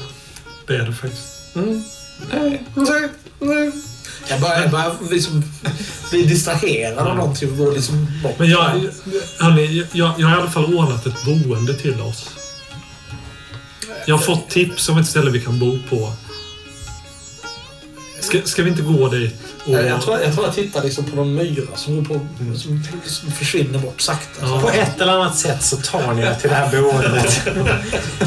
[0.66, 1.56] Det är det faktiskt.
[1.56, 1.82] Mm.
[2.32, 2.62] Nej.
[2.74, 3.72] Nej, nej.
[4.28, 5.42] Jag börjar, jag börjar liksom
[6.10, 8.38] bli distraherad av någonting och går liksom bort.
[8.38, 8.60] Men jag,
[9.38, 12.30] hörni, jag, jag har i alla fall ordnat ett boende till oss.
[14.06, 16.12] Jag har fått tips om ett ställe vi kan bo på.
[18.20, 19.34] Ska, ska vi inte gå dit?
[19.66, 22.20] Och, Jag, jag, tror, jag tror jag tittar liksom på någon myra som, går på,
[22.58, 24.46] som, som försvinner bort sakta.
[24.46, 24.60] Ja.
[24.60, 27.40] På ett eller annat sätt så tar ni er till det här boendet.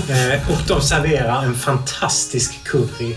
[0.10, 3.16] Eh, och de serverar en fantastisk curry.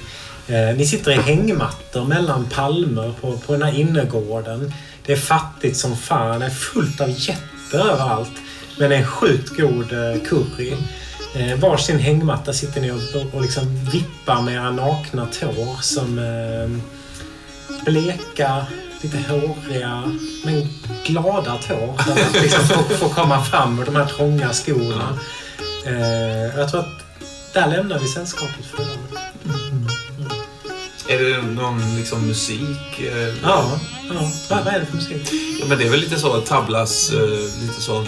[0.49, 4.73] Eh, Ni sitter i hängmattor mellan palmer på, på den här innergården.
[5.07, 6.41] Det är fattigt som fan.
[6.41, 8.31] Det är fullt av jätter överallt.
[8.79, 10.73] Men det är en sjukt god eh, curry.
[11.35, 16.19] Eh, varsin hängmatta sitter ni och, och, och liksom vippar med era nakna tår som
[16.19, 16.81] eh,
[17.85, 18.67] bleka,
[19.01, 20.03] lite håriga,
[20.45, 20.69] men
[21.07, 22.03] glada tår.
[22.03, 25.19] För att liksom få, få komma fram ur de här trånga skorna.
[25.87, 27.05] Eh, jag tror att
[27.53, 29.21] där lämnar vi sällskapet för idag.
[31.09, 33.01] Är det någon liksom musik?
[33.01, 33.79] eh, Ja,
[34.15, 34.31] ja.
[34.51, 35.29] Vad, vad är det för musik?
[35.61, 37.21] Ja, men det är väl lite så tablas, eh,
[37.63, 38.05] lite så.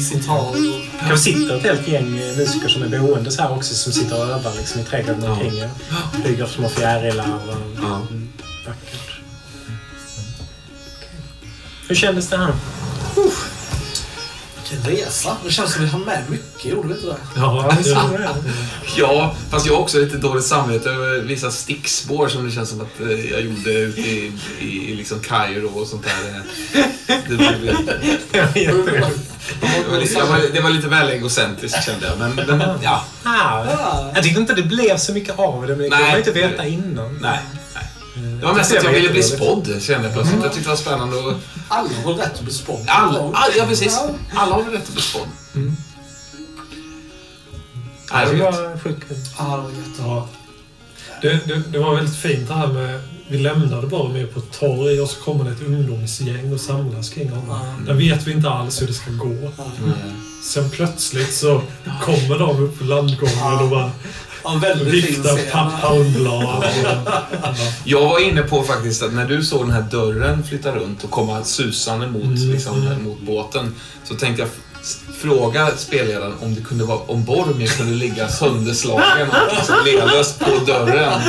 [0.00, 0.54] Citat.
[1.00, 4.26] Kanske sitter ett helt gäng musiker som är boende så här också som sitter och
[4.30, 5.30] övar liksom i trädgården Ja.
[5.32, 5.70] omkring er.
[6.24, 7.96] Flyger små fjärilar och Ja.
[8.10, 8.28] mm,
[8.66, 9.10] vackert.
[11.88, 12.54] Hur kändes det här?
[14.72, 15.36] Vilken resa.
[15.44, 17.16] Det känns som vi hann med mycket, gjorde vi inte det?
[17.36, 18.02] Ja, ja.
[18.18, 18.28] det.
[18.96, 22.80] Ja, fast jag har också lite dåligt samvete över vissa stickspår som det känns som
[22.80, 26.42] att eh, jag gjorde ute i, i, i liksom Kairo och sånt där.
[27.06, 27.76] Det, det, blev-
[28.32, 32.18] det, var, det var lite väl egocentriskt kände jag.
[32.18, 33.64] Men, men ja, Ah,
[34.14, 36.66] jag tyckte inte det blev så mycket av det, men det kunde man inte veta
[36.66, 37.18] innan.
[37.22, 37.38] nej.
[38.14, 40.42] Det var mest att jag ville bli spådd, kände jag plötsligt.
[40.42, 41.34] Jag tyckte det var spännande och...
[41.68, 42.84] Alla har rätt att bli spådd.
[42.86, 43.98] Alla, all, ja, precis.
[44.34, 45.28] Alla har rätt att bli spådd.
[45.54, 45.76] Mm.
[48.12, 49.04] Nej, Det var sjukt.
[49.38, 49.64] Ja,
[49.96, 50.26] det var.
[51.22, 53.00] Det, det, det var väldigt fint det här med...
[53.28, 57.08] Vi lämnade bara med på ett torg och så kommer det ett ungdomsgäng och samlas
[57.10, 57.46] kring honom.
[57.48, 57.86] Ja.
[57.86, 59.24] Där vet vi inte alls hur det ska gå.
[59.26, 59.92] Mm.
[60.44, 61.62] Sen plötsligt så
[62.02, 63.90] kommer de upp på landgången och bara
[64.44, 65.50] Ja, väldigt fin viftar scen.
[65.52, 66.58] pa- palmblad.
[66.58, 66.64] och-
[67.42, 67.54] Ja.
[67.84, 71.10] Jag var inne på faktiskt att när du såg den här dörren flytta runt och
[71.10, 73.04] komma susande mot, Mm, liksom, mm.
[73.04, 74.50] mot båten så tänkte jag
[75.20, 80.64] fråga spelledaren om det kunde vara om Boromir kunde ligga sönderslagen och liksom lealös på
[80.66, 81.20] dörren.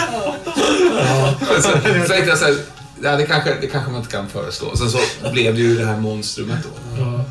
[1.56, 1.72] Så, så
[2.08, 2.56] tänkte jag så här,
[3.04, 4.76] ja, det, kanske, det kanske man inte kan föreslå.
[4.76, 4.98] Sen så
[5.32, 7.02] blev det ju det här monstrumet då.
[7.02, 7.26] Ja.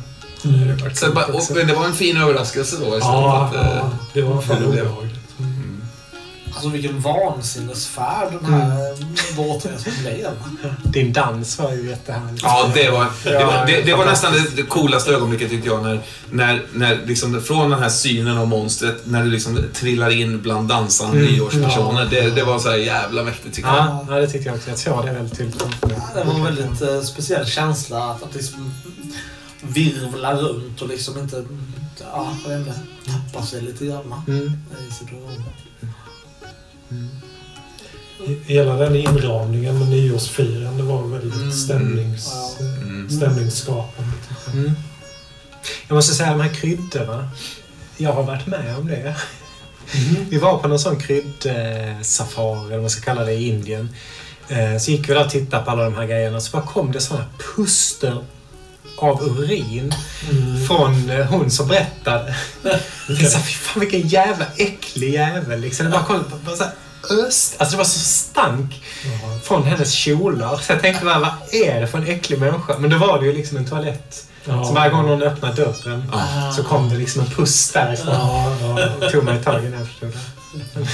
[0.45, 0.79] Mm.
[0.95, 3.55] Så, och, det var en fin överraskelse då istället Ja, att...
[3.55, 5.12] eh, ja, det var fan det obehagligt.
[6.63, 8.95] Alltså vilken vansinnesfärd den här
[9.35, 10.29] båtresan blev.
[10.83, 12.39] Din dans var ju jättehärlig.
[12.43, 15.67] Ja, det var, det var, det, det var Ja, nästan det, det coolaste ögonblicket tyckte
[15.67, 15.99] jag när,
[16.31, 20.67] när, när liksom från den här synen av monstret, när du liksom trillar in bland
[20.69, 21.31] dansande Mm.
[21.33, 22.05] nyårspersoner.
[22.05, 23.77] Det, det var så här jävla mäktigt tycker jag.
[23.77, 24.69] Ja, ja, det tyckte jag också.
[24.69, 25.97] Jag såg det väldigt tydligt mig.
[26.15, 28.73] Det var en väldigt eh, speciell känsla att, att liksom
[29.61, 31.43] virvla runt och liksom inte,
[32.13, 32.79] ja, jag vet inte,
[33.33, 34.51] tappa sig lite grann Mm.
[34.89, 35.43] i situationen.
[38.45, 41.51] Hela den inramningen med nyårsfirande var väldigt Mm.
[41.51, 42.65] stämnings, Ja.
[42.81, 43.09] Mm.
[43.09, 44.11] stämningsskapande.
[44.53, 44.71] Mm.
[45.87, 47.29] Jag måste säga de här kryddorna.
[47.97, 49.15] Jag har varit med om det.
[50.29, 53.89] Vi var på någon sån kryddsafari, eller vad man ska kalla det, i Indien.
[54.49, 56.41] Eh, Så gick vi där och tittade på alla de här grejerna.
[56.41, 58.23] Så bara kom det såna puster
[59.03, 59.93] av urin
[60.31, 60.67] Mm.
[60.67, 62.35] från eh, hon som berättade.
[62.63, 65.85] Jag tänkte såhär, fy fan vilken jävla äcklig jävel liksom.
[65.85, 66.73] Det bara kom, bara så här,
[67.09, 67.55] öst...
[67.57, 68.83] Alltså det var så stank
[69.43, 70.57] från hennes kjolar.
[70.57, 72.77] Så jag tänkte bara, vad är det för en äcklig människa?
[72.79, 74.25] Men då var det ju liksom en toalett.
[74.45, 74.63] Ja.
[74.63, 76.11] Så varje gång någon öppnade dörren
[76.55, 78.13] så kom det liksom en puss därifrån.
[78.13, 78.57] Ja,
[79.01, 79.09] ja.
[79.09, 80.87] Tog mig i när jag förstod det.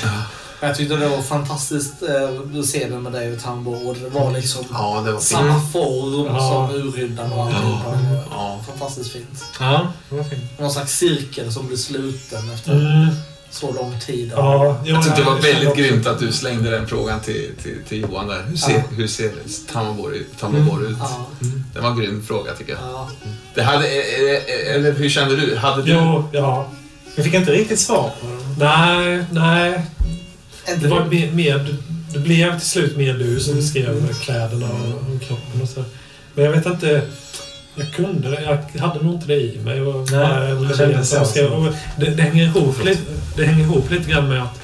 [0.61, 3.71] Jag tyckte det var fantastiskt eh, att se den med dig och Tambo.
[3.71, 6.67] Och det var liksom Ja, det var samma form Ja.
[6.69, 7.91] som urryddarna och alltihopa.
[7.91, 8.59] Det var Ja.
[8.67, 9.43] Fantastiskt fint.
[9.59, 10.59] Ja, det var fint.
[10.59, 13.07] Någon slags cirkel som blir sluten efter Mm.
[13.51, 14.31] så lång tid.
[14.35, 18.01] Ja, Jag tyckte det var väldigt grymt att du slängde den frågan till, till, till
[18.01, 18.43] Johan där.
[18.47, 18.81] Hur ser, Ja.
[18.95, 19.31] hur ser
[19.71, 20.27] Tammerborg ut?
[20.41, 21.25] Ja,
[21.73, 22.81] Det var en grym fråga tycker jag.
[22.81, 23.09] ja.
[23.55, 25.55] Det hade, eh, eh, eller hur kände du?
[25.57, 25.91] Hade du...
[25.91, 26.67] Jo, ja.
[27.15, 28.65] Jag fick inte riktigt svar på det.
[28.65, 29.85] Nej, nej.
[30.81, 31.75] Det var mer, mer,
[32.14, 35.83] det blev till slut mer du som beskrev med kläderna och, och kroppen och så.
[36.33, 37.01] Men jag vet inte.
[37.75, 38.41] Jag kunde det.
[38.73, 39.81] Jag hade nog inte det i mig.
[39.81, 40.19] Och Nej,
[40.56, 41.51] bara det kändes jag skrev.
[41.51, 43.01] Och det, det, hänger ihop lite,
[43.38, 44.59] det hänger ihop lite grann med att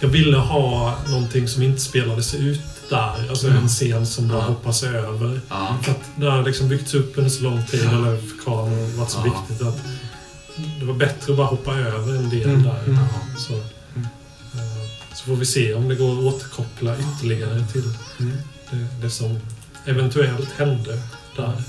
[0.00, 2.60] jag ville ha någonting som inte spelades ut
[2.90, 3.28] där.
[3.30, 4.44] Alltså en scen som bara Ja.
[4.44, 5.40] hoppas över.
[5.48, 5.76] Ja.
[5.82, 8.88] För att det har liksom byggts upp under så lång tid, eller för Kran och
[8.98, 9.32] varit så Ja.
[9.48, 9.78] viktigt att
[10.80, 12.62] det var bättre att bara hoppa över en del Mm.
[12.62, 12.78] där.
[12.86, 12.98] Mm.
[13.38, 13.52] Så
[15.28, 18.36] får vi se om det går att återkoppla ytterligare till Mm.
[18.70, 19.38] det, det som
[19.86, 21.02] eventuellt hände
[21.36, 21.62] där.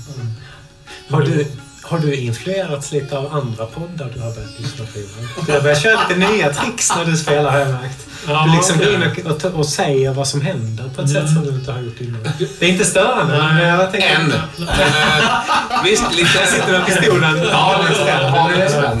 [1.08, 1.46] Har du,
[1.82, 4.98] har du influerats lite av andra poddar du har börjat lyssna på?
[5.46, 8.06] Du har börjat köra lite nya tricks när du spelar har jag märkt.
[8.28, 11.22] Ja, Du liksom går in och, och, och säger vad som händer på ett Mm.
[11.26, 12.20] sätt som du inte har gjort innan.
[12.58, 13.54] Det är inte störande, Nej.
[13.54, 14.08] men jag tänker...
[14.08, 14.26] En.
[14.28, 16.38] Men, eh, visst, lite...
[16.38, 17.38] Jag sitter med pistolen.
[17.50, 18.20] Ja, det är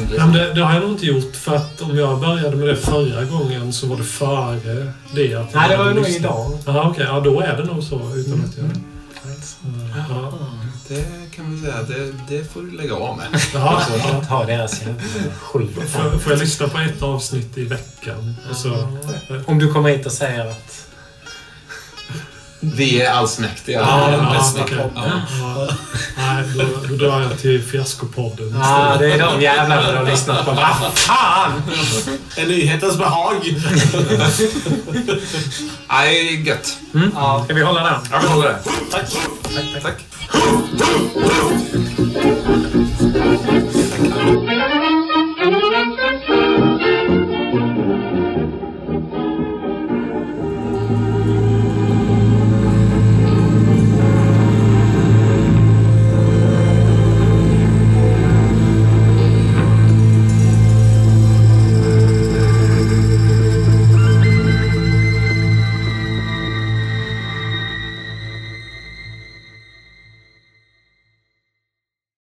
[0.08, 0.16] det.
[0.16, 2.76] Ja, det, det har jag nog inte gjort för att om jag började med det
[2.76, 6.16] förra gången så var det före det att jag Nej, det var nog lyssnat.
[6.20, 6.58] idag.
[6.66, 7.04] Ja, okej.
[7.08, 8.66] Ja, då är det nog så utan att jag...
[10.08, 10.32] Ja,
[10.90, 13.26] Det kan man säga, det, det får du lägga av med.
[13.54, 14.22] ja, Jag ja.
[14.28, 15.02] ha deras jävla
[15.40, 15.70] skit.
[15.90, 18.34] Får, får jag lyssna på ett avsnitt i veckan?
[18.54, 18.88] Så,
[19.46, 20.86] Om du kommer hit och säger att...
[22.60, 23.80] Vi är allsmäktiga.
[23.80, 24.78] Ja, ja, okej.
[24.94, 25.02] Ja.
[25.40, 25.68] Ja.
[26.16, 30.44] Nej, då, då drar jag till Fiaskopodden Ja, det är de jävlarna du har lyssnat
[30.44, 30.50] på.
[30.50, 31.62] Vad fan!
[32.36, 33.36] En nyhetens behag.
[35.88, 36.76] Nej, gött.
[37.14, 37.42] Ja.
[37.44, 38.00] Ska vi hålla den?
[38.10, 38.58] Jag vill hålla det.
[38.90, 39.04] Tack.
[39.82, 40.09] Tack.
[40.32, 41.14] Woof, woof,
[44.44, 44.79] woof.